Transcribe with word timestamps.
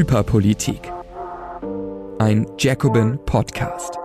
Hyperpolitik. 0.00 0.80
Ein 2.18 2.46
Jacobin 2.58 3.18
Podcast. 3.26 3.98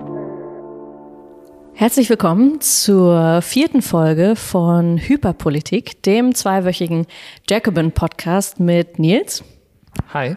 Herzlich 1.73 2.09
willkommen 2.09 2.59
zur 2.59 3.41
vierten 3.41 3.81
Folge 3.81 4.35
von 4.35 4.97
Hyperpolitik, 4.97 6.03
dem 6.03 6.35
zweiwöchigen 6.35 7.07
Jacobin 7.49 7.93
Podcast 7.93 8.59
mit 8.59 8.99
Nils. 8.99 9.45
Hi. 10.13 10.35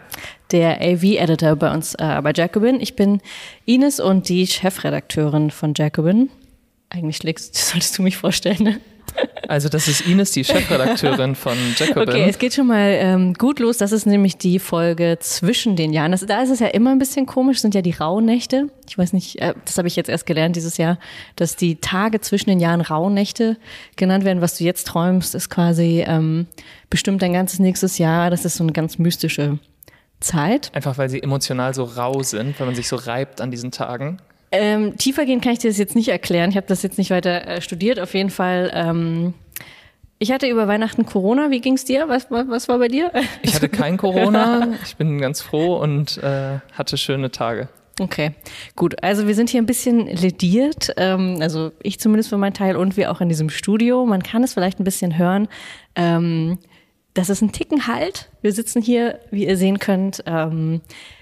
Der 0.51 0.79
AV-Editor 0.79 1.57
bei 1.57 1.73
uns 1.73 1.93
äh, 1.95 2.21
bei 2.23 2.31
Jacobin. 2.33 2.79
Ich 2.79 2.95
bin 2.95 3.19
Ines 3.65 3.99
und 3.99 4.29
die 4.29 4.47
Chefredakteurin 4.47 5.51
von 5.51 5.73
Jacobin. 5.75 6.29
Eigentlich 6.87 7.17
schlägst, 7.17 7.53
solltest 7.69 7.97
du 7.97 8.03
mich 8.03 8.15
vorstellen, 8.15 8.63
ne? 8.63 8.81
Also 9.47 9.67
das 9.67 9.87
ist 9.87 10.01
Ines, 10.01 10.31
die 10.31 10.43
Chefredakteurin 10.43 11.33
von 11.33 11.57
Jacobin. 11.75 12.09
Okay, 12.09 12.25
es 12.29 12.37
geht 12.37 12.53
schon 12.53 12.67
mal 12.67 12.91
ähm, 12.91 13.33
gut 13.33 13.59
los. 13.59 13.77
Das 13.77 13.91
ist 13.91 14.05
nämlich 14.05 14.37
die 14.37 14.59
Folge 14.59 15.17
zwischen 15.19 15.75
den 15.75 15.91
Jahren. 15.91 16.11
Das, 16.11 16.23
da 16.23 16.43
ist 16.43 16.51
es 16.51 16.59
ja 16.59 16.67
immer 16.67 16.91
ein 16.91 16.99
bisschen 16.99 17.25
komisch, 17.25 17.59
sind 17.59 17.73
ja 17.73 17.81
die 17.81 17.91
Rauhnächte. 17.91 18.67
Ich 18.87 18.97
weiß 18.97 19.11
nicht, 19.13 19.41
äh, 19.41 19.55
das 19.65 19.79
habe 19.79 19.87
ich 19.87 19.95
jetzt 19.95 20.07
erst 20.07 20.27
gelernt 20.27 20.55
dieses 20.55 20.77
Jahr, 20.77 20.99
dass 21.35 21.55
die 21.55 21.77
Tage 21.77 22.21
zwischen 22.21 22.49
den 22.49 22.59
Jahren 22.59 22.81
Rauhnächte 22.81 23.57
genannt 23.95 24.23
werden. 24.23 24.41
Was 24.41 24.57
du 24.57 24.63
jetzt 24.63 24.85
träumst, 24.85 25.33
ist 25.33 25.49
quasi 25.49 26.03
ähm, 26.05 26.45
bestimmt 26.91 27.23
dein 27.23 27.33
ganzes 27.33 27.57
nächstes 27.57 27.97
Jahr. 27.97 28.29
Das 28.29 28.45
ist 28.45 28.55
so 28.55 28.63
eine 28.63 28.73
ganz 28.73 28.99
mystische 28.99 29.57
Zeit. 30.19 30.69
Einfach 30.75 30.97
weil 30.97 31.09
sie 31.09 31.23
emotional 31.23 31.73
so 31.73 31.85
rau 31.85 32.21
sind, 32.23 32.59
weil 32.59 32.67
man 32.67 32.75
sich 32.75 32.87
so 32.87 32.97
reibt 32.97 33.41
an 33.41 33.51
diesen 33.51 33.71
Tagen. 33.71 34.19
Ähm, 34.51 34.97
tiefergehend 34.97 35.43
kann 35.43 35.53
ich 35.53 35.59
dir 35.59 35.69
das 35.69 35.77
jetzt 35.77 35.95
nicht 35.95 36.09
erklären. 36.09 36.49
Ich 36.49 36.57
habe 36.57 36.67
das 36.67 36.81
jetzt 36.81 36.97
nicht 36.97 37.11
weiter 37.11 37.47
äh, 37.47 37.61
studiert. 37.61 37.99
Auf 37.99 38.13
jeden 38.13 38.29
Fall. 38.29 38.71
Ähm, 38.73 39.33
ich 40.17 40.31
hatte 40.31 40.47
über 40.47 40.67
Weihnachten 40.67 41.05
Corona. 41.05 41.51
Wie 41.51 41.61
ging's 41.61 41.85
dir? 41.85 42.09
Was, 42.09 42.29
was, 42.29 42.47
was 42.49 42.67
war 42.67 42.79
bei 42.79 42.87
dir? 42.87 43.11
Ich 43.41 43.53
hatte 43.53 43.69
kein 43.69 43.97
Corona. 43.97 44.67
Ich 44.83 44.95
bin 44.97 45.19
ganz 45.19 45.41
froh 45.41 45.77
und 45.77 46.17
äh, 46.17 46.59
hatte 46.73 46.97
schöne 46.97 47.31
Tage. 47.31 47.69
Okay, 47.99 48.31
gut. 48.75 49.03
Also 49.03 49.27
wir 49.27 49.35
sind 49.35 49.49
hier 49.49 49.61
ein 49.61 49.65
bisschen 49.65 50.07
lediert, 50.07 50.93
ähm, 50.97 51.37
also 51.41 51.71
ich 51.83 51.99
zumindest 51.99 52.29
für 52.29 52.37
meinen 52.37 52.53
Teil 52.53 52.77
und 52.77 52.95
wir 52.97 53.11
auch 53.11 53.19
in 53.21 53.29
diesem 53.29 53.49
Studio. 53.49 54.05
Man 54.05 54.23
kann 54.23 54.43
es 54.43 54.53
vielleicht 54.53 54.79
ein 54.79 54.85
bisschen 54.85 55.17
hören. 55.17 55.47
Ähm, 55.95 56.59
das 57.13 57.29
ist 57.29 57.41
ein 57.41 57.51
Ticken 57.51 57.87
halt. 57.87 58.29
Wir 58.41 58.53
sitzen 58.53 58.81
hier, 58.81 59.19
wie 59.31 59.45
ihr 59.45 59.57
sehen 59.57 59.79
könnt, 59.79 60.23
ähm, 60.25 60.81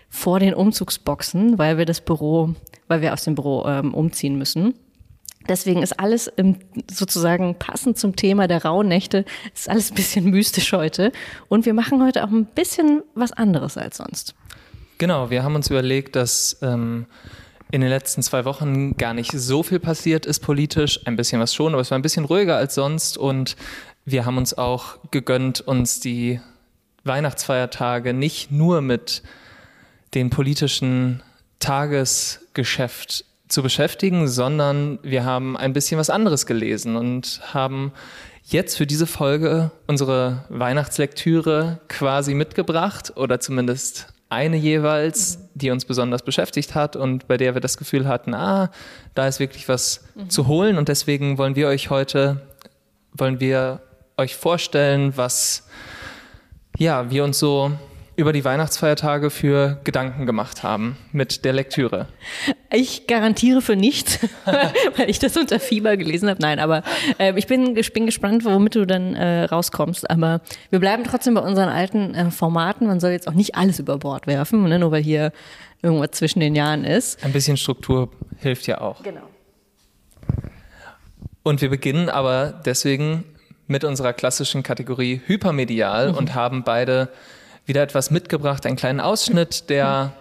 vor 0.09 0.39
den 0.39 0.53
Umzugsboxen, 0.53 1.58
weil 1.58 1.77
wir 1.77 1.86
das 1.86 2.02
Büro 2.02 2.55
weil 2.88 3.02
wir 3.02 3.13
aus 3.13 3.23
dem 3.23 3.36
Büro 3.36 3.66
ähm, 3.67 3.94
umziehen 3.94 4.38
müssen. 4.38 4.73
Deswegen 5.47 5.81
ist 5.81 5.97
alles 5.99 6.27
im, 6.27 6.58
sozusagen 6.91 7.55
passend 7.55 7.97
zum 7.97 8.16
Thema 8.16 8.47
der 8.47 8.66
rauen 8.66 8.88
Nächte, 8.88 9.23
ist 9.53 9.69
alles 9.69 9.91
ein 9.91 9.95
bisschen 9.95 10.25
mystisch 10.30 10.73
heute. 10.73 11.11
Und 11.47 11.66
wir 11.66 11.73
machen 11.73 12.03
heute 12.03 12.23
auch 12.23 12.31
ein 12.31 12.45
bisschen 12.45 13.03
was 13.16 13.31
anderes 13.31 13.77
als 13.77 13.97
sonst. 13.97 14.36
Genau, 14.97 15.30
wir 15.30 15.44
haben 15.44 15.55
uns 15.55 15.69
überlegt, 15.69 16.16
dass 16.16 16.58
ähm, 16.61 17.05
in 17.71 17.81
den 17.81 17.89
letzten 17.89 18.23
zwei 18.23 18.45
Wochen 18.45 18.97
gar 18.97 19.14
nicht 19.14 19.31
so 19.31 19.64
viel 19.64 19.80
passiert 19.80 20.25
ist 20.25 20.39
politisch. 20.39 21.05
Ein 21.05 21.16
bisschen 21.16 21.39
was 21.39 21.53
schon, 21.53 21.73
aber 21.73 21.81
es 21.81 21.92
war 21.92 21.99
ein 21.99 22.02
bisschen 22.02 22.25
ruhiger 22.25 22.58
als 22.58 22.75
sonst. 22.75 23.17
Und 23.17 23.55
wir 24.05 24.25
haben 24.25 24.38
uns 24.38 24.58
auch 24.58 24.97
gegönnt, 25.11 25.61
uns 25.61 25.99
die 25.99 26.42
Weihnachtsfeiertage 27.03 28.14
nicht 28.14 28.52
nur 28.52 28.81
mit 28.81 29.21
den 30.13 30.30
politischen 30.30 31.22
Tagesgeschäft 31.59 33.25
zu 33.47 33.63
beschäftigen, 33.63 34.27
sondern 34.27 34.99
wir 35.03 35.25
haben 35.25 35.58
ein 35.58 35.73
bisschen 35.73 35.99
was 35.99 36.09
anderes 36.09 36.45
gelesen 36.45 36.95
und 36.95 37.41
haben 37.53 37.94
jetzt 38.44 38.77
für 38.77 38.88
diese 38.88 39.08
Folge 39.08 39.72
unsere 39.88 40.45
Weihnachtslektüre 40.49 41.80
quasi 41.87 42.33
mitgebracht 42.33 43.14
oder 43.15 43.39
zumindest 43.39 44.08
eine 44.30 44.58
jeweils, 44.58 45.39
die 45.54 45.71
uns 45.71 45.86
besonders 45.86 46.21
beschäftigt 46.21 46.76
hat 46.76 46.95
und 46.95 47.27
bei 47.27 47.37
der 47.37 47.53
wir 47.53 47.61
das 47.61 47.77
Gefühl 47.77 48.08
hatten, 48.08 48.33
ah, 48.33 48.71
da 49.15 49.27
ist 49.27 49.39
wirklich 49.39 49.70
was 49.70 50.03
mhm. 50.15 50.30
zu 50.30 50.48
holen 50.48 50.77
und 50.77 50.89
deswegen 50.89 51.37
wollen 51.37 51.55
wir 51.55 51.67
euch 51.67 51.89
heute, 51.89 52.42
wollen 53.14 53.39
wir 53.39 53.82
euch 54.17 54.36
vorstellen, 54.36 55.15
was 55.15 55.67
ja, 56.77 57.09
wir 57.09 57.23
uns 57.23 57.39
so 57.39 57.71
über 58.17 58.33
die 58.33 58.44
Weihnachtsfeiertage 58.44 59.30
für 59.30 59.80
Gedanken 59.83 60.26
gemacht 60.26 60.64
haben 60.64 60.98
mit 61.11 61.45
der 61.45 61.54
Lektüre? 61.54 62.08
Ich 62.73 63.05
garantiere 63.05 63.61
für 63.61 63.76
nichts, 63.76 64.20
weil 64.98 65.10
ich 65.10 65.20
das 65.20 65.38
unter 65.38 65.60
Fieber 65.60 65.95
gelesen 65.98 66.27
habe. 66.27 66.42
Nein, 66.42 66.60
aber 66.60 66.83
äh, 67.20 67.38
ich 67.38 67.45
bin, 67.45 67.77
ich 67.77 67.94
bin 67.94 68.08
gespannt, 68.08 68.44
womit 68.44 68.73
du 68.73 68.86
dann 68.86 69.14
äh, 69.14 69.44
rauskommst. 69.44 70.10
Aber 70.10 70.42
wir 70.72 70.80
bleiben 70.80 71.04
trotzdem 71.04 71.36
bei 71.36 71.42
unseren 71.42 71.70
alten 71.70 72.16
äh, 72.16 72.32
Formaten. 72.32 72.88
Man 72.88 73.00
soll 73.00 73.11
jetzt 73.11 73.27
auch 73.27 73.33
nicht 73.33 73.56
alles 73.56 73.77
über 73.77 74.00
Bord 74.00 74.26
werfen, 74.26 74.67
ne? 74.67 74.80
nur 74.80 74.92
weil 74.92 75.04
hier 75.04 75.32
irgendwas 75.83 76.11
zwischen 76.11 76.39
den 76.39 76.56
Jahren 76.56 76.86
ist. 76.86 77.23
Ein 77.23 77.33
bisschen 77.33 77.56
Struktur 77.56 78.10
hilft 78.39 78.66
ja 78.66 78.82
auch. 78.82 79.04
Genau. 79.04 79.30
Und 81.44 81.61
wir 81.61 81.70
beginnen 81.70 82.10
aber 82.10 82.61
deswegen 82.66 83.26
mit 83.67 83.83
unserer 83.83 84.14
klassischen 84.14 84.64
Kategorie 84.64 85.22
Hypermedial 85.27 86.11
mhm. 86.11 86.17
und 86.17 86.33
haben 86.33 86.64
beide 86.64 87.10
wieder 87.67 87.83
etwas 87.83 88.11
mitgebracht, 88.11 88.66
einen 88.66 88.78
kleinen 88.78 89.00
Ausschnitt, 89.00 89.70
der 89.70 90.14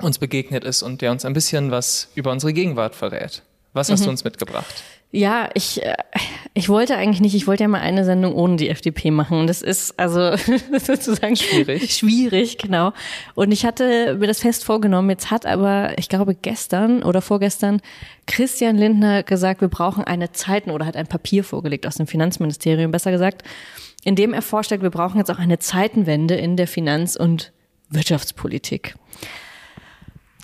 uns 0.00 0.18
begegnet 0.18 0.64
ist 0.64 0.82
und 0.82 1.02
der 1.02 1.12
uns 1.12 1.24
ein 1.24 1.32
bisschen 1.32 1.70
was 1.70 2.08
über 2.14 2.32
unsere 2.32 2.52
Gegenwart 2.52 2.94
verrät. 2.94 3.42
Was 3.72 3.90
hast 3.90 4.00
mhm. 4.00 4.04
du 4.04 4.10
uns 4.10 4.24
mitgebracht? 4.24 4.82
Ja, 5.14 5.50
ich, 5.52 5.82
äh, 5.82 5.94
ich 6.54 6.70
wollte 6.70 6.96
eigentlich 6.96 7.20
nicht, 7.20 7.34
ich 7.34 7.46
wollte 7.46 7.64
ja 7.64 7.68
mal 7.68 7.82
eine 7.82 8.06
Sendung 8.06 8.34
ohne 8.34 8.56
die 8.56 8.70
FDP 8.70 9.10
machen. 9.10 9.38
Und 9.40 9.46
das 9.46 9.60
ist 9.60 9.98
also 9.98 10.34
sozusagen 10.78 11.36
schwierig. 11.36 11.94
Schwierig, 11.94 12.56
genau. 12.56 12.94
Und 13.34 13.52
ich 13.52 13.66
hatte 13.66 14.16
mir 14.18 14.26
das 14.26 14.40
fest 14.40 14.64
vorgenommen. 14.64 15.10
Jetzt 15.10 15.30
hat 15.30 15.44
aber, 15.44 15.98
ich 15.98 16.08
glaube, 16.08 16.34
gestern 16.34 17.02
oder 17.02 17.20
vorgestern 17.20 17.82
Christian 18.26 18.78
Lindner 18.78 19.22
gesagt, 19.22 19.60
wir 19.60 19.68
brauchen 19.68 20.04
eine 20.04 20.32
Zeiten 20.32 20.70
oder 20.70 20.86
hat 20.86 20.96
ein 20.96 21.06
Papier 21.06 21.44
vorgelegt 21.44 21.86
aus 21.86 21.96
dem 21.96 22.06
Finanzministerium, 22.06 22.90
besser 22.90 23.10
gesagt, 23.10 23.42
in 24.04 24.16
dem 24.16 24.32
er 24.32 24.42
vorstellt, 24.42 24.82
wir 24.82 24.90
brauchen 24.90 25.18
jetzt 25.18 25.30
auch 25.30 25.38
eine 25.38 25.58
Zeitenwende 25.58 26.34
in 26.34 26.56
der 26.56 26.66
Finanz- 26.66 27.16
und 27.16 27.52
Wirtschaftspolitik. 27.88 28.94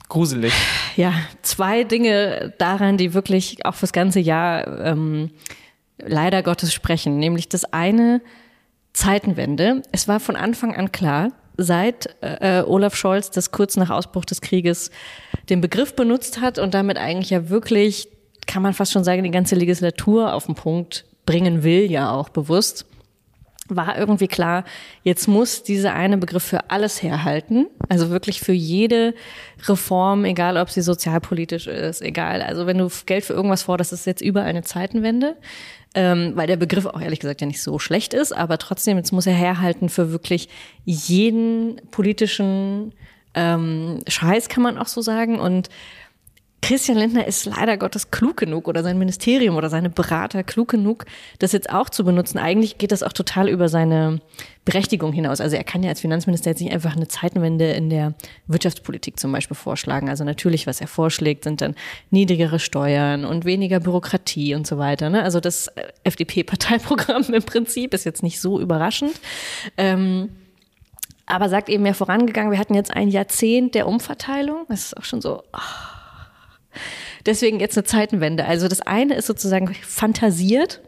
Gruselig. 0.09 0.55
Ja, 0.97 1.13
zwei 1.43 1.85
Dinge 1.85 2.55
daran, 2.59 2.97
die 2.97 3.15
wirklich 3.15 3.65
auch 3.67 3.75
fürs 3.75 3.93
ganze 3.93 4.21
Jahr 4.21 4.81
ähm, 4.81 5.31
leider 5.99 6.43
Gottes 6.43 6.73
sprechen. 6.73 7.19
Nämlich 7.19 7.49
das 7.49 7.65
eine, 7.73 8.23
Zeitenwende. 8.95 9.83
Es 9.93 10.09
war 10.09 10.19
von 10.19 10.35
Anfang 10.35 10.75
an 10.75 10.91
klar, 10.91 11.29
seit 11.57 12.17
äh, 12.21 12.63
Olaf 12.63 12.97
Scholz 12.97 13.31
das 13.31 13.53
kurz 13.53 13.77
nach 13.77 13.91
Ausbruch 13.91 14.25
des 14.25 14.41
Krieges 14.41 14.91
den 15.51 15.61
Begriff 15.61 15.95
benutzt 15.95 16.41
hat 16.41 16.59
und 16.59 16.75
damit 16.75 16.97
eigentlich 16.97 17.31
ja 17.31 17.49
wirklich, 17.49 18.09
kann 18.47 18.63
man 18.63 18.75
fast 18.75 18.93
schon 18.93 19.05
sagen, 19.05 19.23
die 19.23 19.31
ganze 19.31 19.55
Legislatur 19.55 20.33
auf 20.33 20.47
den 20.47 20.55
Punkt 20.55 21.05
bringen 21.27 21.63
will, 21.63 21.91
ja 21.91 22.11
auch 22.11 22.29
bewusst 22.29 22.87
war 23.69 23.99
irgendwie 23.99 24.29
klar, 24.29 24.65
jetzt 25.03 25.29
muss 25.29 25.63
dieser 25.63 25.95
eine 25.95 26.19
Begriff 26.19 26.43
für 26.43 26.71
alles 26.71 27.03
herhalten. 27.03 27.67
Also 27.89 28.11
wirklich 28.11 28.41
für 28.41 28.53
jede 28.53 29.15
Reform, 29.67 30.25
egal 30.25 30.57
ob 30.57 30.71
sie 30.71 30.81
sozialpolitisch 30.81 31.67
ist, 31.67 32.03
egal. 32.03 32.43
Also 32.43 32.67
wenn 32.67 32.79
du 32.79 32.89
Geld 33.07 33.25
für 33.25 33.35
irgendwas 33.35 33.63
forderst, 33.65 33.93
ist 33.93 34.07
jetzt 34.07 34.23
überall 34.23 34.49
eine 34.49 34.63
Zeitenwende. 34.63 35.37
Ähm, 35.95 36.33
weil 36.35 36.47
der 36.47 36.57
Begriff 36.57 36.85
auch 36.85 37.01
ehrlich 37.01 37.19
gesagt 37.19 37.41
ja 37.41 37.47
nicht 37.47 37.63
so 37.63 37.79
schlecht 37.79 38.13
ist, 38.13 38.33
aber 38.33 38.59
trotzdem, 38.59 38.99
jetzt 38.99 39.11
muss 39.11 39.27
er 39.27 39.33
herhalten 39.33 39.89
für 39.89 40.13
wirklich 40.13 40.51
jeden 40.85 41.81
politischen 41.91 42.93
ähm, 43.35 44.01
Scheiß, 44.07 44.51
kann 44.51 44.63
man 44.63 44.77
auch 44.77 44.87
so 44.87 45.01
sagen. 45.01 45.41
Und 45.41 45.71
Christian 46.61 46.99
Lindner 46.99 47.27
ist 47.27 47.47
leider 47.47 47.77
Gottes 47.77 48.11
klug 48.11 48.37
genug 48.37 48.67
oder 48.69 48.83
sein 48.83 48.99
Ministerium 48.99 49.57
oder 49.57 49.71
seine 49.71 49.91
Berater 49.91 50.43
klug 50.43 50.69
genug, 50.69 51.07
das 51.39 51.53
jetzt 51.53 51.71
auch 51.71 51.89
zu 51.89 52.05
benutzen. 52.05 52.39
Eigentlich 52.39 52.79
geht 52.79 52.91
das 52.93 53.03
auch 53.03 53.13
total 53.13 53.49
über 53.49 53.69
seine 53.69 54.21
Berechtigung 54.65 55.13
hinaus. 55.13 55.41
Also 55.41 55.57
er 55.57 55.65
kann 55.65 55.83
ja 55.83 55.91
als 55.91 56.01
Finanzminister 56.01 56.51
jetzt 56.51 56.61
nicht 56.61 56.73
einfach 56.73 56.97
eine 56.97 57.09
Zeitenwende 57.09 57.71
in 57.71 57.91
der 57.91 58.15
Wirtschaftspolitik 58.49 59.19
zum 59.21 59.33
Beispiel 59.33 59.57
vorschlagen. 59.57 60.09
Also 60.09 60.25
natürlich, 60.25 60.67
was 60.67 60.81
er 60.81 60.89
vorschlägt, 60.89 61.45
sind 61.45 61.61
dann 61.61 61.75
niedrigere 62.11 62.59
Steuern 62.59 63.25
und 63.25 63.45
weniger 63.45 63.81
Bürokratie 63.81 64.55
und 64.55 64.67
so 64.67 64.79
weiter. 64.79 65.11
Ne? 65.11 65.23
Also 65.23 65.41
das 65.41 65.71
FDP-Parteiprogramm 66.03 67.23
im 67.33 67.43
Prinzip 67.45 67.95
ist 67.95 68.05
jetzt 68.05 68.23
nicht 68.23 68.41
so 68.41 68.61
überraschend. 68.61 69.13
Ähm, 69.77 70.31
aber 71.25 71.49
sagt 71.49 71.69
eben 71.69 71.85
mehr 71.85 71.95
vorangegangen, 71.95 72.51
wir 72.51 72.59
hatten 72.59 72.75
jetzt 72.75 72.91
ein 72.91 73.09
Jahrzehnt 73.09 73.75
der 73.75 73.87
Umverteilung. 73.87 74.67
Das 74.69 74.87
ist 74.87 74.97
auch 74.97 75.05
schon 75.05 75.21
so. 75.21 75.43
Oh 75.53 75.98
Deswegen 77.27 77.61
jetzt 77.61 77.77
eine 77.77 77.85
Zeitenwende. 77.85 78.45
Also 78.45 78.69
das 78.69 78.81
eine 78.81 79.15
ist 79.15 79.27
sozusagen 79.27 79.75
fantasiert, 79.75 80.81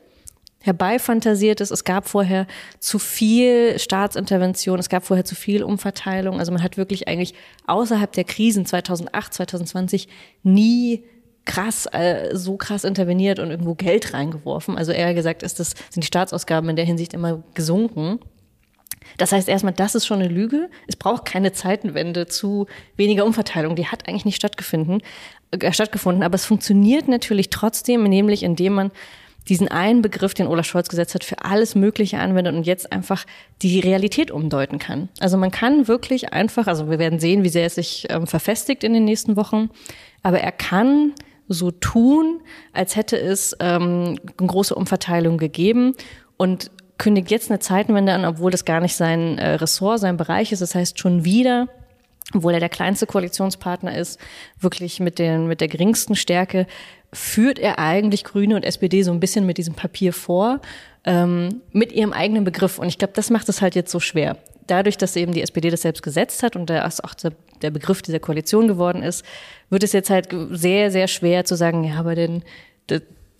herbeifantasiert 0.60 1.60
ist. 1.60 1.70
Es 1.70 1.84
gab 1.84 2.08
vorher 2.08 2.46
zu 2.78 2.98
viel 2.98 3.78
Staatsintervention, 3.78 4.78
es 4.78 4.88
gab 4.88 5.04
vorher 5.04 5.24
zu 5.24 5.34
viel 5.34 5.62
Umverteilung. 5.62 6.38
Also 6.38 6.52
man 6.52 6.62
hat 6.62 6.76
wirklich 6.76 7.08
eigentlich 7.08 7.34
außerhalb 7.66 8.12
der 8.12 8.24
Krisen 8.24 8.66
2008, 8.66 9.34
2020 9.34 10.08
nie 10.42 11.04
krass, 11.44 11.86
äh, 11.86 12.36
so 12.36 12.56
krass 12.56 12.84
interveniert 12.84 13.38
und 13.38 13.50
irgendwo 13.50 13.74
Geld 13.74 14.12
reingeworfen. 14.12 14.76
Also 14.76 14.92
eher 14.92 15.14
gesagt 15.14 15.42
ist 15.42 15.58
das, 15.58 15.74
sind 15.90 16.02
die 16.02 16.06
Staatsausgaben 16.06 16.68
in 16.70 16.76
der 16.76 16.84
Hinsicht 16.84 17.14
immer 17.14 17.42
gesunken. 17.54 18.20
Das 19.16 19.32
heißt 19.32 19.48
erstmal, 19.48 19.72
das 19.72 19.94
ist 19.94 20.06
schon 20.06 20.20
eine 20.20 20.28
Lüge. 20.28 20.70
Es 20.86 20.96
braucht 20.96 21.24
keine 21.24 21.52
Zeitenwende 21.52 22.26
zu 22.26 22.66
weniger 22.96 23.24
Umverteilung. 23.24 23.76
Die 23.76 23.86
hat 23.86 24.08
eigentlich 24.08 24.24
nicht 24.24 24.36
stattgefunden, 24.36 25.02
äh, 25.50 25.72
stattgefunden. 25.72 26.22
Aber 26.22 26.34
es 26.34 26.44
funktioniert 26.44 27.08
natürlich 27.08 27.50
trotzdem, 27.50 28.04
nämlich 28.04 28.42
indem 28.42 28.74
man 28.74 28.90
diesen 29.48 29.68
einen 29.68 30.02
Begriff, 30.02 30.34
den 30.34 30.46
Olaf 30.46 30.66
Scholz 30.66 30.88
gesetzt 30.88 31.14
hat, 31.14 31.24
für 31.24 31.44
alles 31.44 31.74
Mögliche 31.74 32.18
anwendet 32.18 32.54
und 32.54 32.66
jetzt 32.66 32.92
einfach 32.92 33.24
die 33.62 33.80
Realität 33.80 34.30
umdeuten 34.30 34.78
kann. 34.78 35.08
Also 35.18 35.36
man 35.36 35.50
kann 35.50 35.88
wirklich 35.88 36.32
einfach, 36.32 36.66
also 36.66 36.90
wir 36.90 36.98
werden 36.98 37.18
sehen, 37.18 37.42
wie 37.42 37.48
sehr 37.48 37.66
es 37.66 37.76
sich 37.76 38.06
ähm, 38.10 38.26
verfestigt 38.26 38.84
in 38.84 38.92
den 38.92 39.04
nächsten 39.04 39.36
Wochen, 39.36 39.70
aber 40.22 40.40
er 40.40 40.52
kann 40.52 41.14
so 41.48 41.70
tun, 41.70 42.40
als 42.72 42.96
hätte 42.96 43.18
es 43.18 43.56
ähm, 43.60 44.18
eine 44.38 44.46
große 44.46 44.74
Umverteilung 44.74 45.36
gegeben 45.36 45.94
und 46.36 46.70
kündigt 47.00 47.30
jetzt 47.30 47.50
eine 47.50 47.58
Zeitenwende 47.58 48.12
an, 48.12 48.24
obwohl 48.24 48.50
das 48.52 48.64
gar 48.64 48.80
nicht 48.80 48.94
sein 48.94 49.38
äh, 49.38 49.54
Ressort, 49.54 49.98
sein 49.98 50.18
Bereich 50.18 50.52
ist. 50.52 50.60
Das 50.60 50.74
heißt 50.74 51.00
schon 51.00 51.24
wieder, 51.24 51.66
obwohl 52.34 52.54
er 52.54 52.60
der 52.60 52.68
kleinste 52.68 53.06
Koalitionspartner 53.06 53.96
ist, 53.96 54.20
wirklich 54.60 55.00
mit, 55.00 55.18
den, 55.18 55.48
mit 55.48 55.60
der 55.60 55.68
geringsten 55.68 56.14
Stärke, 56.14 56.66
führt 57.12 57.58
er 57.58 57.78
eigentlich 57.78 58.22
Grüne 58.22 58.54
und 58.54 58.64
SPD 58.64 59.02
so 59.02 59.10
ein 59.10 59.18
bisschen 59.18 59.46
mit 59.46 59.58
diesem 59.58 59.74
Papier 59.74 60.12
vor, 60.12 60.60
ähm, 61.04 61.62
mit 61.72 61.90
ihrem 61.90 62.12
eigenen 62.12 62.44
Begriff. 62.44 62.78
Und 62.78 62.86
ich 62.86 62.98
glaube, 62.98 63.14
das 63.16 63.30
macht 63.30 63.48
es 63.48 63.62
halt 63.62 63.74
jetzt 63.74 63.90
so 63.90 63.98
schwer. 63.98 64.36
Dadurch, 64.66 64.98
dass 64.98 65.16
eben 65.16 65.32
die 65.32 65.42
SPD 65.42 65.70
das 65.70 65.82
selbst 65.82 66.02
gesetzt 66.02 66.42
hat 66.42 66.54
und 66.54 66.68
das 66.68 67.00
auch 67.00 67.14
der 67.14 67.70
Begriff 67.70 68.02
dieser 68.02 68.20
Koalition 68.20 68.68
geworden 68.68 69.02
ist, 69.02 69.24
wird 69.70 69.82
es 69.82 69.92
jetzt 69.92 70.10
halt 70.10 70.28
sehr, 70.50 70.90
sehr 70.90 71.08
schwer 71.08 71.46
zu 71.46 71.56
sagen, 71.56 71.82
ja, 71.82 71.94
aber 71.94 72.14
denn 72.14 72.44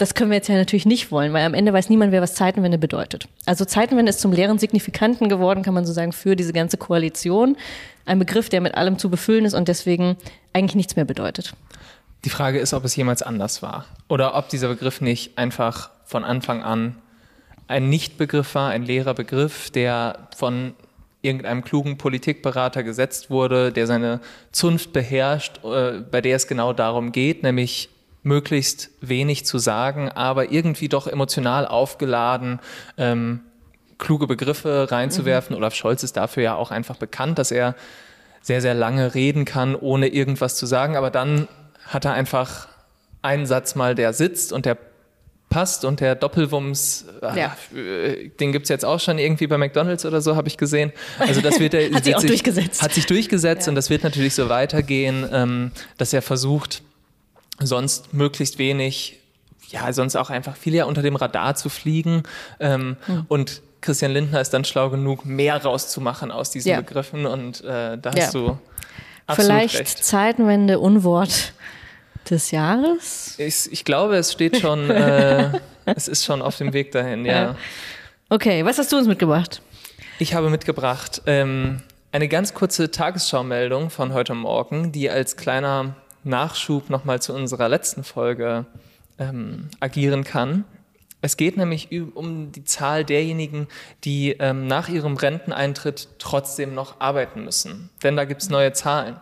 das 0.00 0.14
können 0.14 0.30
wir 0.30 0.36
jetzt 0.36 0.48
ja 0.48 0.54
natürlich 0.54 0.86
nicht 0.86 1.12
wollen, 1.12 1.32
weil 1.34 1.44
am 1.44 1.52
Ende 1.52 1.72
weiß 1.72 1.90
niemand, 1.90 2.10
wer 2.10 2.22
was 2.22 2.34
Zeitenwende 2.34 2.78
bedeutet. 2.78 3.28
Also 3.44 3.66
Zeitenwende 3.66 4.08
ist 4.10 4.20
zum 4.20 4.32
leeren 4.32 4.58
Signifikanten 4.58 5.28
geworden, 5.28 5.62
kann 5.62 5.74
man 5.74 5.84
so 5.84 5.92
sagen, 5.92 6.12
für 6.12 6.36
diese 6.36 6.54
ganze 6.54 6.78
Koalition. 6.78 7.56
Ein 8.06 8.18
Begriff, 8.18 8.48
der 8.48 8.62
mit 8.62 8.74
allem 8.74 8.98
zu 8.98 9.10
befüllen 9.10 9.44
ist 9.44 9.52
und 9.52 9.68
deswegen 9.68 10.16
eigentlich 10.54 10.74
nichts 10.74 10.96
mehr 10.96 11.04
bedeutet. 11.04 11.52
Die 12.24 12.30
Frage 12.30 12.58
ist, 12.58 12.72
ob 12.72 12.84
es 12.84 12.96
jemals 12.96 13.22
anders 13.22 13.62
war 13.62 13.84
oder 14.08 14.34
ob 14.36 14.48
dieser 14.48 14.68
Begriff 14.68 15.02
nicht 15.02 15.36
einfach 15.36 15.90
von 16.04 16.24
Anfang 16.24 16.62
an 16.62 16.96
ein 17.68 17.88
Nichtbegriff 17.88 18.54
war, 18.54 18.70
ein 18.70 18.82
leerer 18.82 19.14
Begriff, 19.14 19.70
der 19.70 20.28
von 20.36 20.74
irgendeinem 21.22 21.62
klugen 21.62 21.98
Politikberater 21.98 22.82
gesetzt 22.82 23.30
wurde, 23.30 23.70
der 23.70 23.86
seine 23.86 24.20
Zunft 24.50 24.92
beherrscht, 24.94 25.62
äh, 25.62 26.00
bei 26.10 26.22
der 26.22 26.36
es 26.36 26.46
genau 26.46 26.72
darum 26.72 27.12
geht, 27.12 27.42
nämlich 27.42 27.90
möglichst 28.22 28.90
wenig 29.00 29.46
zu 29.46 29.58
sagen, 29.58 30.10
aber 30.10 30.50
irgendwie 30.52 30.88
doch 30.88 31.06
emotional 31.06 31.66
aufgeladen, 31.66 32.60
ähm, 32.98 33.40
kluge 33.98 34.26
Begriffe 34.26 34.88
reinzuwerfen. 34.90 35.54
Mhm. 35.54 35.62
Olaf 35.62 35.74
Scholz 35.74 36.02
ist 36.02 36.16
dafür 36.16 36.42
ja 36.42 36.54
auch 36.54 36.70
einfach 36.70 36.96
bekannt, 36.96 37.38
dass 37.38 37.50
er 37.50 37.74
sehr, 38.42 38.60
sehr 38.60 38.74
lange 38.74 39.14
reden 39.14 39.44
kann, 39.44 39.74
ohne 39.74 40.08
irgendwas 40.08 40.56
zu 40.56 40.66
sagen, 40.66 40.96
aber 40.96 41.10
dann 41.10 41.48
hat 41.86 42.04
er 42.04 42.14
einfach 42.14 42.68
einen 43.22 43.46
Satz 43.46 43.74
mal, 43.74 43.94
der 43.94 44.12
sitzt 44.12 44.52
und 44.52 44.64
der 44.64 44.78
passt 45.50 45.84
und 45.84 46.00
der 46.00 46.14
Doppelwumms, 46.14 47.06
ah, 47.20 47.34
ja. 47.36 47.56
äh, 47.76 48.28
den 48.28 48.52
gibt's 48.52 48.68
jetzt 48.68 48.84
auch 48.84 49.00
schon 49.00 49.18
irgendwie 49.18 49.48
bei 49.48 49.58
McDonalds 49.58 50.06
oder 50.06 50.20
so, 50.20 50.36
habe 50.36 50.46
ich 50.46 50.56
gesehen. 50.56 50.92
Also 51.18 51.40
das 51.40 51.58
wird 51.58 51.74
hat 51.94 52.04
sich 52.04 52.14
auch 52.14 52.20
sich, 52.20 52.30
durchgesetzt. 52.30 52.82
Hat 52.82 52.94
sich 52.94 53.04
durchgesetzt 53.06 53.66
ja. 53.66 53.70
und 53.70 53.74
das 53.74 53.90
wird 53.90 54.04
natürlich 54.04 54.34
so 54.34 54.48
weitergehen, 54.48 55.28
ähm, 55.32 55.72
dass 55.98 56.12
er 56.12 56.22
versucht, 56.22 56.82
sonst 57.60 58.12
möglichst 58.12 58.58
wenig, 58.58 59.18
ja, 59.68 59.92
sonst 59.92 60.16
auch 60.16 60.30
einfach 60.30 60.56
viel 60.56 60.74
ja 60.74 60.84
unter 60.84 61.02
dem 61.02 61.16
Radar 61.16 61.54
zu 61.54 61.68
fliegen 61.68 62.24
ähm, 62.58 62.96
hm. 63.06 63.24
und 63.28 63.62
Christian 63.80 64.12
Lindner 64.12 64.40
ist 64.40 64.50
dann 64.50 64.64
schlau 64.64 64.90
genug, 64.90 65.24
mehr 65.24 65.62
rauszumachen 65.62 66.30
aus 66.30 66.50
diesen 66.50 66.70
ja. 66.70 66.80
Begriffen 66.80 67.26
und 67.26 67.62
äh, 67.64 67.96
da 67.96 68.12
hast 68.14 68.34
du 68.34 68.58
Vielleicht 69.34 69.78
recht. 69.78 70.04
Zeitenwende 70.04 70.78
Unwort 70.78 71.52
des 72.28 72.50
Jahres? 72.50 73.34
Ich, 73.38 73.70
ich 73.70 73.84
glaube, 73.84 74.16
es 74.16 74.32
steht 74.32 74.56
schon, 74.60 74.90
äh, 74.90 75.52
es 75.86 76.08
ist 76.08 76.24
schon 76.24 76.42
auf 76.42 76.56
dem 76.56 76.72
Weg 76.72 76.92
dahin, 76.92 77.24
ja. 77.24 77.56
Okay, 78.28 78.64
was 78.64 78.78
hast 78.78 78.92
du 78.92 78.96
uns 78.96 79.08
mitgebracht? 79.08 79.62
Ich 80.18 80.34
habe 80.34 80.50
mitgebracht 80.50 81.22
ähm, 81.26 81.82
eine 82.12 82.28
ganz 82.28 82.54
kurze 82.54 82.90
Tagesschau-Meldung 82.90 83.90
von 83.90 84.12
heute 84.12 84.34
Morgen, 84.34 84.92
die 84.92 85.10
als 85.10 85.36
kleiner 85.36 85.96
Nachschub 86.24 86.90
nochmal 86.90 87.20
zu 87.20 87.34
unserer 87.34 87.68
letzten 87.68 88.04
Folge 88.04 88.66
ähm, 89.18 89.68
agieren 89.80 90.24
kann. 90.24 90.64
Es 91.22 91.36
geht 91.36 91.56
nämlich 91.56 91.90
um 92.14 92.50
die 92.50 92.64
Zahl 92.64 93.04
derjenigen, 93.04 93.68
die 94.04 94.32
ähm, 94.38 94.66
nach 94.66 94.88
ihrem 94.88 95.16
Renteneintritt 95.16 96.08
trotzdem 96.18 96.74
noch 96.74 97.00
arbeiten 97.00 97.44
müssen. 97.44 97.90
Denn 98.02 98.16
da 98.16 98.24
gibt 98.24 98.42
es 98.42 98.48
neue 98.48 98.72
Zahlen. 98.72 99.16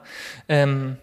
Ähm, 0.49 0.99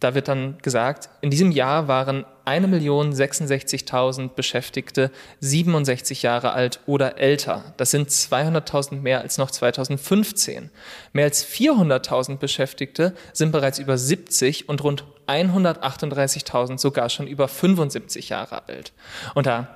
da 0.00 0.14
wird 0.14 0.28
dann 0.28 0.56
gesagt, 0.62 1.10
in 1.20 1.30
diesem 1.30 1.50
Jahr 1.50 1.86
waren 1.86 2.24
1.066.000 2.46 4.30
Beschäftigte 4.30 5.10
67 5.40 6.22
Jahre 6.22 6.52
alt 6.52 6.80
oder 6.86 7.18
älter. 7.18 7.74
Das 7.76 7.90
sind 7.90 8.08
200.000 8.08 8.94
mehr 8.94 9.20
als 9.20 9.36
noch 9.36 9.50
2015. 9.50 10.70
Mehr 11.12 11.26
als 11.26 11.46
400.000 11.46 12.38
Beschäftigte 12.38 13.14
sind 13.34 13.52
bereits 13.52 13.78
über 13.78 13.98
70 13.98 14.70
und 14.70 14.82
rund 14.82 15.04
138.000 15.30 16.78
sogar 16.78 17.08
schon 17.08 17.26
über 17.26 17.48
75 17.48 18.28
Jahre 18.28 18.68
alt. 18.68 18.92
Und 19.34 19.46
da 19.46 19.68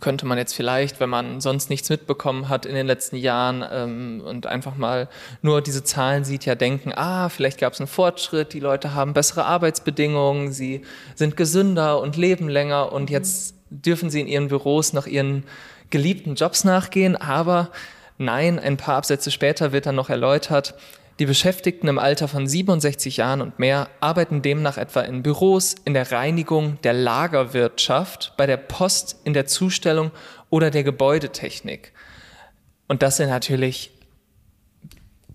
könnte 0.00 0.26
man 0.26 0.36
jetzt 0.36 0.54
vielleicht, 0.54 1.00
wenn 1.00 1.08
man 1.08 1.40
sonst 1.40 1.70
nichts 1.70 1.88
mitbekommen 1.88 2.48
hat 2.48 2.66
in 2.66 2.74
den 2.74 2.86
letzten 2.86 3.16
Jahren 3.16 3.64
ähm, 3.70 4.22
und 4.24 4.46
einfach 4.46 4.76
mal 4.76 5.08
nur 5.42 5.62
diese 5.62 5.84
Zahlen 5.84 6.24
sieht, 6.24 6.44
ja 6.44 6.54
denken, 6.54 6.92
ah, 6.94 7.28
vielleicht 7.28 7.58
gab 7.58 7.72
es 7.72 7.80
einen 7.80 7.86
Fortschritt, 7.86 8.52
die 8.52 8.60
Leute 8.60 8.94
haben 8.94 9.14
bessere 9.14 9.44
Arbeitsbedingungen, 9.44 10.52
sie 10.52 10.82
sind 11.14 11.36
gesünder 11.36 12.00
und 12.00 12.16
leben 12.16 12.48
länger 12.48 12.92
und 12.92 13.10
jetzt 13.10 13.54
dürfen 13.70 14.10
sie 14.10 14.20
in 14.20 14.28
ihren 14.28 14.48
Büros 14.48 14.92
nach 14.92 15.06
ihren 15.06 15.44
geliebten 15.90 16.34
Jobs 16.34 16.64
nachgehen, 16.64 17.16
aber 17.16 17.70
nein, 18.18 18.58
ein 18.58 18.76
paar 18.76 18.96
Absätze 18.96 19.30
später 19.30 19.72
wird 19.72 19.86
dann 19.86 19.94
noch 19.94 20.10
erläutert, 20.10 20.74
die 21.18 21.26
Beschäftigten 21.26 21.88
im 21.88 21.98
Alter 21.98 22.28
von 22.28 22.46
67 22.46 23.16
Jahren 23.16 23.40
und 23.40 23.58
mehr 23.58 23.88
arbeiten 24.00 24.42
demnach 24.42 24.76
etwa 24.76 25.00
in 25.00 25.22
Büros, 25.22 25.74
in 25.84 25.94
der 25.94 26.12
Reinigung, 26.12 26.78
der 26.82 26.92
Lagerwirtschaft, 26.92 28.34
bei 28.36 28.46
der 28.46 28.58
Post, 28.58 29.16
in 29.24 29.32
der 29.32 29.46
Zustellung 29.46 30.10
oder 30.50 30.70
der 30.70 30.84
Gebäudetechnik. 30.84 31.92
Und 32.86 33.02
das 33.02 33.16
sind 33.16 33.30
natürlich 33.30 33.90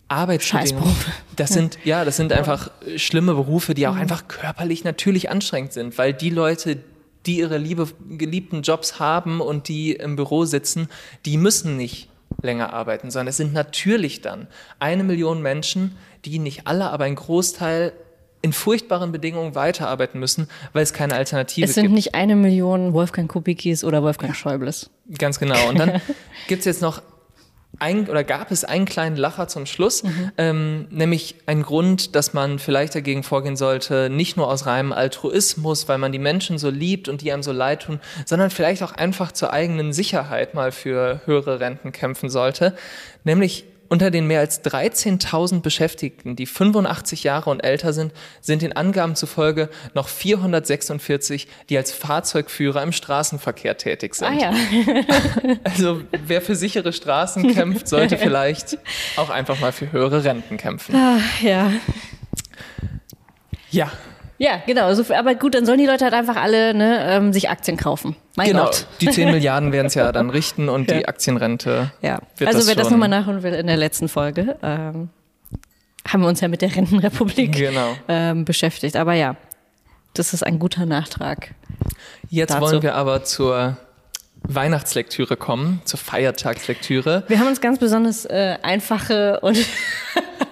Arbeitsbedingungen. 0.07 0.95
Das 1.35 1.51
sind, 1.51 1.79
ja, 1.83 2.05
das 2.05 2.17
sind 2.17 2.33
einfach 2.33 2.69
schlimme 2.97 3.33
Berufe, 3.33 3.73
die 3.73 3.87
auch 3.87 3.95
mhm. 3.95 4.01
einfach 4.01 4.27
körperlich 4.27 4.83
natürlich 4.83 5.29
anstrengend 5.29 5.73
sind, 5.73 5.97
weil 5.97 6.13
die 6.13 6.29
Leute, 6.29 6.77
die 7.25 7.39
ihre 7.39 7.57
liebe, 7.57 7.87
geliebten 8.09 8.61
Jobs 8.61 8.99
haben 8.99 9.41
und 9.41 9.67
die 9.67 9.93
im 9.93 10.17
Büro 10.17 10.45
sitzen, 10.45 10.89
die 11.25 11.37
müssen 11.37 11.77
nicht 11.77 12.10
länger 12.41 12.73
arbeiten, 12.73 13.11
sondern 13.11 13.27
es 13.27 13.37
sind 13.37 13.53
natürlich 13.53 14.21
dann 14.21 14.47
eine 14.79 15.03
Million 15.03 15.41
Menschen, 15.41 15.97
die 16.25 16.39
nicht 16.39 16.67
alle, 16.67 16.89
aber 16.89 17.05
ein 17.05 17.15
Großteil 17.15 17.93
in 18.41 18.53
furchtbaren 18.53 19.11
Bedingungen 19.11 19.55
weiterarbeiten 19.55 20.19
müssen, 20.19 20.47
weil 20.73 20.83
es 20.83 20.93
keine 20.93 21.15
Alternative 21.15 21.61
gibt. 21.61 21.69
Es 21.69 21.75
sind 21.75 21.85
gibt. 21.85 21.95
nicht 21.95 22.15
eine 22.15 22.35
Million 22.35 22.93
Wolfgang 22.93 23.29
Kubicki's 23.29 23.83
oder 23.83 24.01
Wolfgang 24.01 24.35
Schäubles. 24.35 24.89
Ganz 25.17 25.39
genau. 25.39 25.69
Und 25.69 25.77
dann 25.77 26.01
gibt 26.47 26.59
es 26.59 26.65
jetzt 26.65 26.81
noch 26.81 27.01
ein, 27.79 28.07
oder 28.09 28.23
gab 28.23 28.51
es 28.51 28.63
einen 28.63 28.85
kleinen 28.85 29.15
Lacher 29.15 29.47
zum 29.47 29.65
Schluss, 29.65 30.03
mhm. 30.03 30.31
ähm, 30.37 30.87
nämlich 30.89 31.35
einen 31.45 31.63
Grund, 31.63 32.15
dass 32.15 32.33
man 32.33 32.59
vielleicht 32.59 32.93
dagegen 32.93 33.23
vorgehen 33.23 33.55
sollte, 33.55 34.09
nicht 34.09 34.37
nur 34.37 34.47
aus 34.47 34.65
reinem 34.65 34.91
Altruismus, 34.91 35.87
weil 35.87 35.97
man 35.97 36.11
die 36.11 36.19
Menschen 36.19 36.57
so 36.57 36.69
liebt 36.69 37.07
und 37.07 37.21
die 37.21 37.31
einem 37.31 37.43
so 37.43 37.51
leid 37.51 37.83
tun, 37.83 37.99
sondern 38.25 38.49
vielleicht 38.49 38.83
auch 38.83 38.91
einfach 38.91 39.31
zur 39.31 39.53
eigenen 39.53 39.93
Sicherheit 39.93 40.53
mal 40.53 40.71
für 40.71 41.21
höhere 41.25 41.59
Renten 41.59 41.91
kämpfen 41.91 42.29
sollte, 42.29 42.75
nämlich 43.23 43.65
unter 43.91 44.09
den 44.09 44.25
mehr 44.25 44.39
als 44.39 44.63
13.000 44.63 45.59
Beschäftigten, 45.59 46.37
die 46.37 46.45
85 46.45 47.25
Jahre 47.25 47.49
und 47.49 47.59
älter 47.59 47.91
sind, 47.91 48.13
sind 48.39 48.61
den 48.61 48.73
Angaben 48.73 49.17
zufolge 49.17 49.67
noch 49.93 50.07
446, 50.07 51.45
die 51.67 51.77
als 51.77 51.91
Fahrzeugführer 51.91 52.83
im 52.83 52.93
Straßenverkehr 52.93 53.77
tätig 53.77 54.15
sind. 54.15 54.29
Ah 54.29 54.33
ja. 54.33 54.53
also 55.65 56.03
wer 56.25 56.41
für 56.41 56.55
sichere 56.55 56.93
Straßen 56.93 57.53
kämpft, 57.53 57.89
sollte 57.89 58.17
vielleicht 58.17 58.77
auch 59.17 59.29
einfach 59.29 59.59
mal 59.59 59.73
für 59.73 59.91
höhere 59.91 60.23
Renten 60.23 60.55
kämpfen. 60.55 60.95
Ah, 60.95 61.17
ja. 61.41 61.73
Ja, 63.71 63.91
ja, 64.41 64.59
genau. 64.65 64.85
Also, 64.85 65.13
aber 65.13 65.35
gut, 65.35 65.53
dann 65.53 65.67
sollen 65.67 65.77
die 65.77 65.85
Leute 65.85 66.03
halt 66.03 66.15
einfach 66.15 66.35
alle 66.35 66.73
ne, 66.73 67.05
ähm, 67.07 67.31
sich 67.31 67.51
Aktien 67.51 67.77
kaufen. 67.77 68.15
Mein 68.35 68.47
genau, 68.47 68.65
Gott. 68.65 68.87
die 68.99 69.07
10 69.07 69.25
Milliarden 69.31 69.71
werden 69.71 69.85
es 69.85 69.93
ja 69.93 70.11
dann 70.11 70.31
richten 70.31 70.67
und 70.67 70.89
ja. 70.89 70.97
die 70.97 71.07
Aktienrente. 71.07 71.91
Ja, 72.01 72.21
also 72.43 72.67
wer 72.67 72.73
das 72.73 72.89
nochmal 72.89 73.07
nachholen 73.07 73.43
will 73.43 73.53
in 73.53 73.67
der 73.67 73.77
letzten 73.77 74.09
Folge, 74.09 74.57
ähm, 74.63 75.09
haben 76.07 76.21
wir 76.21 76.27
uns 76.27 76.41
ja 76.41 76.47
mit 76.47 76.63
der 76.63 76.75
Rentenrepublik 76.75 77.51
genau. 77.51 77.95
ähm, 78.07 78.43
beschäftigt. 78.43 78.95
Aber 78.95 79.13
ja, 79.13 79.35
das 80.15 80.33
ist 80.33 80.43
ein 80.43 80.57
guter 80.57 80.87
Nachtrag. 80.87 81.53
Jetzt 82.27 82.49
dazu. 82.49 82.61
wollen 82.61 82.81
wir 82.81 82.95
aber 82.95 83.23
zur 83.23 83.77
Weihnachtslektüre 84.41 85.37
kommen, 85.37 85.83
zur 85.85 85.99
Feiertagslektüre. 85.99 87.25
Wir 87.27 87.37
haben 87.37 87.47
uns 87.47 87.61
ganz 87.61 87.77
besonders 87.77 88.25
äh, 88.25 88.57
einfache 88.63 89.39
und 89.41 89.59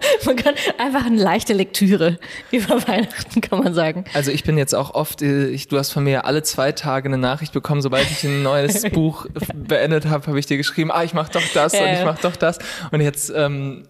man 0.26 0.36
kann 0.36 0.56
einfach 0.78 1.06
eine 1.06 1.22
leichte 1.22 1.54
Lektüre 1.54 2.18
über 2.52 2.88
Weihnachten, 2.88 3.42
kann 3.42 3.64
man 3.64 3.74
sagen. 3.74 4.06
Also 4.14 4.32
ich 4.32 4.44
bin 4.44 4.58
jetzt 4.58 4.74
auch 4.74 4.94
oft, 4.94 5.22
äh, 5.22 5.48
ich, 5.48 5.68
du 5.68 5.78
hast 5.78 5.92
von 5.92 6.04
mir 6.04 6.26
alle 6.26 6.44
zwei 6.44 6.72
Tage 6.72 7.08
eine 7.08 7.18
Nachricht 7.18 7.54
bekommen, 7.54 7.82
sobald 7.82 8.10
ich 8.10 8.24
ein 8.24 8.44
neues 8.44 8.90
Buch 8.94 9.28
beendet 9.54 10.08
habe, 10.08 10.28
habe 10.28 10.40
ich 10.40 10.46
dir 10.46 10.58
geschrieben, 10.58 10.92
ah, 10.92 11.04
ich 11.04 11.14
mache 11.14 11.32
doch 11.34 11.44
das 11.54 11.74
ja, 11.74 11.84
und 11.84 11.94
ich 11.94 12.06
mache 12.06 12.22
doch 12.22 12.36
das. 12.36 12.60
Und 12.92 13.02
jetzt 13.02 13.32
ähm, 13.36 13.84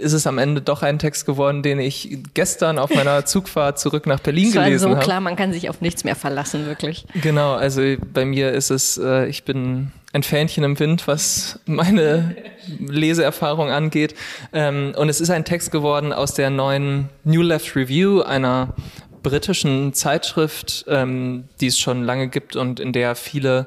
ist 0.00 0.12
es 0.12 0.26
am 0.26 0.38
Ende 0.38 0.60
doch 0.60 0.82
ein 0.82 0.98
Text 0.98 1.26
geworden, 1.26 1.62
den 1.62 1.78
ich 1.80 2.18
gestern 2.34 2.78
auf 2.78 2.94
meiner 2.94 3.24
Zugfahrt 3.24 3.78
zurück 3.78 4.06
nach 4.06 4.20
Berlin 4.20 4.52
gelesen 4.52 4.60
habe. 4.60 4.74
Es 4.74 4.82
war 4.82 4.90
so 4.90 4.96
hab. 4.96 5.04
klar, 5.04 5.20
man 5.20 5.36
kann 5.36 5.52
sich 5.52 5.68
auf 5.68 5.80
nichts 5.80 6.04
mehr 6.04 6.16
verlassen, 6.16 6.66
wirklich. 6.66 7.06
Genau, 7.14 7.54
also 7.54 7.82
bei 8.12 8.24
mir 8.24 8.52
ist 8.52 8.70
es, 8.70 8.98
äh, 8.98 9.26
ich 9.26 9.44
bin 9.44 9.92
ein 10.12 10.22
Fähnchen 10.22 10.64
im 10.64 10.78
Wind, 10.78 11.06
was 11.06 11.60
meine 11.66 12.36
Leseerfahrung 12.78 13.70
angeht. 13.70 14.14
Ähm, 14.52 14.94
und 14.96 15.08
es 15.08 15.20
ist 15.20 15.30
ein 15.30 15.44
Text 15.44 15.70
geworden 15.70 16.12
aus 16.12 16.34
der 16.34 16.50
neuen 16.50 17.08
New 17.24 17.42
Left 17.42 17.76
Review, 17.76 18.22
einer 18.22 18.74
britischen 19.22 19.92
Zeitschrift, 19.92 20.84
ähm, 20.88 21.48
die 21.60 21.66
es 21.66 21.78
schon 21.78 22.04
lange 22.04 22.28
gibt 22.28 22.56
und 22.56 22.80
in 22.80 22.92
der 22.92 23.14
viele 23.14 23.66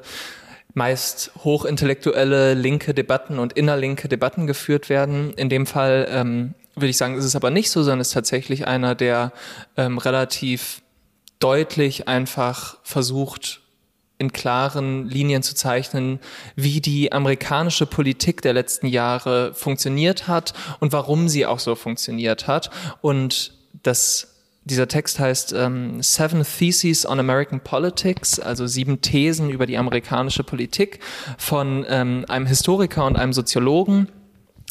meist 0.72 1.32
hochintellektuelle 1.44 2.54
linke 2.54 2.94
Debatten 2.94 3.38
und 3.38 3.52
innerlinke 3.52 4.08
Debatten 4.08 4.46
geführt 4.46 4.88
werden. 4.88 5.34
In 5.34 5.48
dem 5.48 5.66
Fall 5.66 6.08
ähm, 6.10 6.54
würde 6.74 6.88
ich 6.88 6.96
sagen, 6.96 7.18
ist 7.18 7.24
es 7.24 7.36
aber 7.36 7.50
nicht 7.50 7.70
so, 7.70 7.82
sondern 7.82 8.00
es 8.00 8.08
ist 8.08 8.14
tatsächlich 8.14 8.66
einer, 8.66 8.94
der 8.94 9.32
relativ 9.76 10.82
deutlich 11.40 12.06
einfach 12.06 12.76
versucht, 12.82 13.59
in 14.20 14.32
klaren 14.32 15.08
Linien 15.08 15.42
zu 15.42 15.54
zeichnen, 15.54 16.20
wie 16.54 16.80
die 16.80 17.10
amerikanische 17.12 17.86
Politik 17.86 18.42
der 18.42 18.52
letzten 18.52 18.86
Jahre 18.86 19.54
funktioniert 19.54 20.28
hat 20.28 20.52
und 20.78 20.92
warum 20.92 21.28
sie 21.28 21.46
auch 21.46 21.58
so 21.58 21.74
funktioniert 21.74 22.46
hat. 22.46 22.70
Und 23.00 23.54
das 23.82 24.28
dieser 24.64 24.88
Text 24.88 25.18
heißt 25.18 25.54
ähm, 25.54 26.02
Seven 26.02 26.44
Theses 26.44 27.06
on 27.06 27.18
American 27.18 27.60
Politics, 27.60 28.38
also 28.38 28.66
sieben 28.66 29.00
Thesen 29.00 29.48
über 29.48 29.64
die 29.64 29.78
amerikanische 29.78 30.44
Politik 30.44 31.00
von 31.38 31.86
ähm, 31.88 32.26
einem 32.28 32.46
Historiker 32.46 33.06
und 33.06 33.16
einem 33.16 33.32
Soziologen, 33.32 34.08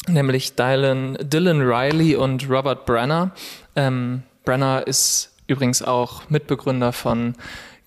nämlich 0.06 0.54
Dylan, 0.54 1.18
Dylan 1.20 1.60
Riley 1.60 2.14
und 2.14 2.48
Robert 2.48 2.86
Brenner. 2.86 3.32
Ähm, 3.74 4.22
Brenner 4.44 4.86
ist 4.86 5.32
übrigens 5.48 5.82
auch 5.82 6.30
Mitbegründer 6.30 6.92
von 6.92 7.34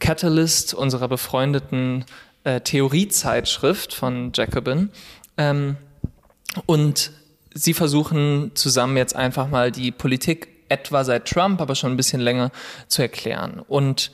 Catalyst, 0.04 0.74
unserer 0.74 1.08
befreundeten 1.08 2.04
äh, 2.44 2.60
Theoriezeitschrift 2.60 3.94
von 3.94 4.34
Jacobin. 4.36 4.90
Ähm, 5.38 5.78
und 6.66 7.12
sie 7.54 7.74
versuchen 7.74 8.52
zusammen 8.54 8.98
jetzt 8.98 9.16
einfach 9.16 9.48
mal 9.48 9.72
die 9.72 9.94
Politik 9.94 10.50
etwa 10.68 11.06
seit 11.06 11.26
Trump, 11.30 11.62
aber 11.62 11.76
schon 11.76 11.94
ein 11.94 11.98
bisschen 11.98 12.20
länger 12.20 12.52
zu 12.90 13.02
erklären. 13.02 13.62
Und 13.66 14.12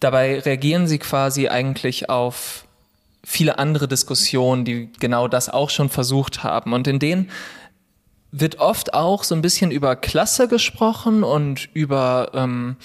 dabei 0.00 0.40
reagieren 0.40 0.86
sie 0.86 0.98
quasi 0.98 1.48
eigentlich 1.48 2.10
auf 2.10 2.66
viele 3.24 3.58
andere 3.58 3.88
Diskussionen, 3.88 4.66
die 4.66 4.90
genau 5.00 5.28
das 5.28 5.48
auch 5.48 5.70
schon 5.70 5.88
versucht 5.88 6.42
haben. 6.42 6.74
Und 6.74 6.86
in 6.86 6.98
denen 6.98 7.30
wird 8.32 8.58
oft 8.58 8.92
auch 8.92 9.24
so 9.24 9.34
ein 9.34 9.40
bisschen 9.40 9.70
über 9.70 9.96
Klasse 9.96 10.46
gesprochen 10.46 11.24
und 11.24 11.70
über 11.72 12.32
ähm, 12.34 12.76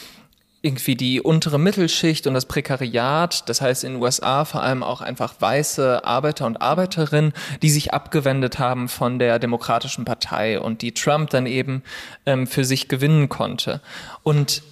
irgendwie 0.62 0.96
die 0.96 1.22
untere 1.22 1.58
Mittelschicht 1.58 2.28
und 2.28 2.34
das 2.34 2.46
Prekariat, 2.46 3.48
das 3.48 3.62
heißt 3.62 3.86
in 3.86 3.94
den 3.94 4.02
USA 4.02 4.44
vor 4.44 4.62
allem 4.62 4.84
auch 4.84 5.00
einfach 5.00 5.36
weiße 5.40 6.04
Arbeiter 6.04 6.46
und 6.46 6.62
Arbeiterinnen, 6.62 7.34
die 7.62 7.70
sich 7.70 7.94
abgewendet 7.94 8.60
haben 8.60 8.90
von 8.90 9.20
der 9.20 9.40
Demokratischen 9.40 10.04
Partei 10.04 10.60
und 10.60 10.82
die 10.82 10.94
Trump 10.94 11.30
dann 11.30 11.46
eben 11.46 11.84
ähm, 12.26 12.46
für 12.46 12.66
sich 12.66 12.90
gewinnen 12.90 13.30
konnte. 13.30 13.80
Und 14.24 14.64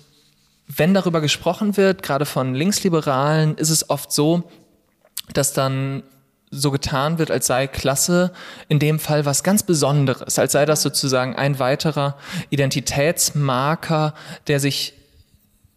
wenn 0.68 0.94
darüber 0.94 1.22
gesprochen 1.22 1.78
wird, 1.78 2.04
gerade 2.04 2.26
von 2.26 2.54
Linksliberalen, 2.54 3.56
ist 3.56 3.70
es 3.70 3.90
oft 3.90 4.12
so, 4.12 4.44
dass 5.34 5.54
dann 5.54 6.04
so 6.50 6.72
getan 6.72 7.18
wird, 7.18 7.32
als 7.32 7.48
sei 7.48 7.68
Klasse 7.68 8.32
in 8.68 8.80
dem 8.80 9.00
Fall 9.00 9.26
was 9.26 9.44
ganz 9.44 9.64
Besonderes, 9.64 10.38
als 10.40 10.52
sei 10.52 10.66
das 10.66 10.82
sozusagen 10.82 11.36
ein 11.36 11.60
weiterer 11.60 12.18
Identitätsmarker, 12.50 14.14
der 14.48 14.60
sich 14.60 14.97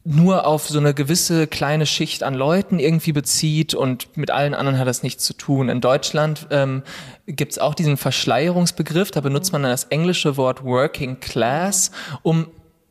nur 0.04 0.46
auf 0.46 0.66
so 0.68 0.78
eine 0.78 0.94
gewisse 0.94 1.46
kleine 1.46 1.84
Schicht 1.84 2.22
an 2.22 2.34
Leuten 2.34 2.78
irgendwie 2.78 3.12
bezieht 3.12 3.74
und 3.74 4.16
mit 4.16 4.30
allen 4.30 4.54
anderen 4.54 4.78
hat 4.78 4.88
das 4.88 5.02
nichts 5.02 5.24
zu 5.24 5.34
tun. 5.34 5.68
In 5.68 5.80
Deutschland 5.80 6.46
ähm, 6.50 6.82
gibt 7.26 7.52
es 7.52 7.58
auch 7.58 7.74
diesen 7.74 7.98
Verschleierungsbegriff, 7.98 9.10
da 9.10 9.20
benutzt 9.20 9.52
man 9.52 9.62
dann 9.62 9.72
das 9.72 9.84
englische 9.84 10.36
Wort 10.38 10.64
Working 10.64 11.20
Class, 11.20 11.90
um 12.22 12.46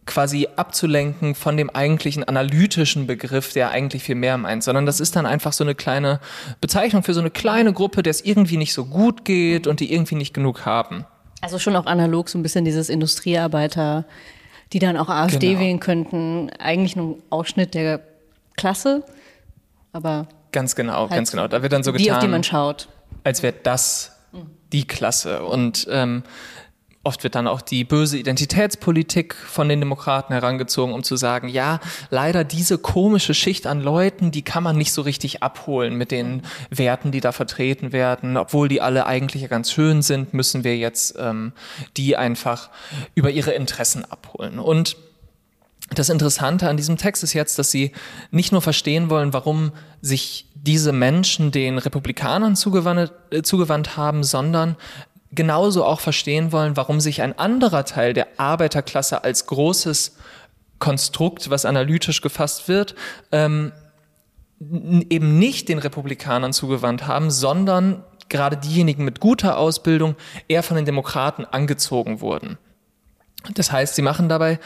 quasi 0.06 0.48
abzulenken 0.56 1.36
von 1.36 1.56
dem 1.56 1.70
eigentlichen 1.70 2.24
analytischen 2.24 3.06
Begriff, 3.06 3.54
der 3.54 3.70
eigentlich 3.72 4.04
viel 4.04 4.16
mehr 4.16 4.38
meint, 4.38 4.64
sondern 4.64 4.86
das 4.86 5.00
ist 5.00 5.16
dann 5.16 5.26
einfach 5.26 5.54
so 5.54 5.64
eine 5.64 5.76
kleine 5.76 6.20
Bezeichnung 6.62 7.04
für 7.04 7.14
so 7.14 7.20
eine 7.20 7.30
kleine 7.30 7.74
Gruppe, 7.74 8.02
der 8.02 8.12
es 8.12 8.22
irgendwie 8.22 8.58
nicht 8.58 8.74
so 8.74 8.86
gut 8.86 9.24
geht 9.24 9.68
und 9.68 9.80
die 9.80 9.94
irgendwie 9.94 10.16
nicht 10.16 10.34
genug 10.34 10.66
haben. 10.66 11.06
Also 11.42 11.60
schon 11.60 11.76
auch 11.76 11.86
analog 11.86 12.28
so 12.28 12.38
ein 12.38 12.44
bisschen 12.44 12.66
dieses 12.66 12.90
Industriearbeiter 12.90 14.06
die 14.74 14.80
dann 14.80 14.98
auch 14.98 15.10
AfD 15.10 15.50
genau. 15.50 15.60
wählen 15.60 15.80
könnten. 15.80 16.50
Eigentlich 16.60 16.96
nur 16.96 17.16
ein 17.18 17.24
Ausschnitt 17.30 17.74
der 17.74 18.02
Klasse, 18.56 19.04
aber. 19.94 20.28
Ganz 20.52 20.76
genau, 20.76 21.02
halt 21.02 21.12
ganz 21.12 21.32
genau. 21.32 21.48
Da 21.48 21.62
wird 21.62 21.74
dann 21.74 21.84
so 21.84 21.92
getan. 21.92 22.04
Die, 22.04 22.12
auf 22.12 22.20
die 22.20 22.28
man 22.28 22.44
schaut. 22.44 22.88
Als 23.24 23.44
wäre 23.44 23.54
das 23.62 24.20
die 24.72 24.86
Klasse. 24.86 25.44
Und 25.44 25.88
ähm, 25.90 26.24
Oft 27.02 27.24
wird 27.24 27.36
dann 27.36 27.48
auch 27.48 27.62
die 27.62 27.86
böse 27.86 28.18
Identitätspolitik 28.18 29.34
von 29.34 29.70
den 29.70 29.80
Demokraten 29.80 30.34
herangezogen, 30.34 30.94
um 30.94 31.02
zu 31.02 31.16
sagen, 31.16 31.48
ja, 31.48 31.80
leider 32.10 32.44
diese 32.44 32.78
komische 32.78 33.34
Schicht 33.34 33.68
an 33.68 33.80
Leuten, 33.80 34.32
die 34.32 34.42
kann 34.42 34.64
man 34.64 34.78
nicht 34.78 34.92
so 34.92 35.02
richtig 35.02 35.42
abholen 35.42 35.96
mit 35.96 36.12
den 36.12 36.42
Werten, 36.70 37.12
die 37.12 37.22
da 37.22 37.32
vertreten 37.32 37.94
werden. 37.94 38.36
Obwohl 38.36 38.68
die 38.68 38.82
alle 38.82 39.06
eigentlich 39.06 39.48
ganz 39.50 39.72
schön 39.72 40.02
sind, 40.02 40.34
müssen 40.34 40.66
wir 40.66 40.78
jetzt 40.78 41.16
ähm, 41.18 41.54
die 41.96 42.18
einfach 42.18 42.70
über 43.16 43.32
ihre 43.32 43.52
Interessen 43.52 44.04
abholen. 44.04 44.60
Und 44.60 44.98
das 45.92 46.10
Interessante 46.10 46.68
an 46.68 46.78
diesem 46.78 46.98
Text 46.98 47.24
ist 47.24 47.34
jetzt, 47.34 47.58
dass 47.58 47.72
sie 47.72 47.94
nicht 48.30 48.52
nur 48.52 48.62
verstehen 48.62 49.10
wollen, 49.10 49.34
warum 49.34 49.72
sich 50.02 50.48
diese 50.54 50.92
Menschen 50.92 51.52
den 51.52 51.78
Republikanern 51.78 52.56
zugewandt, 52.56 53.12
äh, 53.32 53.42
zugewandt 53.42 53.98
haben, 53.98 54.24
sondern 54.24 54.76
genauso 55.32 55.86
auch 55.86 56.00
verstehen 56.00 56.52
wollen, 56.52 56.76
warum 56.76 57.00
sich 57.00 57.22
ein 57.22 57.38
anderer 57.38 57.86
Teil 57.86 58.14
der 58.14 58.28
Arbeiterklasse 58.38 59.24
als 59.24 59.46
großes 59.46 60.18
Konstrukt, 60.80 61.50
was 61.50 61.66
analytisch 61.66 62.22
gefasst 62.22 62.68
wird, 62.68 62.96
ähm, 63.32 63.72
eben 64.60 65.40
nicht 65.40 65.70
den 65.70 65.80
Republikanern 65.80 66.54
zugewandt 66.54 67.08
haben, 67.08 67.32
sondern 67.32 68.04
gerade 68.28 68.58
diejenigen 68.58 69.04
mit 69.04 69.20
guter 69.20 69.58
Ausbildung 69.58 70.16
eher 70.48 70.64
von 70.64 70.76
den 70.76 70.86
Demokraten 70.86 71.46
angezogen 71.46 72.22
wurden. 72.22 72.58
Das 73.56 73.72
heißt, 73.72 73.96
sie 73.96 74.02
machen 74.02 74.30
dabei 74.30 74.60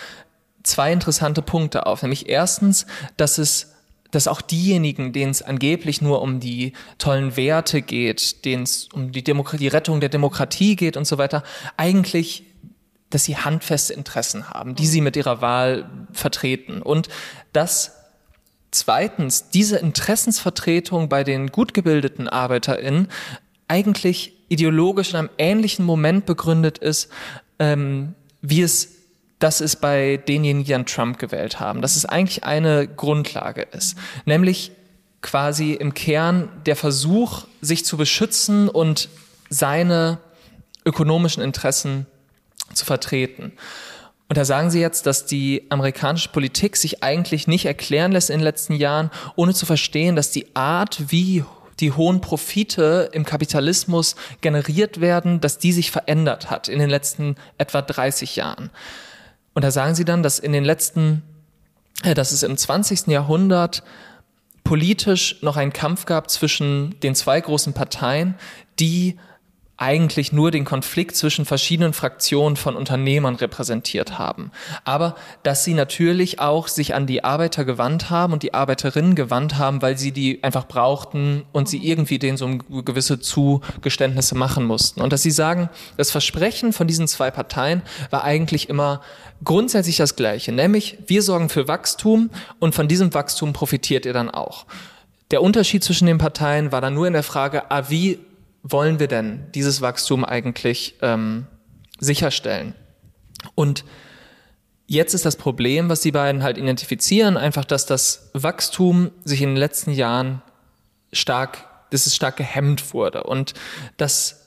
zwei 0.64 0.92
interessante 0.92 1.42
Punkte 1.42 1.86
auf, 1.86 2.02
nämlich 2.02 2.30
erstens, 2.30 2.86
dass 3.18 3.38
es 3.38 3.73
dass 4.14 4.28
auch 4.28 4.42
diejenigen, 4.42 5.12
denen 5.12 5.32
es 5.32 5.42
angeblich 5.42 6.02
nur 6.02 6.22
um 6.22 6.40
die 6.40 6.74
tollen 6.98 7.36
Werte 7.36 7.82
geht, 7.82 8.46
denen 8.46 8.64
es 8.64 8.88
um 8.94 9.12
die, 9.12 9.24
Demokratie, 9.24 9.64
die 9.64 9.68
Rettung 9.68 10.00
der 10.00 10.10
Demokratie 10.10 10.76
geht 10.76 10.98
und 10.98 11.06
so 11.06 11.18
weiter, 11.18 11.44
eigentlich 11.78 12.46
dass 13.14 13.26
sie 13.26 13.38
handfeste 13.38 13.94
Interessen 13.94 14.50
haben, 14.50 14.74
die 14.74 14.88
sie 14.88 15.00
mit 15.00 15.16
ihrer 15.16 15.40
Wahl 15.40 15.88
vertreten. 16.12 16.82
Und 16.82 17.10
dass 17.54 17.92
zweitens 18.72 19.50
diese 19.50 19.78
Interessensvertretung 19.78 21.10
bei 21.10 21.24
den 21.24 21.48
gut 21.52 21.76
gebildeten 21.76 22.28
ArbeiterInnen 22.28 23.10
eigentlich 23.68 24.34
ideologisch 24.50 25.12
in 25.12 25.18
einem 25.18 25.30
ähnlichen 25.38 25.86
Moment 25.86 26.26
begründet 26.26 26.80
ist, 26.80 27.10
ähm, 27.60 28.16
wie 28.42 28.62
es 28.62 28.93
das 29.44 29.60
ist 29.60 29.82
bei 29.82 30.16
denjenigen, 30.16 30.64
die 30.64 30.72
dann 30.72 30.86
Trump 30.86 31.20
gewählt 31.20 31.60
haben, 31.60 31.82
dass 31.82 31.98
es 31.98 32.06
eigentlich 32.06 32.46
eine 32.46 32.88
Grundlage 32.88 33.64
ist, 33.64 33.98
nämlich 34.24 34.72
quasi 35.22 35.74
im 35.74 35.94
Kern 35.94 36.48
der 36.66 36.78
Versuch, 36.78 37.46
sich 37.60 37.84
zu 37.84 37.98
beschützen 37.98 38.70
und 38.70 39.10
seine 39.50 40.20
ökonomischen 40.86 41.44
Interessen 41.44 42.06
zu 42.74 42.86
vertreten. 42.86 43.52
Und 44.30 44.38
da 44.38 44.46
sagen 44.46 44.72
Sie 44.72 44.80
jetzt, 44.80 45.06
dass 45.08 45.26
die 45.26 45.66
amerikanische 45.70 46.30
Politik 46.30 46.78
sich 46.78 47.04
eigentlich 47.04 47.46
nicht 47.46 47.66
erklären 47.66 48.14
lässt 48.14 48.30
in 48.30 48.38
den 48.38 48.44
letzten 48.44 48.76
Jahren, 48.76 49.12
ohne 49.36 49.54
zu 49.54 49.66
verstehen, 49.66 50.16
dass 50.16 50.32
die 50.32 50.56
Art, 50.56 51.12
wie 51.12 51.44
die 51.82 51.92
hohen 51.92 52.22
Profite 52.22 53.10
im 53.12 53.26
Kapitalismus 53.26 54.16
generiert 54.40 55.02
werden, 55.02 55.42
dass 55.42 55.58
die 55.58 55.74
sich 55.74 55.92
verändert 55.92 56.50
hat 56.50 56.70
in 56.70 56.80
den 56.80 56.90
letzten 56.90 57.36
etwa 57.58 57.82
30 57.82 58.38
Jahren. 58.38 58.70
Und 59.54 59.64
da 59.64 59.72
sagen 59.72 59.96
sie 59.96 60.06
dann, 60.06 60.24
dass 60.24 60.40
in 60.40 60.52
den 60.52 60.64
letzten, 60.64 61.22
äh, 62.04 62.14
dass 62.14 62.32
es 62.32 62.44
im 62.44 62.58
20. 62.58 63.08
Jahrhundert 63.08 63.84
politisch 64.64 65.42
noch 65.42 65.58
einen 65.58 65.74
Kampf 65.74 66.06
gab 66.06 66.30
zwischen 66.30 67.00
den 67.02 67.16
zwei 67.16 67.40
großen 67.40 67.74
Parteien, 67.74 68.36
die 68.80 69.18
eigentlich 69.78 70.32
nur 70.32 70.52
den 70.52 70.66
Konflikt 70.66 71.16
zwischen 71.16 71.46
verschiedenen 71.46 71.94
Fraktionen 71.94 72.58
von 72.58 72.76
Unternehmern 72.76 73.36
repräsentiert 73.36 74.20
haben. 74.20 74.52
Aber 74.86 75.16
dass 75.42 75.64
sie 75.64 75.74
natürlich 75.74 76.40
auch 76.40 76.68
sich 76.68 76.94
an 76.94 77.08
die 77.08 77.24
Arbeiter 77.24 77.66
gewandt 77.66 78.12
haben 78.12 78.34
und 78.34 78.44
die 78.44 78.54
Arbeiterinnen 78.54 79.16
gewandt 79.16 79.58
haben, 79.58 79.82
weil 79.82 79.98
sie 79.98 80.12
die 80.12 80.44
einfach 80.44 80.68
brauchten 80.68 81.44
und 81.54 81.68
sie 81.68 81.86
irgendwie 81.86 82.20
denen 82.20 82.38
so 82.38 82.48
gewisse 82.86 83.20
Zugeständnisse 83.20 84.36
machen 84.36 84.64
mussten. 84.66 85.02
Und 85.02 85.12
dass 85.12 85.24
sie 85.24 85.32
sagen, 85.32 85.70
das 85.98 86.12
Versprechen 86.12 86.72
von 86.72 86.88
diesen 86.88 87.08
zwei 87.08 87.32
Parteien 87.32 87.82
war 88.12 88.24
eigentlich 88.24 88.70
immer 88.70 89.02
grundsätzlich 89.44 89.98
das 89.98 90.16
gleiche, 90.16 90.52
nämlich 90.52 91.00
wir 91.08 91.24
sorgen 91.24 91.50
für 91.50 91.68
Wachstum 91.68 92.30
und 92.60 92.76
von 92.76 92.88
diesem 92.88 93.14
Wachstum 93.14 93.54
profitiert 93.54 94.06
ihr 94.06 94.14
dann 94.14 94.30
auch. 94.30 94.66
Der 95.32 95.42
Unterschied 95.42 95.84
zwischen 95.84 96.06
den 96.06 96.20
Parteien 96.20 96.72
war 96.72 96.80
dann 96.80 96.94
nur 96.94 97.08
in 97.08 97.14
der 97.14 97.24
Frage, 97.24 97.72
ah, 97.72 97.86
wie 97.90 98.20
wollen 98.64 99.00
wir 99.00 99.08
denn 99.08 99.46
dieses 99.54 99.82
Wachstum 99.82 100.26
eigentlich 100.26 100.96
ähm, 101.02 101.48
sicherstellen? 102.00 102.74
Und 103.56 103.84
jetzt 104.88 105.14
ist 105.14 105.26
das 105.26 105.36
Problem, 105.36 105.90
was 105.90 106.02
die 106.02 106.12
beiden 106.12 106.44
halt 106.44 106.58
identifizieren, 106.58 107.38
einfach, 107.38 107.66
dass 107.66 107.86
das 107.86 108.32
Wachstum 108.34 109.12
sich 109.26 109.42
in 109.42 109.50
den 109.50 109.58
letzten 109.58 109.92
Jahren 109.92 110.42
stark, 111.12 111.66
dass 111.92 112.08
es 112.08 112.16
stark 112.16 112.38
gehemmt 112.38 112.94
wurde 112.94 113.24
und 113.24 113.54
dass 113.98 114.43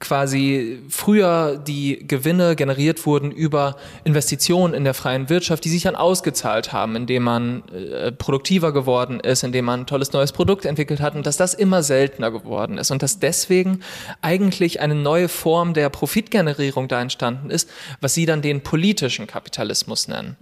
quasi 0.00 0.82
früher 0.88 1.56
die 1.56 2.06
Gewinne 2.06 2.56
generiert 2.56 3.06
wurden 3.06 3.30
über 3.30 3.76
Investitionen 4.02 4.74
in 4.74 4.84
der 4.84 4.92
freien 4.92 5.30
Wirtschaft, 5.30 5.64
die 5.64 5.68
sich 5.68 5.84
dann 5.84 5.94
ausgezahlt 5.94 6.72
haben, 6.72 6.96
indem 6.96 7.22
man 7.22 7.62
äh, 7.68 8.12
produktiver 8.12 8.72
geworden 8.72 9.20
ist, 9.20 9.44
indem 9.44 9.66
man 9.66 9.80
ein 9.80 9.86
tolles 9.86 10.12
neues 10.12 10.32
Produkt 10.32 10.64
entwickelt 10.64 11.00
hat 11.00 11.14
und 11.14 11.26
dass 11.26 11.36
das 11.36 11.54
immer 11.54 11.82
seltener 11.82 12.30
geworden 12.30 12.76
ist 12.76 12.90
und 12.90 13.02
dass 13.02 13.20
deswegen 13.20 13.80
eigentlich 14.20 14.80
eine 14.80 14.94
neue 14.94 15.28
Form 15.28 15.74
der 15.74 15.88
Profitgenerierung 15.88 16.88
da 16.88 17.00
entstanden 17.00 17.50
ist, 17.50 17.70
was 18.00 18.14
sie 18.14 18.26
dann 18.26 18.42
den 18.42 18.62
politischen 18.62 19.26
Kapitalismus 19.26 20.08
nennen, 20.08 20.36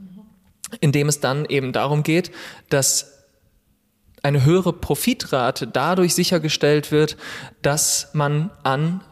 indem 0.81 1.09
es 1.09 1.21
dann 1.21 1.45
eben 1.45 1.73
darum 1.73 2.03
geht, 2.03 2.33
dass 2.71 3.13
eine 4.23 4.45
höhere 4.45 4.73
Profitrate 4.73 5.67
dadurch 5.67 6.15
sichergestellt 6.15 6.91
wird, 6.91 7.17
dass 7.61 8.11
man 8.13 8.51
an 8.63 9.03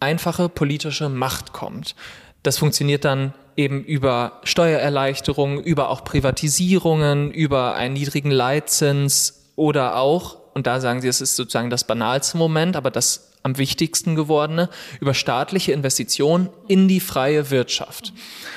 einfache 0.00 0.48
politische 0.48 1.08
Macht 1.08 1.52
kommt. 1.52 1.94
Das 2.42 2.58
funktioniert 2.58 3.04
dann 3.04 3.34
eben 3.56 3.82
über 3.82 4.40
Steuererleichterungen, 4.44 5.62
über 5.62 5.90
auch 5.90 6.04
Privatisierungen, 6.04 7.30
über 7.32 7.74
einen 7.74 7.94
niedrigen 7.94 8.30
Leitzins 8.30 9.52
oder 9.56 9.96
auch, 9.96 10.36
und 10.54 10.66
da 10.66 10.80
sagen 10.80 11.00
Sie, 11.00 11.08
es 11.08 11.20
ist 11.20 11.36
sozusagen 11.36 11.70
das 11.70 11.84
banalste 11.84 12.36
Moment, 12.36 12.76
aber 12.76 12.90
das 12.90 13.32
am 13.42 13.58
wichtigsten 13.58 14.16
gewordene, 14.16 14.68
über 15.00 15.14
staatliche 15.14 15.72
Investitionen 15.72 16.48
in 16.68 16.88
die 16.88 17.00
freie 17.00 17.50
Wirtschaft 17.50 18.12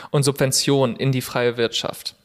und 0.09 0.23
Subventionen 0.23 0.95
in 0.95 1.11
die 1.11 1.21
freie 1.21 1.57
Wirtschaft. 1.57 2.15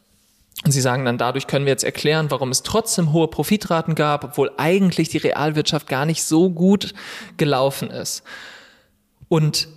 Und 0.64 0.70
Sie 0.70 0.80
sagen 0.80 1.04
dann, 1.04 1.18
dadurch 1.18 1.46
können 1.46 1.66
wir 1.66 1.72
jetzt 1.72 1.84
erklären, 1.84 2.30
warum 2.30 2.50
es 2.50 2.62
trotzdem 2.62 3.12
hohe 3.12 3.28
Profitraten 3.28 3.94
gab, 3.94 4.24
obwohl 4.24 4.50
eigentlich 4.56 5.10
die 5.10 5.18
Realwirtschaft 5.18 5.88
gar 5.88 6.06
nicht 6.06 6.24
so 6.24 6.50
gut 6.50 6.94
gelaufen 7.36 7.90
ist. 7.90 8.22
Und 9.28 9.68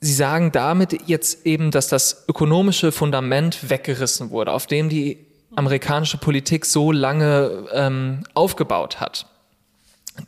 Sie 0.00 0.12
sagen 0.12 0.52
damit 0.52 1.08
jetzt 1.08 1.46
eben, 1.46 1.70
dass 1.70 1.88
das 1.88 2.26
ökonomische 2.28 2.92
Fundament 2.92 3.70
weggerissen 3.70 4.30
wurde, 4.30 4.52
auf 4.52 4.66
dem 4.66 4.88
die 4.88 5.26
amerikanische 5.54 6.18
Politik 6.18 6.66
so 6.66 6.92
lange 6.92 7.66
ähm, 7.72 8.24
aufgebaut 8.34 9.00
hat. 9.00 9.26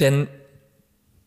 Denn 0.01 0.27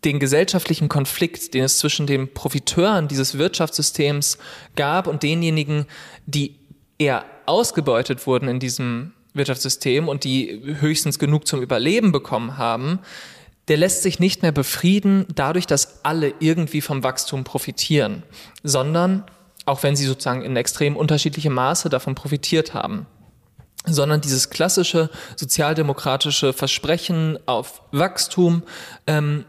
den 0.03 0.19
gesellschaftlichen 0.19 0.89
Konflikt, 0.89 1.53
den 1.53 1.63
es 1.63 1.77
zwischen 1.77 2.07
den 2.07 2.33
Profiteuren 2.33 3.07
dieses 3.07 3.37
Wirtschaftssystems 3.37 4.39
gab 4.75 5.05
und 5.05 5.21
denjenigen, 5.21 5.85
die 6.25 6.55
eher 6.97 7.25
ausgebeutet 7.45 8.25
wurden 8.25 8.47
in 8.47 8.59
diesem 8.59 9.13
Wirtschaftssystem 9.33 10.07
und 10.07 10.23
die 10.23 10.61
höchstens 10.79 11.19
genug 11.19 11.45
zum 11.47 11.61
Überleben 11.61 12.11
bekommen 12.11 12.57
haben, 12.57 12.99
der 13.67 13.77
lässt 13.77 14.03
sich 14.03 14.19
nicht 14.19 14.41
mehr 14.41 14.51
befrieden 14.51 15.25
dadurch, 15.33 15.67
dass 15.67 16.03
alle 16.03 16.33
irgendwie 16.39 16.81
vom 16.81 17.03
Wachstum 17.03 17.43
profitieren, 17.43 18.23
sondern 18.63 19.23
auch 19.65 19.83
wenn 19.83 19.95
sie 19.95 20.05
sozusagen 20.05 20.41
in 20.41 20.55
extrem 20.57 20.95
unterschiedlichem 20.95 21.53
Maße 21.53 21.89
davon 21.89 22.15
profitiert 22.15 22.73
haben 22.73 23.05
sondern 23.85 24.21
dieses 24.21 24.49
klassische 24.49 25.09
sozialdemokratische 25.35 26.53
Versprechen 26.53 27.39
auf 27.47 27.81
Wachstum 27.91 28.63
ähm, 29.07 29.45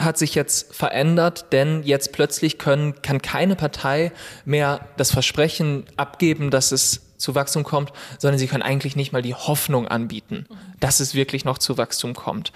hat 0.00 0.16
sich 0.16 0.36
jetzt 0.36 0.74
verändert, 0.74 1.46
denn 1.52 1.82
jetzt 1.82 2.12
plötzlich 2.12 2.58
können, 2.58 3.02
kann 3.02 3.20
keine 3.20 3.56
Partei 3.56 4.12
mehr 4.44 4.86
das 4.96 5.10
Versprechen 5.10 5.84
abgeben, 5.96 6.50
dass 6.50 6.70
es 6.70 7.16
zu 7.16 7.34
Wachstum 7.34 7.64
kommt, 7.64 7.92
sondern 8.18 8.38
sie 8.38 8.46
können 8.46 8.62
eigentlich 8.62 8.94
nicht 8.94 9.12
mal 9.12 9.22
die 9.22 9.34
Hoffnung 9.34 9.88
anbieten, 9.88 10.46
dass 10.78 11.00
es 11.00 11.14
wirklich 11.14 11.44
noch 11.44 11.58
zu 11.58 11.76
Wachstum 11.76 12.14
kommt. 12.14 12.52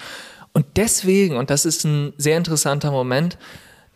Und 0.53 0.67
deswegen, 0.77 1.37
und 1.37 1.51
das 1.51 1.65
ist 1.65 1.85
ein 1.85 2.13
sehr 2.19 2.37
interessanter 2.37 2.91
Moment, 2.91 3.39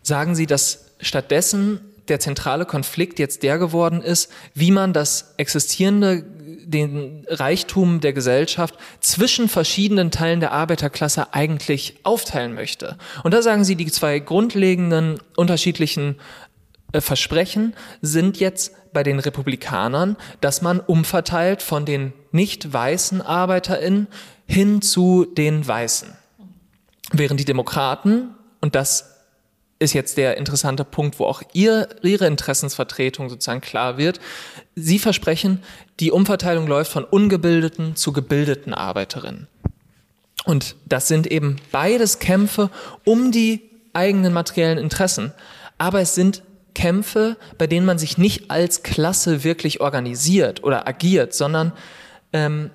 sagen 0.01 0.35
sie, 0.35 0.47
dass 0.47 0.85
stattdessen 0.99 1.81
der 2.07 2.19
zentrale 2.19 2.65
Konflikt 2.65 3.19
jetzt 3.19 3.43
der 3.43 3.57
geworden 3.57 4.01
ist, 4.01 4.31
wie 4.53 4.71
man 4.71 4.93
das 4.93 5.33
existierende, 5.37 6.23
den 6.23 7.25
Reichtum 7.29 7.99
der 7.99 8.13
Gesellschaft 8.13 8.75
zwischen 8.99 9.49
verschiedenen 9.49 10.11
Teilen 10.11 10.39
der 10.39 10.51
Arbeiterklasse 10.51 11.33
eigentlich 11.33 11.97
aufteilen 12.03 12.53
möchte. 12.53 12.97
Und 13.23 13.33
da 13.33 13.41
sagen 13.41 13.63
sie, 13.63 13.75
die 13.75 13.91
zwei 13.91 14.19
grundlegenden 14.19 15.19
unterschiedlichen 15.35 16.15
äh, 16.91 17.01
Versprechen 17.01 17.73
sind 18.01 18.39
jetzt 18.39 18.73
bei 18.93 19.03
den 19.03 19.19
Republikanern, 19.19 20.15
dass 20.41 20.61
man 20.61 20.79
umverteilt 20.79 21.61
von 21.61 21.85
den 21.85 22.13
nicht 22.31 22.71
weißen 22.71 23.21
ArbeiterInnen 23.21 24.07
hin 24.45 24.81
zu 24.81 25.25
den 25.25 25.67
Weißen. 25.67 26.15
Während 27.11 27.39
die 27.39 27.45
Demokraten, 27.45 28.35
und 28.61 28.75
das 28.75 29.17
ist 29.79 29.93
jetzt 29.93 30.17
der 30.17 30.37
interessante 30.37 30.83
Punkt, 30.83 31.19
wo 31.19 31.25
auch 31.25 31.43
ihr, 31.53 31.87
ihre 32.01 32.27
Interessensvertretung 32.27 33.29
sozusagen 33.29 33.61
klar 33.61 33.97
wird. 33.97 34.19
Sie 34.75 34.99
versprechen, 34.99 35.63
die 35.99 36.11
Umverteilung 36.11 36.67
läuft 36.67 36.91
von 36.91 37.03
ungebildeten 37.03 37.95
zu 37.95 38.11
gebildeten 38.11 38.73
Arbeiterinnen. 38.73 39.47
Und 40.45 40.75
das 40.85 41.07
sind 41.07 41.27
eben 41.27 41.57
beides 41.71 42.19
Kämpfe 42.19 42.69
um 43.03 43.31
die 43.31 43.69
eigenen 43.93 44.33
materiellen 44.33 44.77
Interessen. 44.77 45.33
Aber 45.77 46.01
es 46.01 46.15
sind 46.15 46.41
Kämpfe, 46.73 47.37
bei 47.57 47.67
denen 47.67 47.85
man 47.85 47.97
sich 47.97 48.17
nicht 48.17 48.49
als 48.51 48.83
Klasse 48.83 49.43
wirklich 49.43 49.81
organisiert 49.81 50.63
oder 50.63 50.87
agiert, 50.87 51.33
sondern 51.33 51.73
ähm, 52.33 52.69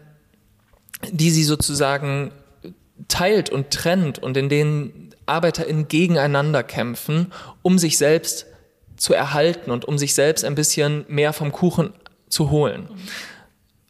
die 1.11 1.31
sie 1.31 1.45
sozusagen 1.45 2.33
teilt 3.09 3.51
und 3.51 3.71
trennt 3.71 4.19
und 4.19 4.37
in 4.37 4.49
denen 4.49 5.15
ArbeiterInnen 5.27 5.89
gegeneinander 5.89 6.63
kämpfen, 6.63 7.33
um 7.63 7.79
sich 7.79 7.99
selbst 7.99 8.47
zu 8.97 9.15
erhalten 9.15 9.71
und 9.71 9.85
um 9.85 9.99
sich 9.99 10.15
selbst 10.15 10.45
ein 10.45 10.55
bisschen 10.55 11.05
mehr 11.09 11.33
vom 11.33 11.53
Kuchen 11.53 11.93
zu 12.29 12.51
holen. 12.51 12.89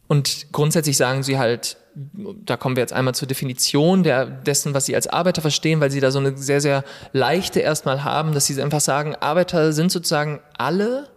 Und 0.07 0.51
grundsätzlich 0.51 0.97
sagen 0.97 1.23
sie 1.23 1.37
halt, 1.37 1.77
da 1.95 2.57
kommen 2.57 2.75
wir 2.75 2.81
jetzt 2.81 2.93
einmal 2.93 3.15
zur 3.15 3.27
Definition 3.27 4.03
der, 4.03 4.25
dessen, 4.25 4.73
was 4.73 4.85
sie 4.85 4.95
als 4.95 5.07
Arbeiter 5.07 5.41
verstehen, 5.41 5.79
weil 5.79 5.91
sie 5.91 5.99
da 5.99 6.11
so 6.11 6.19
eine 6.19 6.35
sehr, 6.37 6.59
sehr 6.59 6.83
leichte 7.11 7.59
erstmal 7.59 8.03
haben, 8.03 8.33
dass 8.33 8.47
sie 8.47 8.61
einfach 8.61 8.81
sagen, 8.81 9.15
Arbeiter 9.15 9.73
sind 9.73 9.91
sozusagen 9.91 10.39
alle, 10.57 11.09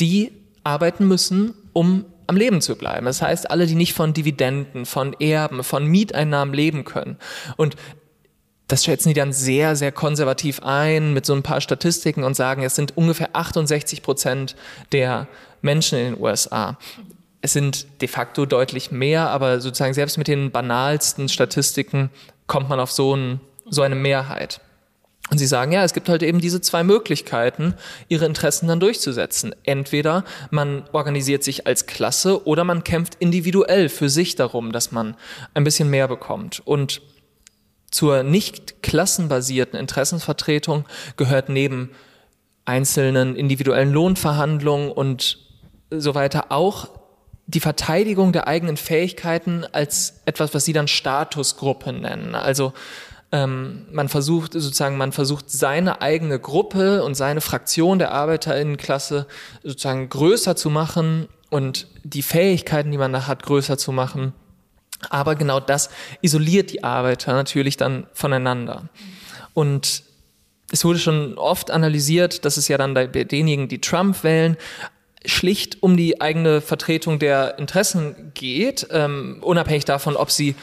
die 0.00 0.32
arbeiten 0.64 1.06
müssen, 1.06 1.54
um 1.72 2.04
am 2.26 2.36
Leben 2.36 2.60
zu 2.60 2.76
bleiben. 2.76 3.06
Das 3.06 3.22
heißt, 3.22 3.50
alle, 3.50 3.66
die 3.66 3.74
nicht 3.74 3.92
von 3.92 4.12
Dividenden, 4.12 4.86
von 4.86 5.14
Erben, 5.20 5.62
von 5.64 5.86
Mieteinnahmen 5.86 6.54
leben 6.54 6.84
können. 6.84 7.18
Und 7.56 7.76
das 8.68 8.84
schätzen 8.84 9.08
die 9.10 9.14
dann 9.14 9.32
sehr, 9.32 9.76
sehr 9.76 9.92
konservativ 9.92 10.60
ein 10.62 11.12
mit 11.12 11.26
so 11.26 11.34
ein 11.34 11.42
paar 11.42 11.60
Statistiken 11.60 12.24
und 12.24 12.34
sagen, 12.34 12.62
es 12.62 12.74
sind 12.74 12.96
ungefähr 12.96 13.30
68 13.34 14.02
Prozent 14.02 14.56
der 14.92 15.28
Menschen 15.60 15.98
in 15.98 16.14
den 16.14 16.22
USA. 16.22 16.78
Es 17.40 17.52
sind 17.52 18.00
de 18.00 18.08
facto 18.08 18.46
deutlich 18.46 18.90
mehr, 18.90 19.28
aber 19.28 19.60
sozusagen 19.60 19.92
selbst 19.92 20.16
mit 20.16 20.28
den 20.28 20.50
banalsten 20.50 21.28
Statistiken 21.28 22.10
kommt 22.46 22.70
man 22.70 22.80
auf 22.80 22.90
so, 22.90 23.14
ein, 23.14 23.40
so 23.68 23.82
eine 23.82 23.94
Mehrheit. 23.94 24.60
Und 25.30 25.38
sie 25.38 25.46
sagen, 25.46 25.72
ja, 25.72 25.82
es 25.84 25.94
gibt 25.94 26.08
halt 26.08 26.22
eben 26.22 26.40
diese 26.40 26.60
zwei 26.60 26.84
Möglichkeiten, 26.84 27.74
ihre 28.08 28.26
Interessen 28.26 28.68
dann 28.68 28.78
durchzusetzen. 28.78 29.54
Entweder 29.64 30.24
man 30.50 30.84
organisiert 30.92 31.42
sich 31.42 31.66
als 31.66 31.86
Klasse 31.86 32.46
oder 32.46 32.62
man 32.64 32.84
kämpft 32.84 33.16
individuell 33.20 33.88
für 33.88 34.10
sich 34.10 34.36
darum, 34.36 34.70
dass 34.70 34.92
man 34.92 35.16
ein 35.54 35.64
bisschen 35.64 35.88
mehr 35.88 36.08
bekommt. 36.08 36.60
Und 36.66 37.00
zur 37.90 38.22
nicht 38.22 38.82
klassenbasierten 38.82 39.78
Interessensvertretung 39.78 40.84
gehört 41.16 41.48
neben 41.48 41.90
einzelnen 42.66 43.34
individuellen 43.36 43.92
Lohnverhandlungen 43.92 44.90
und 44.90 45.38
so 45.90 46.14
weiter 46.14 46.46
auch 46.50 46.88
die 47.46 47.60
Verteidigung 47.60 48.32
der 48.32 48.48
eigenen 48.48 48.76
Fähigkeiten 48.76 49.64
als 49.72 50.22
etwas, 50.24 50.54
was 50.54 50.64
sie 50.64 50.72
dann 50.72 50.88
Statusgruppe 50.88 51.92
nennen. 51.92 52.34
Also 52.34 52.72
ähm, 53.34 53.86
man 53.90 54.08
versucht 54.08 54.52
sozusagen, 54.52 54.96
man 54.96 55.10
versucht 55.10 55.50
seine 55.50 56.00
eigene 56.00 56.38
Gruppe 56.38 57.02
und 57.02 57.16
seine 57.16 57.40
Fraktion 57.40 57.98
der 57.98 58.12
Arbeiterinnenklasse 58.12 59.26
sozusagen 59.64 60.08
größer 60.08 60.54
zu 60.54 60.70
machen 60.70 61.26
und 61.50 61.88
die 62.04 62.22
Fähigkeiten, 62.22 62.92
die 62.92 62.98
man 62.98 63.12
da 63.12 63.26
hat, 63.26 63.42
größer 63.42 63.76
zu 63.76 63.90
machen. 63.90 64.34
Aber 65.10 65.34
genau 65.34 65.58
das 65.58 65.90
isoliert 66.22 66.70
die 66.70 66.84
Arbeiter 66.84 67.32
natürlich 67.32 67.76
dann 67.76 68.06
voneinander. 68.12 68.88
Und 69.52 70.04
es 70.70 70.84
wurde 70.84 71.00
schon 71.00 71.36
oft 71.36 71.72
analysiert, 71.72 72.44
dass 72.44 72.56
es 72.56 72.68
ja 72.68 72.78
dann 72.78 72.94
bei 72.94 73.06
denjenigen, 73.08 73.66
die 73.66 73.80
Trump 73.80 74.22
wählen, 74.22 74.56
schlicht 75.26 75.82
um 75.82 75.96
die 75.96 76.20
eigene 76.20 76.60
Vertretung 76.60 77.18
der 77.18 77.58
Interessen 77.58 78.30
geht, 78.34 78.86
ähm, 78.90 79.38
unabhängig 79.40 79.86
davon, 79.86 80.14
ob 80.14 80.30
sie 80.30 80.54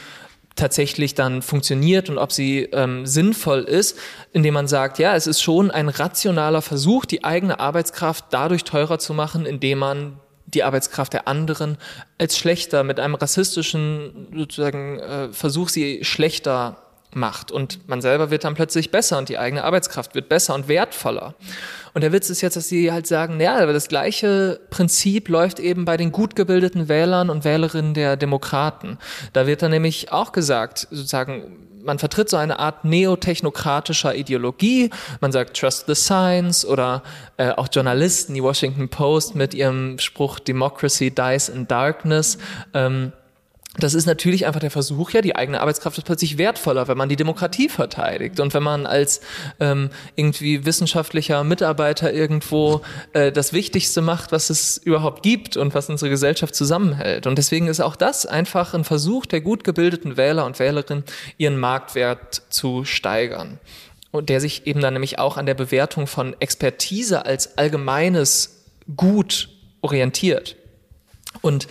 tatsächlich 0.56 1.14
dann 1.14 1.42
funktioniert 1.42 2.10
und 2.10 2.18
ob 2.18 2.32
sie 2.32 2.64
ähm, 2.72 3.06
sinnvoll 3.06 3.60
ist, 3.60 3.98
indem 4.32 4.54
man 4.54 4.68
sagt, 4.68 4.98
ja, 4.98 5.14
es 5.16 5.26
ist 5.26 5.42
schon 5.42 5.70
ein 5.70 5.88
rationaler 5.88 6.62
Versuch, 6.62 7.04
die 7.04 7.24
eigene 7.24 7.60
Arbeitskraft 7.60 8.26
dadurch 8.30 8.64
teurer 8.64 8.98
zu 8.98 9.14
machen, 9.14 9.46
indem 9.46 9.78
man 9.78 10.20
die 10.46 10.64
Arbeitskraft 10.64 11.12
der 11.12 11.28
anderen 11.28 11.78
als 12.18 12.36
schlechter, 12.36 12.84
mit 12.84 13.00
einem 13.00 13.14
rassistischen 13.14 14.28
sozusagen 14.34 14.98
äh, 14.98 15.32
Versuch, 15.32 15.68
sie 15.68 16.04
schlechter 16.04 16.76
macht. 17.14 17.50
Und 17.50 17.88
man 17.88 18.00
selber 18.00 18.30
wird 18.30 18.44
dann 18.44 18.54
plötzlich 18.54 18.90
besser 18.90 19.18
und 19.18 19.28
die 19.28 19.38
eigene 19.38 19.64
Arbeitskraft 19.64 20.14
wird 20.14 20.28
besser 20.28 20.54
und 20.54 20.68
wertvoller. 20.68 21.34
Und 21.94 22.02
der 22.02 22.12
Witz 22.12 22.30
ist 22.30 22.40
jetzt, 22.40 22.56
dass 22.56 22.68
sie 22.68 22.90
halt 22.90 23.06
sagen, 23.06 23.40
ja, 23.40 23.58
aber 23.58 23.72
das 23.72 23.88
gleiche 23.88 24.60
Prinzip 24.70 25.28
läuft 25.28 25.60
eben 25.60 25.84
bei 25.84 25.96
den 25.96 26.10
gut 26.10 26.36
gebildeten 26.36 26.88
Wählern 26.88 27.28
und 27.28 27.44
Wählerinnen 27.44 27.94
der 27.94 28.16
Demokraten. 28.16 28.98
Da 29.32 29.46
wird 29.46 29.62
dann 29.62 29.70
nämlich 29.70 30.10
auch 30.10 30.32
gesagt, 30.32 30.88
sozusagen, 30.90 31.68
man 31.84 31.98
vertritt 31.98 32.30
so 32.30 32.36
eine 32.36 32.58
Art 32.58 32.84
neotechnokratischer 32.84 34.14
Ideologie. 34.14 34.90
Man 35.20 35.32
sagt 35.32 35.56
Trust 35.58 35.86
the 35.86 35.94
Science 35.94 36.64
oder 36.64 37.02
äh, 37.36 37.50
auch 37.50 37.68
Journalisten, 37.70 38.34
die 38.34 38.42
Washington 38.42 38.88
Post 38.88 39.34
mit 39.34 39.52
ihrem 39.52 39.98
Spruch 39.98 40.38
Democracy 40.38 41.10
dies 41.10 41.48
in 41.48 41.66
Darkness. 41.68 42.38
Ähm, 42.72 43.12
das 43.78 43.94
ist 43.94 44.04
natürlich 44.04 44.44
einfach 44.46 44.60
der 44.60 44.70
Versuch, 44.70 45.10
ja, 45.12 45.22
die 45.22 45.34
eigene 45.34 45.60
Arbeitskraft 45.60 45.96
ist 45.96 46.04
plötzlich 46.04 46.36
wertvoller, 46.36 46.88
wenn 46.88 46.98
man 46.98 47.08
die 47.08 47.16
Demokratie 47.16 47.70
verteidigt 47.70 48.38
und 48.38 48.52
wenn 48.52 48.62
man 48.62 48.84
als 48.84 49.22
ähm, 49.60 49.88
irgendwie 50.14 50.66
wissenschaftlicher 50.66 51.42
Mitarbeiter 51.42 52.12
irgendwo 52.12 52.82
äh, 53.14 53.32
das 53.32 53.54
Wichtigste 53.54 54.02
macht, 54.02 54.30
was 54.30 54.50
es 54.50 54.76
überhaupt 54.76 55.22
gibt 55.22 55.56
und 55.56 55.74
was 55.74 55.88
unsere 55.88 56.10
Gesellschaft 56.10 56.54
zusammenhält. 56.54 57.26
Und 57.26 57.38
deswegen 57.38 57.66
ist 57.66 57.80
auch 57.80 57.96
das 57.96 58.26
einfach 58.26 58.74
ein 58.74 58.84
Versuch 58.84 59.24
der 59.24 59.40
gut 59.40 59.64
gebildeten 59.64 60.18
Wähler 60.18 60.44
und 60.44 60.58
Wählerinnen, 60.58 61.04
ihren 61.38 61.58
Marktwert 61.58 62.42
zu 62.50 62.84
steigern. 62.84 63.58
Und 64.10 64.28
der 64.28 64.42
sich 64.42 64.66
eben 64.66 64.82
dann 64.82 64.92
nämlich 64.92 65.18
auch 65.18 65.38
an 65.38 65.46
der 65.46 65.54
Bewertung 65.54 66.06
von 66.06 66.36
Expertise 66.40 67.24
als 67.24 67.56
allgemeines 67.56 68.58
Gut 68.96 69.48
orientiert. 69.80 70.56
Und 71.40 71.68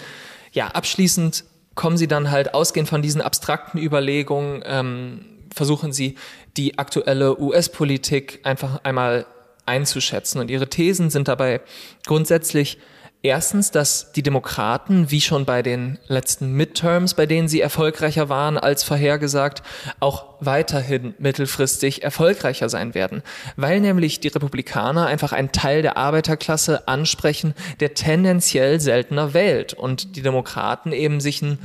ja, 0.51 0.67
abschließend 0.67 1.43
kommen 1.75 1.97
sie 1.97 2.07
dann 2.07 2.31
halt 2.31 2.53
ausgehend 2.53 2.89
von 2.89 3.01
diesen 3.01 3.21
abstrakten 3.21 3.79
Überlegungen, 3.79 4.63
ähm, 4.65 5.25
versuchen 5.53 5.93
sie 5.93 6.15
die 6.57 6.77
aktuelle 6.77 7.39
US-Politik 7.39 8.39
einfach 8.43 8.81
einmal 8.83 9.25
einzuschätzen. 9.65 10.39
Und 10.39 10.49
ihre 10.49 10.67
Thesen 10.67 11.09
sind 11.09 11.27
dabei 11.27 11.61
grundsätzlich 12.05 12.77
Erstens, 13.23 13.69
dass 13.69 14.11
die 14.13 14.23
Demokraten, 14.23 15.11
wie 15.11 15.21
schon 15.21 15.45
bei 15.45 15.61
den 15.61 15.99
letzten 16.07 16.53
Midterms, 16.53 17.13
bei 17.13 17.27
denen 17.27 17.47
sie 17.47 17.61
erfolgreicher 17.61 18.29
waren 18.29 18.57
als 18.57 18.83
vorhergesagt, 18.83 19.61
auch 19.99 20.25
weiterhin 20.39 21.13
mittelfristig 21.19 22.01
erfolgreicher 22.01 22.67
sein 22.67 22.95
werden, 22.95 23.21
weil 23.57 23.79
nämlich 23.79 24.21
die 24.21 24.29
Republikaner 24.29 25.05
einfach 25.05 25.33
einen 25.33 25.51
Teil 25.51 25.83
der 25.83 25.97
Arbeiterklasse 25.97 26.87
ansprechen, 26.87 27.53
der 27.79 27.93
tendenziell 27.93 28.79
seltener 28.79 29.35
wählt 29.35 29.75
und 29.75 30.15
die 30.15 30.23
Demokraten 30.23 30.91
eben 30.91 31.19
sich 31.19 31.43
einen 31.43 31.59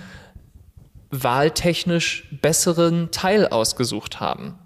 wahltechnisch 1.11 2.29
besseren 2.43 3.11
Teil 3.13 3.49
ausgesucht 3.49 4.21
haben. 4.21 4.59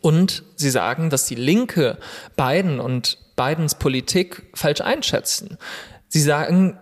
Und 0.00 0.42
sie 0.56 0.70
sagen, 0.70 1.10
dass 1.10 1.26
die 1.26 1.34
Linke 1.34 1.98
Biden 2.34 2.80
und 2.80 3.18
Bidens 3.36 3.74
Politik 3.74 4.42
falsch 4.54 4.80
einschätzen. 4.80 5.58
Sie 6.08 6.20
sagen, 6.20 6.78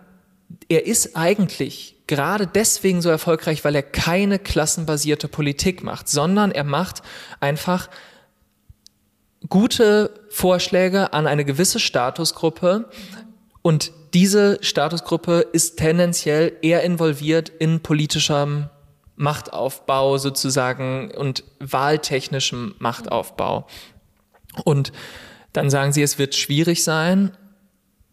er 0.69 0.85
ist 0.85 1.15
eigentlich 1.15 1.95
gerade 2.07 2.47
deswegen 2.47 3.01
so 3.01 3.09
erfolgreich, 3.09 3.63
weil 3.65 3.75
er 3.75 3.83
keine 3.83 4.39
klassenbasierte 4.39 5.27
Politik 5.27 5.83
macht, 5.83 6.07
sondern 6.07 6.51
er 6.51 6.63
macht 6.63 7.01
einfach 7.39 7.89
gute 9.49 10.11
Vorschläge 10.29 11.13
an 11.13 11.27
eine 11.27 11.45
gewisse 11.45 11.79
Statusgruppe 11.79 12.89
und 13.61 13.91
diese 14.13 14.59
Statusgruppe 14.61 15.45
ist 15.51 15.77
tendenziell 15.77 16.53
eher 16.61 16.83
involviert 16.83 17.49
in 17.49 17.81
politischem 17.81 18.69
Machtaufbau 19.17 20.17
sozusagen 20.17 21.11
und 21.11 21.43
wahltechnischem 21.59 22.75
Machtaufbau. 22.79 23.67
Und 24.63 24.93
dann 25.53 25.69
sagen 25.69 25.91
sie, 25.91 26.01
es 26.01 26.17
wird 26.17 26.35
schwierig 26.35 26.83
sein, 26.83 27.35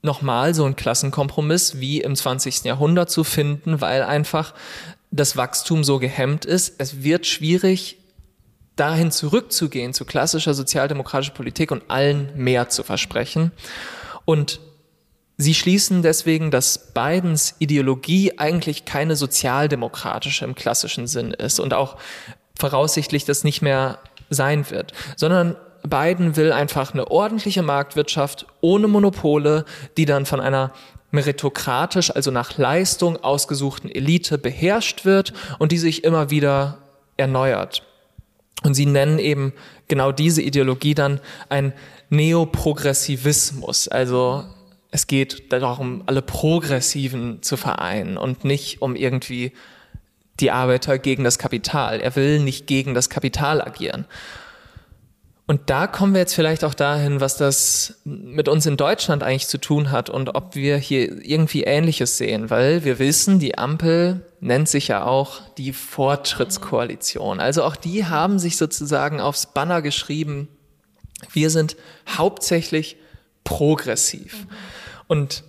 nochmal 0.04 0.54
so 0.54 0.64
einen 0.64 0.76
Klassenkompromiss 0.76 1.80
wie 1.80 2.00
im 2.00 2.14
20. 2.14 2.64
Jahrhundert 2.64 3.10
zu 3.10 3.24
finden, 3.24 3.80
weil 3.80 4.02
einfach 4.02 4.54
das 5.10 5.36
Wachstum 5.36 5.84
so 5.84 5.98
gehemmt 5.98 6.44
ist. 6.44 6.74
Es 6.78 7.02
wird 7.02 7.26
schwierig, 7.26 7.98
dahin 8.76 9.10
zurückzugehen 9.10 9.94
zu 9.94 10.04
klassischer 10.04 10.54
sozialdemokratischer 10.54 11.34
Politik 11.34 11.70
und 11.70 11.82
allen 11.88 12.30
mehr 12.36 12.68
zu 12.68 12.82
versprechen. 12.82 13.52
Und 14.24 14.60
sie 15.36 15.54
schließen 15.54 16.02
deswegen, 16.02 16.50
dass 16.50 16.92
Bidens 16.92 17.54
Ideologie 17.58 18.38
eigentlich 18.38 18.84
keine 18.84 19.16
sozialdemokratische 19.16 20.44
im 20.44 20.54
klassischen 20.54 21.06
Sinn 21.06 21.32
ist 21.32 21.60
und 21.60 21.72
auch 21.72 21.96
voraussichtlich 22.58 23.24
das 23.24 23.44
nicht 23.44 23.62
mehr 23.62 23.98
sein 24.30 24.70
wird, 24.70 24.92
sondern 25.16 25.56
Biden 25.86 26.36
will 26.36 26.52
einfach 26.52 26.92
eine 26.92 27.10
ordentliche 27.10 27.62
Marktwirtschaft 27.62 28.46
ohne 28.60 28.88
Monopole, 28.88 29.64
die 29.96 30.06
dann 30.06 30.26
von 30.26 30.40
einer 30.40 30.72
meritokratisch, 31.10 32.10
also 32.10 32.30
nach 32.30 32.58
Leistung 32.58 33.22
ausgesuchten 33.22 33.90
Elite 33.90 34.38
beherrscht 34.38 35.04
wird 35.04 35.32
und 35.58 35.72
die 35.72 35.78
sich 35.78 36.02
immer 36.02 36.30
wieder 36.30 36.78
erneuert. 37.16 37.82
Und 38.64 38.74
sie 38.74 38.86
nennen 38.86 39.18
eben 39.18 39.52
genau 39.88 40.10
diese 40.10 40.42
Ideologie 40.42 40.94
dann 40.94 41.20
ein 41.48 41.72
Neoprogressivismus. 42.08 43.88
Also 43.88 44.44
es 44.90 45.06
geht 45.06 45.52
darum, 45.52 46.02
alle 46.06 46.22
Progressiven 46.22 47.42
zu 47.42 47.56
vereinen 47.56 48.16
und 48.16 48.44
nicht 48.44 48.80
um 48.80 48.96
irgendwie 48.96 49.52
die 50.40 50.50
Arbeiter 50.50 50.98
gegen 50.98 51.24
das 51.24 51.38
Kapital. 51.38 52.00
Er 52.00 52.16
will 52.16 52.40
nicht 52.40 52.66
gegen 52.66 52.94
das 52.94 53.10
Kapital 53.10 53.60
agieren. 53.60 54.06
Und 55.46 55.68
da 55.68 55.86
kommen 55.86 56.14
wir 56.14 56.20
jetzt 56.20 56.34
vielleicht 56.34 56.64
auch 56.64 56.72
dahin, 56.72 57.20
was 57.20 57.36
das 57.36 58.00
mit 58.04 58.48
uns 58.48 58.64
in 58.64 58.78
Deutschland 58.78 59.22
eigentlich 59.22 59.46
zu 59.46 59.58
tun 59.58 59.90
hat 59.90 60.08
und 60.08 60.34
ob 60.34 60.54
wir 60.54 60.78
hier 60.78 61.22
irgendwie 61.22 61.64
Ähnliches 61.64 62.16
sehen, 62.16 62.48
weil 62.48 62.84
wir 62.84 62.98
wissen, 62.98 63.38
die 63.38 63.58
Ampel 63.58 64.24
nennt 64.40 64.70
sich 64.70 64.88
ja 64.88 65.04
auch 65.04 65.42
die 65.58 65.74
Fortschrittskoalition. 65.74 67.40
Also 67.40 67.62
auch 67.62 67.76
die 67.76 68.06
haben 68.06 68.38
sich 68.38 68.56
sozusagen 68.56 69.20
aufs 69.20 69.52
Banner 69.52 69.82
geschrieben, 69.82 70.48
wir 71.32 71.50
sind 71.50 71.76
hauptsächlich 72.08 72.96
progressiv. 73.44 74.46
Und 75.08 75.44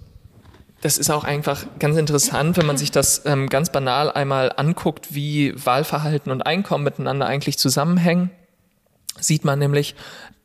das 0.82 0.98
ist 0.98 1.10
auch 1.10 1.24
einfach 1.24 1.66
ganz 1.80 1.98
interessant, 1.98 2.58
wenn 2.58 2.66
man 2.66 2.78
sich 2.78 2.92
das 2.92 3.26
ähm, 3.26 3.48
ganz 3.48 3.72
banal 3.72 4.12
einmal 4.12 4.52
anguckt, 4.58 5.16
wie 5.16 5.54
Wahlverhalten 5.66 6.34
und 6.34 6.42
Einkommen 6.42 6.84
miteinander 6.84 7.28
eigentlich 7.28 7.58
zusammenhängen 7.58 8.30
sieht 9.20 9.46
man 9.46 9.60
nämlich, 9.60 9.96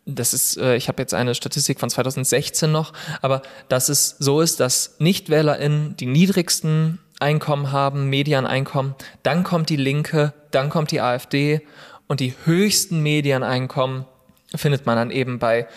das 0.06 0.35
ist, 0.35 0.56
äh, 0.56 0.76
ich 0.76 0.88
habe 0.88 1.02
jetzt 1.02 1.14
eine 1.14 1.35
Statistik 1.35 1.80
von 1.80 1.90
2016 1.90 2.70
noch, 2.70 2.92
aber 3.22 3.42
dass 3.68 3.88
es 3.88 4.16
so 4.18 4.40
ist, 4.40 4.61
dass 4.61 4.96
NichtwählerInnen 4.98 5.96
die 5.96 6.06
niedrigsten 6.06 6.98
Einkommen 7.18 7.70
haben, 7.70 8.09
Medianeinkommen, 8.09 8.94
dann 9.22 9.44
kommt 9.44 9.68
die 9.68 9.76
Linke, 9.76 10.33
dann 10.50 10.70
kommt 10.70 10.90
die 10.90 11.00
AfD 11.00 11.61
und 12.09 12.20
die 12.20 12.35
höchsten 12.44 13.02
Medianeinkommen 13.02 14.06
findet 14.54 14.87
man 14.87 14.96
dann 14.96 15.11
eben 15.11 15.38
bei 15.38 15.68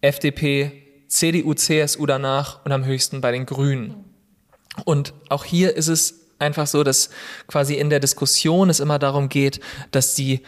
FDP, 0.00 0.72
CDU, 1.08 1.54
CSU 1.54 2.06
danach 2.06 2.64
und 2.64 2.72
am 2.72 2.84
höchsten 2.84 3.20
bei 3.20 3.32
den 3.32 3.46
Grünen. 3.46 4.04
Und 4.84 5.12
auch 5.28 5.44
hier 5.44 5.76
ist 5.76 5.88
es 5.88 6.20
einfach 6.38 6.66
so, 6.66 6.84
dass 6.84 7.10
quasi 7.46 7.74
in 7.74 7.90
der 7.90 8.00
Diskussion 8.00 8.70
es 8.70 8.80
immer 8.80 8.98
darum 8.98 9.28
geht, 9.28 9.60
dass 9.90 10.14
die 10.14 10.40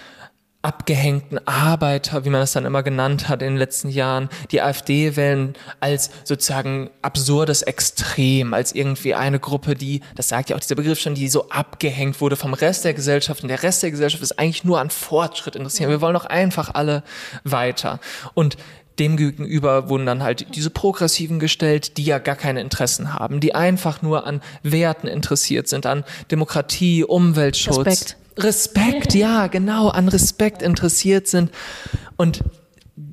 abgehängten 0.62 1.46
Arbeiter, 1.46 2.24
wie 2.24 2.30
man 2.30 2.40
das 2.40 2.52
dann 2.52 2.64
immer 2.64 2.84
genannt 2.84 3.28
hat 3.28 3.42
in 3.42 3.48
den 3.48 3.56
letzten 3.56 3.88
Jahren, 3.88 4.28
die 4.52 4.62
AfD 4.62 5.16
wählen 5.16 5.54
als 5.80 6.10
sozusagen 6.24 6.90
absurdes 7.02 7.62
Extrem, 7.62 8.54
als 8.54 8.72
irgendwie 8.72 9.14
eine 9.14 9.40
Gruppe, 9.40 9.74
die, 9.74 10.00
das 10.14 10.28
sagt 10.28 10.50
ja 10.50 10.56
auch 10.56 10.60
dieser 10.60 10.76
Begriff 10.76 11.00
schon, 11.00 11.14
die 11.14 11.28
so 11.28 11.48
abgehängt 11.48 12.20
wurde 12.20 12.36
vom 12.36 12.54
Rest 12.54 12.84
der 12.84 12.94
Gesellschaft 12.94 13.42
und 13.42 13.48
der 13.48 13.62
Rest 13.62 13.82
der 13.82 13.90
Gesellschaft 13.90 14.22
ist 14.22 14.38
eigentlich 14.38 14.64
nur 14.64 14.80
an 14.80 14.90
Fortschritt 14.90 15.56
interessiert. 15.56 15.90
Wir 15.90 16.00
wollen 16.00 16.14
doch 16.14 16.26
einfach 16.26 16.72
alle 16.74 17.02
weiter. 17.44 17.98
Und 18.34 18.56
Demgegenüber 18.98 19.88
wurden 19.88 20.04
dann 20.04 20.22
halt 20.22 20.54
diese 20.54 20.68
Progressiven 20.68 21.38
gestellt, 21.38 21.96
die 21.96 22.04
ja 22.04 22.18
gar 22.18 22.36
keine 22.36 22.60
Interessen 22.60 23.14
haben, 23.14 23.40
die 23.40 23.54
einfach 23.54 24.02
nur 24.02 24.26
an 24.26 24.42
Werten 24.62 25.08
interessiert 25.08 25.66
sind, 25.66 25.86
an 25.86 26.04
Demokratie, 26.30 27.02
Umweltschutz. 27.02 27.86
Respekt. 27.86 28.16
Respekt, 28.36 29.14
ja, 29.14 29.46
genau, 29.46 29.88
an 29.88 30.08
Respekt 30.08 30.62
interessiert 30.62 31.28
sind. 31.28 31.50
Und 32.16 32.42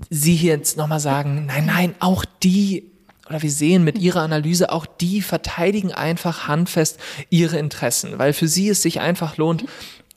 Sie 0.10 0.36
hier 0.36 0.54
jetzt 0.54 0.78
nochmal 0.78 1.00
sagen, 1.00 1.46
nein, 1.46 1.66
nein, 1.66 1.96
auch 2.00 2.26
die, 2.44 2.92
oder 3.28 3.42
wir 3.42 3.52
sehen 3.52 3.84
mit 3.84 3.98
Ihrer 3.98 4.22
Analyse, 4.22 4.72
auch 4.72 4.86
die 4.86 5.22
verteidigen 5.22 5.92
einfach 5.92 6.48
handfest 6.48 7.00
ihre 7.30 7.58
Interessen, 7.58 8.18
weil 8.18 8.34
für 8.34 8.48
sie 8.48 8.70
es 8.70 8.82
sich 8.82 9.00
einfach 9.00 9.38
lohnt, 9.38 9.66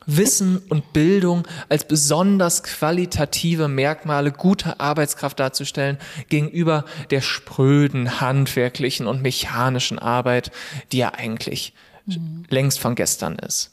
Wissen 0.06 0.58
und 0.68 0.92
Bildung 0.92 1.46
als 1.68 1.86
besonders 1.86 2.62
qualitative 2.62 3.68
Merkmale 3.68 4.32
guter 4.32 4.80
Arbeitskraft 4.80 5.38
darzustellen 5.38 5.98
gegenüber 6.28 6.84
der 7.10 7.20
spröden, 7.20 8.20
handwerklichen 8.20 9.06
und 9.06 9.22
mechanischen 9.22 9.98
Arbeit, 9.98 10.50
die 10.90 10.98
ja 10.98 11.10
eigentlich 11.14 11.72
mhm. 12.06 12.44
längst 12.48 12.80
von 12.80 12.94
gestern 12.94 13.36
ist. 13.36 13.70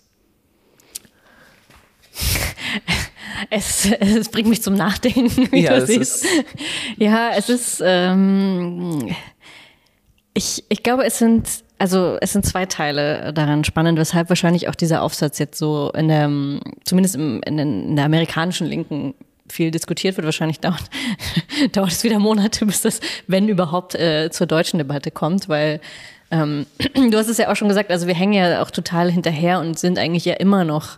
Es, 3.49 3.85
es 3.85 4.29
bringt 4.29 4.49
mich 4.49 4.61
zum 4.61 4.73
Nachdenken. 4.73 5.29
Wie 5.51 5.61
ja, 5.61 5.75
es 5.75 5.89
ist, 5.89 6.25
ja, 6.97 7.31
es 7.35 7.47
ist. 7.47 7.81
Ähm, 7.83 9.15
ich, 10.33 10.65
ich 10.67 10.83
glaube, 10.83 11.05
es 11.05 11.19
sind 11.19 11.47
also 11.79 12.17
es 12.19 12.33
sind 12.33 12.45
zwei 12.45 12.65
Teile 12.65 13.31
daran 13.33 13.63
spannend, 13.63 13.97
weshalb 13.97 14.27
wahrscheinlich 14.29 14.67
auch 14.67 14.75
dieser 14.75 15.01
Aufsatz 15.01 15.39
jetzt 15.39 15.57
so 15.57 15.91
in 15.95 16.09
der, 16.09 16.29
zumindest 16.83 17.15
im, 17.15 17.41
in, 17.45 17.57
in 17.57 17.95
der 17.95 18.05
amerikanischen 18.05 18.67
Linken 18.67 19.15
viel 19.47 19.71
diskutiert 19.71 20.17
wird. 20.17 20.25
Wahrscheinlich 20.25 20.59
dauert, 20.59 20.83
dauert 21.71 21.91
es 21.91 22.03
wieder 22.03 22.19
Monate, 22.19 22.65
bis 22.65 22.81
das, 22.81 22.99
wenn 23.27 23.47
überhaupt, 23.47 23.95
äh, 23.95 24.29
zur 24.29 24.45
deutschen 24.45 24.77
Debatte 24.77 25.09
kommt, 25.09 25.47
weil 25.47 25.79
ähm, 26.31 26.65
du 26.93 27.17
hast 27.17 27.29
es 27.29 27.37
ja 27.37 27.49
auch 27.49 27.55
schon 27.55 27.69
gesagt, 27.69 27.91
also 27.91 28.07
wir 28.07 28.13
hängen 28.13 28.33
ja 28.33 28.61
auch 28.61 28.71
total 28.71 29.09
hinterher 29.09 29.59
und 29.61 29.79
sind 29.79 29.97
eigentlich 29.97 30.25
ja 30.25 30.33
immer 30.33 30.65
noch 30.65 30.97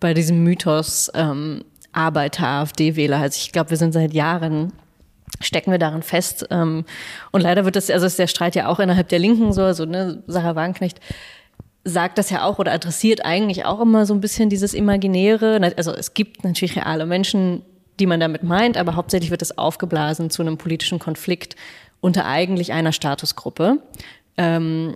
bei 0.00 0.14
diesem 0.14 0.42
Mythos 0.42 1.10
ähm, 1.14 1.64
Arbeiter-AfD-Wähler. 1.92 3.18
Also 3.18 3.38
ich 3.38 3.52
glaube, 3.52 3.70
wir 3.70 3.76
sind 3.76 3.92
seit 3.92 4.12
Jahren 4.12 4.72
stecken 5.40 5.70
wir 5.70 5.78
darin 5.78 6.02
fest. 6.02 6.46
Ähm, 6.50 6.84
und 7.30 7.40
leider 7.40 7.64
wird 7.64 7.76
das, 7.76 7.90
also 7.90 8.06
ist 8.06 8.18
der 8.18 8.26
Streit 8.26 8.54
ja 8.54 8.68
auch 8.68 8.80
innerhalb 8.80 9.08
der 9.08 9.18
Linken 9.18 9.52
so, 9.52 9.62
also 9.62 9.84
ne, 9.84 10.22
Sarah 10.26 10.56
Wagenknecht 10.56 11.00
sagt 11.82 12.18
das 12.18 12.28
ja 12.30 12.44
auch 12.44 12.58
oder 12.58 12.72
adressiert 12.72 13.24
eigentlich 13.24 13.64
auch 13.64 13.80
immer 13.80 14.04
so 14.04 14.12
ein 14.12 14.20
bisschen 14.20 14.50
dieses 14.50 14.74
Imaginäre. 14.74 15.72
Also 15.76 15.92
es 15.92 16.12
gibt 16.12 16.44
natürlich 16.44 16.76
reale 16.76 17.06
Menschen, 17.06 17.62
die 17.98 18.06
man 18.06 18.20
damit 18.20 18.42
meint, 18.42 18.76
aber 18.76 18.96
hauptsächlich 18.96 19.30
wird 19.30 19.42
es 19.42 19.56
aufgeblasen 19.56 20.30
zu 20.30 20.42
einem 20.42 20.58
politischen 20.58 20.98
Konflikt 20.98 21.56
unter 22.00 22.26
eigentlich 22.26 22.72
einer 22.72 22.92
Statusgruppe, 22.92 23.78
ähm, 24.36 24.94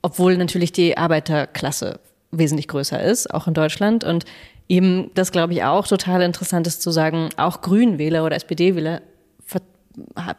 obwohl 0.00 0.36
natürlich 0.36 0.72
die 0.72 0.96
Arbeiterklasse 0.96 2.00
wesentlich 2.32 2.66
größer 2.66 3.00
ist, 3.00 3.32
auch 3.32 3.46
in 3.46 3.54
Deutschland. 3.54 4.02
Und 4.02 4.24
eben 4.68 5.10
das, 5.14 5.30
glaube 5.30 5.52
ich, 5.52 5.62
auch 5.62 5.86
total 5.86 6.22
interessant 6.22 6.66
ist 6.66 6.82
zu 6.82 6.90
sagen, 6.90 7.28
auch 7.36 7.60
Grünwähler 7.60 8.24
oder 8.24 8.36
SPD-Wähler 8.36 9.02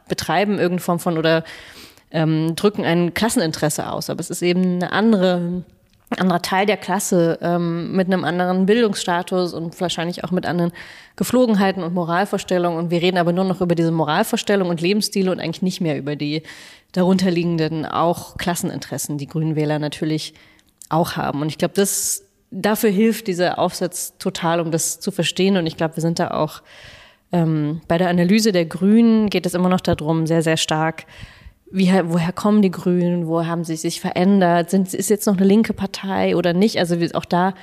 betreiben 0.08 0.53
irgendeine 0.53 0.79
Form 0.79 0.99
von 0.99 1.17
oder 1.17 1.43
ähm, 2.12 2.56
drücken 2.56 2.84
ein 2.86 3.13
Klasseninteresse 3.13 3.91
aus. 3.91 4.10
Aber 4.10 4.19
es 4.19 4.29
ist 4.29 4.41
eben 4.41 4.75
eine 4.75 4.91
andere, 4.91 5.63
ein 6.10 6.19
anderer 6.19 6.41
Teil 6.41 6.65
der 6.65 6.77
Klasse 6.77 7.38
ähm, 7.41 7.95
mit 7.95 8.08
einem 8.08 8.23
anderen 8.23 8.65
Bildungsstatus 8.65 9.53
und 9.53 9.79
wahrscheinlich 9.79 10.23
auch 10.23 10.32
mit 10.32 10.45
anderen 10.45 10.71
Geflogenheiten 11.15 11.84
und 11.84 11.93
Moralvorstellungen. 11.93 12.79
Und 12.79 12.91
wir 12.91 13.01
reden 13.01 13.17
aber 13.17 13.34
nur 13.34 13.45
noch 13.45 13.62
über 13.62 13.75
diese 13.75 13.91
Moralvorstellungen 13.91 14.71
und 14.71 14.82
Lebensstile 14.82 15.32
und 15.32 15.39
eigentlich 15.39 15.62
nicht 15.62 15.82
mehr 15.82 15.97
über 15.97 16.15
die 16.15 16.43
darunterliegenden 16.93 17.86
auch 17.86 18.38
Klasseninteressen, 18.38 19.17
die 19.17 19.27
Grünwähler 19.27 19.79
natürlich 19.79 20.34
auch 20.93 21.15
haben. 21.15 21.41
Und 21.41 21.49
ich 21.49 21.58
glaube, 21.58 21.73
das 21.75 22.25
dafür 22.51 22.91
hilft 22.91 23.27
dieser 23.27 23.58
Aufsatz 23.58 24.17
total, 24.19 24.60
um 24.60 24.71
das 24.71 24.99
zu 24.99 25.12
verstehen. 25.12 25.58
Und 25.58 25.65
ich 25.65 25.77
glaube, 25.77 25.97
wir 25.97 26.01
sind 26.01 26.19
da 26.19 26.32
auch 26.32 26.62
ähm, 27.32 27.82
bei 27.88 27.97
der 27.97 28.10
Analyse 28.10 28.51
der 28.51 28.65
Grünen 28.65 29.29
geht 29.29 29.45
es 29.45 29.56
immer 29.56 29.69
noch 29.69 29.82
darum, 29.82 30.27
sehr, 30.27 30.43
sehr 30.43 30.58
stark, 30.58 31.06
wie, 31.71 31.91
woher 32.06 32.32
kommen 32.32 32.62
die 32.62 32.69
Grünen, 32.69 33.27
wo 33.27 33.45
haben 33.47 33.63
sie 33.63 33.75
sich 33.75 33.99
verändert, 33.99 34.69
sind, 34.69 34.93
ist 34.93 35.10
jetzt 35.10 35.25
noch 35.25 35.38
eine 35.38 35.45
linke 35.45 35.73
Partei 35.73 36.36
oder 36.36 36.53
nicht? 36.53 36.77
Also 36.77 36.95
auch 37.15 37.25
da 37.25 37.56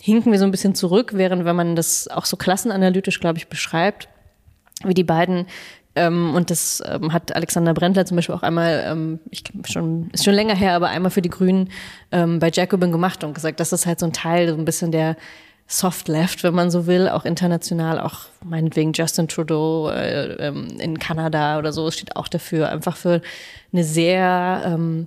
hinken 0.00 0.32
wir 0.32 0.38
so 0.38 0.46
ein 0.46 0.50
bisschen 0.50 0.74
zurück, 0.74 1.12
während 1.14 1.44
wenn 1.44 1.54
man 1.54 1.76
das 1.76 2.08
auch 2.08 2.24
so 2.24 2.38
klassenanalytisch, 2.38 3.20
glaube 3.20 3.36
ich, 3.36 3.48
beschreibt, 3.48 4.08
wie 4.84 4.94
die 4.94 5.04
beiden 5.04 5.46
ähm, 5.98 6.34
und 6.34 6.50
das 6.50 6.82
ähm, 6.86 7.12
hat 7.12 7.34
Alexander 7.34 7.74
Brendler 7.74 8.06
zum 8.06 8.16
Beispiel 8.16 8.34
auch 8.34 8.42
einmal, 8.42 8.84
ähm, 8.86 9.18
ich 9.30 9.42
schon, 9.66 10.10
ist 10.12 10.24
schon 10.24 10.34
länger 10.34 10.54
her, 10.54 10.74
aber 10.74 10.88
einmal 10.88 11.10
für 11.10 11.22
die 11.22 11.28
Grünen 11.28 11.70
ähm, 12.12 12.38
bei 12.38 12.50
Jacobin 12.52 12.92
gemacht 12.92 13.24
und 13.24 13.34
gesagt, 13.34 13.58
das 13.60 13.72
ist 13.72 13.86
halt 13.86 13.98
so 13.98 14.06
ein 14.06 14.12
Teil, 14.12 14.48
so 14.48 14.54
ein 14.54 14.64
bisschen 14.64 14.92
der 14.92 15.16
Soft 15.66 16.08
Left, 16.08 16.44
wenn 16.44 16.54
man 16.54 16.70
so 16.70 16.86
will, 16.86 17.08
auch 17.08 17.24
international, 17.24 18.00
auch 18.00 18.20
meinetwegen 18.42 18.92
Justin 18.94 19.28
Trudeau 19.28 19.90
äh, 19.90 20.34
ähm, 20.46 20.68
in 20.78 20.98
Kanada 20.98 21.58
oder 21.58 21.72
so 21.72 21.90
steht 21.90 22.16
auch 22.16 22.28
dafür, 22.28 22.70
einfach 22.70 22.96
für 22.96 23.20
eine 23.72 23.84
sehr 23.84 24.62
ähm, 24.64 25.06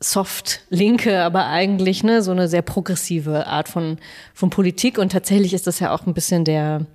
soft 0.00 0.60
linke, 0.70 1.22
aber 1.22 1.46
eigentlich 1.46 2.04
ne, 2.04 2.22
so 2.22 2.30
eine 2.30 2.48
sehr 2.48 2.62
progressive 2.62 3.46
Art 3.46 3.68
von, 3.68 3.98
von 4.32 4.48
Politik. 4.50 4.96
Und 4.98 5.12
tatsächlich 5.12 5.52
ist 5.52 5.66
das 5.66 5.80
ja 5.80 5.92
auch 5.92 6.06
ein 6.06 6.14
bisschen 6.14 6.44
der, 6.44 6.86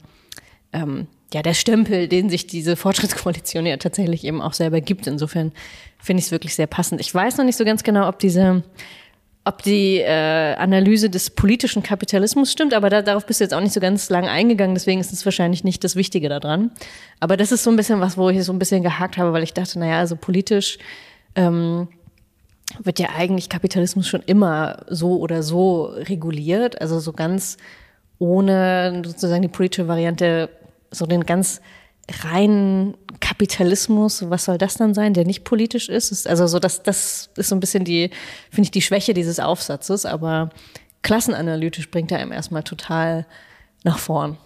ähm, 0.71 1.07
ja, 1.33 1.41
der 1.41 1.53
Stempel, 1.53 2.07
den 2.07 2.29
sich 2.29 2.47
diese 2.47 2.75
Fortschrittskoalition 2.75 3.65
ja 3.65 3.77
tatsächlich 3.77 4.23
eben 4.23 4.41
auch 4.41 4.53
selber 4.53 4.81
gibt. 4.81 5.07
Insofern 5.07 5.51
finde 5.99 6.19
ich 6.19 6.27
es 6.27 6.31
wirklich 6.31 6.55
sehr 6.55 6.67
passend. 6.67 7.01
Ich 7.01 7.13
weiß 7.13 7.37
noch 7.37 7.45
nicht 7.45 7.57
so 7.57 7.65
ganz 7.65 7.83
genau, 7.83 8.07
ob 8.07 8.19
diese 8.19 8.63
ob 9.45 9.61
die 9.61 9.97
äh, 9.97 10.55
Analyse 10.55 11.09
des 11.09 11.29
politischen 11.29 11.83
Kapitalismus 11.83 12.51
stimmt, 12.51 12.73
aber 12.73 12.89
da, 12.89 13.01
darauf 13.01 13.25
bist 13.25 13.41
du 13.41 13.43
jetzt 13.43 13.53
auch 13.53 13.59
nicht 13.59 13.73
so 13.73 13.81
ganz 13.81 14.09
lang 14.09 14.27
eingegangen, 14.27 14.73
deswegen 14.73 15.01
ist 15.01 15.11
es 15.11 15.25
wahrscheinlich 15.25 15.65
nicht 15.65 15.83
das 15.83 15.97
Wichtige 15.97 16.29
daran. 16.29 16.71
Aber 17.19 17.35
das 17.35 17.51
ist 17.51 17.63
so 17.63 17.69
ein 17.69 17.75
bisschen 17.75 17.99
was, 17.99 18.17
wo 18.17 18.29
ich 18.29 18.41
so 18.43 18.53
ein 18.53 18.59
bisschen 18.59 18.83
gehakt 18.83 19.17
habe, 19.17 19.33
weil 19.33 19.43
ich 19.43 19.53
dachte, 19.53 19.79
naja, 19.79 19.99
also 19.99 20.15
politisch 20.15 20.77
ähm, 21.35 21.89
wird 22.79 22.99
ja 22.99 23.09
eigentlich 23.17 23.49
Kapitalismus 23.49 24.07
schon 24.07 24.23
immer 24.25 24.85
so 24.87 25.17
oder 25.17 25.43
so 25.43 25.83
reguliert, 25.83 26.79
also 26.79 26.99
so 26.99 27.11
ganz 27.11 27.57
ohne 28.19 29.01
sozusagen 29.05 29.41
die 29.41 29.49
politische 29.49 29.89
Variante, 29.89 30.49
so 30.93 31.05
den 31.05 31.25
ganz 31.25 31.61
reinen 32.23 32.95
Kapitalismus, 33.19 34.29
was 34.29 34.45
soll 34.45 34.57
das 34.57 34.75
dann 34.75 34.93
sein, 34.93 35.13
der 35.13 35.25
nicht 35.25 35.43
politisch 35.43 35.89
ist? 35.89 36.27
Also 36.27 36.47
so 36.47 36.59
das, 36.59 36.83
das 36.83 37.29
ist 37.35 37.49
so 37.49 37.55
ein 37.55 37.59
bisschen 37.59 37.85
die, 37.85 38.09
finde 38.49 38.67
ich, 38.67 38.71
die 38.71 38.81
Schwäche 38.81 39.13
dieses 39.13 39.39
Aufsatzes, 39.39 40.05
aber 40.05 40.49
klassenanalytisch 41.01 41.89
bringt 41.89 42.11
er 42.11 42.19
einem 42.19 42.31
erstmal 42.31 42.63
total 42.63 43.25
nach 43.83 43.97
vorn. 43.97 44.37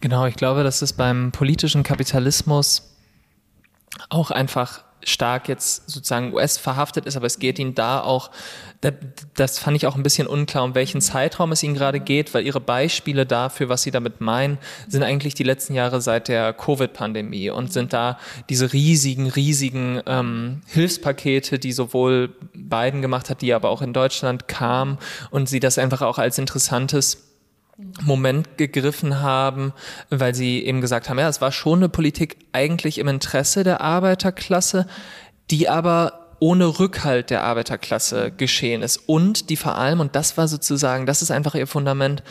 Genau, 0.00 0.26
ich 0.26 0.36
glaube, 0.36 0.62
dass 0.62 0.82
es 0.82 0.92
beim 0.92 1.32
politischen 1.32 1.82
Kapitalismus 1.82 2.96
auch 4.08 4.30
einfach 4.30 4.84
stark 5.02 5.48
jetzt 5.48 5.90
sozusagen 5.90 6.32
US 6.32 6.58
verhaftet 6.58 7.06
ist, 7.06 7.16
aber 7.16 7.26
es 7.26 7.38
geht 7.38 7.58
ihnen 7.58 7.74
da 7.74 8.00
auch, 8.00 8.30
das 9.34 9.58
fand 9.58 9.76
ich 9.76 9.86
auch 9.86 9.94
ein 9.94 10.02
bisschen 10.02 10.26
unklar, 10.26 10.64
um 10.64 10.74
welchen 10.74 11.02
Zeitraum 11.02 11.52
es 11.52 11.62
ihnen 11.62 11.74
gerade 11.74 12.00
geht, 12.00 12.32
weil 12.32 12.46
ihre 12.46 12.60
Beispiele 12.60 13.26
dafür, 13.26 13.68
was 13.68 13.82
sie 13.82 13.90
damit 13.90 14.22
meinen, 14.22 14.56
sind 14.88 15.02
eigentlich 15.02 15.34
die 15.34 15.42
letzten 15.42 15.74
Jahre 15.74 16.00
seit 16.00 16.28
der 16.28 16.54
Covid-Pandemie 16.54 17.50
und 17.50 17.72
sind 17.72 17.92
da 17.92 18.18
diese 18.48 18.72
riesigen, 18.72 19.28
riesigen 19.28 20.00
ähm, 20.06 20.62
Hilfspakete, 20.66 21.58
die 21.58 21.72
sowohl 21.72 22.30
Biden 22.54 23.02
gemacht 23.02 23.28
hat, 23.28 23.42
die 23.42 23.52
aber 23.52 23.68
auch 23.68 23.82
in 23.82 23.92
Deutschland 23.92 24.48
kamen 24.48 24.96
und 25.30 25.46
sie 25.48 25.60
das 25.60 25.76
einfach 25.76 26.00
auch 26.00 26.16
als 26.16 26.38
interessantes 26.38 27.26
Moment 28.02 28.56
gegriffen 28.56 29.20
haben, 29.20 29.72
weil 30.08 30.34
sie 30.34 30.64
eben 30.64 30.80
gesagt 30.80 31.08
haben, 31.08 31.18
ja, 31.18 31.28
es 31.28 31.40
war 31.42 31.52
schon 31.52 31.80
eine 31.80 31.88
Politik 31.90 32.36
eigentlich 32.52 32.98
im 32.98 33.08
Interesse 33.08 33.62
der 33.62 33.80
Arbeiterklasse, 33.80 34.86
die 35.50 35.68
aber 35.68 36.19
ohne 36.40 36.78
Rückhalt 36.78 37.30
der 37.30 37.44
Arbeiterklasse 37.44 38.32
geschehen 38.36 38.82
ist 38.82 38.96
und 39.06 39.50
die 39.50 39.56
vor 39.56 39.76
allem, 39.76 40.00
und 40.00 40.16
das 40.16 40.36
war 40.36 40.48
sozusagen, 40.48 41.06
das 41.06 41.22
ist 41.22 41.30
einfach 41.30 41.54
ihr 41.54 41.66
Fundament, 41.66 42.22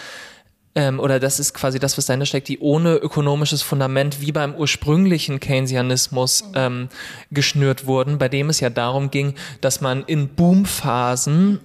ähm, 0.76 1.00
oder 1.00 1.19
das 1.19 1.39
ist 1.39 1.54
quasi 1.54 1.80
das, 1.80 1.98
was 1.98 2.06
dahinter 2.06 2.26
steckt, 2.26 2.48
die 2.48 2.60
ohne 2.60 2.95
ökonomisches 2.95 3.62
Fundament 3.62 4.22
wie 4.22 4.32
beim 4.32 4.54
ursprünglichen 4.56 5.39
Keynesianismus 5.39 6.43
ähm, 6.56 6.89
geschnürt 7.32 7.86
wurden, 7.86 8.17
bei 8.17 8.30
dem 8.30 8.50
es 8.50 8.60
ja 8.60 8.69
darum 8.69 9.10
ging, 9.12 9.34
dass 9.62 9.82
man 9.82 10.04
in 10.06 10.30
Boomphasen 10.30 11.60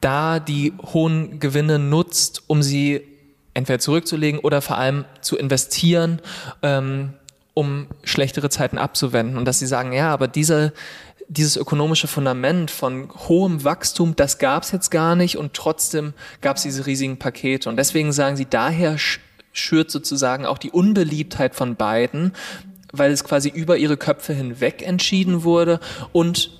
da 0.00 0.40
die 0.40 0.72
hohen 0.92 1.40
Gewinne 1.40 1.78
nutzt, 1.78 2.42
um 2.46 2.62
sie 2.62 3.02
entweder 3.54 3.78
zurückzulegen 3.78 4.40
oder 4.40 4.60
vor 4.60 4.76
allem 4.78 5.04
zu 5.20 5.36
investieren, 5.36 6.20
ähm, 6.62 7.14
um 7.54 7.86
schlechtere 8.02 8.50
Zeiten 8.50 8.76
abzuwenden. 8.76 9.38
Und 9.38 9.46
dass 9.46 9.58
sie 9.58 9.66
sagen, 9.66 9.92
ja, 9.92 10.12
aber 10.12 10.28
diese, 10.28 10.72
dieses 11.28 11.56
ökonomische 11.56 12.06
Fundament 12.06 12.70
von 12.70 13.10
hohem 13.28 13.64
Wachstum, 13.64 14.14
das 14.16 14.38
gab 14.38 14.62
es 14.62 14.72
jetzt 14.72 14.90
gar 14.90 15.16
nicht 15.16 15.36
und 15.36 15.54
trotzdem 15.54 16.14
gab 16.40 16.56
es 16.56 16.62
diese 16.62 16.86
riesigen 16.86 17.18
Pakete. 17.18 17.68
Und 17.68 17.76
deswegen 17.76 18.12
sagen 18.12 18.36
sie, 18.36 18.46
daher 18.46 18.96
schürt 19.52 19.90
sozusagen 19.90 20.46
auch 20.46 20.58
die 20.58 20.70
Unbeliebtheit 20.70 21.54
von 21.54 21.76
beiden, 21.76 22.32
weil 22.92 23.10
es 23.10 23.24
quasi 23.24 23.48
über 23.48 23.76
ihre 23.76 23.96
Köpfe 23.96 24.32
hinweg 24.32 24.82
entschieden 24.86 25.42
wurde 25.42 25.80
und 26.12 26.50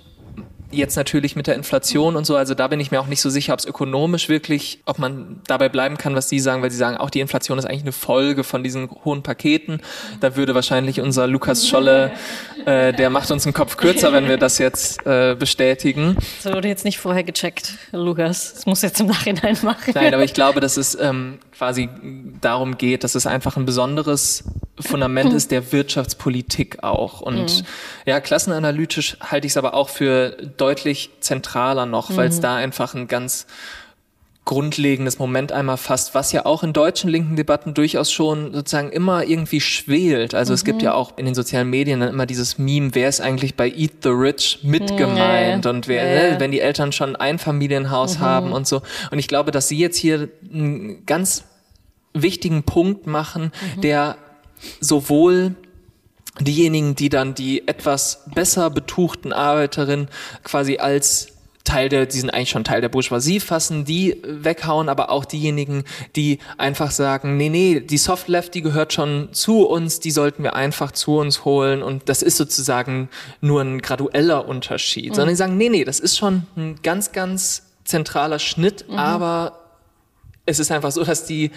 jetzt 0.71 0.97
natürlich 0.97 1.37
mit 1.37 1.47
der 1.47 1.55
Inflation 1.55 2.17
und 2.17 2.25
so, 2.25 2.37
also 2.37 2.55
da 2.55 2.67
bin 2.69 2.81
ich 2.81 2.91
mir 2.91 3.01
auch 3.01 3.07
nicht 3.07 3.21
so 3.21 3.31
sicher, 3.31 3.53
ob 3.53 3.61
es 3.61 3.65
ökonomisch 3.65 4.29
wirklich, 4.29 4.81
ob 4.85 4.99
man 4.99 5.41
dabei 5.47 5.69
bleiben 5.69 5.97
kann, 5.97 6.15
was 6.15 6.29
die 6.29 6.41
sagen, 6.41 6.63
weil 6.63 6.71
sie 6.71 6.77
sagen, 6.77 6.97
auch 6.97 7.11
die 7.11 7.21
Inflation 7.21 7.59
ist 7.59 7.65
eigentlich 7.65 7.83
eine 7.83 7.93
Folge 7.93 8.45
von 8.45 8.63
diesen 8.65 8.91
hohen 9.05 9.23
Paketen. 9.23 9.81
Da 10.21 10.37
würde 10.37 10.55
wahrscheinlich 10.55 11.01
unser 11.01 11.27
Lukas 11.27 11.69
Scholle, 11.69 12.13
äh, 12.65 12.93
der 12.93 13.11
macht 13.11 13.31
uns 13.31 13.45
den 13.45 13.53
Kopf 13.53 13.77
kürzer, 13.77 14.13
wenn 14.13 14.29
wir 14.29 14.39
das 14.39 14.59
jetzt 14.59 15.07
äh, 15.07 15.37
bestätigen. 15.39 16.17
Das 16.43 16.53
wurde 16.53 16.69
jetzt 16.69 16.85
nicht 16.85 16.99
vorher 16.99 17.25
gecheckt, 17.25 17.75
Lukas. 17.93 18.55
Das 18.55 18.67
muss 18.67 18.83
jetzt 18.83 19.01
im 19.01 19.07
Nachhinein 19.07 19.57
machen. 19.63 19.93
Nein, 19.95 20.15
aber 20.15 20.25
ich 20.25 20.35
glaube, 20.35 20.61
dass 20.61 20.77
es 20.77 20.99
ähm, 21.01 21.39
quasi 21.57 21.89
darum 22.41 22.77
geht, 22.77 23.05
dass 23.05 23.15
es 23.15 23.27
einfach 23.27 23.57
ein 23.57 23.67
besonderes 23.67 24.45
Fundament 24.79 25.33
ist 25.35 25.51
der 25.51 25.73
Wirtschaftspolitik 25.73 26.83
auch. 26.83 27.21
Und 27.21 27.61
mhm. 27.61 27.67
ja, 28.05 28.21
klassenanalytisch 28.21 29.17
halte 29.21 29.47
ich 29.47 29.53
es 29.53 29.57
aber 29.57 29.75
auch 29.75 29.89
für 29.89 30.31
deutlich 30.57 31.11
zentraler 31.21 31.87
noch, 31.87 32.11
mhm. 32.11 32.17
weil 32.17 32.29
es 32.29 32.41
da 32.41 32.57
einfach 32.57 32.95
ein 32.95 33.09
ganz 33.09 33.47
grundlegendes 34.47 35.19
Moment 35.19 35.51
einmal 35.51 35.77
fasst, 35.77 36.15
was 36.15 36.31
ja 36.31 36.47
auch 36.47 36.63
in 36.63 36.73
deutschen 36.73 37.11
linken 37.11 37.35
Debatten 37.35 37.75
durchaus 37.75 38.13
schon 38.13 38.55
sozusagen 38.55 38.91
immer 38.91 39.25
irgendwie 39.25 39.61
schwelt. 39.61 40.35
Also 40.35 40.53
mhm. 40.53 40.55
es 40.55 40.65
gibt 40.65 40.83
ja 40.83 40.93
mhm. 40.93 40.97
auch 40.97 41.19
in 41.19 41.27
den 41.27 41.35
sozialen 41.35 41.69
Medien 41.69 41.99
dann 41.99 42.09
immer 42.09 42.27
dieses 42.27 42.57
Meme, 42.57 42.95
wer 42.95 43.09
ist 43.09 43.21
eigentlich 43.21 43.57
bei 43.57 43.69
Eat 43.69 44.05
the 44.05 44.11
Rich 44.11 44.61
mitgemeint 44.63 45.65
ja, 45.65 45.71
und 45.71 45.89
wer, 45.89 46.07
ja. 46.07 46.31
ne, 46.31 46.41
wenn 46.41 46.53
die 46.53 46.61
Eltern 46.61 46.93
schon 46.93 47.17
ein 47.17 47.41
Familienhaus 47.41 48.19
mhm. 48.19 48.23
haben 48.23 48.53
und 48.53 48.69
so. 48.69 48.83
Und 49.11 49.19
ich 49.19 49.27
glaube, 49.27 49.51
dass 49.51 49.67
sie 49.67 49.79
jetzt 49.79 49.97
hier 49.97 50.29
einen 50.51 51.05
ganz 51.07 51.43
wichtigen 52.15 52.63
Punkt 52.63 53.09
machen, 53.09 53.51
mhm. 53.77 53.81
der 53.81 54.17
sowohl 54.81 55.57
diejenigen, 56.39 56.95
die 56.95 57.09
dann 57.09 57.35
die 57.35 57.67
etwas 57.67 58.23
besser 58.33 58.71
betuchten 58.71 59.33
Arbeiterinnen 59.33 60.09
quasi 60.45 60.79
als 60.79 61.36
Teil 61.67 61.91
der, 61.91 62.07
die 62.07 62.19
sind 62.19 62.31
eigentlich 62.31 62.51
schon 62.51 62.65
Teil 62.65 62.81
der 62.81 62.89
Bourgeoisie 62.89 63.41
fassen, 63.41 63.85
die 63.85 64.23
weghauen, 64.25 64.89
aber 64.89 65.11
auch 65.11 65.27
diejenigen, 65.27 65.85
die 66.17 66.39
einfach 66.57 66.91
sagen, 66.91 67.37
nee, 67.37 67.51
nee, 67.51 67.81
die 67.81 67.99
Soft 67.99 68.29
Left, 68.29 68.55
die 68.55 68.63
gehört 68.63 68.95
schon 68.95 69.29
zu 69.33 69.67
uns, 69.67 70.01
die 70.01 70.11
sollten 70.11 70.43
wir 70.43 70.55
einfach 70.55 70.93
zu 70.93 71.19
uns 71.19 71.45
holen 71.45 71.83
und 71.83 72.09
das 72.09 72.23
ist 72.23 72.39
sozusagen 72.39 73.11
nur 73.41 73.61
ein 73.61 73.83
gradueller 73.83 74.49
Unterschied, 74.49 75.11
mhm. 75.11 75.15
sondern 75.15 75.29
die 75.31 75.37
sagen, 75.37 75.57
nee, 75.59 75.69
nee, 75.69 75.85
das 75.85 76.01
ist 76.01 76.17
schon 76.17 76.47
ein 76.57 76.77
ganz, 76.83 77.13
ganz 77.13 77.65
zentraler 77.85 78.39
Schnitt, 78.39 78.89
mhm. 78.89 78.99
aber 78.99 79.61
es 80.47 80.59
ist 80.59 80.71
einfach 80.71 80.93
so, 80.93 81.05
dass 81.05 81.27
die 81.27 81.51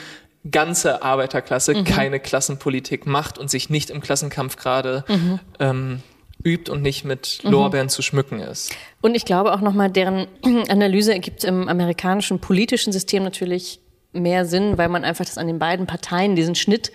ganze 0.49 1.03
Arbeiterklasse 1.03 1.75
mhm. 1.75 1.83
keine 1.83 2.19
Klassenpolitik 2.19 3.05
macht 3.05 3.37
und 3.37 3.49
sich 3.49 3.69
nicht 3.69 3.89
im 3.89 4.01
Klassenkampf 4.01 4.55
gerade 4.55 5.03
mhm. 5.07 5.39
ähm, 5.59 6.03
übt 6.43 6.71
und 6.71 6.81
nicht 6.81 7.05
mit. 7.05 7.39
Lorbeeren 7.43 7.87
mhm. 7.87 7.89
zu 7.89 8.01
schmücken 8.01 8.39
ist. 8.39 8.73
Und 9.01 9.15
ich 9.15 9.25
glaube 9.25 9.53
auch 9.53 9.61
nochmal, 9.61 9.89
deren 9.89 10.27
Analyse 10.69 11.13
ergibt 11.13 11.43
im 11.43 11.67
amerikanischen 11.67 12.39
politischen 12.39 12.93
System 12.93 13.23
natürlich 13.23 13.79
mehr 14.11 14.45
Sinn, 14.45 14.77
weil 14.77 14.89
man 14.89 15.03
einfach 15.03 15.25
das 15.25 15.37
an 15.37 15.47
den 15.47 15.59
beiden 15.59 15.85
Parteien, 15.85 16.35
diesen 16.35 16.55
Schnitt 16.55 16.91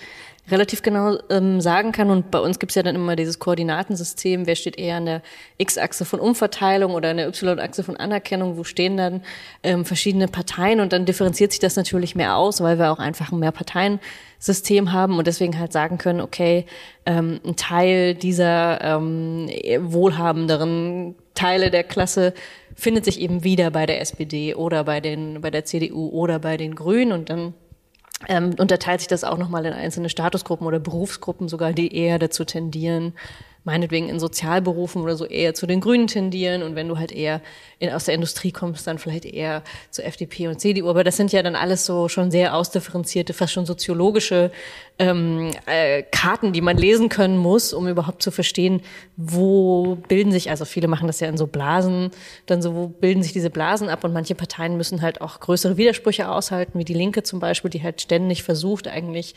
relativ 0.50 0.82
genau 0.82 1.18
ähm, 1.30 1.60
sagen 1.60 1.92
kann. 1.92 2.10
Und 2.10 2.30
bei 2.30 2.38
uns 2.38 2.58
gibt's 2.58 2.74
ja 2.74 2.82
dann 2.82 2.94
immer 2.94 3.16
dieses 3.16 3.38
Koordinatensystem, 3.38 4.46
wer 4.46 4.56
steht 4.56 4.78
eher 4.78 4.96
an 4.96 5.06
der 5.06 5.22
X-Achse 5.58 6.04
von 6.04 6.20
Umverteilung 6.20 6.92
oder 6.92 7.10
an 7.10 7.16
der 7.16 7.28
Y-Achse 7.28 7.82
von 7.82 7.96
Anerkennung, 7.96 8.56
wo 8.56 8.64
stehen 8.64 8.96
dann 8.96 9.22
ähm, 9.62 9.84
verschiedene 9.84 10.28
Parteien 10.28 10.80
und 10.80 10.92
dann 10.92 11.06
differenziert 11.06 11.52
sich 11.52 11.60
das 11.60 11.76
natürlich 11.76 12.14
mehr 12.14 12.36
aus, 12.36 12.60
weil 12.60 12.78
wir 12.78 12.92
auch 12.92 12.98
einfach 12.98 13.32
ein 13.32 13.38
Mehrparteiensystem 14.44 14.92
haben 14.92 15.18
und 15.18 15.26
deswegen 15.26 15.58
halt 15.58 15.72
sagen 15.72 15.98
können, 15.98 16.20
okay, 16.20 16.66
ähm, 17.06 17.40
ein 17.44 17.56
Teil 17.56 18.14
dieser 18.14 18.80
ähm, 18.80 19.48
wohlhabenderen 19.80 21.14
Teile 21.34 21.70
der 21.70 21.84
Klasse 21.84 22.34
findet 22.74 23.04
sich 23.04 23.20
eben 23.20 23.44
wieder 23.44 23.70
bei 23.70 23.86
der 23.86 24.00
SPD 24.00 24.54
oder 24.54 24.84
bei 24.84 25.00
den 25.00 25.40
bei 25.40 25.50
der 25.50 25.64
CDU 25.64 26.08
oder 26.10 26.38
bei 26.38 26.56
den 26.56 26.74
Grünen 26.74 27.12
und 27.12 27.30
dann 27.30 27.54
ähm, 28.28 28.54
unterteilt 28.58 29.00
sich 29.00 29.08
das 29.08 29.24
auch 29.24 29.38
nochmal 29.38 29.66
in 29.66 29.72
einzelne 29.72 30.08
Statusgruppen 30.08 30.66
oder 30.66 30.78
Berufsgruppen 30.78 31.48
sogar, 31.48 31.72
die 31.72 31.94
eher 31.94 32.18
dazu 32.18 32.44
tendieren, 32.44 33.12
meinetwegen 33.64 34.08
in 34.10 34.20
Sozialberufen 34.20 35.02
oder 35.02 35.16
so 35.16 35.24
eher 35.24 35.54
zu 35.54 35.66
den 35.66 35.80
Grünen 35.80 36.06
tendieren 36.06 36.62
und 36.62 36.76
wenn 36.76 36.86
du 36.86 36.98
halt 36.98 37.12
eher 37.12 37.40
in, 37.78 37.90
aus 37.90 38.04
der 38.04 38.14
Industrie 38.14 38.52
kommst, 38.52 38.86
dann 38.86 38.98
vielleicht 38.98 39.24
eher 39.24 39.62
zu 39.90 40.04
FDP 40.04 40.48
und 40.48 40.60
CDU. 40.60 40.88
Aber 40.88 41.02
das 41.02 41.16
sind 41.16 41.32
ja 41.32 41.42
dann 41.42 41.56
alles 41.56 41.86
so 41.86 42.08
schon 42.08 42.30
sehr 42.30 42.54
ausdifferenzierte, 42.54 43.32
fast 43.32 43.54
schon 43.54 43.64
soziologische 43.64 44.52
ähm, 44.98 45.50
äh, 45.66 46.02
Karten, 46.02 46.52
die 46.52 46.60
man 46.60 46.76
lesen 46.76 47.08
können 47.08 47.38
muss, 47.38 47.72
um 47.72 47.88
überhaupt 47.88 48.22
zu 48.22 48.30
verstehen, 48.30 48.82
wo 49.16 49.96
bilden 50.08 50.30
sich, 50.30 50.50
also 50.50 50.66
viele 50.66 50.86
machen 50.86 51.06
das 51.06 51.20
ja 51.20 51.28
in 51.28 51.38
so 51.38 51.46
Blasen, 51.46 52.10
dann 52.46 52.60
so, 52.60 52.74
wo 52.74 52.88
bilden 52.88 53.22
sich 53.22 53.32
diese 53.32 53.50
Blasen 53.50 53.88
ab 53.88 54.04
und 54.04 54.12
manche 54.12 54.34
Parteien 54.34 54.76
müssen 54.76 55.00
halt 55.00 55.22
auch 55.22 55.40
größere 55.40 55.78
Widersprüche 55.78 56.28
aushalten, 56.28 56.78
wie 56.78 56.84
die 56.84 56.94
Linke 56.94 57.22
zum 57.22 57.40
Beispiel, 57.40 57.70
die 57.70 57.82
halt 57.82 58.02
ständig 58.02 58.42
versucht, 58.42 58.88
eigentlich 58.88 59.34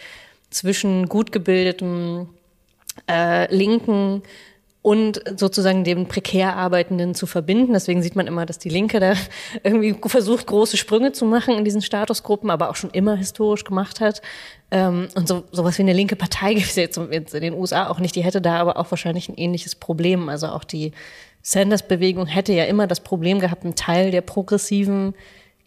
zwischen 0.49 1.07
gut 1.07 1.31
gebildetem 1.31 2.29
äh, 3.09 3.53
Linken 3.53 4.23
und 4.87 5.21
sozusagen 5.37 5.83
den 5.83 6.07
prekär 6.07 6.55
Arbeitenden 6.55 7.13
zu 7.13 7.25
verbinden. 7.25 7.73
Deswegen 7.73 8.01
sieht 8.01 8.15
man 8.15 8.25
immer, 8.25 8.45
dass 8.45 8.57
die 8.57 8.69
Linke 8.69 9.01
da 9.01 9.15
irgendwie 9.63 9.93
versucht, 10.05 10.47
große 10.47 10.77
Sprünge 10.77 11.11
zu 11.11 11.25
machen 11.25 11.57
in 11.57 11.65
diesen 11.65 11.81
Statusgruppen, 11.81 12.49
aber 12.49 12.69
auch 12.69 12.77
schon 12.77 12.91
immer 12.91 13.17
historisch 13.17 13.65
gemacht 13.65 13.99
hat. 13.99 14.21
Ähm, 14.71 15.09
und 15.13 15.27
so 15.27 15.43
sowas 15.51 15.77
wie 15.77 15.81
eine 15.81 15.91
linke 15.91 16.15
Partei 16.15 16.53
gibt 16.53 16.67
es 16.67 16.75
jetzt 16.77 16.97
in 16.97 17.41
den 17.41 17.53
USA 17.53 17.89
auch 17.89 17.99
nicht. 17.99 18.15
Die 18.15 18.23
hätte 18.23 18.39
da 18.39 18.59
aber 18.59 18.77
auch 18.77 18.89
wahrscheinlich 18.89 19.27
ein 19.27 19.35
ähnliches 19.35 19.75
Problem. 19.75 20.29
Also 20.29 20.47
auch 20.47 20.63
die 20.63 20.93
Sanders-Bewegung 21.41 22.25
hätte 22.25 22.53
ja 22.53 22.63
immer 22.63 22.87
das 22.87 23.01
Problem 23.01 23.39
gehabt, 23.39 23.65
einen 23.65 23.75
Teil 23.75 24.11
der 24.11 24.21
Progressiven 24.21 25.15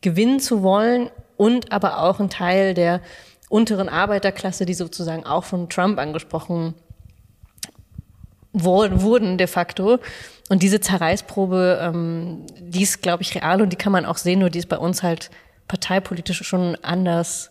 gewinnen 0.00 0.40
zu 0.40 0.62
wollen 0.62 1.10
und 1.36 1.72
aber 1.72 2.02
auch 2.02 2.20
einen 2.20 2.30
Teil 2.30 2.72
der 2.72 3.02
unteren 3.50 3.90
Arbeiterklasse, 3.90 4.64
die 4.64 4.72
sozusagen 4.72 5.26
auch 5.26 5.44
von 5.44 5.68
Trump 5.68 5.98
angesprochen 5.98 6.74
wurden 8.52 9.38
de 9.38 9.46
facto. 9.46 9.98
Und 10.48 10.62
diese 10.62 10.80
Zerreißprobe, 10.80 11.78
ähm, 11.80 12.46
die 12.60 12.82
ist, 12.82 13.02
glaube 13.02 13.22
ich, 13.22 13.34
real 13.34 13.62
und 13.62 13.70
die 13.72 13.76
kann 13.76 13.92
man 13.92 14.04
auch 14.04 14.16
sehen, 14.16 14.40
nur 14.40 14.50
die 14.50 14.58
ist 14.58 14.68
bei 14.68 14.78
uns 14.78 15.02
halt 15.02 15.30
parteipolitisch 15.68 16.42
schon 16.42 16.76
anders 16.82 17.50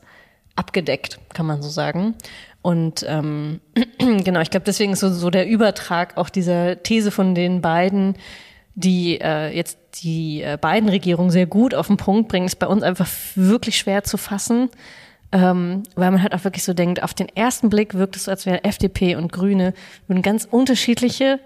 abgedeckt, 0.56 1.20
kann 1.34 1.46
man 1.46 1.62
so 1.62 1.70
sagen. 1.70 2.16
Und 2.62 3.06
ähm, 3.08 3.62
genau, 3.98 4.42
ich 4.42 4.50
glaube, 4.50 4.66
deswegen 4.66 4.94
ist 4.94 5.00
so, 5.00 5.10
so 5.10 5.30
der 5.30 5.48
Übertrag 5.48 6.18
auch 6.18 6.30
dieser 6.30 6.84
These 6.84 7.12
von 7.12 7.34
den 7.34 7.62
beiden, 7.62 8.16
die 8.76 9.20
äh, 9.22 9.56
jetzt 9.56 9.78
die 10.04 10.42
äh, 10.42 10.58
beiden 10.60 10.90
Regierungen 10.90 11.32
sehr 11.32 11.46
gut 11.46 11.74
auf 11.74 11.88
den 11.88 11.98
Punkt 11.98 12.30
bringen, 12.30 12.46
ist 12.46 12.60
bei 12.60 12.68
uns 12.68 12.84
einfach 12.84 13.08
wirklich 13.36 13.78
schwer 13.78 14.04
zu 14.04 14.18
fassen. 14.18 14.70
Ähm, 15.32 15.84
weil 15.96 16.10
man 16.10 16.24
halt 16.24 16.34
auch 16.34 16.44
wirklich 16.44 16.64
so 16.64 16.74
denkt, 16.74 17.04
auf 17.04 17.14
den 17.14 17.30
ersten 17.30 17.70
Blick 17.70 17.94
wirkt 17.94 18.16
es 18.16 18.24
so, 18.24 18.32
als 18.32 18.48
wäre 18.48 18.64
FDP 18.64 19.16
und 19.16 19.32
Grüne 19.32 19.74
würden 20.08 20.24
ganz 20.24 20.48
unterschiedliche 20.50 21.40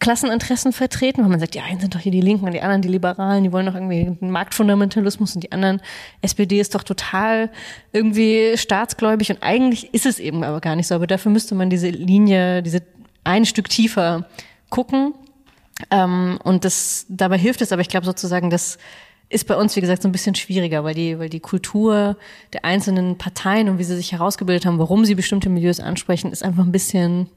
Klasseninteressen 0.00 0.72
vertreten, 0.72 1.22
weil 1.22 1.28
man 1.28 1.40
sagt, 1.40 1.54
die 1.54 1.60
einen 1.60 1.78
sind 1.78 1.94
doch 1.94 2.00
hier 2.00 2.10
die 2.10 2.22
Linken 2.22 2.46
und 2.46 2.52
die 2.52 2.62
anderen 2.62 2.80
die 2.80 2.88
Liberalen, 2.88 3.44
die 3.44 3.52
wollen 3.52 3.66
doch 3.66 3.74
irgendwie 3.74 4.16
den 4.18 4.30
Marktfundamentalismus 4.30 5.34
und 5.34 5.42
die 5.44 5.52
anderen, 5.52 5.82
SPD 6.22 6.58
ist 6.58 6.74
doch 6.74 6.82
total 6.82 7.50
irgendwie 7.92 8.56
staatsgläubig 8.56 9.30
und 9.30 9.42
eigentlich 9.42 9.92
ist 9.92 10.06
es 10.06 10.18
eben 10.18 10.42
aber 10.42 10.62
gar 10.62 10.74
nicht 10.74 10.86
so. 10.86 10.94
Aber 10.94 11.06
dafür 11.06 11.30
müsste 11.30 11.54
man 11.54 11.68
diese 11.68 11.90
Linie, 11.90 12.62
diese 12.62 12.82
ein 13.24 13.44
Stück 13.44 13.68
tiefer 13.68 14.26
gucken. 14.70 15.12
Ähm, 15.90 16.38
und 16.44 16.64
das 16.64 17.04
dabei 17.10 17.36
hilft 17.36 17.60
es, 17.60 17.70
aber 17.70 17.82
ich 17.82 17.88
glaube 17.88 18.06
sozusagen, 18.06 18.48
dass 18.48 18.78
ist 19.30 19.46
bei 19.46 19.56
uns, 19.56 19.76
wie 19.76 19.80
gesagt, 19.80 20.02
so 20.02 20.08
ein 20.08 20.12
bisschen 20.12 20.34
schwieriger, 20.34 20.82
weil 20.82 20.94
die, 20.94 21.18
weil 21.18 21.28
die 21.28 21.40
Kultur 21.40 22.16
der 22.52 22.64
einzelnen 22.64 23.16
Parteien 23.16 23.68
und 23.68 23.78
wie 23.78 23.84
sie 23.84 23.96
sich 23.96 24.12
herausgebildet 24.12 24.66
haben, 24.66 24.78
warum 24.78 25.04
sie 25.04 25.14
bestimmte 25.14 25.48
Milieus 25.48 25.78
ansprechen, 25.78 26.32
ist 26.32 26.42
einfach 26.42 26.64
ein 26.64 26.72
bisschen 26.72 27.28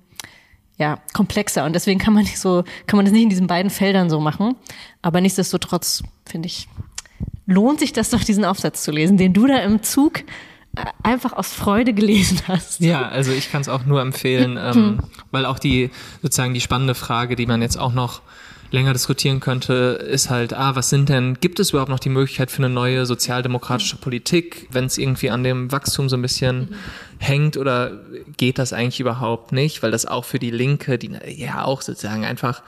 ja, 0.78 0.98
komplexer. 1.14 1.66
Und 1.66 1.74
deswegen 1.74 2.00
kann 2.00 2.16
man 2.16 2.24
nicht 2.24 2.40
so, 2.40 2.64
kann 2.88 2.98
man 2.98 3.06
das 3.06 3.14
nicht 3.14 3.24
in 3.24 3.30
diesen 3.30 3.46
beiden 3.46 3.70
Feldern 3.70 4.10
so 4.10 4.20
machen. 4.20 4.56
Aber 5.04 5.22
nichtsdestotrotz, 5.22 6.02
finde 6.26 6.48
ich, 6.48 6.68
lohnt 7.46 7.80
sich 7.80 7.94
das 7.94 8.10
doch, 8.10 8.24
diesen 8.24 8.44
Aufsatz 8.44 8.84
zu 8.84 8.92
lesen, 8.92 9.18
den 9.18 9.34
du 9.34 9.46
da 9.46 9.58
im 9.60 9.84
Zug 9.84 10.22
äh, 10.76 10.86
einfach 11.04 11.34
aus 11.34 11.54
Freude 11.54 11.94
gelesen 11.94 12.42
hast. 12.48 12.80
Ja, 12.80 13.08
also 13.08 13.32
ich 13.32 13.52
kann 13.52 13.62
es 13.62 13.70
auch 13.70 13.86
nur 13.86 14.02
empfehlen, 14.02 14.58
ähm, 14.60 15.00
weil 15.30 15.46
auch 15.46 15.60
die 15.60 15.92
sozusagen 16.24 16.56
die 16.56 16.62
spannende 16.62 16.96
Frage, 16.96 17.36
die 17.36 17.46
man 17.46 17.62
jetzt 17.62 17.78
auch 17.78 17.94
noch 17.94 18.24
länger 18.74 18.94
diskutieren 18.94 19.40
könnte, 19.40 19.74
ist 20.10 20.32
halt, 20.32 20.54
ah, 20.54 20.76
was 20.76 20.90
sind 20.90 21.08
denn, 21.08 21.38
gibt 21.40 21.60
es 21.60 21.70
überhaupt 21.70 21.92
noch 21.92 22.00
die 22.00 22.10
Möglichkeit 22.10 22.50
für 22.50 22.58
eine 22.58 22.74
neue 22.74 23.06
sozialdemokratische 23.06 23.98
Politik, 23.98 24.68
wenn 24.72 24.86
es 24.86 24.98
irgendwie 24.98 25.30
an 25.30 25.44
dem 25.44 25.72
Wachstum 25.72 26.10
so 26.10 26.18
ein 26.18 26.24
bisschen 26.24 26.60
mhm. 26.60 26.76
hängt 27.20 27.56
oder 27.56 28.02
geht 28.36 28.58
das 28.58 28.74
eigentlich 28.74 29.00
überhaupt 29.00 29.52
nicht? 29.52 29.84
Weil 29.84 29.92
das 29.92 30.08
auch 30.08 30.26
für 30.26 30.40
die 30.40 30.50
Linke, 30.50 30.98
die 30.98 31.12
ja 31.28 31.64
auch 31.64 31.82
sozusagen 31.84 32.26
einfach 32.26 32.64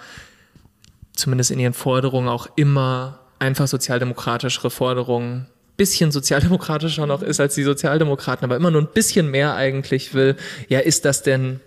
zumindest 1.14 1.50
in 1.50 1.60
ihren 1.60 1.74
Forderungen 1.74 2.30
auch 2.30 2.48
immer 2.56 3.20
einfach 3.40 3.68
sozialdemokratischere 3.68 4.70
Forderungen 4.70 5.48
bisschen 5.76 6.12
sozialdemokratischer 6.12 7.06
noch 7.08 7.22
ist 7.22 7.40
als 7.40 7.56
die 7.56 7.64
Sozialdemokraten, 7.64 8.46
aber 8.46 8.56
immer 8.56 8.72
nur 8.72 8.82
ein 8.82 8.94
bisschen 8.94 9.30
mehr 9.32 9.56
eigentlich 9.56 10.14
will. 10.14 10.38
Ja, 10.70 10.80
ist 10.80 11.04
das 11.04 11.24
denn 11.24 11.60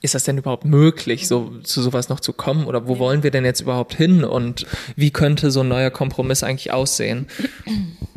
ist 0.00 0.14
das 0.14 0.24
denn 0.24 0.38
überhaupt 0.38 0.64
möglich, 0.64 1.28
so 1.28 1.58
zu 1.62 1.82
sowas 1.82 2.08
noch 2.08 2.20
zu 2.20 2.32
kommen? 2.32 2.66
Oder 2.66 2.88
wo 2.88 2.98
wollen 2.98 3.22
wir 3.22 3.30
denn 3.30 3.44
jetzt 3.44 3.60
überhaupt 3.60 3.94
hin? 3.94 4.24
Und 4.24 4.66
wie 4.96 5.10
könnte 5.10 5.50
so 5.50 5.60
ein 5.60 5.68
neuer 5.68 5.90
Kompromiss 5.90 6.42
eigentlich 6.42 6.72
aussehen? 6.72 7.26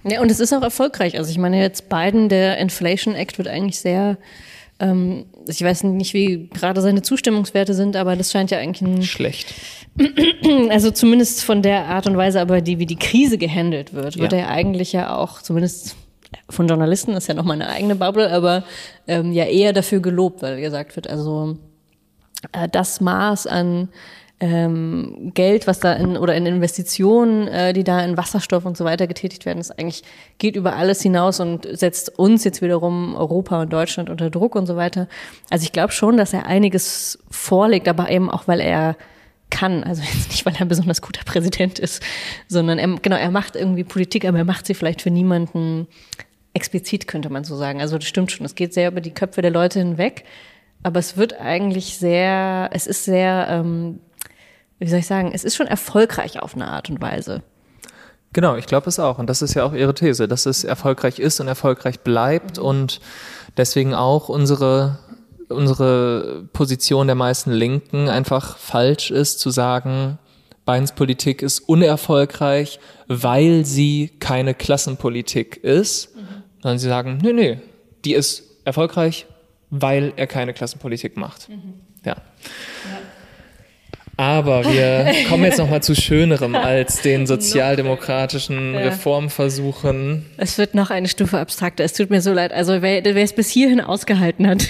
Ja, 0.07 0.21
und 0.21 0.29
es 0.29 0.39
ist 0.39 0.53
auch 0.53 0.61
erfolgreich. 0.61 1.17
Also 1.17 1.31
ich 1.31 1.39
meine 1.39 1.59
jetzt 1.59 1.89
Biden, 1.89 2.29
der 2.29 2.59
Inflation 2.59 3.15
Act 3.15 3.39
wird 3.39 3.47
eigentlich 3.47 3.79
sehr 3.79 4.19
ähm, 4.79 5.25
ich 5.47 5.61
weiß 5.61 5.83
nicht, 5.83 6.13
wie 6.13 6.49
gerade 6.49 6.81
seine 6.81 7.01
Zustimmungswerte 7.01 7.73
sind, 7.73 7.95
aber 7.95 8.15
das 8.15 8.31
scheint 8.31 8.51
ja 8.51 8.57
eigentlich 8.57 8.87
ein 8.87 9.03
schlecht. 9.03 9.53
Also 10.69 10.91
zumindest 10.91 11.43
von 11.43 11.61
der 11.61 11.85
Art 11.85 12.05
und 12.05 12.17
Weise, 12.17 12.41
aber 12.41 12.61
die 12.61 12.79
wie 12.79 12.85
die 12.85 12.97
Krise 12.97 13.37
gehandelt 13.37 13.93
wird, 13.93 14.17
wird 14.17 14.33
ja. 14.33 14.39
er 14.39 14.49
eigentlich 14.49 14.91
ja 14.91 15.15
auch 15.15 15.41
zumindest 15.41 15.95
von 16.49 16.67
Journalisten 16.67 17.11
ist 17.11 17.27
ja 17.27 17.33
noch 17.33 17.43
mal 17.43 17.53
eine 17.53 17.69
eigene 17.69 17.95
Bubble, 17.95 18.31
aber 18.31 18.63
ähm, 19.07 19.31
ja 19.31 19.45
eher 19.45 19.73
dafür 19.73 19.99
gelobt, 19.99 20.41
weil 20.41 20.59
gesagt 20.61 20.95
wird, 20.95 21.09
also 21.09 21.57
äh, 22.51 22.67
das 22.69 23.01
Maß 23.01 23.47
an 23.47 23.89
ähm, 24.39 25.31
Geld, 25.33 25.65
was 25.65 25.79
da 25.79 25.93
in 25.93 26.17
oder 26.17 26.35
in 26.35 26.45
Investitionen, 26.45 27.47
äh, 27.47 27.71
die 27.71 27.85
da 27.85 28.03
in 28.03 28.17
Wasserstoff 28.17 28.65
und 28.65 28.75
so 28.75 28.83
weiter 28.83 29.07
getätigt 29.07 29.45
werden, 29.45 29.59
ist 29.59 29.71
eigentlich 29.79 30.03
geht 30.39 30.57
über 30.57 30.75
alles 30.75 31.01
hinaus 31.01 31.39
und 31.39 31.65
setzt 31.71 32.19
uns 32.19 32.43
jetzt 32.43 32.61
wiederum 32.61 33.15
Europa 33.15 33.61
und 33.61 33.71
Deutschland 33.71 34.09
unter 34.09 34.29
Druck 34.29 34.55
und 34.55 34.65
so 34.65 34.75
weiter. 34.75 35.07
Also 35.49 35.63
ich 35.63 35.71
glaube 35.71 35.93
schon, 35.93 36.17
dass 36.17 36.33
er 36.33 36.45
einiges 36.45 37.19
vorlegt, 37.31 37.87
aber 37.87 38.09
eben 38.09 38.29
auch 38.29 38.47
weil 38.47 38.59
er 38.59 38.97
kann, 39.49 39.83
also 39.83 40.01
jetzt 40.13 40.29
nicht, 40.29 40.45
weil 40.45 40.53
er 40.55 40.61
ein 40.61 40.67
besonders 40.67 41.01
guter 41.01 41.23
Präsident 41.23 41.79
ist, 41.79 42.01
sondern 42.47 42.79
er, 42.79 42.87
genau, 43.01 43.17
er 43.17 43.31
macht 43.31 43.55
irgendwie 43.55 43.83
Politik, 43.83 44.25
aber 44.25 44.37
er 44.37 44.45
macht 44.45 44.65
sie 44.65 44.73
vielleicht 44.73 45.01
für 45.01 45.11
niemanden 45.11 45.87
explizit, 46.53 47.07
könnte 47.07 47.29
man 47.29 47.43
so 47.43 47.55
sagen. 47.57 47.81
Also 47.81 47.97
das 47.97 48.07
stimmt 48.07 48.31
schon, 48.31 48.45
es 48.45 48.55
geht 48.55 48.73
sehr 48.73 48.89
über 48.89 49.01
die 49.01 49.13
Köpfe 49.13 49.41
der 49.41 49.51
Leute 49.51 49.79
hinweg, 49.79 50.23
aber 50.83 50.99
es 50.99 51.17
wird 51.17 51.39
eigentlich 51.39 51.97
sehr, 51.97 52.69
es 52.71 52.87
ist 52.87 53.03
sehr 53.03 53.47
ähm, 53.49 53.99
wie 54.79 54.87
soll 54.87 54.99
ich 54.99 55.07
sagen, 55.07 55.31
es 55.33 55.43
ist 55.43 55.55
schon 55.55 55.67
erfolgreich 55.67 56.41
auf 56.41 56.55
eine 56.55 56.67
Art 56.67 56.89
und 56.89 57.01
Weise. 57.01 57.41
Genau, 58.33 58.55
ich 58.55 58.65
glaube 58.65 58.89
es 58.89 58.99
auch. 58.99 59.17
Und 59.17 59.29
das 59.29 59.41
ist 59.41 59.53
ja 59.53 59.63
auch 59.63 59.73
Ihre 59.73 59.93
These, 59.93 60.27
dass 60.27 60.45
es 60.45 60.65
erfolgreich 60.65 61.19
ist 61.19 61.39
und 61.39 61.47
erfolgreich 61.47 62.01
bleibt 62.01 62.57
und 62.57 62.99
deswegen 63.55 63.93
auch 63.93 64.27
unsere, 64.27 64.99
unsere 65.49 66.47
Position 66.53 67.07
der 67.07 67.15
meisten 67.15 67.51
Linken 67.51 68.09
einfach 68.09 68.57
falsch 68.57 69.11
ist, 69.11 69.39
zu 69.39 69.49
sagen, 69.49 70.17
Bidens 70.65 70.93
Politik 70.93 71.41
ist 71.41 71.59
unerfolgreich, 71.59 72.79
weil 73.07 73.65
sie 73.65 74.11
keine 74.19 74.53
Klassenpolitik 74.53 75.57
ist. 75.57 76.15
Mhm. 76.15 76.21
Sondern 76.61 76.79
sie 76.79 76.87
sagen, 76.87 77.19
nee, 77.21 77.33
nee, 77.33 77.59
die 78.03 78.13
ist 78.13 78.43
erfolgreich, 78.65 79.27
weil 79.69 80.13
er 80.15 80.27
keine 80.27 80.53
Klassenpolitik 80.53 81.17
macht. 81.17 81.49
Mhm. 81.49 81.75
ja. 82.03 82.15
ja. 82.15 82.99
Aber 84.17 84.63
wir 84.63 85.11
kommen 85.29 85.43
jetzt 85.43 85.59
noch 85.59 85.69
mal 85.69 85.83
zu 85.83 85.95
Schönerem 85.95 86.55
als 86.55 87.01
den 87.01 87.27
sozialdemokratischen 87.27 88.73
ja. 88.73 88.79
Reformversuchen. 88.81 90.25
Es 90.37 90.57
wird 90.57 90.73
noch 90.73 90.89
eine 90.89 91.07
Stufe 91.07 91.37
abstrakter. 91.37 91.83
Es 91.83 91.93
tut 91.93 92.09
mir 92.09 92.21
so 92.21 92.31
leid. 92.31 92.53
Also 92.53 92.81
wer, 92.81 93.03
wer 93.03 93.17
es 93.17 93.33
bis 93.33 93.49
hierhin 93.49 93.81
ausgehalten 93.81 94.47
hat, 94.47 94.69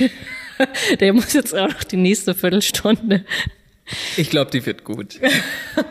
der 0.99 1.13
muss 1.13 1.33
jetzt 1.33 1.53
auch 1.53 1.69
noch 1.69 1.83
die 1.83 1.97
nächste 1.97 2.33
Viertelstunde. 2.33 3.25
Ich 4.17 4.29
glaube, 4.29 4.51
die 4.51 4.65
wird 4.65 4.83
gut. 4.83 5.19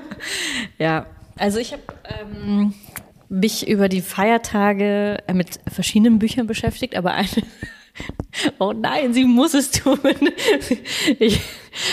ja, 0.78 1.06
also 1.36 1.58
ich 1.58 1.72
habe 1.72 1.82
ähm, 2.20 2.74
mich 3.28 3.68
über 3.68 3.88
die 3.88 4.02
Feiertage 4.02 5.18
mit 5.32 5.60
verschiedenen 5.72 6.18
Büchern 6.18 6.46
beschäftigt, 6.46 6.96
aber 6.96 7.14
eine 7.14 7.28
Oh 8.58 8.72
nein, 8.72 9.14
sie 9.14 9.24
muss 9.24 9.54
es 9.54 9.70
tun. 9.70 9.98
Ich, 11.20 11.40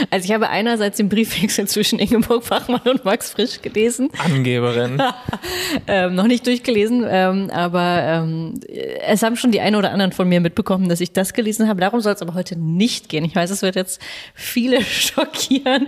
also 0.10 0.26
ich 0.26 0.32
habe 0.32 0.50
einerseits 0.50 0.98
den 0.98 1.10
Briefwechsel 1.10 1.68
zwischen 1.68 2.00
Ingeborg 2.00 2.44
Fachmann 2.44 2.82
und 2.82 3.06
Max 3.06 3.32
Frisch 3.32 3.62
gelesen. 3.62 4.10
Angeberin. 4.18 5.02
ähm, 5.88 6.16
noch 6.16 6.26
nicht 6.26 6.46
durchgelesen, 6.48 7.06
ähm, 7.08 7.50
aber 7.52 8.02
ähm, 8.04 8.60
es 9.06 9.22
haben 9.22 9.36
schon 9.36 9.52
die 9.52 9.62
einen 9.62 9.76
oder 9.76 9.92
anderen 9.92 10.12
von 10.12 10.28
mir 10.28 10.42
mitbekommen, 10.42 10.90
dass 10.90 11.02
ich 11.02 11.14
das 11.14 11.34
gelesen 11.34 11.68
habe. 11.68 11.80
Darum 11.80 12.02
soll 12.02 12.14
es 12.14 12.22
aber 12.22 12.34
heute 12.34 12.58
nicht 12.58 13.10
gehen. 13.10 13.24
Ich 13.24 13.36
weiß, 13.36 13.52
es 13.52 13.62
wird 13.62 13.76
jetzt 13.76 14.02
viele 14.34 14.82
schockieren. 14.84 15.88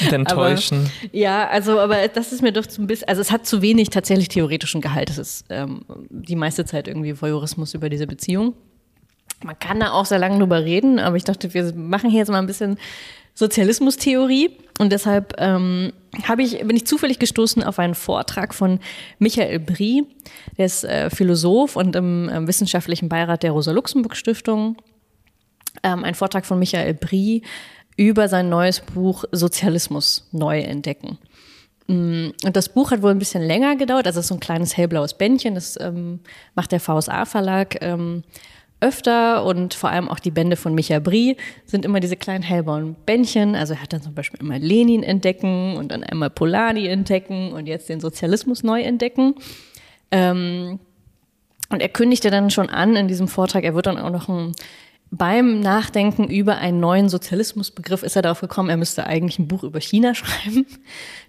Und 0.00 0.12
enttäuschen. 0.12 0.90
Aber, 1.02 1.16
ja, 1.16 1.46
also 1.48 1.78
aber 1.78 2.08
das 2.08 2.32
ist 2.32 2.42
mir 2.42 2.52
doch 2.52 2.66
ein 2.78 2.86
bisschen, 2.86 3.08
also 3.08 3.20
es 3.20 3.30
hat 3.30 3.46
zu 3.46 3.60
wenig 3.60 3.90
tatsächlich 3.90 4.28
theoretischen 4.28 4.80
Gehalt. 4.80 5.10
Es 5.10 5.18
ist 5.18 5.44
ähm, 5.50 5.82
die 6.08 6.36
meiste 6.36 6.64
Zeit 6.64 6.88
irgendwie 6.88 7.20
Voyeurismus 7.20 7.74
über 7.74 7.90
diese 7.90 8.06
Beziehung. 8.06 8.54
Man 9.44 9.58
kann 9.58 9.78
da 9.78 9.92
auch 9.92 10.06
sehr 10.06 10.18
lange 10.18 10.38
drüber 10.38 10.64
reden, 10.64 10.98
aber 10.98 11.16
ich 11.16 11.24
dachte, 11.24 11.52
wir 11.52 11.74
machen 11.74 12.08
hier 12.08 12.20
jetzt 12.20 12.30
mal 12.30 12.38
ein 12.38 12.46
bisschen 12.46 12.78
Sozialismustheorie. 13.34 14.56
Und 14.78 14.90
deshalb 14.90 15.34
ähm, 15.38 15.92
habe 16.24 16.42
ich, 16.42 16.58
bin 16.58 16.76
ich 16.76 16.86
zufällig 16.86 17.18
gestoßen 17.18 17.62
auf 17.62 17.78
einen 17.78 17.94
Vortrag 17.94 18.54
von 18.54 18.80
Michael 19.18 19.60
Brie, 19.60 20.04
der 20.56 20.66
ist 20.66 20.84
äh, 20.84 21.10
Philosoph 21.10 21.76
und 21.76 21.94
im 21.94 22.28
äh, 22.28 22.46
wissenschaftlichen 22.46 23.08
Beirat 23.08 23.42
der 23.42 23.52
Rosa-Luxemburg-Stiftung. 23.52 24.76
Ähm, 25.82 26.04
ein 26.04 26.14
Vortrag 26.14 26.46
von 26.46 26.58
Michael 26.58 26.94
Brie 26.94 27.42
über 27.96 28.28
sein 28.28 28.48
neues 28.48 28.80
Buch 28.80 29.24
Sozialismus 29.30 30.28
neu 30.32 30.60
entdecken. 30.60 31.18
Mm, 31.86 32.30
und 32.44 32.56
das 32.56 32.68
Buch 32.70 32.90
hat 32.90 33.02
wohl 33.02 33.10
ein 33.10 33.18
bisschen 33.18 33.42
länger 33.42 33.76
gedauert, 33.76 34.06
also 34.06 34.20
es 34.20 34.24
ist 34.24 34.28
so 34.28 34.34
ein 34.34 34.40
kleines 34.40 34.76
hellblaues 34.76 35.14
Bändchen, 35.14 35.54
das 35.54 35.78
ähm, 35.80 36.20
macht 36.54 36.72
der 36.72 36.80
VSA-Verlag. 36.80 37.76
Ähm, 37.82 38.24
öfter 38.84 39.44
und 39.44 39.72
vor 39.72 39.88
allem 39.88 40.08
auch 40.08 40.18
die 40.18 40.30
Bände 40.30 40.56
von 40.56 40.74
Micha 40.74 40.98
Brie 40.98 41.36
sind 41.64 41.86
immer 41.86 42.00
diese 42.00 42.16
kleinen 42.16 42.42
hellblauen 42.42 42.94
Bändchen. 43.06 43.54
Also 43.54 43.72
er 43.74 43.82
hat 43.82 43.92
dann 43.94 44.02
zum 44.02 44.14
Beispiel 44.14 44.40
immer 44.40 44.58
Lenin 44.58 45.02
entdecken 45.02 45.76
und 45.76 45.90
dann 45.90 46.04
einmal 46.04 46.28
Polani 46.28 46.86
entdecken 46.86 47.52
und 47.52 47.66
jetzt 47.66 47.88
den 47.88 48.00
Sozialismus 48.00 48.62
neu 48.62 48.82
entdecken. 48.82 49.36
Ähm, 50.10 50.78
und 51.70 51.80
er 51.80 51.88
kündigte 51.88 52.30
dann 52.30 52.50
schon 52.50 52.68
an 52.68 52.94
in 52.94 53.08
diesem 53.08 53.26
Vortrag, 53.26 53.64
er 53.64 53.74
wird 53.74 53.86
dann 53.86 53.98
auch 53.98 54.10
noch 54.10 54.28
ein 54.28 54.52
beim 55.10 55.60
Nachdenken 55.60 56.28
über 56.28 56.56
einen 56.56 56.80
neuen 56.80 57.08
Sozialismusbegriff 57.08 58.02
ist 58.02 58.16
er 58.16 58.22
darauf 58.22 58.40
gekommen, 58.40 58.68
er 58.68 58.76
müsste 58.76 59.06
eigentlich 59.06 59.38
ein 59.38 59.46
Buch 59.46 59.62
über 59.62 59.80
China 59.80 60.14
schreiben, 60.14 60.66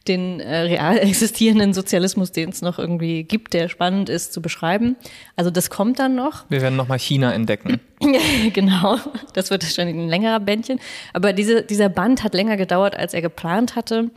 den 0.07 0.39
äh, 0.39 0.57
real 0.61 0.97
existierenden 0.97 1.73
Sozialismus, 1.73 2.31
den 2.31 2.49
es 2.49 2.61
noch 2.61 2.79
irgendwie 2.79 3.23
gibt, 3.23 3.53
der 3.53 3.69
spannend 3.69 4.09
ist 4.09 4.33
zu 4.33 4.41
beschreiben. 4.41 4.95
Also 5.35 5.51
das 5.51 5.69
kommt 5.69 5.99
dann 5.99 6.15
noch. 6.15 6.49
Wir 6.49 6.61
werden 6.61 6.75
nochmal 6.75 6.99
China 6.99 7.31
entdecken. 7.33 7.79
genau, 8.53 8.97
das 9.33 9.51
wird 9.51 9.63
wahrscheinlich 9.63 9.95
ein 9.95 10.09
längerer 10.09 10.39
Bändchen. 10.39 10.79
Aber 11.13 11.33
diese, 11.33 11.61
dieser 11.61 11.89
Band 11.89 12.23
hat 12.23 12.33
länger 12.33 12.57
gedauert, 12.57 12.95
als 12.95 13.13
er 13.13 13.21
geplant 13.21 13.75
hatte, 13.75 14.09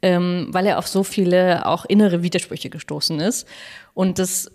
ähm, 0.00 0.48
weil 0.50 0.66
er 0.66 0.78
auf 0.78 0.88
so 0.88 1.04
viele 1.04 1.66
auch 1.66 1.84
innere 1.84 2.22
Widersprüche 2.22 2.70
gestoßen 2.70 3.20
ist. 3.20 3.46
Und 3.94 4.18
das 4.18 4.50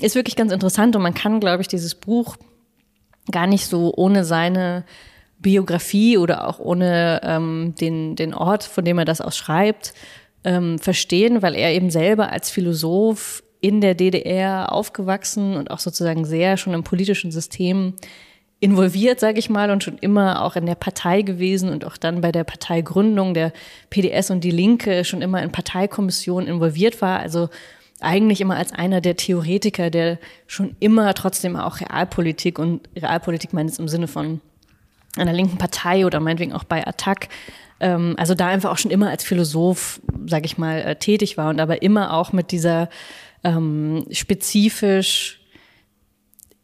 ist 0.00 0.14
wirklich 0.14 0.36
ganz 0.36 0.52
interessant 0.52 0.96
und 0.96 1.02
man 1.02 1.14
kann, 1.14 1.40
glaube 1.40 1.62
ich, 1.62 1.68
dieses 1.68 1.94
Buch 1.94 2.36
gar 3.30 3.46
nicht 3.46 3.66
so 3.66 3.92
ohne 3.96 4.24
seine 4.24 4.84
Biografie 5.38 6.18
oder 6.18 6.48
auch 6.48 6.58
ohne 6.58 7.20
ähm, 7.24 7.74
den, 7.80 8.16
den 8.16 8.34
Ort, 8.34 8.64
von 8.64 8.84
dem 8.84 8.98
er 8.98 9.04
das 9.04 9.20
aus 9.20 9.36
schreibt, 9.36 9.92
ähm, 10.44 10.78
verstehen, 10.78 11.42
weil 11.42 11.54
er 11.54 11.72
eben 11.72 11.90
selber 11.90 12.30
als 12.30 12.50
Philosoph 12.50 13.42
in 13.60 13.80
der 13.80 13.94
DDR 13.94 14.72
aufgewachsen 14.72 15.56
und 15.56 15.70
auch 15.70 15.78
sozusagen 15.78 16.24
sehr 16.24 16.56
schon 16.56 16.74
im 16.74 16.82
politischen 16.82 17.30
System 17.30 17.94
involviert, 18.58 19.18
sage 19.18 19.38
ich 19.38 19.50
mal, 19.50 19.70
und 19.70 19.82
schon 19.82 19.98
immer 19.98 20.44
auch 20.44 20.54
in 20.54 20.66
der 20.66 20.76
Partei 20.76 21.22
gewesen 21.22 21.68
und 21.68 21.84
auch 21.84 21.96
dann 21.96 22.20
bei 22.20 22.30
der 22.30 22.44
Parteigründung 22.44 23.34
der 23.34 23.52
PDS 23.90 24.30
und 24.30 24.44
die 24.44 24.52
Linke 24.52 25.04
schon 25.04 25.20
immer 25.20 25.42
in 25.42 25.50
Parteikommissionen 25.50 26.48
involviert 26.48 27.02
war. 27.02 27.18
Also 27.18 27.48
eigentlich 28.02 28.40
immer 28.40 28.56
als 28.56 28.72
einer 28.72 29.00
der 29.00 29.16
Theoretiker, 29.16 29.90
der 29.90 30.18
schon 30.46 30.76
immer 30.80 31.14
trotzdem 31.14 31.56
auch 31.56 31.80
Realpolitik 31.80 32.58
und 32.58 32.88
Realpolitik 32.96 33.52
meint 33.52 33.70
es 33.70 33.78
im 33.78 33.88
Sinne 33.88 34.08
von 34.08 34.40
einer 35.16 35.32
linken 35.32 35.58
Partei 35.58 36.06
oder 36.06 36.20
meinetwegen 36.20 36.52
auch 36.52 36.64
bei 36.64 36.86
Attac, 36.86 37.28
ähm, 37.80 38.14
also 38.16 38.34
da 38.34 38.46
einfach 38.46 38.70
auch 38.70 38.78
schon 38.78 38.90
immer 38.90 39.10
als 39.10 39.24
Philosoph, 39.24 40.00
sage 40.26 40.46
ich 40.46 40.58
mal, 40.58 40.78
äh, 40.80 40.96
tätig 40.96 41.36
war 41.36 41.50
und 41.50 41.60
aber 41.60 41.82
immer 41.82 42.14
auch 42.14 42.32
mit 42.32 42.52
dieser 42.52 42.88
ähm, 43.44 44.06
spezifisch 44.10 45.40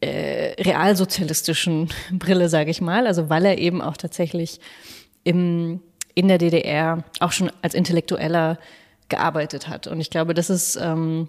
äh, 0.01 0.61
realsozialistischen 0.61 1.89
Brille, 2.11 2.49
sage 2.49 2.71
ich 2.71 2.81
mal, 2.81 3.05
also 3.05 3.29
weil 3.29 3.45
er 3.45 3.57
eben 3.57 3.81
auch 3.81 3.97
tatsächlich 3.97 4.59
im 5.23 5.81
in 6.15 6.27
der 6.27 6.37
DDR 6.37 7.05
auch 7.21 7.31
schon 7.31 7.49
als 7.61 7.73
Intellektueller 7.73 8.57
gearbeitet 9.09 9.67
hat. 9.67 9.87
Und 9.87 9.99
ich 9.99 10.09
glaube, 10.09 10.33
das 10.33 10.49
ist 10.49 10.77
ähm, 10.81 11.27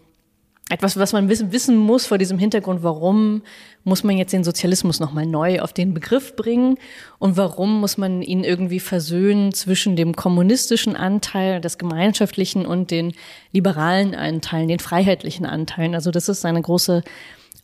etwas, 0.71 0.97
was 0.97 1.13
man 1.13 1.29
wissen, 1.29 1.53
wissen 1.53 1.77
muss 1.77 2.07
vor 2.07 2.17
diesem 2.17 2.39
Hintergrund, 2.39 2.83
warum 2.83 3.43
muss 3.83 4.05
man 4.05 4.17
jetzt 4.17 4.33
den 4.33 4.45
Sozialismus 4.45 5.01
nochmal 5.01 5.27
neu 5.27 5.61
auf 5.61 5.73
den 5.73 5.95
Begriff 5.95 6.37
bringen 6.37 6.77
und 7.19 7.37
warum 7.37 7.81
muss 7.81 7.99
man 7.99 8.23
ihn 8.23 8.45
irgendwie 8.45 8.79
versöhnen 8.79 9.53
zwischen 9.53 9.97
dem 9.97 10.15
kommunistischen 10.15 10.95
Anteil, 10.95 11.61
des 11.61 11.77
gemeinschaftlichen 11.77 12.67
und 12.67 12.91
den 12.91 13.15
liberalen 13.53 14.15
Anteilen, 14.15 14.69
den 14.69 14.79
freiheitlichen 14.79 15.45
Anteilen. 15.45 15.95
Also 15.95 16.13
das 16.13 16.29
ist 16.29 16.45
eine 16.45 16.63
große 16.63 17.03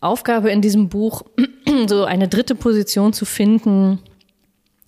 Aufgabe 0.00 0.50
in 0.50 0.60
diesem 0.60 0.88
Buch, 0.88 1.22
so 1.86 2.04
eine 2.04 2.26
dritte 2.26 2.56
Position 2.56 3.12
zu 3.12 3.24
finden, 3.24 4.00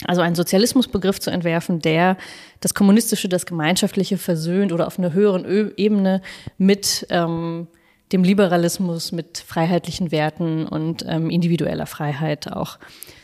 also 0.04 0.20
einen 0.20 0.34
Sozialismusbegriff 0.34 1.18
zu 1.18 1.30
entwerfen, 1.30 1.80
der 1.80 2.16
das 2.60 2.74
Kommunistische, 2.74 3.28
das 3.28 3.46
Gemeinschaftliche 3.46 4.16
versöhnt 4.16 4.72
oder 4.72 4.86
auf 4.86 4.98
einer 4.98 5.12
höheren 5.12 5.44
Ebene 5.76 6.22
mit 6.56 7.06
ähm, 7.10 7.66
dem 8.12 8.24
Liberalismus, 8.24 9.12
mit 9.12 9.38
freiheitlichen 9.38 10.12
Werten 10.12 10.66
und 10.66 11.04
ähm, 11.06 11.30
individueller 11.30 11.86
Freiheit 11.86 12.50
auch 12.50 12.78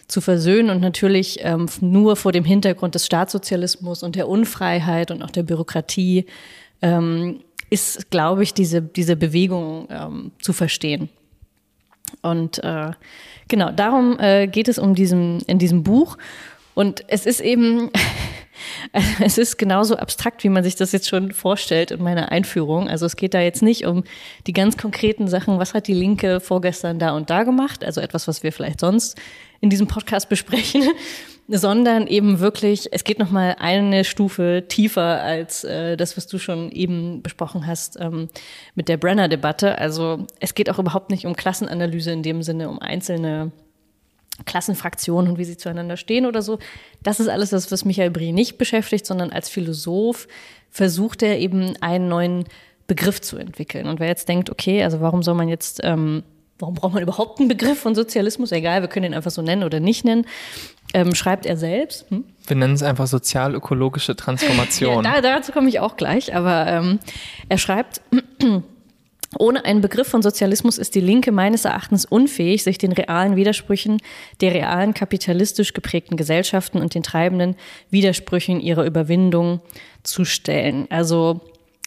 zu 0.08 0.20
versöhnen 0.20 0.70
und 0.70 0.80
natürlich 0.80 1.38
ähm, 1.42 1.66
nur 1.80 2.16
vor 2.16 2.32
dem 2.32 2.44
Hintergrund 2.44 2.94
des 2.94 3.06
Staatssozialismus 3.06 4.02
und 4.02 4.16
der 4.16 4.28
Unfreiheit 4.28 5.10
und 5.10 5.22
auch 5.22 5.30
der 5.30 5.44
Bürokratie 5.44 6.26
ähm, 6.82 7.40
ist, 7.70 8.10
glaube 8.10 8.42
ich, 8.42 8.52
diese, 8.52 8.82
diese 8.82 9.16
Bewegung 9.16 9.88
ähm, 9.90 10.32
zu 10.40 10.52
verstehen. 10.52 11.08
Und 12.22 12.62
äh, 12.62 12.90
genau, 13.48 13.70
darum 13.70 14.18
äh, 14.20 14.46
geht 14.46 14.68
es 14.68 14.78
um 14.78 14.94
diesem, 14.94 15.38
in 15.46 15.58
diesem 15.58 15.82
Buch. 15.82 16.18
Und 16.74 17.04
es 17.08 17.26
ist 17.26 17.40
eben, 17.40 17.90
es 19.20 19.38
ist 19.38 19.56
genauso 19.56 19.96
abstrakt, 19.96 20.44
wie 20.44 20.48
man 20.48 20.64
sich 20.64 20.76
das 20.76 20.92
jetzt 20.92 21.08
schon 21.08 21.32
vorstellt 21.32 21.90
in 21.90 22.02
meiner 22.02 22.30
Einführung. 22.32 22.88
Also 22.88 23.06
es 23.06 23.16
geht 23.16 23.34
da 23.34 23.40
jetzt 23.40 23.62
nicht 23.62 23.86
um 23.86 24.04
die 24.46 24.52
ganz 24.52 24.76
konkreten 24.76 25.28
Sachen, 25.28 25.58
was 25.58 25.74
hat 25.74 25.86
die 25.86 25.94
Linke 25.94 26.40
vorgestern 26.40 26.98
da 26.98 27.12
und 27.12 27.30
da 27.30 27.44
gemacht, 27.44 27.84
also 27.84 28.00
etwas, 28.00 28.28
was 28.28 28.42
wir 28.42 28.52
vielleicht 28.52 28.80
sonst 28.80 29.16
in 29.60 29.70
diesem 29.70 29.86
Podcast 29.86 30.28
besprechen, 30.28 30.82
sondern 31.48 32.06
eben 32.06 32.40
wirklich, 32.40 32.88
es 32.92 33.04
geht 33.04 33.18
nochmal 33.18 33.56
eine 33.58 34.04
Stufe 34.04 34.64
tiefer 34.68 35.22
als 35.22 35.64
äh, 35.64 35.96
das, 35.96 36.16
was 36.16 36.26
du 36.26 36.38
schon 36.38 36.70
eben 36.72 37.22
besprochen 37.22 37.66
hast 37.66 37.98
ähm, 38.00 38.28
mit 38.74 38.88
der 38.88 38.96
Brenner-Debatte. 38.96 39.78
Also 39.78 40.26
es 40.40 40.54
geht 40.54 40.70
auch 40.70 40.78
überhaupt 40.78 41.10
nicht 41.10 41.26
um 41.26 41.36
Klassenanalyse 41.36 42.12
in 42.12 42.22
dem 42.22 42.42
Sinne, 42.42 42.68
um 42.68 42.78
einzelne 42.78 43.52
Klassenfraktionen 44.46 45.32
und 45.32 45.38
wie 45.38 45.44
sie 45.44 45.56
zueinander 45.56 45.96
stehen 45.96 46.26
oder 46.26 46.42
so. 46.42 46.58
Das 47.02 47.20
ist 47.20 47.28
alles 47.28 47.50
das, 47.50 47.70
was 47.70 47.84
Michael 47.84 48.10
Brie 48.10 48.32
nicht 48.32 48.58
beschäftigt, 48.58 49.06
sondern 49.06 49.30
als 49.30 49.48
Philosoph 49.48 50.26
versucht 50.70 51.22
er 51.22 51.38
eben 51.38 51.76
einen 51.80 52.08
neuen 52.08 52.44
Begriff 52.86 53.20
zu 53.20 53.36
entwickeln. 53.36 53.86
Und 53.86 54.00
wer 54.00 54.08
jetzt 54.08 54.28
denkt, 54.28 54.50
okay, 54.50 54.82
also 54.82 55.00
warum 55.00 55.22
soll 55.22 55.34
man 55.34 55.48
jetzt, 55.48 55.80
ähm, 55.84 56.24
warum 56.58 56.74
braucht 56.74 56.94
man 56.94 57.02
überhaupt 57.02 57.38
einen 57.38 57.48
Begriff 57.48 57.78
von 57.78 57.94
Sozialismus? 57.94 58.52
Egal, 58.52 58.82
wir 58.82 58.88
können 58.88 59.06
ihn 59.06 59.14
einfach 59.14 59.30
so 59.30 59.40
nennen 59.40 59.62
oder 59.62 59.80
nicht 59.80 60.04
nennen. 60.04 60.26
Ähm, 60.92 61.14
schreibt 61.14 61.46
er 61.46 61.56
selbst. 61.56 62.10
Hm? 62.10 62.24
Wir 62.46 62.56
nennen 62.56 62.74
es 62.74 62.82
einfach 62.82 63.06
sozial-ökologische 63.06 64.16
Transformation. 64.16 65.04
ja, 65.04 65.20
da, 65.20 65.36
dazu 65.36 65.52
komme 65.52 65.68
ich 65.68 65.80
auch 65.80 65.96
gleich, 65.96 66.34
aber 66.34 66.66
ähm, 66.66 66.98
er 67.48 67.58
schreibt, 67.58 68.00
ohne 69.38 69.64
einen 69.64 69.80
Begriff 69.80 70.08
von 70.08 70.22
Sozialismus 70.22 70.78
ist 70.78 70.94
die 70.94 71.00
Linke 71.00 71.32
meines 71.32 71.64
Erachtens 71.64 72.04
unfähig, 72.04 72.62
sich 72.62 72.78
den 72.78 72.92
realen 72.92 73.36
Widersprüchen 73.36 74.00
der 74.40 74.54
realen 74.54 74.94
kapitalistisch 74.94 75.72
geprägten 75.72 76.16
Gesellschaften 76.16 76.78
und 76.78 76.94
den 76.94 77.02
treibenden 77.02 77.56
Widersprüchen 77.90 78.60
ihrer 78.60 78.84
Überwindung 78.84 79.60
zu 80.02 80.24
stellen. 80.24 80.86
Also 80.90 81.40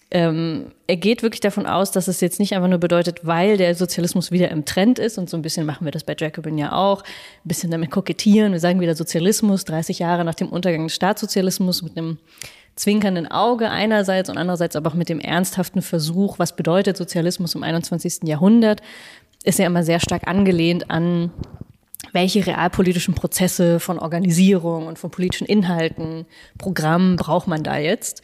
ähm, 0.09 0.71
er 0.87 0.95
geht 0.95 1.21
wirklich 1.21 1.41
davon 1.41 1.65
aus, 1.65 1.91
dass 1.91 2.07
es 2.07 2.21
jetzt 2.21 2.39
nicht 2.39 2.55
einfach 2.55 2.69
nur 2.69 2.77
bedeutet, 2.77 3.25
weil 3.25 3.57
der 3.57 3.75
Sozialismus 3.75 4.31
wieder 4.31 4.49
im 4.51 4.63
Trend 4.63 4.99
ist 4.99 5.17
und 5.17 5.29
so 5.29 5.35
ein 5.35 5.41
bisschen 5.41 5.65
machen 5.65 5.83
wir 5.83 5.91
das 5.91 6.05
bei 6.05 6.15
Jacobin 6.17 6.57
ja 6.57 6.71
auch, 6.71 7.01
ein 7.03 7.07
bisschen 7.47 7.71
damit 7.71 7.91
kokettieren. 7.91 8.53
Wir 8.53 8.61
sagen 8.61 8.79
wieder 8.79 8.95
Sozialismus, 8.95 9.65
30 9.65 9.99
Jahre 9.99 10.23
nach 10.23 10.35
dem 10.35 10.47
Untergang 10.47 10.83
des 10.87 10.95
Staatssozialismus 10.95 11.81
mit 11.81 11.97
einem 11.97 12.19
zwinkernden 12.77 13.27
Auge 13.27 13.69
einerseits 13.69 14.29
und 14.29 14.37
andererseits 14.37 14.75
aber 14.75 14.91
auch 14.91 14.95
mit 14.95 15.09
dem 15.09 15.19
ernsthaften 15.19 15.81
Versuch, 15.81 16.39
was 16.39 16.55
bedeutet 16.55 16.95
Sozialismus 16.95 17.55
im 17.55 17.63
21. 17.63 18.19
Jahrhundert, 18.23 18.81
ist 19.43 19.59
ja 19.59 19.65
immer 19.65 19.83
sehr 19.83 19.99
stark 19.99 20.27
angelehnt 20.27 20.89
an 20.89 21.31
welche 22.13 22.45
realpolitischen 22.45 23.15
Prozesse 23.15 23.79
von 23.79 23.99
Organisierung 23.99 24.87
und 24.87 24.97
von 24.97 25.11
politischen 25.11 25.45
Inhalten, 25.45 26.25
Programmen 26.57 27.15
braucht 27.15 27.47
man 27.47 27.63
da 27.63 27.77
jetzt? 27.77 28.21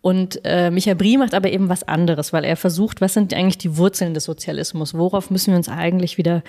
Und 0.00 0.40
äh, 0.44 0.70
Michael 0.70 0.96
Brie 0.96 1.16
macht 1.16 1.34
aber 1.34 1.50
eben 1.50 1.68
was 1.68 1.82
anderes, 1.82 2.32
weil 2.32 2.44
er 2.44 2.56
versucht, 2.56 3.00
was 3.00 3.14
sind 3.14 3.32
eigentlich 3.32 3.58
die 3.58 3.78
Wurzeln 3.78 4.12
des 4.12 4.24
Sozialismus? 4.24 4.94
Worauf 4.94 5.30
müssen 5.30 5.52
wir 5.52 5.56
uns 5.56 5.68
eigentlich 5.68 6.18
wieder 6.18 6.42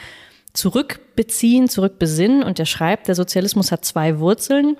zurückbeziehen, 0.53 1.69
zurückbesinnen? 1.69 2.43
Und 2.43 2.59
er 2.59 2.65
schreibt, 2.65 3.07
der 3.07 3.15
Sozialismus 3.15 3.71
hat 3.71 3.85
zwei 3.85 4.19
Wurzeln 4.19 4.77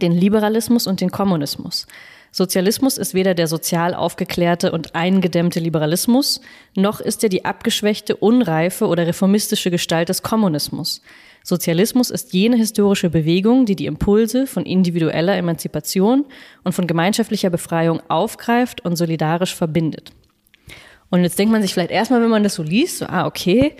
den 0.00 0.12
Liberalismus 0.12 0.86
und 0.86 1.00
den 1.00 1.10
Kommunismus. 1.10 1.86
Sozialismus 2.34 2.96
ist 2.96 3.12
weder 3.12 3.34
der 3.34 3.46
sozial 3.46 3.94
aufgeklärte 3.94 4.72
und 4.72 4.94
eingedämmte 4.94 5.60
Liberalismus, 5.60 6.40
noch 6.74 7.00
ist 7.00 7.22
er 7.22 7.28
die 7.28 7.44
abgeschwächte, 7.44 8.16
unreife 8.16 8.86
oder 8.86 9.06
reformistische 9.06 9.70
Gestalt 9.70 10.08
des 10.08 10.22
Kommunismus. 10.22 11.02
Sozialismus 11.44 12.10
ist 12.10 12.32
jene 12.32 12.56
historische 12.56 13.10
Bewegung, 13.10 13.66
die 13.66 13.76
die 13.76 13.86
Impulse 13.86 14.46
von 14.46 14.64
individueller 14.64 15.36
Emanzipation 15.36 16.24
und 16.64 16.72
von 16.72 16.86
gemeinschaftlicher 16.86 17.50
Befreiung 17.50 18.00
aufgreift 18.08 18.82
und 18.84 18.96
solidarisch 18.96 19.54
verbindet. 19.54 20.12
Und 21.10 21.24
jetzt 21.24 21.38
denkt 21.38 21.52
man 21.52 21.60
sich 21.60 21.74
vielleicht 21.74 21.90
erstmal, 21.90 22.22
wenn 22.22 22.30
man 22.30 22.44
das 22.44 22.54
so 22.54 22.62
liest, 22.62 22.98
so, 22.98 23.06
ah, 23.06 23.26
okay, 23.26 23.76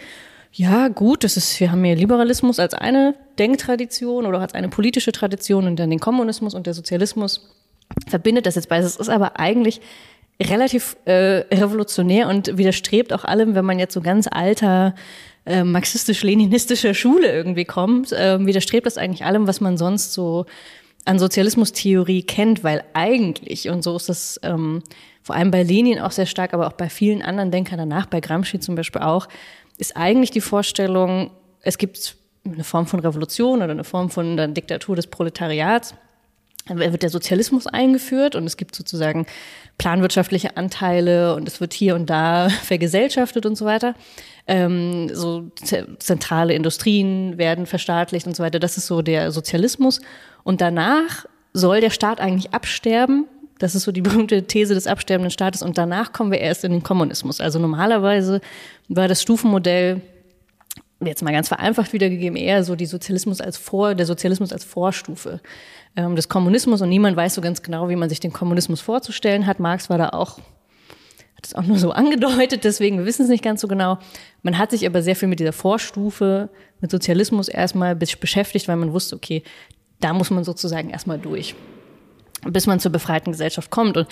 ja, 0.52 0.88
gut, 0.88 1.24
das 1.24 1.36
ist, 1.36 1.58
wir 1.60 1.72
haben 1.72 1.82
hier 1.82 1.96
Liberalismus 1.96 2.58
als 2.58 2.74
eine 2.74 3.14
Denktradition 3.38 4.26
oder 4.26 4.40
als 4.40 4.54
eine 4.54 4.68
politische 4.68 5.10
Tradition 5.10 5.66
und 5.66 5.76
dann 5.76 5.90
den 5.90 5.98
Kommunismus 5.98 6.54
und 6.54 6.66
der 6.66 6.74
Sozialismus 6.74 7.48
verbindet 8.06 8.44
das 8.44 8.56
jetzt 8.56 8.68
beides. 8.68 8.94
Es 8.94 8.96
ist 8.96 9.08
aber 9.08 9.38
eigentlich 9.40 9.80
relativ 10.42 10.96
äh, 11.06 11.44
revolutionär 11.52 12.28
und 12.28 12.58
widerstrebt 12.58 13.12
auch 13.12 13.24
allem, 13.24 13.54
wenn 13.54 13.64
man 13.64 13.78
jetzt 13.78 13.94
so 13.94 14.02
ganz 14.02 14.28
alter 14.30 14.94
äh, 15.46 15.64
marxistisch-leninistischer 15.64 16.94
Schule 16.94 17.32
irgendwie 17.32 17.64
kommt, 17.64 18.12
äh, 18.12 18.44
widerstrebt 18.44 18.86
das 18.86 18.98
eigentlich 18.98 19.24
allem, 19.24 19.46
was 19.46 19.60
man 19.60 19.78
sonst 19.78 20.12
so 20.12 20.44
an 21.04 21.18
Sozialismustheorie 21.18 22.22
kennt, 22.22 22.62
weil 22.62 22.84
eigentlich, 22.92 23.68
und 23.68 23.82
so 23.82 23.96
ist 23.96 24.08
das 24.08 24.38
ähm, 24.42 24.82
vor 25.22 25.36
allem 25.36 25.50
bei 25.50 25.62
Lenin 25.62 25.98
auch 25.98 26.10
sehr 26.10 26.26
stark, 26.26 26.52
aber 26.54 26.66
auch 26.66 26.72
bei 26.72 26.88
vielen 26.88 27.22
anderen 27.22 27.50
Denkern 27.50 27.78
danach, 27.78 28.06
bei 28.06 28.20
Gramsci 28.20 28.60
zum 28.60 28.74
Beispiel 28.74 29.02
auch, 29.02 29.28
ist 29.78 29.96
eigentlich 29.96 30.30
die 30.30 30.40
Vorstellung, 30.40 31.30
es 31.60 31.78
gibt 31.78 32.16
eine 32.44 32.64
Form 32.64 32.86
von 32.86 33.00
Revolution 33.00 33.62
oder 33.62 33.70
eine 33.70 33.84
Form 33.84 34.10
von 34.10 34.36
der 34.36 34.48
Diktatur 34.48 34.96
des 34.96 35.06
Proletariats. 35.06 35.94
Dann 36.66 36.78
wird 36.78 37.02
der 37.02 37.10
Sozialismus 37.10 37.66
eingeführt 37.66 38.36
und 38.36 38.46
es 38.46 38.56
gibt 38.56 38.76
sozusagen 38.76 39.26
planwirtschaftliche 39.78 40.56
Anteile 40.56 41.34
und 41.34 41.48
es 41.48 41.60
wird 41.60 41.72
hier 41.72 41.96
und 41.96 42.08
da 42.08 42.48
vergesellschaftet 42.62 43.46
und 43.46 43.56
so 43.56 43.64
weiter. 43.64 43.94
Ähm, 44.46 45.08
so 45.12 45.50
zentrale 45.98 46.54
Industrien 46.54 47.36
werden 47.36 47.66
verstaatlicht 47.66 48.26
und 48.26 48.36
so 48.36 48.42
weiter. 48.42 48.60
Das 48.60 48.76
ist 48.76 48.86
so 48.86 49.02
der 49.02 49.32
Sozialismus. 49.32 50.00
Und 50.44 50.60
danach 50.60 51.26
soll 51.52 51.80
der 51.80 51.90
Staat 51.90 52.20
eigentlich 52.20 52.54
absterben. 52.54 53.26
Das 53.62 53.76
ist 53.76 53.84
so 53.84 53.92
die 53.92 54.02
berühmte 54.02 54.42
These 54.42 54.74
des 54.74 54.88
absterbenden 54.88 55.30
Staates. 55.30 55.62
Und 55.62 55.78
danach 55.78 56.12
kommen 56.12 56.32
wir 56.32 56.40
erst 56.40 56.64
in 56.64 56.72
den 56.72 56.82
Kommunismus. 56.82 57.40
Also 57.40 57.60
normalerweise 57.60 58.40
war 58.88 59.06
das 59.06 59.22
Stufenmodell 59.22 60.00
jetzt 61.00 61.22
mal 61.22 61.30
ganz 61.30 61.46
vereinfacht 61.46 61.92
wiedergegeben, 61.92 62.36
eher 62.36 62.64
so 62.64 62.74
die 62.74 62.86
Sozialismus 62.86 63.40
als 63.40 63.56
Vor, 63.56 63.94
der 63.94 64.04
Sozialismus 64.04 64.52
als 64.52 64.64
Vorstufe 64.64 65.40
ähm, 65.94 66.16
des 66.16 66.28
Kommunismus 66.28 66.80
und 66.82 66.88
niemand 66.88 67.16
weiß 67.16 67.36
so 67.36 67.40
ganz 67.40 67.62
genau, 67.62 67.88
wie 67.88 67.96
man 67.96 68.08
sich 68.08 68.18
den 68.18 68.32
Kommunismus 68.32 68.80
vorzustellen 68.80 69.46
hat. 69.46 69.60
Marx 69.60 69.88
war 69.88 69.98
da 69.98 70.08
auch, 70.08 70.38
hat 71.36 71.46
es 71.46 71.54
auch 71.54 71.62
nur 71.62 71.78
so 71.78 71.92
angedeutet, 71.92 72.64
deswegen 72.64 72.98
wir 72.98 73.06
wissen 73.06 73.22
es 73.22 73.28
nicht 73.28 73.44
ganz 73.44 73.60
so 73.60 73.68
genau. 73.68 73.98
Man 74.42 74.58
hat 74.58 74.72
sich 74.72 74.86
aber 74.86 75.02
sehr 75.02 75.16
viel 75.16 75.28
mit 75.28 75.38
dieser 75.38 75.52
Vorstufe, 75.52 76.50
mit 76.80 76.90
Sozialismus 76.90 77.48
erstmal 77.48 77.94
beschäftigt, 77.94 78.66
weil 78.66 78.76
man 78.76 78.92
wusste, 78.92 79.14
okay, 79.14 79.44
da 80.00 80.12
muss 80.12 80.30
man 80.30 80.42
sozusagen 80.42 80.90
erstmal 80.90 81.18
durch, 81.18 81.54
bis 82.48 82.66
man 82.66 82.80
zur 82.80 82.92
befreiten 82.92 83.32
Gesellschaft 83.32 83.70
kommt. 83.70 83.96
Und 83.96 84.08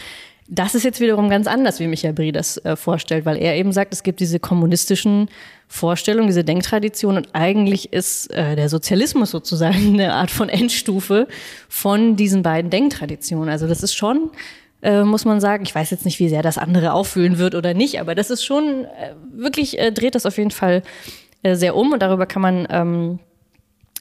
das 0.49 0.75
ist 0.75 0.83
jetzt 0.83 1.01
wiederum 1.01 1.31
ganz 1.31 1.47
anders, 1.47 1.79
wie 1.79 1.87
Michael 1.87 2.13
Brie 2.13 2.33
das 2.33 2.57
äh, 2.65 2.75
vorstellt, 2.75 3.25
weil 3.25 3.37
er 3.37 3.55
eben 3.55 3.73
sagt, 3.73 3.95
es 3.95 4.03
gibt 4.03 4.19
diese 4.19 4.41
kommunistischen 4.41 5.29
Vorstellungen, 5.69 6.27
diese 6.27 6.43
Denktradition 6.43 7.17
und 7.17 7.29
eigentlich 7.35 7.93
ist 7.93 8.33
äh, 8.33 8.57
der 8.57 8.69
Sozialismus 8.69 9.31
sozusagen 9.31 9.95
eine 9.95 10.13
Art 10.15 10.31
von 10.31 10.49
Endstufe 10.49 11.29
von 11.69 12.17
diesen 12.17 12.43
beiden 12.43 12.71
Denktraditionen. 12.71 13.49
Also 13.49 13.69
das 13.69 13.85
ist 13.85 13.95
schon, 13.95 14.31
äh, 14.83 15.05
muss 15.05 15.25
man 15.25 15.41
sagen, 15.41 15.63
ich 15.63 15.75
weiß 15.75 15.91
jetzt 15.91 16.05
nicht, 16.05 16.19
wie 16.19 16.29
sehr 16.29 16.43
das 16.43 16.59
andere 16.59 16.95
auffühlen 16.95 17.39
wird 17.39 17.55
oder 17.55 17.73
nicht, 17.73 18.01
aber 18.01 18.17
das 18.17 18.31
ist 18.31 18.45
schon 18.45 18.87
äh, 18.87 19.15
wirklich, 19.33 19.79
äh, 19.79 19.93
dreht 19.93 20.17
das 20.17 20.27
auf 20.27 20.37
jeden 20.37 20.51
Fall 20.51 20.83
äh, 21.45 21.55
sehr 21.55 21.77
um 21.77 21.93
und 21.93 22.03
darüber 22.03 22.27
kann 22.27 22.43
man 22.43 22.67
ähm, 22.71 23.19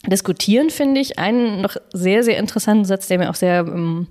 diskutieren, 0.06 0.70
finde 0.70 1.00
ich, 1.00 1.18
einen 1.18 1.60
noch 1.60 1.76
sehr, 1.92 2.22
sehr 2.22 2.38
interessanten 2.38 2.84
Satz, 2.84 3.08
der 3.08 3.18
mir 3.18 3.30
auch 3.30 3.34
sehr 3.34 3.60
ähm, 3.60 4.08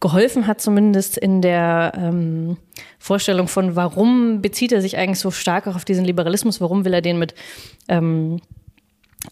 geholfen 0.00 0.46
hat, 0.46 0.60
zumindest 0.60 1.16
in 1.16 1.40
der 1.40 1.92
ähm, 1.96 2.56
Vorstellung 2.98 3.48
von, 3.48 3.76
warum 3.76 4.42
bezieht 4.42 4.72
er 4.72 4.82
sich 4.82 4.96
eigentlich 4.96 5.20
so 5.20 5.30
stark 5.30 5.66
auch 5.66 5.76
auf 5.76 5.84
diesen 5.84 6.04
Liberalismus, 6.04 6.60
warum 6.60 6.84
will 6.84 6.92
er 6.92 7.02
den 7.02 7.18
mit 7.18 7.34
ähm, 7.88 8.40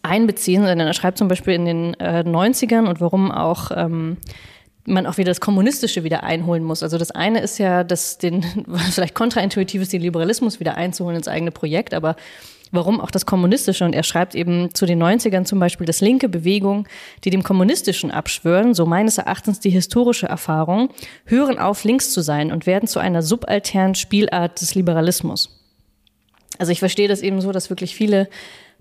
einbeziehen. 0.01 0.63
Denn 0.63 0.79
er 0.79 0.93
schreibt 0.93 1.17
zum 1.17 1.27
Beispiel 1.27 1.53
in 1.53 1.65
den 1.65 1.93
äh, 1.95 2.23
90ern 2.25 2.87
und 2.87 3.01
warum 3.01 3.31
auch 3.31 3.71
ähm, 3.75 4.17
man 4.85 5.05
auch 5.05 5.17
wieder 5.17 5.29
das 5.29 5.41
Kommunistische 5.41 6.03
wieder 6.03 6.23
einholen 6.23 6.63
muss. 6.63 6.83
Also 6.83 6.97
das 6.97 7.11
eine 7.11 7.41
ist 7.41 7.57
ja, 7.57 7.83
dass 7.83 8.17
den, 8.17 8.45
was 8.65 8.89
vielleicht 8.95 9.13
kontraintuitiv 9.13 9.81
ist, 9.81 9.93
den 9.93 10.01
Liberalismus 10.01 10.59
wieder 10.59 10.75
einzuholen 10.75 11.17
ins 11.17 11.27
eigene 11.27 11.51
Projekt, 11.51 11.93
aber 11.93 12.15
warum 12.71 12.99
auch 12.99 13.11
das 13.11 13.25
Kommunistische. 13.25 13.85
Und 13.85 13.93
er 13.93 14.03
schreibt 14.03 14.35
eben 14.35 14.73
zu 14.73 14.85
den 14.85 15.01
90ern 15.01 15.45
zum 15.45 15.59
Beispiel, 15.59 15.85
dass 15.85 16.01
linke 16.01 16.29
Bewegungen, 16.29 16.87
die 17.23 17.29
dem 17.29 17.43
Kommunistischen 17.43 18.11
abschwören, 18.11 18.73
so 18.73 18.85
meines 18.85 19.17
Erachtens 19.17 19.59
die 19.59 19.69
historische 19.69 20.27
Erfahrung, 20.27 20.89
hören 21.25 21.59
auf, 21.59 21.83
links 21.83 22.11
zu 22.11 22.21
sein 22.21 22.51
und 22.51 22.65
werden 22.65 22.87
zu 22.87 22.99
einer 22.99 23.21
subalternen 23.21 23.95
Spielart 23.95 24.61
des 24.61 24.75
Liberalismus. 24.75 25.57
Also 26.57 26.71
ich 26.71 26.79
verstehe 26.79 27.07
das 27.07 27.21
eben 27.21 27.41
so, 27.41 27.51
dass 27.51 27.69
wirklich 27.69 27.95
viele 27.95 28.29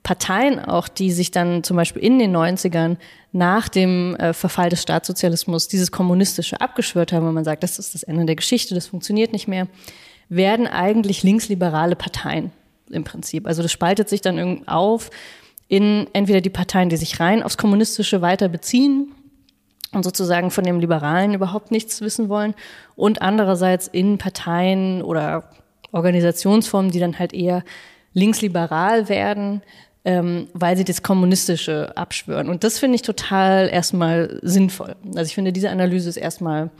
Parteien 0.02 0.58
auch, 0.58 0.88
die 0.88 1.12
sich 1.12 1.30
dann 1.30 1.62
zum 1.62 1.76
Beispiel 1.76 2.02
in 2.02 2.18
den 2.18 2.34
90ern 2.34 2.96
nach 3.32 3.68
dem 3.68 4.16
äh, 4.16 4.32
Verfall 4.32 4.70
des 4.70 4.82
Staatssozialismus 4.82 5.68
dieses 5.68 5.92
Kommunistische 5.92 6.60
abgeschwört 6.60 7.12
haben, 7.12 7.26
wenn 7.26 7.34
man 7.34 7.44
sagt, 7.44 7.62
das 7.62 7.78
ist 7.78 7.94
das 7.94 8.02
Ende 8.02 8.24
der 8.24 8.36
Geschichte, 8.36 8.74
das 8.74 8.86
funktioniert 8.86 9.32
nicht 9.32 9.46
mehr, 9.46 9.66
werden 10.28 10.66
eigentlich 10.66 11.22
linksliberale 11.22 11.96
Parteien 11.96 12.50
im 12.90 13.04
Prinzip. 13.04 13.46
Also 13.46 13.62
das 13.62 13.72
spaltet 13.72 14.08
sich 14.08 14.20
dann 14.20 14.38
irgendwie 14.38 14.68
auf 14.68 15.10
in 15.68 16.08
entweder 16.12 16.40
die 16.40 16.50
Parteien, 16.50 16.88
die 16.88 16.96
sich 16.96 17.20
rein 17.20 17.42
aufs 17.42 17.56
Kommunistische 17.56 18.22
weiter 18.22 18.48
beziehen 18.48 19.12
und 19.92 20.04
sozusagen 20.04 20.50
von 20.50 20.64
dem 20.64 20.80
Liberalen 20.80 21.34
überhaupt 21.34 21.70
nichts 21.70 22.00
wissen 22.00 22.28
wollen 22.28 22.54
und 22.96 23.22
andererseits 23.22 23.86
in 23.86 24.18
Parteien 24.18 25.02
oder 25.02 25.50
Organisationsformen, 25.92 26.90
die 26.90 27.00
dann 27.00 27.18
halt 27.18 27.32
eher 27.32 27.64
linksliberal 28.12 29.08
werden, 29.08 29.62
ähm, 30.04 30.48
weil 30.54 30.76
sie 30.76 30.84
das 30.84 31.02
Kommunistische 31.02 31.96
abschwören. 31.96 32.48
Und 32.48 32.64
das 32.64 32.78
finde 32.78 32.96
ich 32.96 33.02
total 33.02 33.68
erstmal 33.68 34.40
sinnvoll. 34.42 34.96
Also 35.14 35.22
ich 35.28 35.34
finde, 35.34 35.52
diese 35.52 35.70
Analyse 35.70 36.08
ist 36.08 36.16
erstmal 36.16 36.70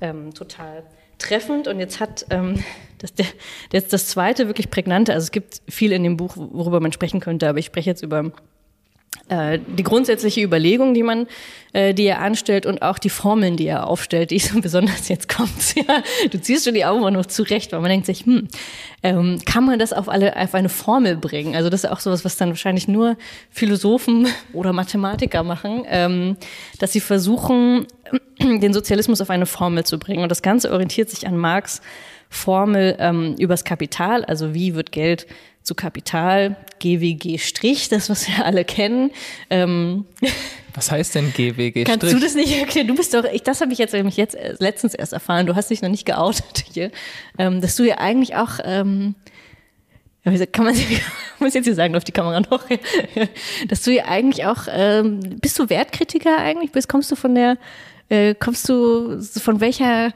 ähm, 0.00 0.32
total 0.32 0.84
treffend. 1.18 1.68
Und 1.68 1.78
jetzt 1.78 2.00
hat 2.00 2.26
ähm, 2.30 2.62
das, 3.02 3.14
der, 3.14 3.26
jetzt 3.72 3.92
das 3.92 4.06
zweite 4.06 4.46
wirklich 4.46 4.70
prägnante, 4.70 5.12
also 5.12 5.24
es 5.24 5.32
gibt 5.32 5.60
viel 5.68 5.92
in 5.92 6.02
dem 6.02 6.16
Buch, 6.16 6.36
worüber 6.36 6.80
man 6.80 6.92
sprechen 6.92 7.20
könnte, 7.20 7.48
aber 7.48 7.58
ich 7.58 7.66
spreche 7.66 7.90
jetzt 7.90 8.02
über 8.02 8.32
äh, 9.28 9.58
die 9.78 9.82
grundsätzliche 9.82 10.42
Überlegung, 10.42 10.94
die 10.94 11.02
man, 11.02 11.26
äh, 11.72 11.94
die 11.94 12.04
er 12.04 12.20
anstellt 12.20 12.66
und 12.66 12.82
auch 12.82 12.98
die 12.98 13.08
Formeln, 13.08 13.56
die 13.56 13.66
er 13.66 13.86
aufstellt, 13.86 14.30
die 14.30 14.38
so 14.40 14.60
besonders 14.60 15.08
jetzt 15.08 15.28
kommt. 15.28 15.52
Ja, 15.74 16.02
du 16.30 16.40
ziehst 16.40 16.64
schon 16.64 16.74
die 16.74 16.84
Augen 16.84 17.12
noch 17.12 17.26
zurecht, 17.26 17.72
weil 17.72 17.80
man 17.80 17.90
denkt 17.90 18.06
sich, 18.06 18.24
hm, 18.26 18.48
ähm, 19.02 19.38
kann 19.44 19.64
man 19.64 19.78
das 19.78 19.92
auf 19.92 20.08
alle 20.08 20.36
auf 20.36 20.54
eine 20.54 20.68
Formel 20.68 21.16
bringen? 21.16 21.56
Also 21.56 21.70
das 21.70 21.84
ist 21.84 21.90
auch 21.90 22.00
sowas, 22.00 22.24
was 22.24 22.36
dann 22.36 22.50
wahrscheinlich 22.50 22.88
nur 22.88 23.16
Philosophen 23.50 24.28
oder 24.52 24.72
Mathematiker 24.72 25.42
machen, 25.42 25.84
ähm, 25.88 26.36
dass 26.78 26.92
sie 26.92 27.00
versuchen, 27.00 27.86
den 28.40 28.72
Sozialismus 28.72 29.20
auf 29.20 29.30
eine 29.30 29.46
Formel 29.46 29.84
zu 29.84 29.98
bringen. 29.98 30.22
Und 30.22 30.28
das 30.28 30.42
Ganze 30.42 30.72
orientiert 30.72 31.10
sich 31.10 31.26
an 31.26 31.36
Marx 31.36 31.80
Formel 32.32 32.96
ähm, 32.98 33.36
übers 33.38 33.64
Kapital, 33.64 34.24
also 34.24 34.54
wie 34.54 34.74
wird 34.74 34.90
Geld 34.90 35.26
zu 35.62 35.74
Kapital, 35.74 36.56
GWG 36.80 37.38
Strich, 37.38 37.88
das 37.88 38.10
was 38.10 38.26
wir 38.26 38.44
alle 38.44 38.64
kennen. 38.64 39.10
Ähm, 39.50 40.06
was 40.74 40.90
heißt 40.90 41.14
denn 41.14 41.32
GWG 41.32 41.82
Strich? 41.82 41.84
Kannst 41.84 42.12
du 42.12 42.18
das 42.18 42.34
nicht 42.34 42.58
erklären? 42.58 42.88
Du 42.88 42.96
bist 42.96 43.14
doch, 43.14 43.24
ich, 43.24 43.42
das 43.42 43.60
habe 43.60 43.72
ich 43.72 43.78
jetzt 43.78 43.92
nämlich 43.92 44.16
jetzt 44.16 44.36
letztens 44.58 44.94
erst 44.94 45.12
erfahren. 45.12 45.46
Du 45.46 45.54
hast 45.54 45.70
dich 45.70 45.82
noch 45.82 45.90
nicht 45.90 46.06
geoutet 46.06 46.64
hier, 46.72 46.90
ähm, 47.38 47.60
dass 47.60 47.76
du 47.76 47.84
ja 47.84 47.98
eigentlich 47.98 48.34
auch 48.34 48.58
ähm, 48.64 49.14
kann 50.24 50.64
man 50.64 50.74
muss 51.40 51.54
jetzt 51.54 51.64
hier 51.64 51.74
sagen 51.74 51.96
auf 51.96 52.04
die 52.04 52.12
Kamera 52.12 52.40
noch, 52.40 52.64
dass 53.68 53.82
du 53.82 53.92
ja 53.92 54.04
eigentlich 54.06 54.46
auch 54.46 54.68
ähm, 54.70 55.20
bist 55.40 55.58
du 55.58 55.68
Wertkritiker 55.68 56.38
eigentlich? 56.38 56.72
Bist 56.72 56.88
kommst 56.88 57.10
du 57.10 57.16
von 57.16 57.34
der 57.34 57.58
äh, 58.08 58.34
kommst 58.34 58.68
du 58.68 59.20
von 59.20 59.60
welcher 59.60 60.12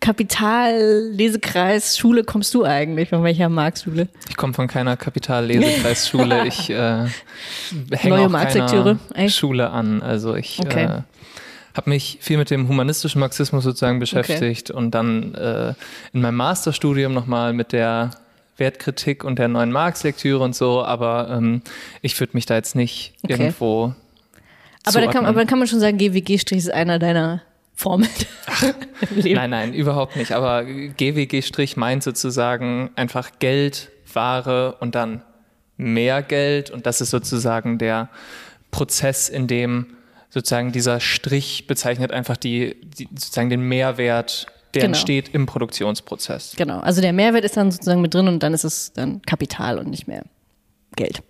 Kapital-Lesekreis-Schule 0.00 2.24
kommst 2.24 2.52
du 2.54 2.64
eigentlich? 2.64 3.10
Von 3.10 3.22
welcher 3.22 3.48
Marx-Schule? 3.48 4.08
Ich 4.28 4.36
komme 4.36 4.52
von 4.54 4.66
keiner 4.66 4.96
Kapital-Lesekreis-Schule. 4.96 6.46
ich 6.46 6.70
äh, 6.70 7.06
hänge 7.90 8.16
Neue 8.16 8.26
auch 8.26 8.30
Marx-Lektüre? 8.30 8.98
Schule 9.28 9.70
an. 9.70 10.02
Also 10.02 10.34
ich 10.34 10.58
okay. 10.60 10.84
äh, 10.84 11.02
habe 11.74 11.90
mich 11.90 12.18
viel 12.20 12.38
mit 12.38 12.50
dem 12.50 12.66
humanistischen 12.68 13.20
Marxismus 13.20 13.62
sozusagen 13.64 13.98
beschäftigt 13.98 14.70
okay. 14.70 14.78
und 14.78 14.92
dann 14.92 15.34
äh, 15.34 15.74
in 16.12 16.20
meinem 16.22 16.36
Masterstudium 16.36 17.14
nochmal 17.14 17.52
mit 17.52 17.72
der 17.72 18.12
Wertkritik 18.56 19.24
und 19.24 19.38
der 19.38 19.48
neuen 19.48 19.72
Marx-Lektüre 19.72 20.42
und 20.42 20.56
so, 20.56 20.82
aber 20.82 21.28
ähm, 21.30 21.62
ich 22.02 22.18
würde 22.20 22.32
mich 22.34 22.46
da 22.46 22.56
jetzt 22.56 22.74
nicht 22.74 23.14
okay. 23.22 23.32
irgendwo 23.32 23.94
aber 24.84 25.02
da, 25.02 25.12
kann, 25.12 25.26
aber 25.26 25.40
dann 25.40 25.46
kann 25.46 25.58
man 25.58 25.68
schon 25.68 25.80
sagen, 25.80 25.98
GWG-Strich 25.98 26.58
ist 26.58 26.72
einer 26.72 26.98
deiner 26.98 27.42
Formel. 27.80 28.08
nein, 29.24 29.50
nein, 29.50 29.72
überhaupt 29.72 30.16
nicht. 30.16 30.32
Aber 30.32 30.64
GWG-Strich 30.64 31.78
meint 31.78 32.02
sozusagen 32.02 32.90
einfach 32.94 33.30
Geld, 33.38 33.90
Ware 34.12 34.76
und 34.80 34.94
dann 34.94 35.22
mehr 35.78 36.22
Geld. 36.22 36.70
Und 36.70 36.84
das 36.84 37.00
ist 37.00 37.10
sozusagen 37.10 37.78
der 37.78 38.10
Prozess, 38.70 39.30
in 39.30 39.46
dem 39.46 39.86
sozusagen 40.28 40.72
dieser 40.72 41.00
Strich 41.00 41.66
bezeichnet 41.66 42.12
einfach 42.12 42.36
die, 42.36 42.76
die 42.98 43.08
sozusagen 43.14 43.48
den 43.48 43.62
Mehrwert, 43.62 44.46
der 44.74 44.82
genau. 44.82 44.90
entsteht 44.92 45.30
im 45.34 45.46
Produktionsprozess. 45.46 46.54
Genau. 46.56 46.80
Also 46.80 47.00
der 47.00 47.14
Mehrwert 47.14 47.44
ist 47.44 47.56
dann 47.56 47.72
sozusagen 47.72 48.02
mit 48.02 48.12
drin 48.12 48.28
und 48.28 48.42
dann 48.42 48.52
ist 48.52 48.64
es 48.64 48.92
dann 48.92 49.22
Kapital 49.22 49.78
und 49.78 49.88
nicht 49.88 50.06
mehr 50.06 50.24
Geld. 50.96 51.22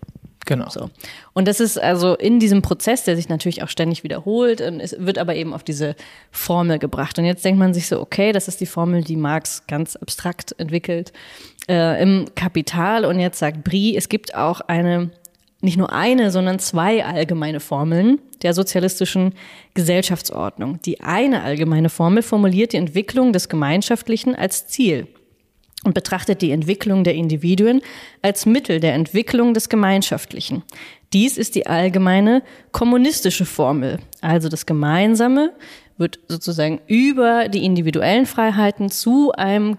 Genau. 0.45 0.69
So. 0.69 0.89
Und 1.33 1.47
das 1.47 1.59
ist 1.59 1.79
also 1.79 2.15
in 2.15 2.39
diesem 2.39 2.61
Prozess, 2.61 3.03
der 3.03 3.15
sich 3.15 3.29
natürlich 3.29 3.63
auch 3.63 3.69
ständig 3.69 4.03
wiederholt, 4.03 4.59
es 4.59 4.95
wird 4.97 5.17
aber 5.17 5.35
eben 5.35 5.53
auf 5.53 5.63
diese 5.63 5.95
Formel 6.31 6.79
gebracht. 6.79 7.17
Und 7.19 7.25
jetzt 7.25 7.45
denkt 7.45 7.59
man 7.59 7.73
sich 7.73 7.87
so, 7.87 8.01
okay, 8.01 8.31
das 8.31 8.47
ist 8.47 8.59
die 8.59 8.65
Formel, 8.65 9.03
die 9.03 9.15
Marx 9.15 9.63
ganz 9.67 9.95
abstrakt 9.95 10.55
entwickelt 10.57 11.13
äh, 11.69 12.01
im 12.01 12.25
Kapital. 12.35 13.05
Und 13.05 13.19
jetzt 13.19 13.39
sagt 13.39 13.63
Brie, 13.63 13.95
es 13.95 14.09
gibt 14.09 14.33
auch 14.33 14.61
eine, 14.61 15.11
nicht 15.61 15.77
nur 15.77 15.93
eine, 15.93 16.31
sondern 16.31 16.57
zwei 16.57 17.05
allgemeine 17.05 17.59
Formeln 17.59 18.19
der 18.41 18.55
sozialistischen 18.55 19.35
Gesellschaftsordnung. 19.75 20.81
Die 20.81 21.01
eine 21.01 21.43
allgemeine 21.43 21.89
Formel 21.89 22.23
formuliert 22.23 22.73
die 22.73 22.77
Entwicklung 22.77 23.31
des 23.31 23.47
Gemeinschaftlichen 23.47 24.35
als 24.35 24.67
Ziel 24.67 25.07
und 25.83 25.93
betrachtet 25.93 26.41
die 26.41 26.51
Entwicklung 26.51 27.03
der 27.03 27.15
Individuen 27.15 27.81
als 28.21 28.45
Mittel 28.45 28.79
der 28.79 28.93
Entwicklung 28.93 29.53
des 29.53 29.69
Gemeinschaftlichen. 29.69 30.63
Dies 31.13 31.37
ist 31.37 31.55
die 31.55 31.67
allgemeine 31.67 32.43
kommunistische 32.71 33.45
Formel. 33.45 33.99
Also 34.21 34.47
das 34.47 34.65
Gemeinsame 34.65 35.51
wird 35.97 36.19
sozusagen 36.27 36.79
über 36.87 37.49
die 37.49 37.65
individuellen 37.65 38.25
Freiheiten 38.25 38.89
zu 38.89 39.31
einem 39.33 39.77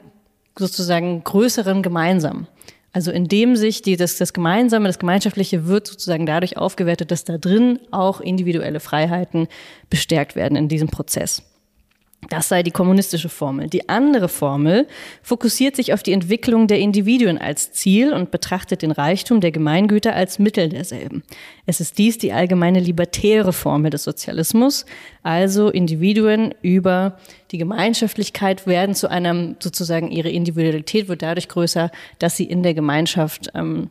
sozusagen 0.58 1.24
größeren 1.24 1.82
Gemeinsam. 1.82 2.46
Also 2.92 3.10
indem 3.10 3.56
sich 3.56 3.80
die, 3.80 3.96
das, 3.96 4.18
das 4.18 4.34
Gemeinsame, 4.34 4.86
das 4.86 4.98
Gemeinschaftliche 4.98 5.66
wird 5.66 5.86
sozusagen 5.86 6.26
dadurch 6.26 6.58
aufgewertet, 6.58 7.10
dass 7.10 7.24
da 7.24 7.38
drin 7.38 7.78
auch 7.90 8.20
individuelle 8.20 8.80
Freiheiten 8.80 9.48
bestärkt 9.88 10.36
werden 10.36 10.56
in 10.56 10.68
diesem 10.68 10.88
Prozess. 10.88 11.42
Das 12.28 12.48
sei 12.48 12.62
die 12.62 12.70
kommunistische 12.70 13.28
Formel. 13.28 13.68
Die 13.68 13.88
andere 13.88 14.28
Formel 14.28 14.86
fokussiert 15.22 15.74
sich 15.74 15.92
auf 15.92 16.04
die 16.04 16.12
Entwicklung 16.12 16.68
der 16.68 16.78
Individuen 16.78 17.36
als 17.36 17.72
Ziel 17.72 18.12
und 18.12 18.30
betrachtet 18.30 18.82
den 18.82 18.92
Reichtum 18.92 19.40
der 19.40 19.50
Gemeingüter 19.50 20.14
als 20.14 20.38
Mittel 20.38 20.68
derselben. 20.68 21.24
Es 21.66 21.80
ist 21.80 21.98
dies 21.98 22.18
die 22.18 22.32
allgemeine 22.32 22.78
libertäre 22.78 23.52
Formel 23.52 23.90
des 23.90 24.04
Sozialismus, 24.04 24.86
also 25.24 25.68
Individuen 25.68 26.54
über 26.62 27.18
die 27.50 27.58
Gemeinschaftlichkeit 27.58 28.68
werden 28.68 28.94
zu 28.94 29.10
einem, 29.10 29.56
sozusagen 29.60 30.10
ihre 30.10 30.30
Individualität 30.30 31.08
wird 31.08 31.22
dadurch 31.22 31.48
größer, 31.48 31.90
dass 32.20 32.36
sie 32.36 32.44
in 32.44 32.62
der 32.62 32.74
Gemeinschaft 32.74 33.50
ähm, 33.54 33.90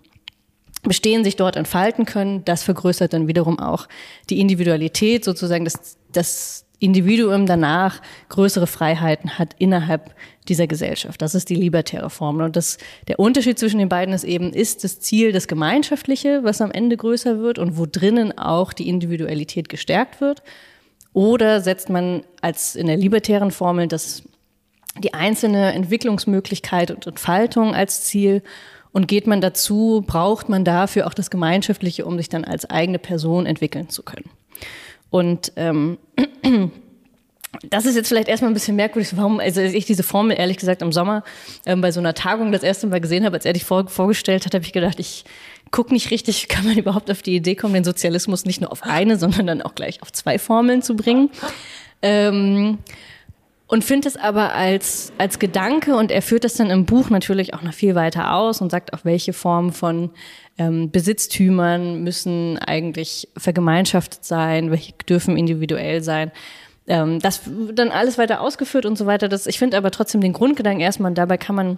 bestehen, 0.83 1.23
sich 1.25 1.35
dort 1.35 1.57
entfalten 1.57 2.05
können. 2.05 2.45
Das 2.45 2.63
vergrößert 2.63 3.11
dann 3.13 3.27
wiederum 3.27 3.59
auch 3.59 3.87
die 4.29 4.39
Individualität, 4.39 5.25
sozusagen 5.25 5.65
das, 5.65 5.97
das 6.11 6.65
Individuum 6.81 7.45
danach 7.45 8.01
größere 8.29 8.65
Freiheiten 8.65 9.37
hat 9.37 9.55
innerhalb 9.59 10.15
dieser 10.47 10.65
Gesellschaft. 10.65 11.21
Das 11.21 11.35
ist 11.35 11.49
die 11.49 11.55
libertäre 11.55 12.09
Formel. 12.09 12.43
Und 12.43 12.55
das, 12.55 12.79
der 13.07 13.19
Unterschied 13.19 13.59
zwischen 13.59 13.77
den 13.77 13.87
beiden 13.87 14.15
ist 14.15 14.23
eben, 14.23 14.51
ist 14.51 14.83
das 14.83 14.99
Ziel 14.99 15.31
das 15.31 15.47
Gemeinschaftliche, 15.47 16.43
was 16.43 16.59
am 16.59 16.71
Ende 16.71 16.97
größer 16.97 17.39
wird 17.39 17.59
und 17.59 17.77
wo 17.77 17.85
drinnen 17.85 18.35
auch 18.35 18.73
die 18.73 18.89
Individualität 18.89 19.69
gestärkt 19.69 20.21
wird? 20.21 20.41
Oder 21.13 21.61
setzt 21.61 21.89
man 21.89 22.23
als 22.41 22.75
in 22.75 22.87
der 22.87 22.97
libertären 22.97 23.51
Formel 23.51 23.87
das, 23.87 24.23
die 24.97 25.13
einzelne 25.13 25.73
Entwicklungsmöglichkeit 25.73 26.89
und 26.89 27.05
Entfaltung 27.05 27.75
als 27.75 28.05
Ziel 28.05 28.41
Und 28.91 29.07
geht 29.07 29.27
man 29.27 29.39
dazu, 29.39 30.03
braucht 30.05 30.49
man 30.49 30.65
dafür 30.65 31.07
auch 31.07 31.13
das 31.13 31.29
Gemeinschaftliche, 31.29 32.05
um 32.05 32.17
sich 32.17 32.27
dann 32.27 32.43
als 32.43 32.69
eigene 32.69 32.99
Person 32.99 33.45
entwickeln 33.45 33.87
zu 33.87 34.03
können. 34.03 34.29
Und 35.11 35.51
ähm, 35.57 35.99
das 37.69 37.85
ist 37.85 37.95
jetzt 37.95 38.07
vielleicht 38.07 38.29
erstmal 38.29 38.49
ein 38.49 38.55
bisschen 38.55 38.75
merkwürdig, 38.75 39.15
warum, 39.15 39.39
also 39.39 39.61
ich 39.61 39.85
diese 39.85 40.03
Formel 40.03 40.37
ehrlich 40.39 40.57
gesagt 40.57 40.81
im 40.81 40.91
Sommer 40.91 41.23
ähm, 41.65 41.81
bei 41.81 41.91
so 41.91 41.99
einer 41.99 42.15
Tagung 42.15 42.51
das 42.51 42.63
erste 42.63 42.87
Mal 42.87 43.01
gesehen 43.01 43.25
habe, 43.25 43.35
als 43.35 43.45
er 43.45 43.53
dich 43.53 43.65
vor, 43.65 43.87
vorgestellt 43.87 44.45
hat, 44.45 44.55
habe 44.55 44.65
ich 44.65 44.73
gedacht, 44.73 44.99
ich 44.99 45.25
gucke 45.69 45.93
nicht 45.93 46.09
richtig, 46.09 46.47
kann 46.47 46.65
man 46.65 46.77
überhaupt 46.77 47.11
auf 47.11 47.21
die 47.21 47.35
Idee 47.35 47.55
kommen, 47.55 47.75
den 47.75 47.83
Sozialismus 47.83 48.45
nicht 48.45 48.61
nur 48.61 48.71
auf 48.71 48.83
eine, 48.83 49.17
sondern 49.17 49.45
dann 49.45 49.61
auch 49.61 49.75
gleich 49.75 50.01
auf 50.01 50.11
zwei 50.11 50.39
Formeln 50.39 50.81
zu 50.81 50.95
bringen. 50.95 51.29
Ähm, 52.01 52.79
und 53.67 53.85
finde 53.85 54.09
es 54.09 54.17
aber 54.17 54.53
als, 54.53 55.13
als 55.17 55.39
Gedanke 55.39 55.95
und 55.95 56.11
er 56.11 56.21
führt 56.21 56.43
das 56.43 56.55
dann 56.55 56.69
im 56.69 56.85
Buch 56.85 57.09
natürlich 57.09 57.53
auch 57.53 57.61
noch 57.61 57.73
viel 57.73 57.95
weiter 57.95 58.33
aus 58.33 58.59
und 58.59 58.69
sagt 58.69 58.93
auch, 58.93 58.99
welche 59.03 59.31
Formen 59.31 59.71
von 59.71 60.09
ähm, 60.61 60.91
Besitztümern 60.91 62.03
müssen 62.03 62.59
eigentlich 62.59 63.29
vergemeinschaftet 63.35 64.23
sein, 64.23 64.69
welche 64.69 64.93
dürfen 65.09 65.37
individuell 65.37 66.03
sein. 66.03 66.31
Ähm, 66.87 67.19
das 67.19 67.41
dann 67.73 67.89
alles 67.89 68.17
weiter 68.17 68.41
ausgeführt 68.41 68.85
und 68.85 68.97
so 68.97 69.05
weiter. 69.05 69.27
Das, 69.27 69.47
ich 69.47 69.57
finde 69.57 69.77
aber 69.77 69.91
trotzdem 69.91 70.21
den 70.21 70.33
Grundgedanken 70.33 70.81
erstmal, 70.81 71.11
und 71.11 71.17
dabei 71.17 71.37
kann 71.37 71.55
man 71.55 71.77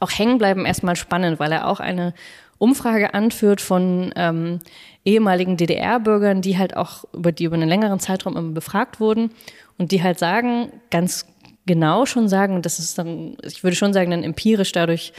auch 0.00 0.10
hängen 0.10 0.38
bleiben, 0.38 0.66
erstmal 0.66 0.96
spannend, 0.96 1.40
weil 1.40 1.52
er 1.52 1.68
auch 1.68 1.80
eine 1.80 2.12
Umfrage 2.58 3.14
anführt 3.14 3.60
von 3.60 4.12
ähm, 4.16 4.58
ehemaligen 5.04 5.56
DDR-Bürgern, 5.56 6.42
die 6.42 6.58
halt 6.58 6.76
auch 6.76 7.04
über 7.12 7.32
die 7.32 7.44
über 7.44 7.56
einen 7.56 7.68
längeren 7.68 8.00
Zeitraum 8.00 8.36
immer 8.36 8.52
befragt 8.52 9.00
wurden 9.00 9.30
und 9.78 9.92
die 9.92 10.02
halt 10.02 10.18
sagen, 10.18 10.70
ganz 10.90 11.26
genau 11.66 12.06
schon 12.06 12.28
sagen, 12.28 12.62
das 12.62 12.78
ist 12.78 12.98
dann, 12.98 13.36
ich 13.42 13.62
würde 13.62 13.76
schon 13.76 13.92
sagen, 13.92 14.10
dann 14.10 14.22
empirisch 14.22 14.72
dadurch 14.72 15.12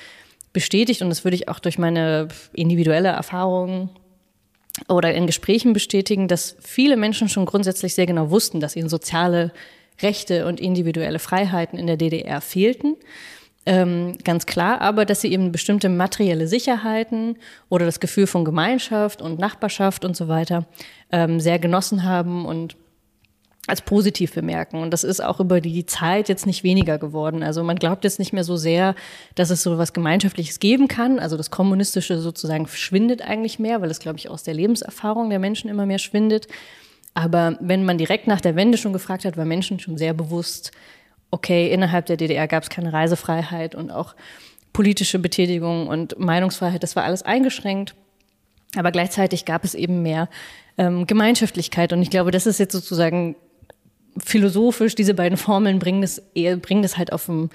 bestätigt 0.58 1.04
und 1.04 1.10
das 1.10 1.24
würde 1.24 1.36
ich 1.36 1.50
auch 1.50 1.60
durch 1.60 1.78
meine 1.78 2.30
individuelle 2.52 3.10
Erfahrung 3.10 3.92
oder 4.90 5.14
in 5.14 5.28
Gesprächen 5.28 5.72
bestätigen, 5.72 6.28
dass 6.28 6.56
viele 6.60 6.98
Menschen 6.98 7.30
schon 7.30 7.46
grundsätzlich 7.46 7.94
sehr 7.94 8.08
genau 8.08 8.32
wussten, 8.32 8.60
dass 8.60 8.76
ihnen 8.76 8.90
soziale 8.90 9.52
Rechte 10.02 10.48
und 10.48 10.60
individuelle 10.60 11.20
Freiheiten 11.20 11.78
in 11.78 11.86
der 11.86 11.96
DDR 11.96 12.42
fehlten. 12.42 12.96
Ähm, 13.68 14.18
ganz 14.24 14.48
klar, 14.48 14.82
aber 14.82 15.06
dass 15.06 15.22
sie 15.22 15.32
eben 15.32 15.52
bestimmte 15.52 15.90
materielle 15.90 16.48
Sicherheiten 16.48 17.38
oder 17.70 17.86
das 17.86 18.00
Gefühl 18.00 18.26
von 18.26 18.44
Gemeinschaft 18.44 19.22
und 19.22 19.38
Nachbarschaft 19.38 20.06
und 20.06 20.18
so 20.18 20.28
weiter 20.28 20.66
ähm, 21.12 21.40
sehr 21.40 21.60
genossen 21.60 22.02
haben 22.02 22.48
und 22.48 22.78
als 23.68 23.82
positiv 23.82 24.34
bemerken. 24.34 24.82
Und 24.82 24.92
das 24.92 25.04
ist 25.04 25.22
auch 25.22 25.42
über 25.42 25.60
die 25.60 25.86
Zeit 25.86 26.30
jetzt 26.30 26.46
nicht 26.46 26.64
weniger 26.64 26.98
geworden. 26.98 27.44
Also 27.44 27.64
man 27.64 27.76
glaubt 27.76 28.06
jetzt 28.06 28.18
nicht 28.18 28.32
mehr 28.32 28.46
so 28.46 28.56
sehr, 28.56 28.96
dass 29.36 29.50
es 29.50 29.62
so 29.62 29.78
was 29.78 29.92
Gemeinschaftliches 29.92 30.60
geben 30.60 30.88
kann. 30.88 31.20
Also 31.20 31.36
das 31.36 31.52
Kommunistische 31.52 32.20
sozusagen 32.20 32.66
verschwindet 32.66 33.22
eigentlich 33.22 33.60
mehr, 33.60 33.82
weil 33.82 33.92
es, 33.92 34.00
glaube 34.00 34.18
ich, 34.18 34.30
aus 34.30 34.44
der 34.44 34.54
Lebenserfahrung 34.54 35.30
der 35.30 35.40
Menschen 35.40 35.70
immer 35.70 35.86
mehr 35.86 36.00
schwindet. 36.00 36.48
Aber 37.14 37.58
wenn 37.60 37.84
man 37.84 37.98
direkt 37.98 38.26
nach 38.26 38.40
der 38.40 38.56
Wende 38.56 38.78
schon 38.78 38.94
gefragt 38.94 39.26
hat, 39.26 39.36
war 39.36 39.46
Menschen 39.46 39.80
schon 39.80 39.98
sehr 39.98 40.14
bewusst, 40.14 40.72
okay, 41.30 41.70
innerhalb 41.70 42.06
der 42.06 42.16
DDR 42.16 42.48
gab 42.48 42.64
es 42.64 42.70
keine 42.70 42.94
Reisefreiheit 42.94 43.76
und 43.76 43.92
auch 43.92 44.16
politische 44.72 45.20
Betätigung 45.20 45.88
und 45.88 46.18
Meinungsfreiheit, 46.18 46.84
das 46.84 46.96
war 46.96 47.04
alles 47.04 47.24
eingeschränkt. 47.24 47.96
Aber 48.76 48.92
gleichzeitig 48.92 49.44
gab 49.44 49.64
es 49.64 49.74
eben 49.74 50.04
mehr 50.04 50.30
ähm, 50.78 51.08
Gemeinschaftlichkeit. 51.08 51.92
Und 51.92 52.02
ich 52.02 52.10
glaube, 52.10 52.32
das 52.32 52.46
ist 52.46 52.60
jetzt 52.60 52.74
sozusagen 52.74 53.36
philosophisch, 54.24 54.96
diese 54.96 55.14
beiden 55.14 55.38
Formeln 55.38 55.80
bringen 55.80 56.08
eher, 56.34 56.58
bringen 56.58 56.82
das 56.82 56.98
halt 56.98 57.14
auf 57.14 57.26
den, 57.26 57.50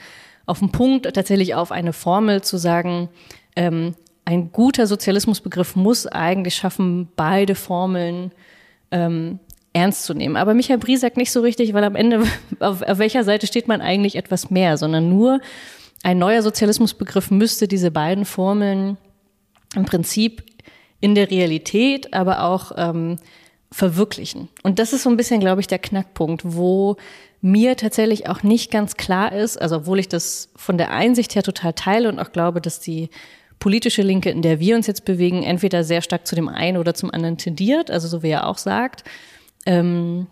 auf 0.47 0.59
den 0.59 0.71
Punkt, 0.71 1.13
tatsächlich 1.15 1.55
auf 1.55 1.73
eine 1.73 1.93
Formel 1.93 2.43
zu 2.43 2.57
sagen, 2.57 3.09
ähm, 3.57 3.95
ein 4.25 4.53
guter 4.53 4.87
Sozialismusbegriff 4.87 5.77
muss 5.77 6.07
eigentlich 6.07 6.55
schaffen, 6.55 7.09
beide 7.17 7.55
Formeln 7.55 8.33
ähm, 8.91 9.41
ernst 9.73 10.05
zu 10.05 10.15
nehmen. 10.15 10.37
Aber 10.37 10.55
Michael 10.55 10.79
Brie 10.79 10.97
sagt 10.97 11.17
nicht 11.17 11.33
so 11.33 11.41
richtig, 11.41 11.73
weil 11.75 11.85
am 11.85 11.97
Ende, 11.97 12.23
auf, 12.61 12.83
auf 12.83 12.99
welcher 12.99 13.25
Seite 13.25 13.47
steht 13.47 13.69
man 13.69 13.81
eigentlich 13.81 14.17
etwas 14.17 14.51
mehr, 14.51 14.77
sondern 14.77 15.09
nur 15.09 15.41
ein 16.03 16.19
neuer 16.19 16.43
Sozialismusbegriff 16.43 17.31
müsste 17.31 17.69
diese 17.69 17.91
beiden 17.91 18.25
Formeln 18.25 18.97
im 19.75 19.85
Prinzip 19.85 20.45
in 21.01 21.15
der 21.15 21.31
Realität, 21.31 22.13
aber 22.13 22.45
auch 22.45 22.73
ähm, 22.77 23.19
verwirklichen. 23.73 24.49
Und 24.62 24.79
das 24.79 24.93
ist 24.93 25.03
so 25.03 25.11
ein 25.11 25.16
bisschen, 25.16 25.41
glaube 25.41 25.61
ich, 25.61 25.66
der 25.66 25.79
Knackpunkt, 25.79 26.43
wo 26.45 26.97
mir 27.41 27.77
tatsächlich 27.77 28.29
auch 28.29 28.43
nicht 28.43 28.70
ganz 28.70 28.97
klar 28.97 29.33
ist, 29.33 29.61
also 29.61 29.77
obwohl 29.79 29.99
ich 29.99 30.09
das 30.09 30.51
von 30.55 30.79
der 30.79 30.93
Einsicht 30.93 31.35
her 31.35 31.43
total 31.43 31.73
teile 31.73 32.09
und 32.09 32.20
auch 32.20 32.31
glaube, 32.31 32.61
dass 32.61 32.79
die 32.79 33.11
politische 33.59 34.03
Linke, 34.03 34.31
in 34.31 34.43
der 34.43 34.61
wir 34.61 34.77
uns 34.77 34.87
jetzt 34.87 35.05
bewegen, 35.05 35.43
entweder 35.43 35.85
sehr 35.85 36.03
stark 36.03 36.27
zu 36.27 36.35
dem 36.35 36.49
einen 36.49 36.77
oder 36.77 36.95
zum 36.95 37.11
anderen 37.11 37.39
tendiert, 37.39 37.91
also 37.91 38.07
so 38.09 38.23
wie 38.23 38.31
er 38.31 38.47
auch 38.47 38.59
sagt, 38.59 39.05
ähm, 39.66 40.27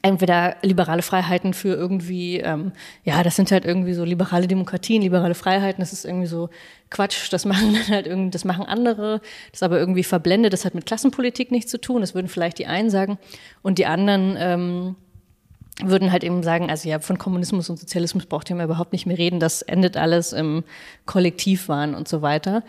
entweder 0.00 0.56
liberale 0.62 1.02
Freiheiten 1.02 1.54
für 1.54 1.74
irgendwie, 1.74 2.38
ähm, 2.38 2.72
ja, 3.04 3.22
das 3.22 3.36
sind 3.36 3.50
halt 3.50 3.64
irgendwie 3.64 3.94
so 3.94 4.04
liberale 4.04 4.48
Demokratien, 4.48 5.02
liberale 5.02 5.34
Freiheiten, 5.34 5.80
das 5.80 5.92
ist 5.92 6.04
irgendwie 6.04 6.26
so 6.26 6.48
Quatsch, 6.90 7.32
das 7.32 7.44
machen 7.44 7.74
dann 7.74 7.88
halt 7.88 8.06
irgendwie, 8.06 8.30
das 8.30 8.44
machen 8.44 8.64
andere, 8.64 9.20
das 9.50 9.58
ist 9.58 9.62
aber 9.62 9.78
irgendwie 9.78 10.04
verblendet, 10.04 10.52
das 10.52 10.64
hat 10.64 10.74
mit 10.74 10.86
Klassenpolitik 10.86 11.50
nichts 11.50 11.70
zu 11.70 11.80
tun, 11.80 12.00
das 12.00 12.14
würden 12.14 12.28
vielleicht 12.28 12.58
die 12.58 12.66
einen 12.66 12.90
sagen 12.90 13.18
und 13.62 13.78
die 13.78 13.86
anderen 13.86 14.36
ähm, 14.38 14.96
würden 15.82 16.12
halt 16.12 16.24
eben 16.24 16.42
sagen, 16.42 16.70
also 16.70 16.88
ja, 16.88 17.00
von 17.00 17.18
Kommunismus 17.18 17.70
und 17.70 17.78
Sozialismus 17.78 18.26
braucht 18.26 18.50
ihr 18.50 18.62
überhaupt 18.62 18.92
nicht 18.92 19.06
mehr 19.06 19.18
reden, 19.18 19.40
das 19.40 19.62
endet 19.62 19.96
alles 19.96 20.32
im 20.32 20.64
Kollektivwahn 21.06 21.94
und 21.94 22.08
so 22.08 22.22
weiter. 22.22 22.62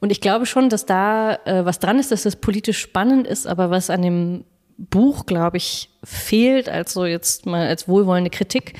Und 0.00 0.10
ich 0.10 0.20
glaube 0.20 0.46
schon, 0.46 0.68
dass 0.68 0.86
da 0.86 1.34
äh, 1.44 1.64
was 1.64 1.78
dran 1.78 1.98
ist, 1.98 2.12
dass 2.12 2.22
das 2.22 2.36
politisch 2.36 2.78
spannend 2.78 3.26
ist, 3.26 3.46
aber 3.46 3.70
was 3.70 3.90
an 3.90 4.02
dem 4.02 4.44
Buch, 4.78 5.26
glaube 5.26 5.56
ich, 5.56 5.90
fehlt, 6.04 6.68
also 6.68 7.04
jetzt 7.04 7.46
mal 7.46 7.66
als 7.66 7.88
wohlwollende 7.88 8.30
Kritik, 8.30 8.74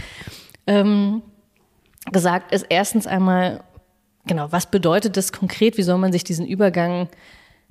ähm, 0.66 1.22
gesagt 2.12 2.53
ist 2.53 2.66
erstens 2.70 3.07
einmal, 3.07 3.62
genau, 4.26 4.51
was 4.51 4.70
bedeutet 4.70 5.16
das 5.16 5.32
konkret? 5.32 5.76
Wie 5.76 5.82
soll 5.82 5.99
man 5.99 6.12
sich 6.12 6.24
diesen 6.24 6.46
Übergang 6.46 7.09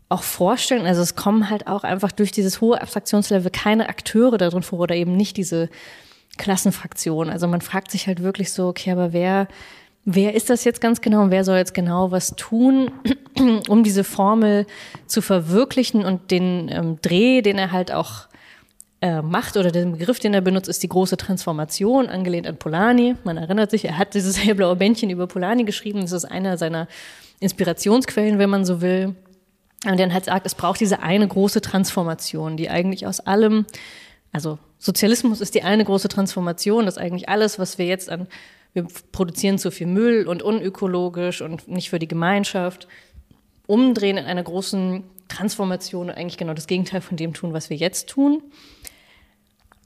auch 0.09 0.23
vorstellen? 0.23 0.85
Also 0.85 1.01
es 1.01 1.15
kommen 1.15 1.49
halt 1.49 1.67
auch 1.67 1.83
einfach 1.83 2.11
durch 2.11 2.31
dieses 2.31 2.61
hohe 2.61 2.81
Abstraktionslevel 2.81 3.49
keine 3.49 3.89
Akteure 3.89 4.37
darin 4.37 4.63
vor 4.63 4.79
oder 4.79 4.95
eben 4.95 5.15
nicht 5.15 5.37
diese 5.37 5.69
Klassenfraktion. 6.37 7.29
Also 7.29 7.47
man 7.47 7.61
fragt 7.61 7.91
sich 7.91 8.07
halt 8.07 8.21
wirklich 8.21 8.51
so, 8.51 8.67
okay, 8.67 8.91
aber 8.91 9.13
wer, 9.13 9.47
wer 10.09 10.35
ist 10.35 10.49
das 10.49 10.63
jetzt 10.63 10.79
ganz 10.79 11.01
genau 11.01 11.23
und 11.23 11.31
wer 11.31 11.43
soll 11.43 11.57
jetzt 11.57 11.73
genau 11.73 12.11
was 12.11 12.33
tun, 12.37 12.91
um 13.67 13.83
diese 13.83 14.05
Formel 14.05 14.65
zu 15.05 15.21
verwirklichen 15.21 16.05
und 16.05 16.31
den 16.31 16.69
ähm, 16.71 16.97
Dreh, 17.01 17.41
den 17.41 17.57
er 17.57 17.73
halt 17.73 17.91
auch 17.91 18.27
äh, 19.01 19.21
macht 19.21 19.57
oder 19.57 19.69
den 19.69 19.91
Begriff, 19.91 20.19
den 20.19 20.33
er 20.33 20.39
benutzt, 20.39 20.69
ist 20.69 20.81
die 20.81 20.87
große 20.87 21.17
Transformation, 21.17 22.07
angelehnt 22.07 22.47
an 22.47 22.55
Polani. 22.55 23.15
Man 23.25 23.35
erinnert 23.35 23.69
sich, 23.69 23.83
er 23.83 23.97
hat 23.97 24.13
dieses 24.13 24.37
hellblaue 24.43 24.77
Bändchen 24.77 25.09
über 25.09 25.27
Polani 25.27 25.65
geschrieben. 25.65 25.99
Das 25.99 26.13
ist 26.13 26.23
einer 26.23 26.57
seiner 26.57 26.87
Inspirationsquellen, 27.41 28.39
wenn 28.39 28.49
man 28.49 28.63
so 28.63 28.79
will. 28.79 29.13
Und 29.85 29.99
dann 29.99 30.13
halt 30.13 30.25
sagt, 30.25 30.45
es 30.45 30.55
braucht 30.55 30.79
diese 30.79 31.03
eine 31.03 31.27
große 31.27 31.59
Transformation, 31.59 32.55
die 32.55 32.69
eigentlich 32.69 33.05
aus 33.05 33.19
allem, 33.19 33.65
also 34.31 34.57
Sozialismus 34.79 35.41
ist 35.41 35.53
die 35.53 35.63
eine 35.63 35.83
große 35.83 36.07
Transformation, 36.07 36.85
das 36.85 36.95
ist 36.95 37.01
eigentlich 37.01 37.27
alles, 37.27 37.59
was 37.59 37.77
wir 37.77 37.87
jetzt 37.87 38.09
an, 38.09 38.27
wir 38.77 38.87
produzieren 39.11 39.57
zu 39.57 39.71
viel 39.71 39.87
Müll 39.87 40.27
und 40.27 40.43
unökologisch 40.43 41.41
und 41.41 41.67
nicht 41.67 41.89
für 41.89 41.99
die 41.99 42.07
Gemeinschaft, 42.07 42.87
umdrehen 43.65 44.17
in 44.17 44.25
einer 44.25 44.43
großen 44.43 45.03
Transformation 45.27 46.09
und 46.09 46.15
eigentlich 46.15 46.37
genau 46.37 46.53
das 46.53 46.67
Gegenteil 46.67 47.01
von 47.01 47.17
dem 47.17 47.33
tun, 47.33 47.53
was 47.53 47.69
wir 47.69 47.75
jetzt 47.75 48.07
tun. 48.07 48.41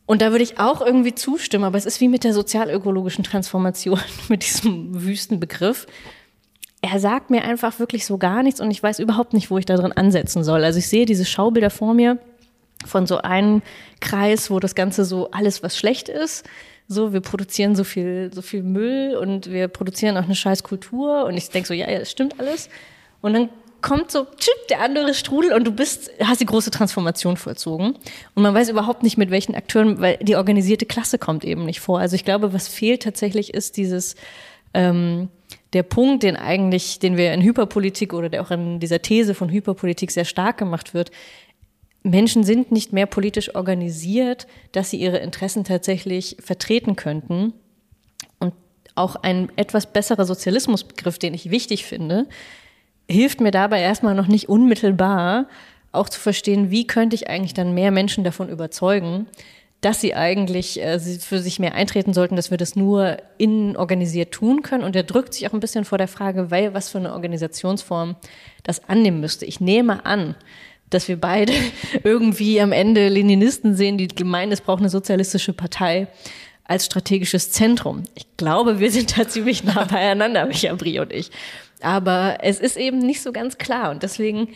Und 0.05 0.21
da 0.21 0.31
würde 0.31 0.43
ich 0.43 0.59
auch 0.59 0.81
irgendwie 0.81 1.15
zustimmen, 1.15 1.63
aber 1.63 1.77
es 1.77 1.85
ist 1.85 2.01
wie 2.01 2.09
mit 2.09 2.23
der 2.25 2.33
sozialökologischen 2.33 3.23
Transformation, 3.23 3.99
mit 4.29 4.43
diesem 4.43 5.01
wüsten 5.03 5.39
Begriff. 5.39 5.87
Er 6.81 6.99
sagt 6.99 7.29
mir 7.29 7.43
einfach 7.43 7.79
wirklich 7.79 8.05
so 8.05 8.17
gar 8.17 8.43
nichts 8.43 8.59
und 8.59 8.71
ich 8.71 8.83
weiß 8.83 8.99
überhaupt 8.99 9.33
nicht, 9.33 9.49
wo 9.49 9.57
ich 9.57 9.65
da 9.65 9.77
drin 9.77 9.93
ansetzen 9.93 10.43
soll. 10.43 10.63
Also 10.63 10.79
ich 10.79 10.89
sehe 10.89 11.05
diese 11.05 11.25
Schaubilder 11.25 11.69
vor 11.69 11.93
mir 11.93 12.19
von 12.85 13.07
so 13.07 13.19
einem 13.19 13.61
Kreis, 13.99 14.51
wo 14.51 14.59
das 14.59 14.75
Ganze 14.75 15.05
so 15.05 15.31
alles, 15.31 15.63
was 15.63 15.77
schlecht 15.77 16.09
ist, 16.09 16.45
so, 16.91 17.13
wir 17.13 17.21
produzieren 17.21 17.75
so 17.75 17.83
viel, 17.83 18.31
so 18.33 18.41
viel 18.41 18.63
Müll 18.63 19.15
und 19.15 19.51
wir 19.51 19.67
produzieren 19.67 20.17
auch 20.17 20.23
eine 20.23 20.35
scheiß 20.35 20.63
Kultur 20.63 21.25
und 21.25 21.37
ich 21.37 21.49
denke 21.49 21.67
so, 21.67 21.73
ja, 21.73 21.89
ja, 21.89 21.99
das 21.99 22.11
stimmt 22.11 22.39
alles. 22.39 22.69
Und 23.21 23.33
dann 23.33 23.49
kommt 23.81 24.11
so 24.11 24.25
tschip, 24.37 24.67
der 24.69 24.81
andere 24.81 25.13
Strudel 25.13 25.53
und 25.53 25.65
du 25.65 25.71
bist, 25.71 26.11
hast 26.23 26.41
die 26.41 26.45
große 26.45 26.71
Transformation 26.71 27.37
vollzogen. 27.37 27.95
Und 28.35 28.43
man 28.43 28.53
weiß 28.53 28.69
überhaupt 28.69 29.03
nicht, 29.03 29.17
mit 29.17 29.31
welchen 29.31 29.55
Akteuren, 29.55 29.99
weil 29.99 30.17
die 30.21 30.35
organisierte 30.35 30.85
Klasse 30.85 31.17
kommt 31.17 31.43
eben 31.43 31.65
nicht 31.65 31.79
vor. 31.79 31.99
Also 31.99 32.15
ich 32.15 32.25
glaube, 32.25 32.53
was 32.53 32.67
fehlt 32.67 33.03
tatsächlich 33.03 33.53
ist 33.53 33.77
dieses, 33.77 34.15
ähm, 34.73 35.29
der 35.73 35.83
Punkt, 35.83 36.23
den 36.23 36.35
eigentlich, 36.35 36.99
den 36.99 37.17
wir 37.17 37.33
in 37.33 37.41
Hyperpolitik 37.41 38.13
oder 38.13 38.29
der 38.29 38.41
auch 38.41 38.51
in 38.51 38.79
dieser 38.79 39.01
These 39.01 39.33
von 39.33 39.49
Hyperpolitik 39.49 40.11
sehr 40.11 40.25
stark 40.25 40.57
gemacht 40.57 40.93
wird. 40.93 41.11
Menschen 42.03 42.43
sind 42.43 42.71
nicht 42.71 42.93
mehr 42.93 43.05
politisch 43.05 43.55
organisiert, 43.55 44.47
dass 44.71 44.89
sie 44.89 44.97
ihre 44.97 45.19
Interessen 45.19 45.63
tatsächlich 45.63 46.37
vertreten 46.39 46.95
könnten 46.95 47.53
auch 48.95 49.15
ein 49.15 49.51
etwas 49.55 49.91
besserer 49.91 50.25
Sozialismusbegriff, 50.25 51.17
den 51.17 51.33
ich 51.33 51.51
wichtig 51.51 51.85
finde, 51.85 52.27
hilft 53.09 53.41
mir 53.41 53.51
dabei 53.51 53.81
erstmal 53.81 54.15
noch 54.15 54.27
nicht 54.27 54.49
unmittelbar, 54.49 55.47
auch 55.91 56.09
zu 56.09 56.19
verstehen, 56.19 56.71
wie 56.71 56.87
könnte 56.87 57.15
ich 57.15 57.29
eigentlich 57.29 57.53
dann 57.53 57.73
mehr 57.73 57.91
Menschen 57.91 58.23
davon 58.23 58.49
überzeugen, 58.49 59.27
dass 59.81 59.99
sie 59.99 60.13
eigentlich 60.13 60.79
äh, 60.79 60.99
für 60.99 61.39
sich 61.39 61.59
mehr 61.59 61.73
eintreten 61.73 62.13
sollten, 62.13 62.35
dass 62.35 62.51
wir 62.51 62.57
das 62.57 62.75
nur 62.75 63.17
innen 63.39 63.75
organisiert 63.75 64.31
tun 64.31 64.61
können. 64.61 64.83
Und 64.83 64.95
er 64.95 65.03
drückt 65.03 65.33
sich 65.33 65.47
auch 65.47 65.53
ein 65.53 65.59
bisschen 65.59 65.85
vor 65.85 65.97
der 65.97 66.07
Frage, 66.07 66.51
weil 66.51 66.75
was 66.75 66.89
für 66.89 66.99
eine 66.99 67.13
Organisationsform 67.13 68.15
das 68.63 68.87
annehmen 68.87 69.19
müsste. 69.19 69.45
Ich 69.45 69.59
nehme 69.59 70.05
an, 70.05 70.35
dass 70.93 71.07
wir 71.07 71.19
beide 71.19 71.53
irgendwie 72.03 72.61
am 72.61 72.71
Ende 72.71 73.07
Leninisten 73.09 73.75
sehen, 73.75 73.97
die 73.97 74.07
gemeinen, 74.07 74.51
es 74.51 74.61
braucht 74.61 74.79
eine 74.79 74.89
sozialistische 74.89 75.53
Partei 75.53 76.07
als 76.63 76.85
strategisches 76.85 77.51
Zentrum. 77.51 78.03
Ich 78.15 78.25
glaube, 78.37 78.79
wir 78.79 78.91
sind 78.91 79.17
da 79.17 79.27
ziemlich 79.27 79.63
nah 79.63 79.85
beieinander, 79.85 80.45
Micha 80.45 80.73
Brie 80.75 80.99
und 80.99 81.11
ich. 81.11 81.31
Aber 81.81 82.37
es 82.41 82.59
ist 82.59 82.77
eben 82.77 82.99
nicht 82.99 83.21
so 83.21 83.31
ganz 83.31 83.57
klar. 83.57 83.91
Und 83.91 84.03
deswegen 84.03 84.49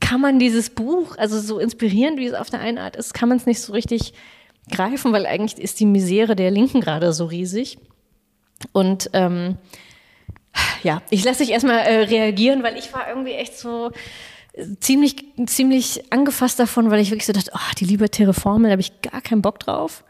kann 0.00 0.20
man 0.20 0.38
dieses 0.38 0.70
Buch, 0.70 1.16
also 1.16 1.40
so 1.40 1.58
inspirierend 1.58 2.18
wie 2.18 2.26
es 2.26 2.34
auf 2.34 2.50
der 2.50 2.60
einen 2.60 2.78
Art 2.78 2.96
ist, 2.96 3.14
kann 3.14 3.28
man 3.28 3.38
es 3.38 3.46
nicht 3.46 3.60
so 3.60 3.72
richtig 3.72 4.12
greifen, 4.70 5.12
weil 5.12 5.26
eigentlich 5.26 5.62
ist 5.62 5.80
die 5.80 5.86
Misere 5.86 6.36
der 6.36 6.50
Linken 6.50 6.80
gerade 6.80 7.12
so 7.12 7.24
riesig. 7.24 7.78
Und 8.72 9.10
ähm, 9.12 9.56
ja, 10.82 11.02
ich 11.10 11.24
lasse 11.24 11.42
dich 11.42 11.52
erstmal 11.52 11.80
äh, 11.80 12.04
reagieren, 12.04 12.62
weil 12.62 12.76
ich 12.76 12.92
war 12.92 13.08
irgendwie 13.08 13.32
echt 13.32 13.58
so 13.58 13.90
ziemlich, 14.80 15.24
ziemlich 15.46 16.02
angefasst 16.10 16.58
davon, 16.58 16.90
weil 16.90 17.00
ich 17.00 17.10
wirklich 17.10 17.26
so 17.26 17.32
dachte, 17.32 17.50
oh, 17.54 17.74
die 17.78 17.84
libertäre 17.84 18.34
Formel, 18.34 18.68
da 18.68 18.72
habe 18.72 18.80
ich 18.80 19.02
gar 19.02 19.20
keinen 19.20 19.42
Bock 19.42 19.58
drauf. 19.60 20.04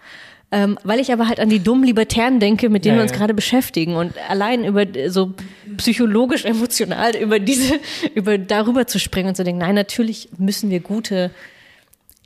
Ähm, 0.50 0.78
weil 0.82 0.98
ich 0.98 1.12
aber 1.12 1.28
halt 1.28 1.40
an 1.40 1.50
die 1.50 1.62
dummen 1.62 1.84
Libertären 1.84 2.40
denke, 2.40 2.70
mit 2.70 2.86
denen 2.86 2.94
ja, 2.94 3.00
wir 3.00 3.02
uns 3.02 3.12
ja. 3.12 3.18
gerade 3.18 3.34
beschäftigen 3.34 3.96
und 3.96 4.14
allein 4.30 4.64
über 4.64 4.86
so 5.08 5.34
psychologisch, 5.76 6.44
emotional 6.46 7.14
über 7.16 7.38
diese, 7.38 7.78
über 8.14 8.38
darüber 8.38 8.86
zu 8.86 8.98
springen 8.98 9.28
und 9.28 9.34
zu 9.34 9.44
denken, 9.44 9.60
nein, 9.60 9.74
natürlich 9.74 10.30
müssen 10.38 10.70
wir 10.70 10.80
gute 10.80 11.30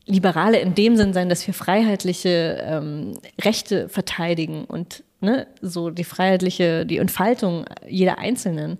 Liberale 0.07 0.59
in 0.61 0.77
dem 0.77 0.97
Sinn 0.97 1.13
sein, 1.13 1.29
dass 1.29 1.45
wir 1.47 1.55
freiheitliche 1.55 2.65
ähm, 2.65 3.19
Rechte 3.41 3.89
verteidigen 3.89 4.67
und 4.67 5.03
ne, 5.21 5.49
so 5.61 5.91
die 5.91 6.05
freiheitliche, 6.05 6.87
die 6.87 6.99
Entfaltung 6.99 7.65
jeder 7.89 8.19
Einzelnen. 8.19 8.79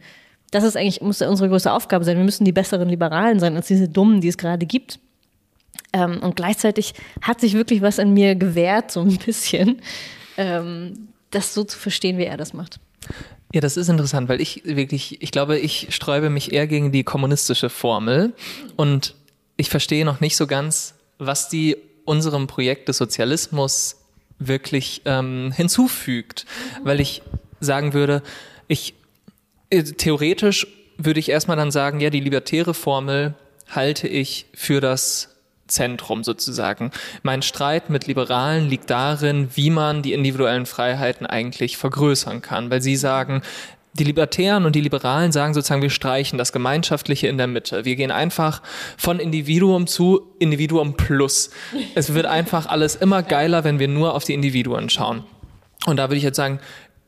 Das 0.53 0.65
ist 0.65 0.77
eigentlich, 0.77 1.01
muss 1.01 1.21
unsere 1.23 1.49
größte 1.49 1.73
Aufgabe 1.73 2.05
sein. 2.05 2.17
Wir 2.17 2.25
müssen 2.25 2.45
die 2.45 2.53
besseren 2.53 2.89
Liberalen 2.89 3.41
sein 3.41 3.57
als 3.57 3.67
diese 3.67 3.89
Dummen, 3.89 4.21
die 4.21 4.29
es 4.29 4.39
gerade 4.39 4.67
gibt. 4.67 5.01
Ähm, 5.93 6.21
und 6.23 6.37
gleichzeitig 6.37 6.95
hat 7.23 7.41
sich 7.41 7.55
wirklich 7.55 7.83
was 7.83 7.99
in 7.99 8.15
mir 8.15 8.35
gewehrt, 8.37 8.93
so 8.93 9.01
ein 9.01 9.17
bisschen, 9.17 9.81
ähm, 10.37 11.09
das 11.31 11.55
so 11.55 11.65
zu 11.65 11.79
verstehen, 11.79 12.19
wie 12.19 12.25
er 12.25 12.37
das 12.37 12.53
macht. 12.53 12.79
Ja, 13.55 13.61
das 13.61 13.77
ist 13.77 13.89
interessant, 13.89 14.29
weil 14.29 14.41
ich 14.41 14.63
wirklich, 14.65 15.21
ich 15.21 15.31
glaube, 15.31 15.59
ich 15.59 15.89
sträube 15.91 16.31
mich 16.31 16.53
eher 16.53 16.67
gegen 16.67 16.93
die 16.93 17.03
kommunistische 17.03 17.69
Formel 17.69 18.35
und 18.77 19.15
ich 19.57 19.69
verstehe 19.69 20.05
noch 20.05 20.21
nicht 20.21 20.37
so 20.37 20.47
ganz, 20.47 20.95
was 21.19 21.49
die 21.49 21.77
unserem 22.05 22.47
Projekt 22.47 22.89
des 22.89 22.99
Sozialismus 22.99 23.97
wirklich 24.39 25.03
ähm, 25.05 25.53
hinzufügt, 25.55 26.47
weil 26.83 27.01
ich 27.01 27.23
sagen 27.61 27.93
würde, 27.93 28.23
ich 28.69 28.95
theoretisch 29.81 30.67
würde 30.99 31.21
ich 31.21 31.31
erstmal 31.31 31.57
dann 31.57 31.71
sagen, 31.71 32.01
ja, 32.01 32.11
die 32.11 32.21
libertäre 32.21 32.75
Formel 32.75 33.35
halte 33.69 34.07
ich 34.07 34.47
für 34.55 34.81
das 34.81 35.33
Zentrum 35.67 36.23
sozusagen. 36.23 36.91
Mein 37.23 37.43
Streit 37.43 37.89
mit 37.89 38.07
Liberalen 38.07 38.69
liegt 38.69 38.91
darin, 38.91 39.49
wie 39.55 39.71
man 39.71 40.03
die 40.03 40.13
individuellen 40.13 40.67
Freiheiten 40.67 41.27
eigentlich 41.27 41.79
vergrößern 41.79 42.43
kann, 42.43 42.71
weil 42.71 42.83
sie 42.83 42.97
sagen, 42.97 43.43
die 43.95 44.05
Libertären 44.05 44.65
und 44.65 44.75
die 44.75 44.81
Liberalen 44.81 45.33
sagen 45.33 45.53
sozusagen, 45.53 45.83
wir 45.83 45.91
streichen 45.91 46.39
das 46.39 46.53
Gemeinschaftliche 46.53 47.29
in 47.29 47.37
der 47.37 47.47
Mitte. 47.47 47.85
Wir 47.85 47.97
gehen 47.97 48.11
einfach 48.11 48.63
von 48.97 49.19
Individuum 49.19 49.87
zu 49.87 50.35
Individuum 50.39 50.97
plus. 50.97 51.51
Es 51.95 52.15
wird 52.15 52.27
einfach 52.27 52.67
alles 52.67 52.95
immer 52.95 53.23
geiler, 53.23 53.65
wenn 53.65 53.79
wir 53.79 53.89
nur 53.89 54.15
auf 54.15 54.25
die 54.25 54.35
Individuen 54.35 54.89
schauen. 54.89 55.25
Und 55.85 55.97
da 55.97 56.05
würde 56.05 56.17
ich 56.17 56.23
jetzt 56.23 56.37
sagen, 56.37 56.61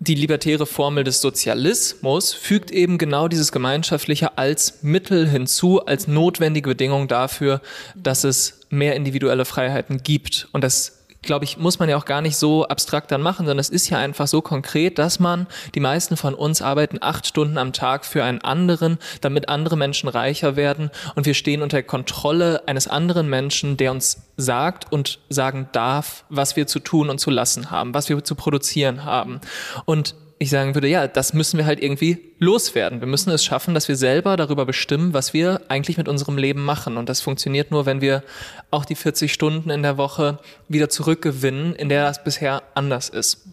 die 0.07 0.15
libertäre 0.15 0.67
Formel 0.67 1.03
des 1.03 1.21
Sozialismus 1.21 2.35
fügt 2.35 2.71
eben 2.71 2.99
genau 2.99 3.29
dieses 3.29 3.53
Gemeinschaftliche 3.53 4.37
als 4.39 4.83
Mittel 4.83 5.29
hinzu, 5.29 5.85
als 5.85 6.07
notwendige 6.07 6.71
Bedingung 6.71 7.09
dafür, 7.09 7.61
dass 7.95 8.25
es 8.25 8.61
mehr 8.69 8.97
individuelle 8.97 9.45
Freiheiten 9.45 10.03
gibt. 10.03 10.49
Und 10.53 10.63
das 10.63 11.04
glaube 11.25 11.45
ich, 11.45 11.57
muss 11.57 11.79
man 11.79 11.89
ja 11.89 11.97
auch 11.97 12.05
gar 12.05 12.21
nicht 12.21 12.37
so 12.37 12.67
abstrakt 12.67 13.11
dann 13.11 13.23
machen, 13.23 13.47
sondern 13.47 13.59
es 13.59 13.69
ist 13.69 13.89
ja 13.91 13.99
einfach 13.99 14.27
so 14.27 14.41
konkret, 14.41 14.99
dass 14.99 15.21
man, 15.21 15.47
die 15.75 15.81
meisten 15.81 16.17
von 16.17 16.35
uns 16.35 16.63
arbeiten 16.63 16.99
acht 17.01 17.27
Stunden 17.27 17.59
am 17.59 17.73
Tag 17.73 18.05
für 18.05 18.25
einen 18.25 18.41
anderen, 18.43 18.99
damit 19.21 19.49
andere 19.49 19.77
Menschen 19.77 20.09
reicher 20.09 20.57
werden 20.57 20.91
und 21.15 21.27
wir 21.27 21.35
stehen 21.35 21.63
unter 21.63 21.83
Kontrolle 21.83 22.63
eines 22.67 22.89
anderen 22.89 23.29
Menschen, 23.29 23.77
der 23.77 23.93
uns 23.93 24.23
sagt 24.37 24.91
und 24.93 25.21
sagen 25.29 25.69
darf, 25.73 26.25
was 26.29 26.57
wir 26.57 26.67
zu 26.67 26.81
tun 26.81 27.11
und 27.11 27.19
zu 27.19 27.31
lassen 27.31 27.71
haben, 27.71 27.95
was 27.95 28.09
wir 28.09 28.23
zu 28.25 28.35
produzieren 28.35 29.05
haben. 29.05 29.41
Und 29.85 30.15
ich 30.45 30.51
sagen 30.51 30.75
würde, 30.75 30.89
ja, 30.89 31.07
das 31.07 31.35
müssen 31.35 31.59
wir 31.59 31.67
halt 31.67 31.83
irgendwie 31.83 32.33
loswerden. 32.39 33.01
Wir 33.01 33.07
müssen 33.07 33.31
es 33.31 33.45
schaffen, 33.45 33.75
dass 33.75 33.89
wir 33.89 33.97
selber 33.97 34.37
darüber 34.37 34.65
bestimmen, 34.65 35.13
was 35.13 35.35
wir 35.35 35.63
eigentlich 35.69 35.99
mit 35.99 36.09
unserem 36.09 36.39
Leben 36.39 36.65
machen. 36.65 36.97
Und 36.97 37.09
das 37.09 37.21
funktioniert 37.21 37.71
nur, 37.71 37.87
wenn 37.87 38.01
wir 38.01 38.23
auch 38.71 38.85
die 38.85 38.95
40 38.95 39.33
Stunden 39.33 39.71
in 39.71 39.83
der 39.83 39.97
Woche 39.99 40.39
wieder 40.69 40.89
zurückgewinnen, 40.89 41.75
in 41.75 41.89
der 41.89 42.05
das 42.05 42.23
bisher 42.25 42.63
anders 42.75 43.09
ist. 43.09 43.47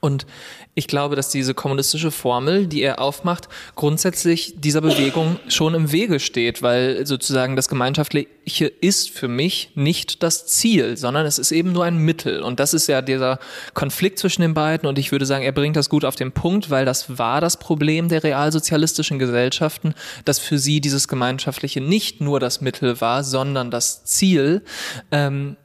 Und 0.00 0.26
ich 0.74 0.86
glaube, 0.86 1.16
dass 1.16 1.28
diese 1.28 1.52
kommunistische 1.52 2.10
Formel, 2.10 2.66
die 2.66 2.80
er 2.80 2.98
aufmacht, 2.98 3.48
grundsätzlich 3.74 4.54
dieser 4.56 4.80
Bewegung 4.80 5.38
schon 5.48 5.74
im 5.74 5.92
Wege 5.92 6.18
steht, 6.18 6.62
weil 6.62 7.06
sozusagen 7.06 7.56
das 7.56 7.68
Gemeinschaftliche 7.68 8.68
ist 8.68 9.10
für 9.10 9.28
mich 9.28 9.72
nicht 9.74 10.22
das 10.22 10.46
Ziel, 10.46 10.96
sondern 10.96 11.26
es 11.26 11.38
ist 11.38 11.52
eben 11.52 11.72
nur 11.72 11.84
ein 11.84 11.98
Mittel. 11.98 12.40
Und 12.40 12.58
das 12.58 12.72
ist 12.72 12.86
ja 12.86 13.02
dieser 13.02 13.38
Konflikt 13.74 14.18
zwischen 14.18 14.40
den 14.40 14.54
beiden. 14.54 14.88
Und 14.88 14.98
ich 14.98 15.12
würde 15.12 15.26
sagen, 15.26 15.44
er 15.44 15.52
bringt 15.52 15.76
das 15.76 15.90
gut 15.90 16.06
auf 16.06 16.16
den 16.16 16.32
Punkt, 16.32 16.70
weil 16.70 16.86
das 16.86 17.18
war 17.18 17.42
das 17.42 17.58
Problem 17.58 18.08
der 18.08 18.24
realsozialistischen 18.24 19.18
Gesellschaften, 19.18 19.92
dass 20.24 20.38
für 20.38 20.58
sie 20.58 20.80
dieses 20.80 21.06
Gemeinschaftliche 21.06 21.82
nicht 21.82 22.22
nur 22.22 22.40
das 22.40 22.62
Mittel 22.62 22.98
war, 23.02 23.24
sondern 23.24 23.70
das 23.70 24.04
Ziel. 24.04 24.62
Ähm, 25.10 25.56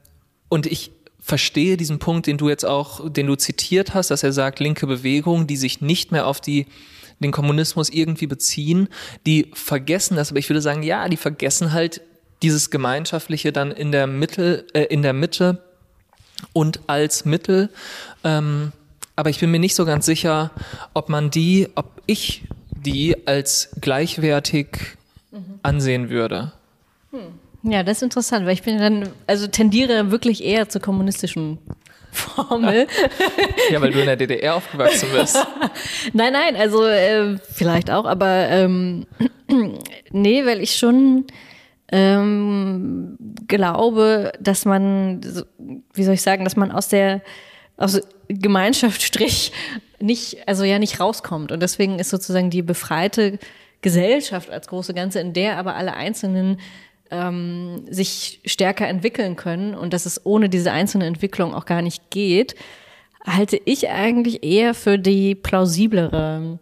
und 0.50 0.66
ich 0.66 0.92
verstehe 1.28 1.76
diesen 1.76 1.98
Punkt, 1.98 2.26
den 2.26 2.38
du 2.38 2.48
jetzt 2.48 2.64
auch, 2.64 3.10
den 3.10 3.26
du 3.26 3.36
zitiert 3.36 3.92
hast, 3.92 4.10
dass 4.10 4.22
er 4.22 4.32
sagt, 4.32 4.60
linke 4.60 4.86
Bewegungen, 4.86 5.46
die 5.46 5.58
sich 5.58 5.82
nicht 5.82 6.10
mehr 6.10 6.26
auf 6.26 6.40
die 6.40 6.66
den 7.20 7.32
Kommunismus 7.32 7.90
irgendwie 7.90 8.28
beziehen, 8.28 8.88
die 9.26 9.50
vergessen 9.52 10.16
das, 10.16 10.30
aber 10.30 10.38
ich 10.38 10.48
würde 10.48 10.62
sagen, 10.62 10.84
ja, 10.84 11.08
die 11.08 11.16
vergessen 11.16 11.72
halt 11.72 12.00
dieses 12.42 12.70
Gemeinschaftliche 12.70 13.52
dann 13.52 13.72
in 13.72 13.90
der 13.90 14.06
Mitte, 14.06 14.66
äh, 14.72 14.84
in 14.84 15.02
der 15.02 15.12
Mitte 15.12 15.62
und 16.52 16.80
als 16.86 17.24
Mittel. 17.24 17.70
Ähm, 18.22 18.72
aber 19.16 19.30
ich 19.30 19.40
bin 19.40 19.50
mir 19.50 19.58
nicht 19.58 19.74
so 19.74 19.84
ganz 19.84 20.06
sicher, 20.06 20.52
ob 20.94 21.08
man 21.08 21.30
die, 21.30 21.68
ob 21.74 21.90
ich 22.06 22.44
die 22.70 23.26
als 23.26 23.70
gleichwertig 23.80 24.96
mhm. 25.32 25.58
ansehen 25.62 26.08
würde. 26.08 26.52
Hm. 27.10 27.34
Ja, 27.62 27.82
das 27.82 27.98
ist 27.98 28.02
interessant, 28.02 28.46
weil 28.46 28.54
ich 28.54 28.62
bin 28.62 28.78
dann, 28.78 29.08
also 29.26 29.46
tendiere 29.46 30.10
wirklich 30.10 30.44
eher 30.44 30.68
zur 30.68 30.80
kommunistischen 30.80 31.58
Formel. 32.12 32.86
ja, 33.70 33.80
weil 33.80 33.92
du 33.92 34.00
in 34.00 34.06
der 34.06 34.16
DDR 34.16 34.56
aufgewachsen 34.56 35.08
bist. 35.12 35.36
nein, 36.12 36.32
nein, 36.32 36.56
also 36.56 36.86
äh, 36.86 37.36
vielleicht 37.52 37.90
auch, 37.90 38.06
aber 38.06 38.48
ähm, 38.48 39.06
nee, 40.10 40.46
weil 40.46 40.60
ich 40.60 40.76
schon 40.76 41.26
ähm, 41.90 43.16
glaube, 43.46 44.32
dass 44.40 44.64
man, 44.64 45.20
wie 45.94 46.04
soll 46.04 46.14
ich 46.14 46.22
sagen, 46.22 46.44
dass 46.44 46.56
man 46.56 46.70
aus 46.70 46.88
der 46.88 47.22
aus 47.76 48.00
Gemeinschaftsstrich 48.28 49.52
nicht, 50.00 50.46
also 50.46 50.64
ja 50.64 50.78
nicht 50.78 51.00
rauskommt. 51.00 51.52
Und 51.52 51.62
deswegen 51.62 51.98
ist 51.98 52.10
sozusagen 52.10 52.50
die 52.50 52.62
befreite 52.62 53.38
Gesellschaft 53.80 54.50
als 54.50 54.66
große 54.66 54.94
Ganze, 54.94 55.20
in 55.20 55.32
der 55.32 55.56
aber 55.56 55.76
alle 55.76 55.94
Einzelnen 55.94 56.58
ähm, 57.10 57.84
sich 57.90 58.40
stärker 58.44 58.88
entwickeln 58.88 59.36
können 59.36 59.74
und 59.74 59.92
dass 59.92 60.06
es 60.06 60.24
ohne 60.24 60.48
diese 60.48 60.72
einzelne 60.72 61.06
Entwicklung 61.06 61.54
auch 61.54 61.64
gar 61.64 61.82
nicht 61.82 62.10
geht, 62.10 62.54
halte 63.26 63.60
ich 63.64 63.88
eigentlich 63.88 64.42
eher 64.42 64.74
für 64.74 64.98
die 64.98 65.34
plausiblere 65.34 66.58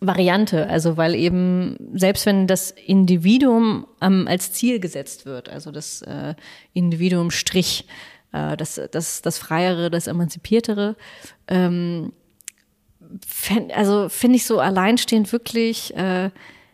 Variante. 0.00 0.68
Also 0.68 0.96
weil 0.96 1.14
eben, 1.14 1.76
selbst 1.94 2.26
wenn 2.26 2.46
das 2.46 2.72
Individuum 2.72 3.86
ähm, 4.00 4.26
als 4.28 4.52
Ziel 4.52 4.80
gesetzt 4.80 5.26
wird, 5.26 5.48
also 5.48 5.70
das 5.70 6.02
äh, 6.02 6.34
Individuum 6.72 7.30
Strich, 7.30 7.86
äh, 8.32 8.56
das, 8.56 8.80
das, 8.90 9.22
das 9.22 9.38
Freiere, 9.38 9.90
das 9.90 10.08
Emanzipiertere, 10.08 10.96
ähm, 11.48 12.12
fänd, 13.26 13.72
also 13.76 14.08
finde 14.08 14.36
ich 14.36 14.46
so 14.46 14.58
alleinstehend 14.58 15.30
wirklich, 15.32 15.94
äh, 15.96 16.30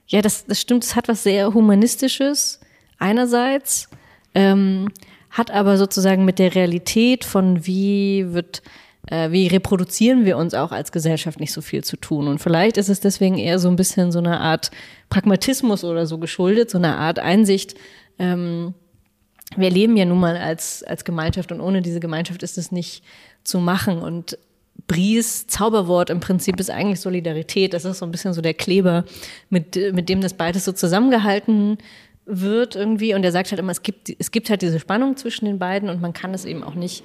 ja, 0.06 0.22
das, 0.22 0.46
das 0.46 0.60
stimmt, 0.60 0.84
es 0.84 0.96
hat 0.96 1.08
was 1.08 1.22
sehr 1.22 1.52
Humanistisches, 1.52 2.60
einerseits, 2.98 3.88
ähm, 4.34 4.88
hat 5.30 5.50
aber 5.50 5.76
sozusagen 5.76 6.24
mit 6.24 6.38
der 6.38 6.54
Realität 6.54 7.24
von 7.24 7.66
wie 7.66 8.32
wird 8.32 8.62
äh, 9.10 9.30
wie 9.30 9.46
reproduzieren 9.46 10.24
wir 10.24 10.36
uns 10.36 10.54
auch 10.54 10.72
als 10.72 10.92
Gesellschaft 10.92 11.40
nicht 11.40 11.52
so 11.52 11.60
viel 11.60 11.82
zu 11.82 11.96
tun. 11.96 12.28
Und 12.28 12.40
vielleicht 12.40 12.76
ist 12.76 12.88
es 12.88 13.00
deswegen 13.00 13.38
eher 13.38 13.58
so 13.58 13.68
ein 13.68 13.76
bisschen 13.76 14.12
so 14.12 14.18
eine 14.18 14.40
Art 14.40 14.70
Pragmatismus 15.08 15.84
oder 15.84 16.06
so 16.06 16.18
geschuldet, 16.18 16.70
so 16.70 16.78
eine 16.78 16.96
Art 16.96 17.18
Einsicht. 17.18 17.74
Ähm, 18.18 18.74
wir 19.56 19.70
leben 19.70 19.96
ja 19.96 20.04
nun 20.04 20.20
mal 20.20 20.36
als, 20.36 20.82
als 20.82 21.04
Gemeinschaft 21.04 21.52
und 21.52 21.60
ohne 21.60 21.80
diese 21.80 22.00
Gemeinschaft 22.00 22.42
ist 22.42 22.58
es 22.58 22.70
nicht 22.70 23.02
zu 23.44 23.60
machen. 23.60 23.98
Und 23.98 24.38
Bries 24.86 25.46
Zauberwort 25.46 26.10
im 26.10 26.20
Prinzip 26.20 26.60
ist 26.60 26.70
eigentlich 26.70 27.00
Solidarität. 27.00 27.72
Das 27.72 27.84
ist 27.84 27.98
so 27.98 28.06
ein 28.06 28.10
bisschen 28.10 28.34
so 28.34 28.42
der 28.42 28.54
Kleber, 28.54 29.04
mit, 29.48 29.74
mit 29.92 30.08
dem 30.08 30.20
das 30.20 30.34
beides 30.34 30.66
so 30.66 30.72
zusammengehalten 30.72 31.78
wird 32.28 32.76
irgendwie. 32.76 33.14
Und 33.14 33.24
er 33.24 33.32
sagt 33.32 33.50
halt 33.50 33.58
immer, 33.58 33.72
es 33.72 33.82
gibt, 33.82 34.10
es 34.18 34.30
gibt 34.30 34.50
halt 34.50 34.62
diese 34.62 34.78
Spannung 34.78 35.16
zwischen 35.16 35.46
den 35.46 35.58
beiden 35.58 35.88
und 35.88 36.00
man 36.00 36.12
kann 36.12 36.34
es 36.34 36.44
eben 36.44 36.62
auch 36.62 36.74
nicht 36.74 37.02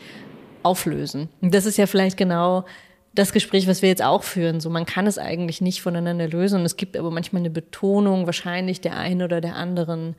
auflösen. 0.62 1.30
Und 1.42 1.54
das 1.54 1.66
ist 1.66 1.78
ja 1.78 1.88
vielleicht 1.88 2.18
genau 2.18 2.66
das 3.16 3.32
Gespräch, 3.32 3.68
was 3.68 3.82
wir 3.82 3.90
jetzt 3.90 4.04
auch 4.04 4.24
führen. 4.24 4.60
So, 4.60 4.70
man 4.70 4.86
kann 4.86 5.08
es 5.08 5.18
eigentlich 5.18 5.62
nicht 5.62 5.82
voneinander 5.82 6.28
lösen. 6.28 6.60
Und 6.60 6.66
es 6.66 6.78
gibt 6.78 6.98
aber 6.98 7.12
manchmal 7.12 7.42
eine 7.42 7.50
Betonung 7.50 8.26
wahrscheinlich 8.26 8.82
der 8.82 8.98
einen 8.98 9.22
oder 9.22 9.40
der 9.40 9.56
anderen 9.56 10.16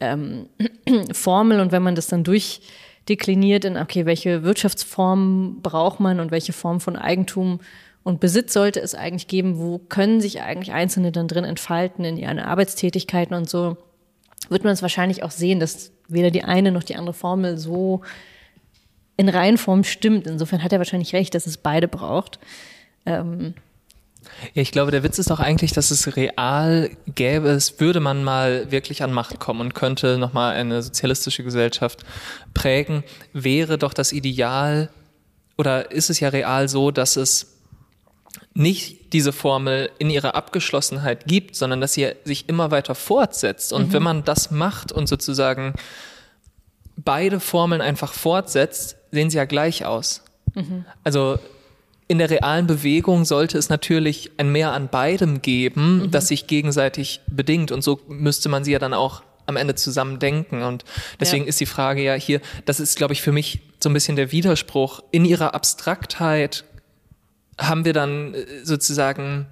ähm, 0.00 0.48
Formel. 1.12 1.60
Und 1.60 1.72
wenn 1.72 1.82
man 1.82 1.94
das 1.94 2.06
dann 2.06 2.24
durchdekliniert 2.24 3.64
in, 3.64 3.76
okay, 3.76 4.06
welche 4.06 4.42
Wirtschaftsform 4.42 5.58
braucht 5.62 6.00
man 6.00 6.18
und 6.18 6.30
welche 6.30 6.52
Form 6.52 6.80
von 6.80 6.96
Eigentum 6.96 7.60
und 8.02 8.20
Besitz 8.20 8.54
sollte 8.54 8.80
es 8.80 8.94
eigentlich 8.94 9.28
geben, 9.28 9.58
wo 9.58 9.78
können 9.78 10.22
sich 10.22 10.40
eigentlich 10.40 10.72
Einzelne 10.72 11.12
dann 11.12 11.28
drin 11.28 11.44
entfalten 11.44 12.04
in 12.04 12.16
ihren 12.16 12.38
Arbeitstätigkeiten 12.38 13.36
und 13.36 13.50
so, 13.50 13.76
wird 14.50 14.64
man 14.64 14.72
es 14.72 14.82
wahrscheinlich 14.82 15.22
auch 15.22 15.30
sehen, 15.30 15.60
dass 15.60 15.92
weder 16.08 16.30
die 16.30 16.44
eine 16.44 16.72
noch 16.72 16.82
die 16.82 16.96
andere 16.96 17.14
Formel 17.14 17.56
so 17.58 18.02
in 19.16 19.28
Reihenform 19.28 19.84
stimmt. 19.84 20.26
Insofern 20.26 20.62
hat 20.62 20.72
er 20.72 20.78
wahrscheinlich 20.78 21.14
recht, 21.14 21.34
dass 21.34 21.46
es 21.46 21.56
beide 21.56 21.88
braucht. 21.88 22.38
Ähm, 23.06 23.54
ja, 24.54 24.62
ich 24.62 24.72
glaube, 24.72 24.90
der 24.90 25.02
Witz 25.02 25.18
ist 25.18 25.30
doch 25.30 25.40
eigentlich, 25.40 25.72
dass 25.72 25.90
es 25.90 26.16
real 26.16 26.90
gäbe, 27.14 27.48
es 27.48 27.80
würde 27.80 28.00
man 28.00 28.24
mal 28.24 28.70
wirklich 28.70 29.02
an 29.02 29.12
Macht 29.12 29.40
kommen 29.40 29.60
und 29.60 29.74
könnte 29.74 30.18
nochmal 30.18 30.54
eine 30.54 30.82
sozialistische 30.82 31.42
Gesellschaft 31.42 32.04
prägen, 32.52 33.02
wäre 33.32 33.78
doch 33.78 33.94
das 33.94 34.12
Ideal 34.12 34.90
oder 35.56 35.90
ist 35.90 36.10
es 36.10 36.20
ja 36.20 36.28
real 36.30 36.68
so, 36.68 36.90
dass 36.90 37.16
es 37.16 37.49
nicht 38.54 39.12
diese 39.12 39.32
Formel 39.32 39.90
in 39.98 40.10
ihrer 40.10 40.34
Abgeschlossenheit 40.34 41.26
gibt, 41.26 41.56
sondern 41.56 41.80
dass 41.80 41.94
sie 41.94 42.12
sich 42.24 42.48
immer 42.48 42.70
weiter 42.70 42.94
fortsetzt. 42.94 43.72
Und 43.72 43.88
mhm. 43.88 43.92
wenn 43.92 44.02
man 44.02 44.24
das 44.24 44.50
macht 44.50 44.92
und 44.92 45.08
sozusagen 45.08 45.74
beide 46.96 47.40
Formeln 47.40 47.80
einfach 47.80 48.12
fortsetzt, 48.12 48.96
sehen 49.12 49.30
sie 49.30 49.36
ja 49.36 49.44
gleich 49.44 49.84
aus. 49.84 50.22
Mhm. 50.54 50.84
Also 51.04 51.38
in 52.08 52.18
der 52.18 52.28
realen 52.28 52.66
Bewegung 52.66 53.24
sollte 53.24 53.56
es 53.56 53.68
natürlich 53.68 54.32
ein 54.36 54.50
Mehr 54.50 54.72
an 54.72 54.88
beidem 54.88 55.42
geben, 55.42 56.02
mhm. 56.02 56.10
das 56.10 56.28
sich 56.28 56.48
gegenseitig 56.48 57.20
bedingt. 57.28 57.70
Und 57.70 57.82
so 57.82 58.00
müsste 58.08 58.48
man 58.48 58.64
sie 58.64 58.72
ja 58.72 58.80
dann 58.80 58.94
auch 58.94 59.22
am 59.46 59.56
Ende 59.56 59.76
zusammen 59.76 60.18
denken. 60.18 60.62
Und 60.62 60.84
deswegen 61.20 61.44
ja. 61.44 61.48
ist 61.48 61.60
die 61.60 61.66
Frage 61.66 62.02
ja 62.02 62.14
hier, 62.14 62.40
das 62.64 62.80
ist, 62.80 62.96
glaube 62.96 63.12
ich, 63.12 63.22
für 63.22 63.32
mich 63.32 63.60
so 63.82 63.88
ein 63.88 63.92
bisschen 63.92 64.16
der 64.16 64.32
Widerspruch. 64.32 65.02
In 65.12 65.24
ihrer 65.24 65.54
Abstraktheit 65.54 66.64
haben 67.60 67.84
wir 67.84 67.92
dann 67.92 68.34
äh, 68.34 68.64
sozusagen, 68.64 69.46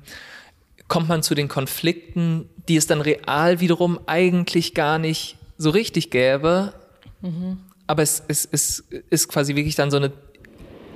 kommt 0.88 1.08
man 1.08 1.22
zu 1.22 1.34
den 1.34 1.48
Konflikten, 1.48 2.48
die 2.68 2.76
es 2.76 2.86
dann 2.86 3.00
real 3.00 3.60
wiederum 3.60 4.00
eigentlich 4.06 4.74
gar 4.74 4.98
nicht 4.98 5.36
so 5.56 5.70
richtig 5.70 6.10
gäbe. 6.10 6.72
Mhm. 7.20 7.58
Aber 7.86 8.02
es, 8.02 8.22
es, 8.28 8.48
es 8.50 8.84
ist 9.10 9.28
quasi 9.28 9.54
wirklich 9.54 9.74
dann 9.74 9.90
so 9.90 9.98
eine 9.98 10.12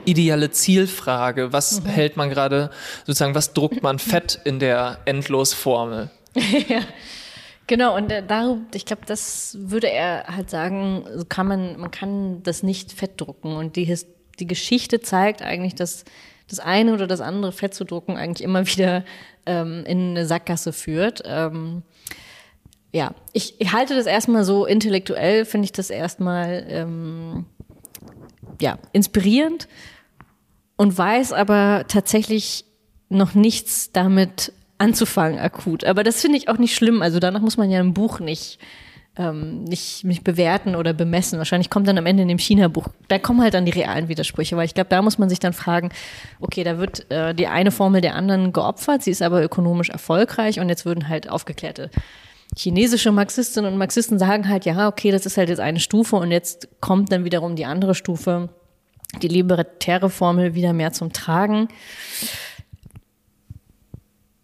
ideale 0.05 0.51
Zielfrage. 0.51 1.53
Was 1.53 1.83
mhm. 1.83 1.87
hält 1.87 2.17
man 2.17 2.31
gerade 2.31 2.71
sozusagen, 3.07 3.35
was 3.35 3.53
druckt 3.53 3.83
man 3.83 3.99
fett 3.99 4.41
in 4.45 4.59
der 4.59 4.99
Endlosformel? 5.05 6.11
ja. 6.69 6.81
Genau, 7.69 7.97
und 7.97 8.11
äh, 8.11 8.27
darum, 8.27 8.67
ich 8.75 8.85
glaube, 8.85 9.03
das 9.07 9.57
würde 9.59 9.89
er 9.89 10.25
halt 10.27 10.51
sagen, 10.51 11.05
so 11.15 11.25
kann 11.25 11.47
man, 11.47 11.79
man 11.79 11.91
kann 11.91 12.43
das 12.43 12.63
nicht 12.63 12.93
fett 12.93 13.21
drucken. 13.21 13.55
Und 13.55 13.77
die, 13.77 13.95
die 14.39 14.47
Geschichte 14.47 15.01
zeigt 15.01 15.43
eigentlich, 15.43 15.75
dass 15.75 16.05
das 16.53 16.61
eine 16.61 16.92
oder 16.92 17.07
das 17.07 17.20
andere 17.20 17.53
fett 17.53 17.74
zu 17.74 17.84
drucken 17.84 18.16
eigentlich 18.16 18.44
immer 18.44 18.66
wieder 18.76 19.05
ähm, 19.46 19.84
in 19.86 20.11
eine 20.11 20.26
Sackgasse 20.26 20.72
führt. 20.72 21.22
Ähm, 21.24 21.82
ja, 22.92 23.14
ich, 23.32 23.59
ich 23.59 23.72
halte 23.72 23.94
das 23.94 24.07
erstmal 24.07 24.44
so 24.44 24.66
intellektuell, 24.66 25.44
finde 25.46 25.64
ich 25.64 25.72
das 25.72 25.88
erstmal 25.88 26.64
ähm, 26.68 27.46
ja, 28.61 28.78
inspirierend 28.92 29.66
und 30.76 30.96
weiß 30.96 31.32
aber 31.32 31.84
tatsächlich 31.88 32.66
noch 33.09 33.34
nichts 33.34 33.92
damit 33.92 34.53
anzufangen 34.78 35.38
akut. 35.38 35.84
Aber 35.84 36.03
das 36.03 36.20
finde 36.20 36.36
ich 36.38 36.48
auch 36.48 36.59
nicht 36.59 36.74
schlimm. 36.74 37.03
Also 37.03 37.18
danach 37.18 37.40
muss 37.40 37.57
man 37.57 37.70
ja 37.70 37.80
ein 37.80 37.94
Buch 37.94 38.20
nicht 38.20 38.59
ähm, 39.17 39.65
nicht, 39.65 40.05
nicht 40.05 40.25
bewerten 40.25 40.75
oder 40.75 40.93
bemessen. 40.93 41.39
Wahrscheinlich 41.39 41.71
kommt 41.71 41.87
dann 41.87 41.99
am 41.99 42.07
Ende 42.07 42.23
in 42.23 42.29
dem 42.29 42.39
China-Buch, 42.39 42.89
da 43.09 43.19
kommen 43.19 43.43
halt 43.43 43.55
dann 43.55 43.67
die 43.67 43.73
realen 43.73 44.09
Widersprüche, 44.09 44.57
weil 44.57 44.67
ich 44.67 44.75
glaube, 44.75 44.91
da 44.91 45.03
muss 45.03 45.19
man 45.19 45.29
sich 45.29 45.39
dann 45.39 45.53
fragen, 45.53 45.91
okay, 46.41 46.65
da 46.65 46.79
wird 46.79 47.11
äh, 47.11 47.35
die 47.35 47.47
eine 47.47 47.71
Formel 47.71 48.01
der 48.01 48.15
anderen 48.15 48.53
geopfert, 48.53 49.03
sie 49.03 49.11
ist 49.11 49.23
aber 49.23 49.43
ökonomisch 49.43 49.91
erfolgreich 49.91 50.61
und 50.61 50.69
jetzt 50.69 50.85
würden 50.85 51.09
halt 51.09 51.29
aufgeklärte 51.29 51.91
chinesische 52.55 53.13
Marxistinnen 53.13 53.73
und 53.73 53.79
Marxisten 53.79 54.19
sagen 54.19 54.47
halt, 54.47 54.67
ja, 54.67 54.87
okay, 54.87 55.11
das 55.11 55.25
ist 55.25 55.39
halt 55.39 55.49
jetzt 55.49 55.59
eine 55.59 55.81
Stufe 55.81 56.17
und 56.17 56.31
jetzt 56.31 56.69
kommt 56.81 57.11
dann 57.11 57.25
wiederum 57.25 57.57
die 57.57 57.65
andere 57.65 57.95
Stufe 57.95 58.51
die 59.21 59.29
libertäre 59.29 60.09
Formel 60.09 60.55
wieder 60.55 60.73
mehr 60.73 60.93
zum 60.93 61.13
Tragen. 61.13 61.69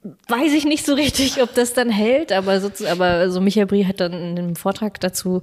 Weiß 0.02 0.52
ich 0.52 0.64
nicht 0.64 0.86
so 0.86 0.94
richtig, 0.94 1.42
ob 1.42 1.54
das 1.54 1.72
dann 1.72 1.90
hält, 1.90 2.32
aber 2.32 2.60
so, 2.60 2.70
aber 2.86 3.30
so 3.30 3.40
Michael 3.40 3.66
Brie 3.66 3.84
hat 3.84 4.00
dann 4.00 4.12
in 4.12 4.38
einem 4.38 4.56
Vortrag 4.56 5.00
dazu 5.00 5.42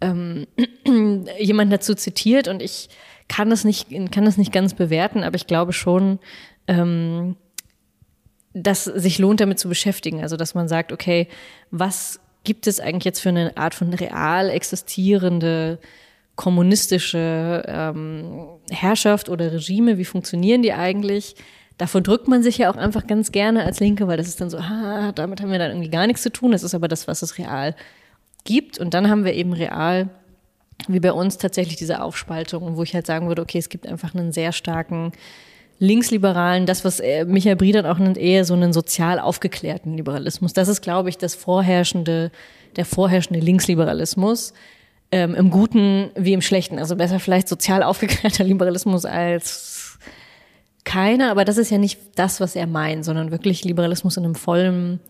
ähm, 0.00 0.46
jemand 1.38 1.72
dazu 1.72 1.94
zitiert 1.94 2.48
und 2.48 2.62
ich 2.62 2.88
kann 3.28 3.50
das 3.50 3.64
nicht, 3.64 3.88
kann 4.12 4.24
das 4.24 4.36
nicht 4.36 4.52
ganz 4.52 4.74
bewerten, 4.74 5.24
aber 5.24 5.34
ich 5.34 5.46
glaube 5.46 5.72
schon, 5.72 6.20
ähm, 6.68 7.36
dass 8.54 8.84
sich 8.84 9.18
lohnt, 9.18 9.40
damit 9.40 9.58
zu 9.58 9.68
beschäftigen. 9.68 10.22
Also, 10.22 10.36
dass 10.36 10.54
man 10.54 10.68
sagt, 10.68 10.92
okay, 10.92 11.28
was 11.70 12.20
gibt 12.44 12.66
es 12.66 12.80
eigentlich 12.80 13.04
jetzt 13.04 13.20
für 13.20 13.28
eine 13.28 13.56
Art 13.56 13.74
von 13.74 13.92
real 13.92 14.48
existierende 14.48 15.78
kommunistische 16.36 17.64
ähm, 17.66 18.46
Herrschaft 18.70 19.28
oder 19.28 19.52
Regime, 19.52 19.98
wie 19.98 20.04
funktionieren 20.04 20.62
die 20.62 20.72
eigentlich? 20.72 21.34
Davon 21.78 22.02
drückt 22.02 22.26
man 22.26 22.42
sich 22.42 22.58
ja 22.58 22.70
auch 22.70 22.76
einfach 22.76 23.06
ganz 23.06 23.32
gerne 23.32 23.64
als 23.64 23.80
Linke, 23.80 24.08
weil 24.08 24.16
das 24.16 24.28
ist 24.28 24.40
dann 24.40 24.48
so, 24.48 24.56
ah, 24.56 25.12
damit 25.12 25.42
haben 25.42 25.52
wir 25.52 25.58
dann 25.58 25.72
irgendwie 25.72 25.90
gar 25.90 26.06
nichts 26.06 26.22
zu 26.22 26.32
tun. 26.32 26.52
Das 26.52 26.62
ist 26.62 26.74
aber 26.74 26.88
das, 26.88 27.06
was 27.06 27.22
es 27.22 27.36
real 27.36 27.74
gibt. 28.44 28.78
Und 28.78 28.94
dann 28.94 29.10
haben 29.10 29.24
wir 29.24 29.34
eben 29.34 29.52
real, 29.52 30.08
wie 30.88 31.00
bei 31.00 31.12
uns, 31.12 31.36
tatsächlich 31.36 31.76
diese 31.76 32.00
Aufspaltung, 32.02 32.76
wo 32.76 32.82
ich 32.82 32.94
halt 32.94 33.06
sagen 33.06 33.28
würde, 33.28 33.42
okay, 33.42 33.58
es 33.58 33.68
gibt 33.68 33.86
einfach 33.86 34.14
einen 34.14 34.32
sehr 34.32 34.52
starken 34.52 35.12
linksliberalen, 35.78 36.64
das, 36.64 36.84
was 36.84 37.00
äh, 37.00 37.26
Michael 37.26 37.56
Briedern 37.56 37.84
auch 37.84 37.98
nennt, 37.98 38.16
eher 38.16 38.46
so 38.46 38.54
einen 38.54 38.72
sozial 38.72 39.18
aufgeklärten 39.18 39.94
Liberalismus. 39.94 40.54
Das 40.54 40.68
ist, 40.68 40.80
glaube 40.80 41.10
ich, 41.10 41.18
das 41.18 41.34
vorherrschende, 41.34 42.30
der 42.76 42.86
vorherrschende 42.86 43.40
Linksliberalismus, 43.40 44.54
ähm, 45.12 45.34
im 45.34 45.50
Guten 45.50 46.10
wie 46.16 46.32
im 46.32 46.40
Schlechten. 46.40 46.78
Also 46.78 46.96
besser 46.96 47.20
vielleicht 47.20 47.48
sozial 47.48 47.82
aufgeklärter 47.82 48.44
Liberalismus 48.44 49.04
als 49.04 49.75
keiner, 50.86 51.30
aber 51.30 51.44
das 51.44 51.58
ist 51.58 51.70
ja 51.70 51.76
nicht 51.76 51.98
das, 52.14 52.40
was 52.40 52.56
er 52.56 52.66
meint, 52.66 53.04
sondern 53.04 53.30
wirklich 53.30 53.64
Liberalismus 53.64 54.16
in 54.16 54.24
einem 54.24 54.34
vollen 54.34 55.00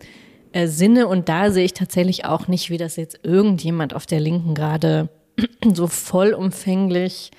äh, 0.51 0.67
Sinne. 0.67 1.07
Und 1.07 1.29
da 1.29 1.51
sehe 1.51 1.63
ich 1.63 1.73
tatsächlich 1.73 2.25
auch 2.25 2.49
nicht, 2.49 2.69
wie 2.69 2.77
das 2.77 2.97
jetzt 2.97 3.19
irgendjemand 3.23 3.93
auf 3.93 4.05
der 4.05 4.19
Linken 4.19 4.55
gerade 4.55 5.07
so 5.73 5.87
vollumfänglich 5.87 7.31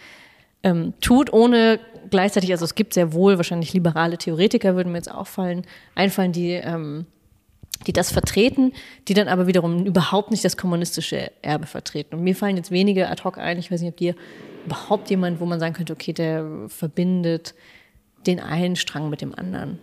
ähm, 0.62 0.94
tut, 1.00 1.32
ohne 1.32 1.80
gleichzeitig, 2.10 2.50
also 2.52 2.64
es 2.64 2.74
gibt 2.74 2.94
sehr 2.94 3.12
wohl 3.12 3.36
wahrscheinlich 3.36 3.74
liberale 3.74 4.16
Theoretiker, 4.16 4.76
würden 4.76 4.92
mir 4.92 4.98
jetzt 4.98 5.12
auffallen, 5.12 5.66
einfallen, 5.94 6.32
die 6.32 6.52
ähm, 6.52 7.04
die 7.86 7.92
das 7.92 8.10
vertreten, 8.10 8.72
die 9.06 9.14
dann 9.14 9.28
aber 9.28 9.46
wiederum 9.46 9.86
überhaupt 9.86 10.30
nicht 10.30 10.44
das 10.44 10.56
kommunistische 10.56 11.30
Erbe 11.42 11.66
vertreten. 11.66 12.16
Und 12.16 12.24
mir 12.24 12.34
fallen 12.34 12.56
jetzt 12.56 12.70
wenige 12.70 13.08
ad 13.08 13.22
hoc 13.22 13.38
ein, 13.38 13.58
ich 13.58 13.70
weiß 13.70 13.80
nicht, 13.80 13.90
ob 13.90 13.96
dir 13.96 14.14
überhaupt 14.66 15.10
jemand, 15.10 15.40
wo 15.40 15.46
man 15.46 15.60
sagen 15.60 15.74
könnte, 15.74 15.92
okay, 15.92 16.12
der 16.12 16.44
verbindet 16.66 17.54
den 18.26 18.40
einen 18.40 18.76
Strang 18.76 19.10
mit 19.10 19.20
dem 19.20 19.34
anderen. 19.34 19.78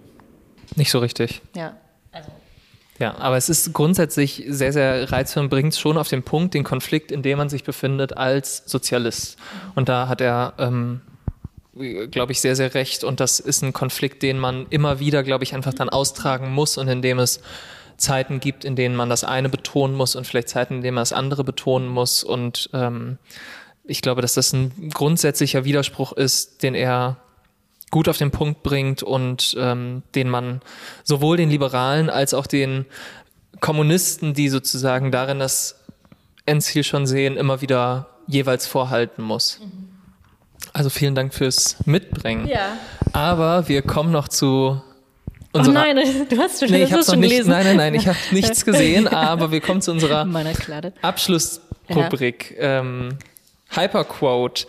Nicht 0.75 0.91
so 0.91 0.99
richtig. 0.99 1.41
Ja, 1.55 1.77
also. 2.11 2.31
Ja, 2.97 3.17
aber 3.17 3.36
es 3.36 3.49
ist 3.49 3.73
grundsätzlich 3.73 4.45
sehr, 4.47 4.71
sehr 4.71 5.11
reizvoll 5.11 5.43
und 5.43 5.49
bringt 5.49 5.75
schon 5.75 5.97
auf 5.97 6.07
den 6.07 6.23
Punkt 6.23 6.53
den 6.53 6.63
Konflikt, 6.63 7.11
in 7.11 7.23
dem 7.23 7.38
man 7.38 7.49
sich 7.49 7.65
befindet 7.65 8.15
als 8.15 8.63
Sozialist. 8.65 9.38
Und 9.75 9.89
da 9.89 10.07
hat 10.07 10.21
er, 10.21 10.53
ähm, 10.57 11.01
glaube 12.09 12.31
ich, 12.31 12.39
sehr, 12.39 12.55
sehr 12.55 12.73
recht. 12.73 13.03
Und 13.03 13.19
das 13.19 13.41
ist 13.41 13.63
ein 13.63 13.73
Konflikt, 13.73 14.23
den 14.23 14.39
man 14.39 14.65
immer 14.69 14.99
wieder, 14.99 15.23
glaube 15.23 15.43
ich, 15.43 15.53
einfach 15.53 15.73
dann 15.73 15.89
austragen 15.89 16.51
muss 16.53 16.77
und 16.77 16.88
in 16.88 17.01
dem 17.01 17.19
es 17.19 17.41
Zeiten 17.97 18.39
gibt, 18.39 18.63
in 18.63 18.75
denen 18.75 18.95
man 18.95 19.09
das 19.09 19.23
eine 19.23 19.49
betonen 19.49 19.95
muss 19.95 20.15
und 20.15 20.25
vielleicht 20.25 20.49
Zeiten, 20.49 20.75
in 20.75 20.81
denen 20.81 20.95
man 20.95 21.01
das 21.01 21.13
andere 21.13 21.43
betonen 21.43 21.89
muss. 21.89 22.23
Und 22.23 22.69
ähm, 22.73 23.17
ich 23.83 24.01
glaube, 24.01 24.21
dass 24.21 24.36
das 24.36 24.53
ein 24.53 24.89
grundsätzlicher 24.93 25.65
Widerspruch 25.65 26.13
ist, 26.13 26.63
den 26.63 26.75
er 26.75 27.17
gut 27.96 28.10
auf 28.10 28.18
den 28.18 28.30
Punkt 28.30 28.62
bringt 28.62 29.04
und 29.04 29.56
ähm, 29.58 30.04
den 30.16 30.30
man 30.30 30.60
sowohl 31.06 31.38
den 31.38 31.50
Liberalen 31.50 32.10
als 32.10 32.34
auch 32.34 32.46
den 32.46 32.86
Kommunisten, 33.62 34.34
die 34.34 34.50
sozusagen 34.50 35.12
darin 35.14 35.39
das 35.39 35.80
Endziel 36.46 36.84
schon 36.84 37.08
sehen, 37.08 37.38
immer 37.38 37.62
wieder 37.62 38.10
jeweils 38.28 38.68
vorhalten 38.68 39.24
muss. 39.24 39.62
Also 40.74 40.89
vielen 40.89 41.16
Dank 41.16 41.34
fürs 41.34 41.78
Mitbringen. 41.86 42.50
Ja. 42.50 42.78
Aber 43.14 43.70
wir 43.70 43.82
kommen 43.82 44.12
noch 44.12 44.28
zu 44.28 44.82
Oh 45.54 45.60
unserer. 45.60 45.74
nein, 45.74 45.96
du 46.30 46.38
hast 46.38 46.60
schon, 46.60 46.72
nee, 46.72 46.84
ich 46.84 46.91
noch 46.91 47.02
schon 47.02 47.22
nicht. 47.22 47.30
gelesen. 47.30 47.52
Nein, 47.52 47.66
nein, 47.66 47.78
nein, 47.78 47.93
ich 47.96 48.10
habe 48.10 48.18
nichts 48.32 48.66
gesehen. 48.66 49.08
Aber 49.08 49.52
wir 49.54 49.62
kommen 49.62 49.82
zu 49.82 49.91
unserer. 49.91 50.28
Abschlussrubrik. 51.02 52.56
Ähm, 52.60 53.18
Hyperquote. 53.76 54.65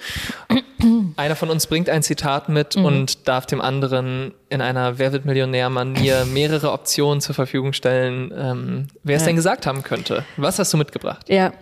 Einer 1.17 1.37
von 1.37 1.49
uns 1.51 1.67
bringt 1.67 1.89
ein 1.89 2.03
Zitat 2.03 2.49
mit 2.49 2.77
Mhm. 2.77 2.85
und 2.85 3.29
darf 3.29 3.47
dem 3.47 3.61
anderen 3.61 4.33
in 4.49 4.61
einer 4.61 4.99
Wer 4.99 5.13
wird 5.13 5.25
Millionär-Manier 5.25 6.25
mehrere 6.27 6.71
Optionen 6.73 7.21
zur 7.21 7.35
Verfügung 7.35 7.73
stellen, 7.73 8.33
ähm, 8.37 8.87
wer 9.03 9.17
es 9.17 9.23
Ja. 9.23 9.27
denn 9.29 9.37
gesagt 9.37 9.67
haben 9.67 9.83
könnte. 9.83 10.25
Was 10.37 10.59
hast 10.59 10.73
du 10.73 10.77
mitgebracht? 10.77 11.27
Ja. 11.29 11.53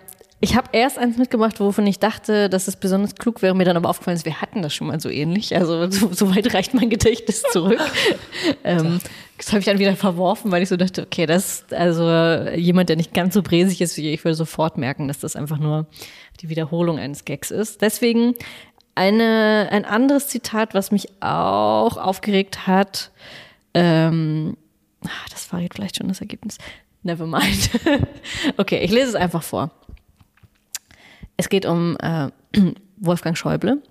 Ich 0.45 0.57
habe 0.57 0.69
erst 0.73 0.99
eins 0.99 1.17
mitgebracht, 1.17 1.59
wovon 1.59 1.87
ich 1.87 2.01
dachte, 2.01 2.51
dass 2.51 2.69
es 2.69 2.77
besonders 2.77 3.15
klug 3.15 3.41
wäre, 3.41 3.55
mir 3.55 3.65
dann 3.65 3.79
aber 3.79 3.89
aufgefallen 3.89 4.19
ist, 4.19 4.27
wir 4.27 4.43
hatten 4.43 4.61
das 4.61 4.75
schon 4.75 4.89
mal 4.89 5.01
so 5.01 5.09
ähnlich. 5.09 5.57
Also 5.57 5.91
so, 5.91 6.13
so 6.13 6.37
weit 6.37 6.53
reicht 6.53 6.75
mein 6.75 6.91
Gedächtnis 6.91 7.43
zurück. 7.51 7.81
ähm, 8.65 9.01
das 9.39 9.49
habe 9.49 9.61
ich 9.61 9.65
dann 9.65 9.79
wieder 9.79 9.97
verworfen, 9.97 10.53
weil 10.53 10.63
ich 10.63 10.69
so 10.69 10.77
dachte, 10.77 11.01
okay, 11.01 11.25
das 11.25 11.65
also 11.71 12.07
äh, 12.07 12.61
jemand, 12.61 12.91
der 12.91 12.97
nicht 12.97 13.15
ganz 13.15 13.33
so 13.33 13.41
bräsig 13.41 13.81
ist 13.81 13.97
wie 13.97 14.11
ich, 14.11 14.23
würde 14.23 14.35
sofort 14.35 14.77
merken, 14.77 15.09
dass 15.09 15.19
das 15.19 15.35
einfach 15.35 15.59
nur 15.59 15.87
die 16.43 16.51
Wiederholung 16.51 16.99
eines 16.99 17.25
Gags 17.25 17.51
ist. 17.51 17.81
Deswegen 17.81 18.35
eine, 18.95 19.69
ein 19.71 19.87
anderes 19.87 20.29
Zitat, 20.29 20.75
was 20.75 20.93
mich 20.93 21.09
auch 21.23 21.97
aufgeregt 21.97 22.67
hat, 22.67 23.13
ähm, 23.73 24.59
ah, 25.07 25.09
das 25.31 25.47
verrät 25.47 25.73
vielleicht 25.73 25.97
schon 25.97 26.09
das 26.09 26.21
Ergebnis. 26.21 26.59
Never 27.03 27.27
mind. 27.27 27.71
okay, 28.59 28.81
ich 28.85 28.91
lese 28.91 29.09
es 29.09 29.15
einfach 29.15 29.43
vor. 29.43 29.71
Es 31.37 31.49
geht 31.49 31.67
um 31.67 31.97
äh, 32.01 32.31
Wolfgang 32.97 33.37
Schäuble. 33.37 33.83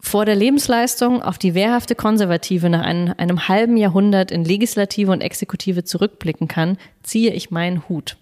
Vor 0.00 0.26
der 0.26 0.36
Lebensleistung, 0.36 1.22
auf 1.22 1.38
die 1.38 1.54
wehrhafte 1.54 1.94
Konservative 1.94 2.68
nach 2.68 2.82
einem, 2.82 3.14
einem 3.16 3.48
halben 3.48 3.78
Jahrhundert 3.78 4.30
in 4.30 4.44
Legislative 4.44 5.10
und 5.10 5.22
Exekutive 5.22 5.84
zurückblicken 5.84 6.46
kann, 6.46 6.76
ziehe 7.02 7.32
ich 7.32 7.50
meinen 7.50 7.88
Hut. 7.88 8.18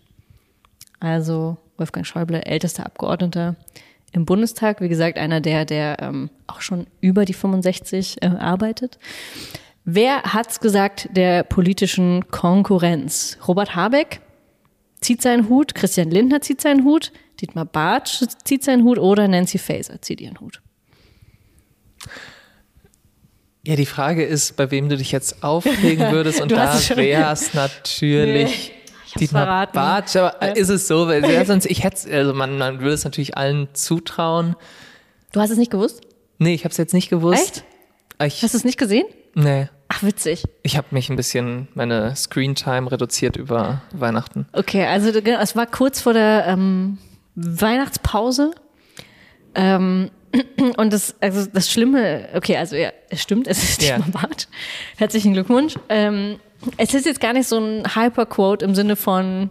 Also 1.00 1.56
Wolfgang 1.76 2.06
Schäuble, 2.06 2.44
ältester 2.44 2.86
Abgeordneter 2.86 3.56
im 4.12 4.26
Bundestag, 4.26 4.80
wie 4.80 4.88
gesagt, 4.88 5.18
einer 5.18 5.40
der, 5.40 5.64
der 5.64 5.96
ähm, 6.00 6.30
auch 6.46 6.60
schon 6.60 6.86
über 7.00 7.24
die 7.24 7.32
65 7.32 8.22
äh, 8.22 8.26
arbeitet. 8.26 8.98
Wer 9.84 10.22
hat's 10.22 10.60
gesagt 10.60 11.08
der 11.12 11.42
politischen 11.42 12.28
Konkurrenz? 12.30 13.38
Robert 13.48 13.74
Habeck 13.74 14.20
zieht 15.00 15.22
seinen 15.22 15.48
Hut, 15.48 15.74
Christian 15.74 16.10
Lindner 16.10 16.40
zieht 16.40 16.60
seinen 16.60 16.84
Hut, 16.84 17.10
Dietmar 17.42 17.64
Bartsch 17.64 18.22
zieht 18.44 18.62
seinen 18.62 18.84
Hut 18.84 18.98
oder 18.98 19.26
Nancy 19.28 19.58
Faeser 19.58 20.00
zieht 20.00 20.20
ihren 20.20 20.38
Hut. 20.40 20.62
Ja, 23.66 23.76
die 23.76 23.86
Frage 23.86 24.24
ist, 24.24 24.56
bei 24.56 24.70
wem 24.70 24.88
du 24.88 24.96
dich 24.96 25.12
jetzt 25.12 25.42
aufregen 25.44 26.10
würdest 26.12 26.40
und 26.40 26.50
da 26.52 26.74
es 26.76 27.54
natürlich 27.54 28.72
Nee, 29.14 29.18
Dietmar. 29.18 29.66
Bartsch. 29.66 30.16
Aber 30.16 30.56
ist 30.56 30.68
es 30.68 30.88
so? 30.88 31.08
Weil 31.08 31.28
ja, 31.30 31.44
sonst, 31.44 31.66
ich 31.66 31.84
hätte, 31.84 32.10
also 32.12 32.32
man, 32.32 32.58
man 32.58 32.80
würde 32.80 32.94
es 32.94 33.04
natürlich 33.04 33.36
allen 33.36 33.68
zutrauen. 33.74 34.56
Du 35.32 35.40
hast 35.40 35.50
es 35.50 35.58
nicht 35.58 35.70
gewusst? 35.70 36.00
Nee, 36.38 36.54
ich 36.54 36.64
habe 36.64 36.70
es 36.72 36.78
jetzt 36.78 36.94
nicht 36.94 37.10
gewusst. 37.10 37.64
Echt? 38.20 38.34
Ich, 38.34 38.42
Hast 38.42 38.54
du 38.54 38.58
es 38.58 38.64
nicht 38.64 38.78
gesehen? 38.78 39.04
nee. 39.34 39.68
Ach, 39.94 40.02
witzig. 40.02 40.44
Ich 40.62 40.78
habe 40.78 40.86
mich 40.92 41.10
ein 41.10 41.16
bisschen 41.16 41.68
meine 41.74 42.16
Screentime 42.16 42.90
reduziert 42.90 43.36
über 43.36 43.82
Weihnachten. 43.92 44.46
Okay, 44.54 44.86
also 44.86 45.10
es 45.10 45.54
war 45.54 45.66
kurz 45.66 46.00
vor 46.00 46.14
der 46.14 46.46
ähm, 46.46 46.96
Weihnachtspause. 47.34 48.52
Ähm, 49.54 50.10
und 50.76 50.92
das, 50.92 51.14
also 51.20 51.46
das 51.52 51.70
Schlimme, 51.70 52.28
okay, 52.34 52.56
also 52.56 52.76
ja, 52.76 52.90
es 53.10 53.22
stimmt, 53.22 53.46
es 53.46 53.62
ist 53.62 53.82
Ja. 53.82 53.98
Dietmar 53.98 54.22
Bartsch. 54.22 54.46
Herzlichen 54.96 55.32
Glückwunsch. 55.32 55.74
Ähm, 55.88 56.38
es 56.76 56.94
ist 56.94 57.06
jetzt 57.06 57.20
gar 57.20 57.32
nicht 57.32 57.48
so 57.48 57.58
ein 57.58 57.94
Hyperquote 57.94 58.64
im 58.64 58.74
Sinne 58.74 58.96
von, 58.96 59.50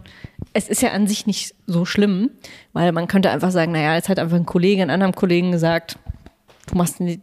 es 0.54 0.68
ist 0.68 0.82
ja 0.82 0.90
an 0.90 1.06
sich 1.06 1.26
nicht 1.26 1.54
so 1.66 1.84
schlimm, 1.84 2.30
weil 2.72 2.92
man 2.92 3.06
könnte 3.06 3.30
einfach 3.30 3.50
sagen, 3.50 3.72
naja, 3.72 3.94
jetzt 3.94 4.08
hat 4.08 4.18
einfach 4.18 4.36
ein 4.36 4.46
Kollege, 4.46 4.82
einen 4.82 4.90
anderen 4.90 5.14
Kollegen 5.14 5.52
gesagt, 5.52 5.98
du 6.70 6.76
machst 6.76 7.00
nie, 7.00 7.20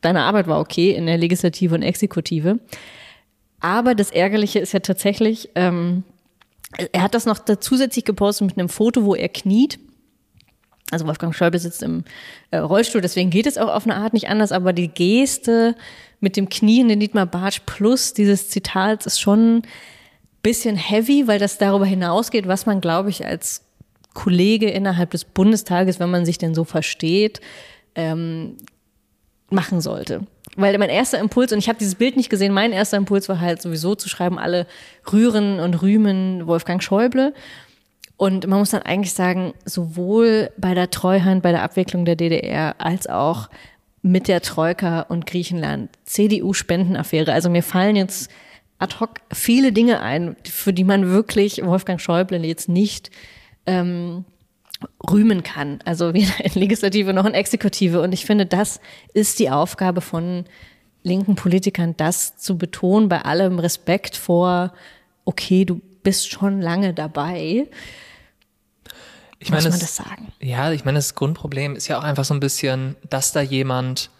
deine 0.00 0.22
Arbeit 0.22 0.46
war 0.46 0.60
okay 0.60 0.92
in 0.92 1.06
der 1.06 1.18
Legislative 1.18 1.74
und 1.74 1.82
Exekutive. 1.82 2.60
Aber 3.60 3.94
das 3.94 4.10
Ärgerliche 4.10 4.58
ist 4.58 4.72
ja 4.72 4.80
tatsächlich, 4.80 5.50
ähm, 5.54 6.04
er 6.92 7.02
hat 7.02 7.14
das 7.14 7.26
noch 7.26 7.38
zusätzlich 7.60 8.04
gepostet 8.04 8.48
mit 8.48 8.58
einem 8.58 8.68
Foto, 8.68 9.04
wo 9.04 9.14
er 9.14 9.28
kniet. 9.28 9.78
Also 10.92 11.06
Wolfgang 11.06 11.34
Schäuble 11.34 11.58
sitzt 11.58 11.82
im 11.82 12.04
äh, 12.50 12.58
Rollstuhl, 12.58 13.00
deswegen 13.00 13.30
geht 13.30 13.46
es 13.46 13.56
auch 13.56 13.72
auf 13.72 13.84
eine 13.84 13.96
Art 13.96 14.12
nicht 14.12 14.28
anders, 14.28 14.52
aber 14.52 14.72
die 14.72 14.88
Geste 14.88 15.74
mit 16.20 16.36
dem 16.36 16.48
knienden 16.48 17.00
Dietmar 17.00 17.26
Bartsch 17.26 17.60
plus 17.64 18.12
dieses 18.12 18.50
Zitats 18.50 19.06
ist 19.06 19.20
schon 19.20 19.56
ein 19.56 19.62
bisschen 20.42 20.76
heavy, 20.76 21.26
weil 21.26 21.38
das 21.38 21.58
darüber 21.58 21.86
hinausgeht, 21.86 22.46
was 22.46 22.66
man, 22.66 22.80
glaube 22.80 23.10
ich, 23.10 23.24
als 23.26 23.64
Kollege 24.12 24.68
innerhalb 24.68 25.10
des 25.10 25.24
Bundestages, 25.24 25.98
wenn 25.98 26.10
man 26.10 26.26
sich 26.26 26.36
denn 26.38 26.54
so 26.54 26.64
versteht, 26.64 27.40
ähm, 27.94 28.56
machen 29.50 29.80
sollte. 29.80 30.26
Weil 30.56 30.76
mein 30.76 30.90
erster 30.90 31.18
Impuls, 31.18 31.52
und 31.52 31.58
ich 31.58 31.68
habe 31.68 31.78
dieses 31.78 31.94
Bild 31.94 32.16
nicht 32.16 32.28
gesehen, 32.28 32.52
mein 32.52 32.72
erster 32.72 32.98
Impuls 32.98 33.28
war 33.28 33.40
halt 33.40 33.62
sowieso 33.62 33.94
zu 33.94 34.08
schreiben, 34.08 34.38
alle 34.38 34.66
rühren 35.10 35.60
und 35.60 35.80
rühmen 35.80 36.46
Wolfgang 36.46 36.82
Schäuble. 36.82 37.32
Und 38.22 38.46
man 38.46 38.60
muss 38.60 38.70
dann 38.70 38.82
eigentlich 38.82 39.14
sagen, 39.14 39.52
sowohl 39.64 40.52
bei 40.56 40.74
der 40.74 40.92
Treuhand, 40.92 41.42
bei 41.42 41.50
der 41.50 41.64
Abwicklung 41.64 42.04
der 42.04 42.14
DDR, 42.14 42.76
als 42.78 43.08
auch 43.08 43.50
mit 44.00 44.28
der 44.28 44.42
Troika 44.42 45.00
und 45.00 45.26
Griechenland, 45.26 45.90
CDU-Spendenaffäre. 46.04 47.32
Also 47.32 47.50
mir 47.50 47.64
fallen 47.64 47.96
jetzt 47.96 48.30
ad 48.78 49.00
hoc 49.00 49.16
viele 49.32 49.72
Dinge 49.72 50.02
ein, 50.02 50.36
für 50.44 50.72
die 50.72 50.84
man 50.84 51.08
wirklich 51.08 51.66
Wolfgang 51.66 52.00
Schäuble 52.00 52.38
jetzt 52.46 52.68
nicht 52.68 53.10
ähm, 53.66 54.24
rühmen 55.10 55.42
kann. 55.42 55.80
Also 55.84 56.14
weder 56.14 56.44
in 56.44 56.52
Legislative 56.54 57.12
noch 57.12 57.26
in 57.26 57.34
Exekutive. 57.34 58.00
Und 58.02 58.12
ich 58.12 58.24
finde, 58.24 58.46
das 58.46 58.78
ist 59.14 59.40
die 59.40 59.50
Aufgabe 59.50 60.00
von 60.00 60.44
linken 61.02 61.34
Politikern, 61.34 61.96
das 61.96 62.36
zu 62.36 62.56
betonen, 62.56 63.08
bei 63.08 63.22
allem 63.22 63.58
Respekt 63.58 64.14
vor, 64.14 64.72
okay, 65.24 65.64
du 65.64 65.80
bist 66.04 66.30
schon 66.30 66.60
lange 66.60 66.94
dabei. 66.94 67.66
Ich 69.42 69.50
Muss 69.50 69.58
meine, 69.64 69.70
man 69.70 69.74
es- 69.74 69.80
das 69.80 69.96
sagen? 69.96 70.32
Ja, 70.40 70.70
ich 70.72 70.84
meine, 70.84 70.98
das 70.98 71.14
Grundproblem 71.14 71.74
ist 71.76 71.88
ja 71.88 71.98
auch 71.98 72.04
einfach 72.04 72.24
so 72.24 72.32
ein 72.34 72.40
bisschen, 72.40 72.96
dass 73.10 73.32
da 73.32 73.40
jemand 73.40 74.10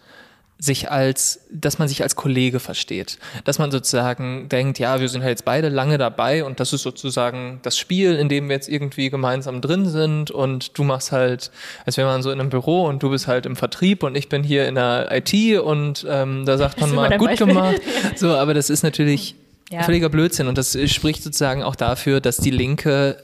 sich 0.59 0.89
als, 0.91 1.41
dass 1.51 1.77
man 1.77 1.89
sich 1.89 2.03
als 2.03 2.15
Kollege 2.15 2.59
versteht. 2.61 3.17
Dass 3.43 3.59
man 3.59 3.69
sozusagen 3.71 4.47
denkt, 4.47 4.79
ja, 4.79 5.01
wir 5.01 5.09
sind 5.09 5.21
halt 5.21 5.31
jetzt 5.31 5.43
beide 5.43 5.67
lange 5.67 5.97
dabei 5.97 6.45
und 6.45 6.59
das 6.61 6.71
ist 6.71 6.83
sozusagen 6.83 7.59
das 7.63 7.77
Spiel, 7.77 8.13
in 8.15 8.29
dem 8.29 8.47
wir 8.47 8.55
jetzt 8.55 8.69
irgendwie 8.69 9.09
gemeinsam 9.09 9.59
drin 9.59 9.89
sind 9.89 10.31
und 10.31 10.77
du 10.77 10.83
machst 10.83 11.11
halt, 11.11 11.51
als 11.85 11.97
wäre 11.97 12.07
man 12.07 12.21
so 12.21 12.31
in 12.31 12.39
einem 12.39 12.49
Büro 12.49 12.85
und 12.85 13.03
du 13.03 13.09
bist 13.09 13.27
halt 13.27 13.45
im 13.45 13.57
Vertrieb 13.57 14.03
und 14.03 14.15
ich 14.15 14.29
bin 14.29 14.43
hier 14.43 14.67
in 14.67 14.75
der 14.75 15.09
IT 15.11 15.59
und 15.59 16.05
ähm, 16.09 16.45
da 16.45 16.57
sagt 16.57 16.79
Das 16.81 16.87
man 16.91 17.09
mal, 17.09 17.17
gut 17.17 17.29
Beispiel. 17.29 17.47
gemacht. 17.47 17.81
So, 18.15 18.29
aber 18.35 18.53
das 18.53 18.69
ist 18.69 18.83
natürlich 18.83 19.35
Ja. 19.69 19.83
völliger 19.83 20.07
Blödsinn 20.09 20.47
und 20.47 20.57
das 20.57 20.77
spricht 20.85 21.23
sozusagen 21.23 21.63
auch 21.63 21.75
dafür, 21.75 22.21
dass 22.21 22.37
die 22.37 22.51
Linke 22.51 23.17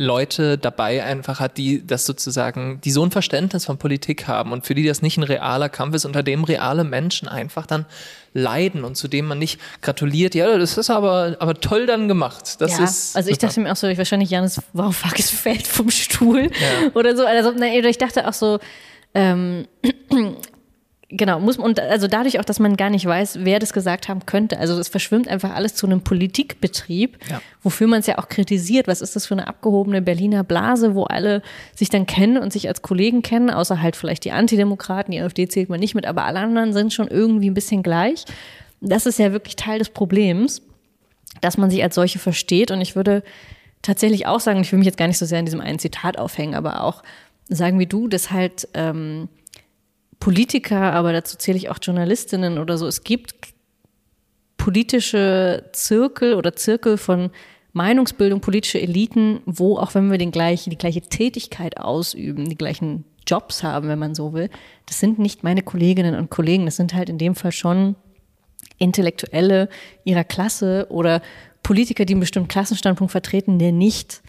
Leute 0.00 0.56
dabei 0.56 1.04
einfach 1.04 1.40
hat, 1.40 1.58
die 1.58 1.86
das 1.86 2.06
sozusagen, 2.06 2.80
die 2.82 2.90
so 2.90 3.04
ein 3.04 3.10
Verständnis 3.10 3.66
von 3.66 3.76
Politik 3.76 4.26
haben 4.28 4.50
und 4.52 4.64
für 4.64 4.74
die 4.74 4.86
das 4.86 5.02
nicht 5.02 5.18
ein 5.18 5.24
realer 5.24 5.68
Kampf 5.68 5.94
ist, 5.94 6.06
unter 6.06 6.22
dem 6.22 6.44
reale 6.44 6.84
Menschen 6.84 7.28
einfach 7.28 7.66
dann 7.66 7.84
leiden 8.32 8.82
und 8.82 8.96
zu 8.96 9.08
dem 9.08 9.26
man 9.26 9.38
nicht 9.38 9.60
gratuliert. 9.82 10.34
Ja, 10.34 10.56
das 10.56 10.78
ist 10.78 10.88
aber, 10.88 11.36
aber 11.38 11.52
toll 11.54 11.84
dann 11.84 12.08
gemacht. 12.08 12.62
Das 12.62 12.78
ja, 12.78 12.84
ist 12.84 13.14
also 13.14 13.28
ich 13.28 13.34
super. 13.34 13.48
dachte 13.48 13.60
mir 13.60 13.72
auch 13.72 13.76
so, 13.76 13.88
ich 13.88 13.98
wahrscheinlich 13.98 14.30
Janis 14.30 14.62
Varoufakis 14.72 15.28
fällt 15.30 15.66
vom 15.66 15.90
Stuhl 15.90 16.44
Ja. 16.44 16.90
oder 16.94 17.14
so. 17.14 17.26
Also, 17.26 17.50
oder 17.50 17.88
ich 17.88 17.98
dachte 17.98 18.26
auch 18.26 18.32
so, 18.32 18.58
ähm, 19.14 19.66
genau, 21.10 21.38
muss 21.40 21.58
man, 21.58 21.66
und 21.66 21.80
also 21.80 22.06
dadurch 22.06 22.38
auch, 22.40 22.44
dass 22.44 22.58
man 22.58 22.76
gar 22.76 22.88
nicht 22.90 23.04
weiß, 23.04 23.40
wer 23.42 23.58
das 23.58 23.72
gesagt 23.72 24.08
haben 24.08 24.24
könnte. 24.26 24.58
Also 24.58 24.78
es 24.78 24.88
verschwimmt 24.88 25.28
einfach 25.28 25.54
alles 25.54 25.74
zu 25.74 25.86
einem 25.86 26.00
Politikbetrieb, 26.00 27.18
Ja. 27.28 27.42
wofür 27.62 27.86
man 27.86 28.00
es 28.00 28.06
ja 28.06 28.18
auch 28.18 28.28
kritisiert. 28.28 28.88
Was 28.88 29.00
ist 29.00 29.16
das 29.16 29.26
für 29.26 29.34
eine 29.34 29.46
abgehobene 29.48 30.02
Berliner 30.02 30.44
Blase, 30.44 30.94
wo 30.94 31.04
alle 31.04 31.42
sich 31.74 31.90
dann 31.90 32.06
kennen 32.06 32.38
und 32.38 32.52
sich 32.52 32.68
als 32.68 32.82
Kollegen 32.82 33.22
kennen, 33.22 33.50
außer 33.50 33.82
halt 33.82 33.96
vielleicht 33.96 34.24
die 34.24 34.32
Antidemokraten, 34.32 35.12
die 35.12 35.20
AfD 35.20 35.48
zählt 35.48 35.68
man 35.68 35.80
nicht 35.80 35.94
mit, 35.94 36.06
aber 36.06 36.24
alle 36.24 36.40
anderen 36.40 36.72
sind 36.72 36.92
schon 36.92 37.08
irgendwie 37.08 37.50
ein 37.50 37.54
bisschen 37.54 37.82
gleich. 37.82 38.24
Das 38.80 39.04
ist 39.06 39.18
ja 39.18 39.32
wirklich 39.32 39.56
Teil 39.56 39.78
des 39.78 39.90
Problems 39.90 40.62
dass 41.40 41.56
man 41.56 41.70
sich 41.70 41.82
als 41.82 41.94
solche 41.94 42.18
versteht. 42.18 42.70
Und 42.72 42.80
ich 42.80 42.96
würde 42.96 43.22
tatsächlich 43.82 44.26
auch 44.26 44.40
sagen, 44.40 44.60
ich 44.60 44.72
will 44.72 44.78
mich 44.78 44.86
jetzt 44.86 44.98
gar 44.98 45.06
nicht 45.06 45.16
so 45.18 45.26
sehr 45.26 45.38
in 45.38 45.44
diesem 45.44 45.60
einen 45.60 45.78
Zitat 45.78 46.18
aufhängen, 46.18 46.54
aber 46.54 46.82
auch 46.82 47.02
sagen 47.48 47.78
wie 47.78 47.86
du, 47.86 48.08
dass 48.08 48.30
halt 48.30 48.68
ähm, 48.74 49.28
Politiker, 50.20 50.92
aber 50.92 51.12
dazu 51.12 51.36
zähle 51.36 51.56
ich 51.56 51.70
auch 51.70 51.78
Journalistinnen 51.82 52.58
oder 52.58 52.78
so. 52.78 52.86
Es 52.86 53.02
gibt 53.02 53.34
politische 54.58 55.64
Zirkel 55.72 56.34
oder 56.34 56.54
Zirkel 56.54 56.98
von 56.98 57.30
Meinungsbildung, 57.72 58.40
politische 58.40 58.80
Eliten, 58.80 59.40
wo 59.46 59.78
auch 59.78 59.94
wenn 59.94 60.10
wir 60.10 60.18
den 60.18 60.30
gleichen, 60.32 60.70
die 60.70 60.78
gleiche 60.78 61.00
Tätigkeit 61.00 61.78
ausüben, 61.78 62.48
die 62.48 62.56
gleichen 62.56 63.04
Jobs 63.26 63.62
haben, 63.62 63.88
wenn 63.88 63.98
man 63.98 64.14
so 64.14 64.32
will, 64.32 64.50
das 64.86 65.00
sind 65.00 65.18
nicht 65.18 65.44
meine 65.44 65.62
Kolleginnen 65.62 66.14
und 66.14 66.30
Kollegen, 66.30 66.66
das 66.66 66.76
sind 66.76 66.94
halt 66.94 67.08
in 67.08 67.18
dem 67.18 67.34
Fall 67.34 67.52
schon 67.52 67.96
Intellektuelle 68.78 69.68
ihrer 70.04 70.24
Klasse 70.24 70.86
oder 70.90 71.22
Politiker, 71.62 72.04
die 72.04 72.14
einen 72.14 72.20
bestimmten 72.20 72.48
Klassenstandpunkt 72.48 73.10
vertreten, 73.10 73.58
der 73.58 73.72
nicht 73.72 74.22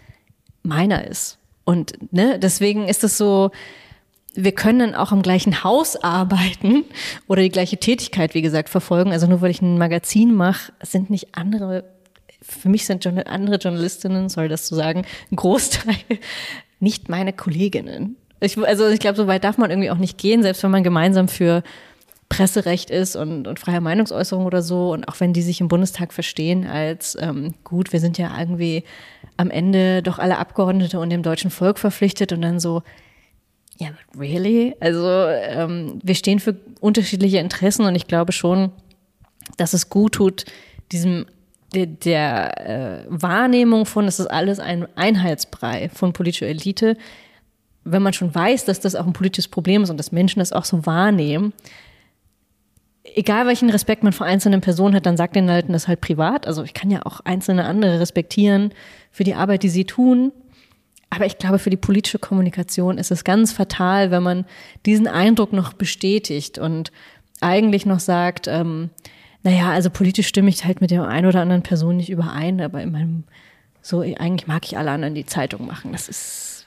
meiner 0.64 1.08
ist. 1.08 1.38
Und 1.64 1.94
ne, 2.14 2.38
deswegen 2.40 2.88
ist 2.88 3.04
es 3.04 3.18
so, 3.18 3.52
wir 4.34 4.52
können 4.54 4.96
auch 4.96 5.12
im 5.12 5.22
gleichen 5.22 5.64
Haus 5.64 6.02
arbeiten 6.02 6.86
oder 7.28 7.42
die 7.42 7.50
gleiche 7.50 7.78
Tätigkeit, 7.78 8.34
wie 8.34 8.42
gesagt, 8.42 8.70
verfolgen. 8.70 9.12
Also 9.12 9.28
nur 9.28 9.42
weil 9.42 9.52
ich 9.52 9.62
ein 9.62 9.78
Magazin 9.78 10.34
mache, 10.34 10.72
sind 10.82 11.10
nicht 11.10 11.30
andere, 11.34 11.84
für 12.42 12.70
mich 12.70 12.86
sind 12.86 13.06
andere 13.06 13.58
Journalistinnen, 13.58 14.30
soll 14.30 14.48
das 14.48 14.66
zu 14.66 14.76
sagen, 14.76 15.06
ein 15.32 15.36
Großteil 15.36 15.96
nicht 16.80 17.10
meine 17.10 17.34
Kolleginnen. 17.34 18.16
Ich, 18.40 18.58
also 18.58 18.88
ich 18.88 19.00
glaube, 19.00 19.18
so 19.18 19.28
weit 19.28 19.44
darf 19.44 19.58
man 19.58 19.70
irgendwie 19.70 19.92
auch 19.92 19.98
nicht 19.98 20.18
gehen, 20.18 20.42
selbst 20.42 20.64
wenn 20.64 20.72
man 20.72 20.84
gemeinsam 20.84 21.28
für 21.28 21.62
Presserecht 22.28 22.90
ist 22.90 23.18
und, 23.18 23.46
und 23.46 23.60
freie 23.60 23.82
Meinungsäußerung 23.82 24.46
oder 24.46 24.62
so. 24.62 24.94
Und 24.94 25.08
auch 25.08 25.20
wenn 25.20 25.34
die 25.34 25.42
sich 25.42 25.60
im 25.60 25.68
Bundestag 25.68 26.14
verstehen 26.14 26.66
als 26.66 27.18
ähm, 27.20 27.54
gut, 27.66 27.92
wir 27.92 28.00
sind 28.00 28.18
ja 28.18 28.32
irgendwie 28.40 28.86
am 29.36 29.52
Ende 29.52 30.02
doch 30.02 30.18
alle 30.18 30.38
Abgeordnete 30.38 31.00
und 31.00 31.10
dem 31.10 31.24
deutschen 31.24 31.52
Volk 31.52 31.78
verpflichtet 31.78 32.32
und 32.32 32.42
dann 32.42 32.60
so, 32.60 32.84
ja, 33.82 33.90
really? 34.16 34.76
Also 34.80 35.08
ähm, 35.08 36.00
wir 36.04 36.14
stehen 36.14 36.40
für 36.40 36.56
unterschiedliche 36.82 37.40
Interessen 37.40 37.86
und 37.86 37.96
ich 37.96 38.06
glaube 38.06 38.32
schon, 38.32 38.72
dass 39.58 39.74
es 39.74 39.90
gut 39.90 40.14
tut, 40.14 40.46
diesem 40.92 41.26
der, 41.74 41.88
der 41.88 42.68
äh, 42.68 43.06
Wahrnehmung 43.08 43.88
von, 43.88 44.06
das 44.06 44.20
ist 44.20 44.28
alles 44.28 44.60
ein 44.60 44.88
Einheitsbrei 44.96 45.90
von 45.90 46.14
politischer 46.14 46.46
Elite, 46.46 46.96
wenn 47.84 48.04
man 48.04 48.14
schon 48.14 48.36
weiß, 48.36 48.66
dass 48.66 48.82
das 48.82 48.94
auch 48.94 49.08
ein 49.08 49.14
politisches 49.14 49.48
Problem 49.48 49.82
ist 49.82 49.90
und 49.90 49.98
dass 49.98 50.12
Menschen 50.12 50.40
das 50.40 50.54
auch 50.54 50.66
so 50.66 50.86
wahrnehmen, 50.86 51.52
egal 53.16 53.48
welchen 53.48 53.72
Respekt 53.72 54.04
man 54.04 54.14
vor 54.14 54.28
einzelnen 54.28 54.62
Personen 54.62 54.94
hat, 54.94 55.08
dann 55.08 55.18
sagt 55.18 55.36
den 55.36 55.48
Leuten 55.48 55.74
das 55.74 55.88
halt 55.88 56.02
privat. 56.02 56.46
Also 56.46 56.62
ich 56.64 56.76
kann 56.76 56.92
ja 56.92 57.04
auch 57.04 57.22
einzelne 57.22 57.66
andere 57.66 58.00
respektieren 58.00 58.74
für 59.10 59.24
die 59.24 59.34
Arbeit, 59.34 59.64
die 59.64 59.70
sie 59.70 59.86
tun. 59.86 60.32
Aber 61.12 61.26
ich 61.26 61.38
glaube, 61.38 61.60
für 61.60 61.70
die 61.70 61.78
politische 61.78 62.20
Kommunikation 62.20 62.98
ist 62.98 63.12
es 63.12 63.26
ganz 63.26 63.52
fatal, 63.52 64.12
wenn 64.12 64.24
man 64.24 64.46
diesen 64.86 65.08
Eindruck 65.08 65.52
noch 65.52 65.74
bestätigt 65.74 66.58
und 66.58 66.92
eigentlich 67.42 67.86
noch 67.86 68.00
sagt, 68.00 68.48
ähm, 68.48 68.90
naja, 69.44 69.72
also 69.72 69.90
politisch 69.90 70.28
stimme 70.28 70.50
ich 70.50 70.64
halt 70.64 70.80
mit 70.80 70.90
der 70.90 71.06
einen 71.06 71.28
oder 71.28 71.42
anderen 71.42 71.64
Person 71.64 71.98
nicht 71.98 72.10
überein, 72.10 72.62
aber 72.62 72.82
in 72.82 72.94
meinem, 72.94 73.24
so 73.82 74.00
eigentlich 74.00 74.48
mag 74.48 74.64
ich 74.66 74.78
alle 74.78 74.92
anderen 74.92 75.14
die 75.14 75.26
Zeitung 75.26 75.68
machen. 75.68 75.92
Das 75.92 76.08
ist. 76.08 76.66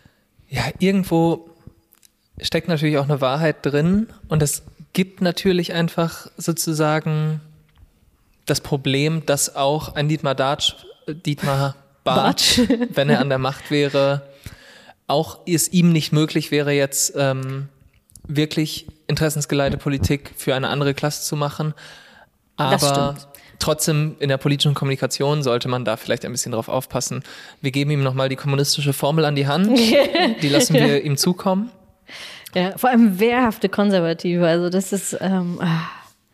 Ja, 0.50 0.64
irgendwo 0.78 1.48
steckt 2.38 2.68
natürlich 2.68 2.98
auch 2.98 3.04
eine 3.04 3.22
Wahrheit 3.22 3.56
drin 3.62 4.08
und 4.28 4.42
es 4.42 4.62
gibt 4.92 5.22
natürlich 5.22 5.72
einfach 5.72 6.26
sozusagen 6.36 7.40
das 8.44 8.60
Problem, 8.60 9.24
dass 9.24 9.56
auch 9.56 9.94
ein 9.94 10.08
Dietmar 10.08 10.34
Datsch, 10.34 10.74
Dietmar 11.08 11.76
Bartsch, 12.04 12.60
wenn 12.90 13.08
er 13.08 13.20
an 13.20 13.30
der 13.30 13.38
Macht 13.38 13.70
wäre, 13.70 14.22
auch 15.06 15.40
es 15.47 15.68
ihm 15.72 15.93
nicht 15.93 16.12
möglich 16.12 16.51
wäre, 16.51 16.72
jetzt 16.72 17.12
ähm, 17.16 17.68
wirklich 18.26 18.86
interessensgeleitete 19.06 19.82
Politik 19.82 20.32
für 20.36 20.55
eine 20.55 20.68
andere 20.68 20.94
Klasse 20.94 21.22
zu 21.24 21.36
machen. 21.36 21.74
Aber 22.56 23.16
trotzdem 23.59 24.16
in 24.18 24.28
der 24.28 24.39
politischen 24.39 24.74
Kommunikation 24.74 25.43
sollte 25.43 25.68
man 25.68 25.85
da 25.85 25.97
vielleicht 25.97 26.24
ein 26.24 26.32
bisschen 26.32 26.52
drauf 26.52 26.68
aufpassen. 26.68 27.22
Wir 27.60 27.70
geben 27.70 27.90
ihm 27.90 28.02
nochmal 28.02 28.28
die 28.28 28.36
kommunistische 28.36 28.93
Formel 28.93 29.24
an 29.24 29.35
die 29.35 29.47
Hand. 29.47 29.76
die 30.43 30.48
lassen 30.48 30.74
wir 30.74 31.02
ihm 31.02 31.16
zukommen. 31.16 31.70
Ja, 32.55 32.78
vor 32.78 32.90
allem 32.90 33.18
wehrhafte 33.18 33.68
Konservative. 33.68 34.47
Also 34.47 34.70
das 34.70 34.93
ist. 34.93 35.18
Ähm, 35.20 35.59
ah. 35.60 35.82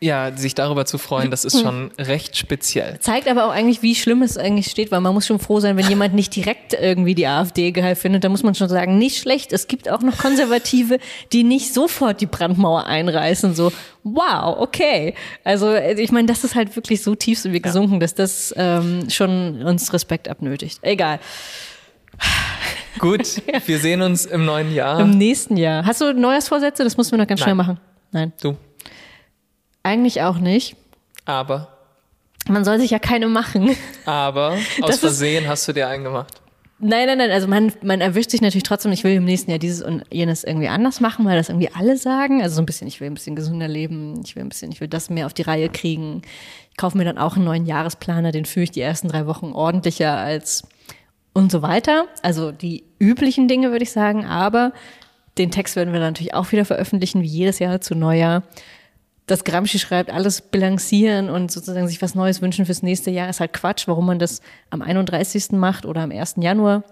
Ja, 0.03 0.35
sich 0.35 0.55
darüber 0.55 0.87
zu 0.87 0.97
freuen, 0.97 1.31
das 1.31 1.45
ist 1.45 1.61
schon 1.61 1.91
recht 1.99 2.35
speziell. 2.35 2.99
Zeigt 3.01 3.29
aber 3.29 3.45
auch 3.45 3.51
eigentlich, 3.51 3.83
wie 3.83 3.95
schlimm 3.95 4.23
es 4.23 4.39
eigentlich 4.39 4.69
steht, 4.71 4.91
weil 4.91 5.03
man 5.03 5.13
muss 5.13 5.27
schon 5.27 5.39
froh 5.39 5.61
sein, 5.61 5.77
wenn 5.77 5.87
jemand 5.91 6.15
nicht 6.15 6.35
direkt 6.35 6.73
irgendwie 6.73 7.15
die 7.15 7.27
AfD 7.27 7.71
geil 7.71 7.95
findet, 7.95 8.25
da 8.25 8.31
muss 8.31 8.43
man 8.43 8.55
schon 8.55 8.71
sagen, 8.71 8.97
nicht 8.97 9.19
schlecht. 9.19 9.53
Es 9.53 9.69
gibt 9.69 9.91
auch 9.91 10.01
noch 10.01 10.17
Konservative, 10.17 11.01
die 11.35 11.45
nicht 11.45 11.75
sofort 11.75 12.23
die 12.23 12.27
Brandmauer 12.27 12.87
einreißen, 12.87 13.55
so, 13.55 13.73
wow, 14.03 14.57
okay. 14.59 15.15
Also 15.45 15.75
ich 15.75 16.13
meine, 16.13 16.29
das 16.29 16.45
ist 16.45 16.55
halt 16.55 16.75
wirklich 16.77 17.03
so 17.03 17.15
tief 17.15 17.39
sind 17.39 17.53
wir 17.53 17.61
gesunken, 17.61 17.95
ja. 17.95 17.99
dass 17.99 18.15
das 18.15 18.55
ähm, 18.57 19.11
schon 19.11 19.63
uns 19.63 19.93
Respekt 19.93 20.31
abnötigt. 20.31 20.79
Egal. 20.81 21.21
Gut, 22.99 23.43
wir 23.67 23.79
sehen 23.79 24.01
uns 24.01 24.25
im 24.25 24.47
neuen 24.47 24.73
Jahr. 24.73 25.01
Im 25.01 25.11
nächsten 25.11 25.59
Jahr. 25.59 25.85
Hast 25.85 26.01
du 26.01 26.15
Neujahrsvorsätze? 26.15 26.85
Das 26.85 26.97
müssen 26.97 27.11
wir 27.11 27.19
noch 27.19 27.27
ganz 27.27 27.41
Nein. 27.41 27.45
schnell 27.45 27.55
machen. 27.55 27.79
Nein. 28.13 28.33
Du. 28.41 28.57
Eigentlich 29.83 30.23
auch 30.23 30.39
nicht. 30.39 30.77
Aber. 31.25 31.69
Man 32.49 32.65
soll 32.65 32.79
sich 32.81 32.91
ja 32.91 32.99
keine 32.99 33.29
machen. 33.29 33.77
Aber 34.07 34.51
aus 34.83 34.87
Das 34.87 34.95
ist- 34.97 35.01
Versehen 35.01 35.49
hast 35.49 35.67
du 35.69 35.73
dir 35.73 35.89
einen 35.89 36.05
gemacht. 36.05 36.41
Nein, 36.83 37.07
nein, 37.07 37.19
nein. 37.19 37.31
Also 37.31 37.47
man, 37.47 37.73
man 37.83 38.01
erwischt 38.01 38.31
sich 38.31 38.41
natürlich 38.41 38.63
trotzdem, 38.63 38.91
ich 38.93 39.05
will 39.05 39.13
im 39.13 39.27
nächsten 39.27 39.51
Jahr 39.51 39.59
dieses 39.59 39.83
und 39.83 40.03
jenes 40.11 40.45
irgendwie 40.45 40.69
anders 40.69 41.01
machen, 41.01 41.27
weil 41.27 41.37
das 41.37 41.51
irgendwie 41.51 41.69
alle 41.75 41.99
sagen. 41.99 42.41
Also 42.43 42.57
so 42.57 42.63
ein 42.63 42.67
bisschen, 42.67 42.89
ich 42.89 43.01
will 43.03 43.09
ein 43.11 43.15
bisschen 43.15 43.37
gesünder 43.37 43.69
leben, 43.69 44.23
ich 44.25 44.35
will 44.35 44.43
ein 44.43 44.49
bisschen, 44.49 44.73
ich 44.73 44.81
will 44.81 44.89
das 44.89 45.11
mehr 45.11 45.27
auf 45.27 45.35
die 45.35 45.43
Reihe 45.43 45.69
kriegen. 45.69 46.23
Ich 46.71 46.79
kaufe 46.79 46.97
mir 46.97 47.05
dann 47.05 47.19
auch 47.19 47.37
einen 47.37 47.45
neuen 47.45 47.67
Jahresplaner, 47.67 48.33
den 48.33 48.47
führe 48.47 48.65
ich 48.65 48.71
die 48.71 48.81
ersten 48.81 49.09
drei 49.09 49.27
Wochen 49.27 49.53
ordentlicher 49.53 50.17
als 50.17 50.63
und 51.35 51.53
so 51.53 51.61
weiter. 51.61 52.07
Also 52.23 52.51
die 52.51 52.85
üblichen 52.99 53.47
Dinge, 53.47 53.73
würde 53.73 53.83
ich 53.83 53.93
sagen. 53.93 54.25
Aber 54.25 54.73
den 55.37 55.51
Text 55.51 55.77
werden 55.77 55.93
wir 55.93 56.01
dann 56.01 56.15
natürlich 56.15 56.33
auch 56.33 56.51
wieder 56.51 56.65
veröffentlichen, 56.65 57.21
wie 57.21 57.27
jedes 57.27 57.59
Jahr 57.59 57.83
zu 57.83 57.95
Neujahr. 57.95 58.43
Das 59.31 59.45
Gramsci 59.45 59.79
schreibt, 59.79 60.11
alles 60.11 60.41
bilanzieren 60.41 61.31
und 61.31 61.53
sozusagen 61.53 61.87
sich 61.87 62.03
was 62.03 62.17
Neues 62.17 62.43
wünschen 62.43 62.67
fürs 62.67 62.83
nächste 62.83 63.13
Jahr 63.13 63.29
ist 63.29 63.39
halt 63.39 63.53
Quatsch. 63.53 63.87
Warum 63.87 64.05
man 64.07 64.19
das 64.19 64.41
am 64.71 64.83
31. 64.83 65.53
macht 65.53 65.87
oder 65.87 66.01
am 66.01 66.11
1. 66.11 66.35
Januar. 66.39 66.83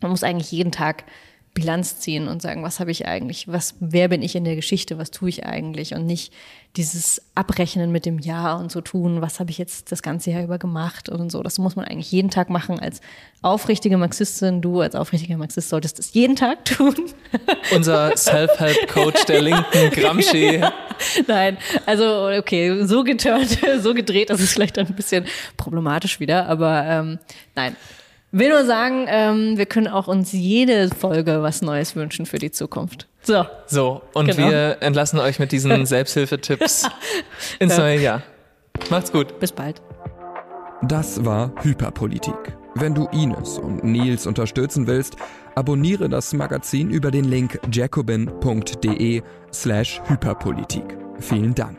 Man 0.00 0.10
muss 0.10 0.24
eigentlich 0.24 0.50
jeden 0.50 0.72
Tag 0.72 1.04
Bilanz 1.52 1.98
ziehen 1.98 2.28
und 2.28 2.40
sagen, 2.40 2.62
was 2.62 2.80
habe 2.80 2.90
ich 2.90 3.06
eigentlich, 3.06 3.48
was, 3.48 3.74
wer 3.78 4.08
bin 4.08 4.22
ich 4.22 4.34
in 4.34 4.44
der 4.44 4.56
Geschichte, 4.56 4.96
was 4.96 5.10
tue 5.10 5.28
ich 5.28 5.44
eigentlich 5.44 5.92
und 5.92 6.06
nicht 6.06 6.32
dieses 6.76 7.22
Abrechnen 7.34 7.90
mit 7.90 8.04
dem 8.04 8.18
Jahr 8.18 8.58
und 8.58 8.70
so 8.70 8.80
tun, 8.80 9.22
was 9.22 9.40
habe 9.40 9.50
ich 9.50 9.58
jetzt 9.58 9.90
das 9.92 10.02
ganze 10.02 10.30
Jahr 10.30 10.42
über 10.42 10.58
gemacht 10.58 11.08
und 11.08 11.32
so. 11.32 11.42
Das 11.42 11.58
muss 11.58 11.74
man 11.74 11.86
eigentlich 11.86 12.12
jeden 12.12 12.30
Tag 12.30 12.50
machen 12.50 12.78
als 12.78 13.00
aufrichtige 13.42 13.96
Marxistin. 13.96 14.60
Du 14.60 14.80
als 14.80 14.94
aufrichtiger 14.94 15.36
Marxist 15.36 15.70
solltest 15.70 15.98
es 15.98 16.12
jeden 16.12 16.36
Tag 16.36 16.64
tun. 16.66 16.94
Unser 17.74 18.16
Self-Help-Coach 18.16 19.24
der 19.24 19.42
Linken, 19.42 19.90
Gramsci. 19.90 20.62
Nein, 21.26 21.56
also 21.86 22.28
okay, 22.38 22.84
so 22.84 23.04
geturnt, 23.04 23.58
so 23.80 23.94
gedreht, 23.94 24.30
das 24.30 24.40
ist 24.40 24.52
vielleicht 24.52 24.78
ein 24.78 24.94
bisschen 24.94 25.24
problematisch 25.56 26.20
wieder, 26.20 26.46
aber 26.46 26.84
ähm, 26.86 27.18
nein. 27.54 27.76
Will 28.38 28.50
nur 28.50 28.64
sagen, 28.66 29.06
ähm, 29.08 29.56
wir 29.56 29.64
können 29.66 29.88
auch 29.88 30.08
uns 30.08 30.32
jede 30.32 30.88
Folge 30.94 31.42
was 31.42 31.62
Neues 31.62 31.96
wünschen 31.96 32.26
für 32.26 32.38
die 32.38 32.50
Zukunft. 32.50 33.08
So, 33.22 33.44
So, 33.66 34.02
und 34.12 34.26
Genau. 34.26 34.50
wir 34.50 34.76
entlassen 34.80 35.18
euch 35.20 35.38
mit 35.38 35.52
diesen 35.52 35.86
Selbsthilfetipps 35.86 36.86
ins 37.58 37.76
Ja. 37.76 37.82
neue 37.82 37.98
Jahr. 38.00 38.22
Macht's 38.90 39.10
gut. 39.10 39.40
bis 39.40 39.52
bald. 39.52 39.80
Das 40.82 41.24
war 41.24 41.50
Hyperpolitik. 41.62 42.34
Wenn 42.74 42.94
du 42.94 43.06
Ines 43.06 43.58
und 43.58 43.82
Nils 43.82 44.26
unterstützen 44.26 44.86
willst, 44.86 45.16
abonniere 45.54 46.10
das 46.10 46.34
Magazin 46.34 46.90
über 46.90 47.10
den 47.10 47.24
Link 47.24 47.58
jacobin.de 47.72 49.22
slash 49.50 50.02
Hyperpolitik. 50.08 50.84
Vielen 51.20 51.54
Dank. 51.54 51.78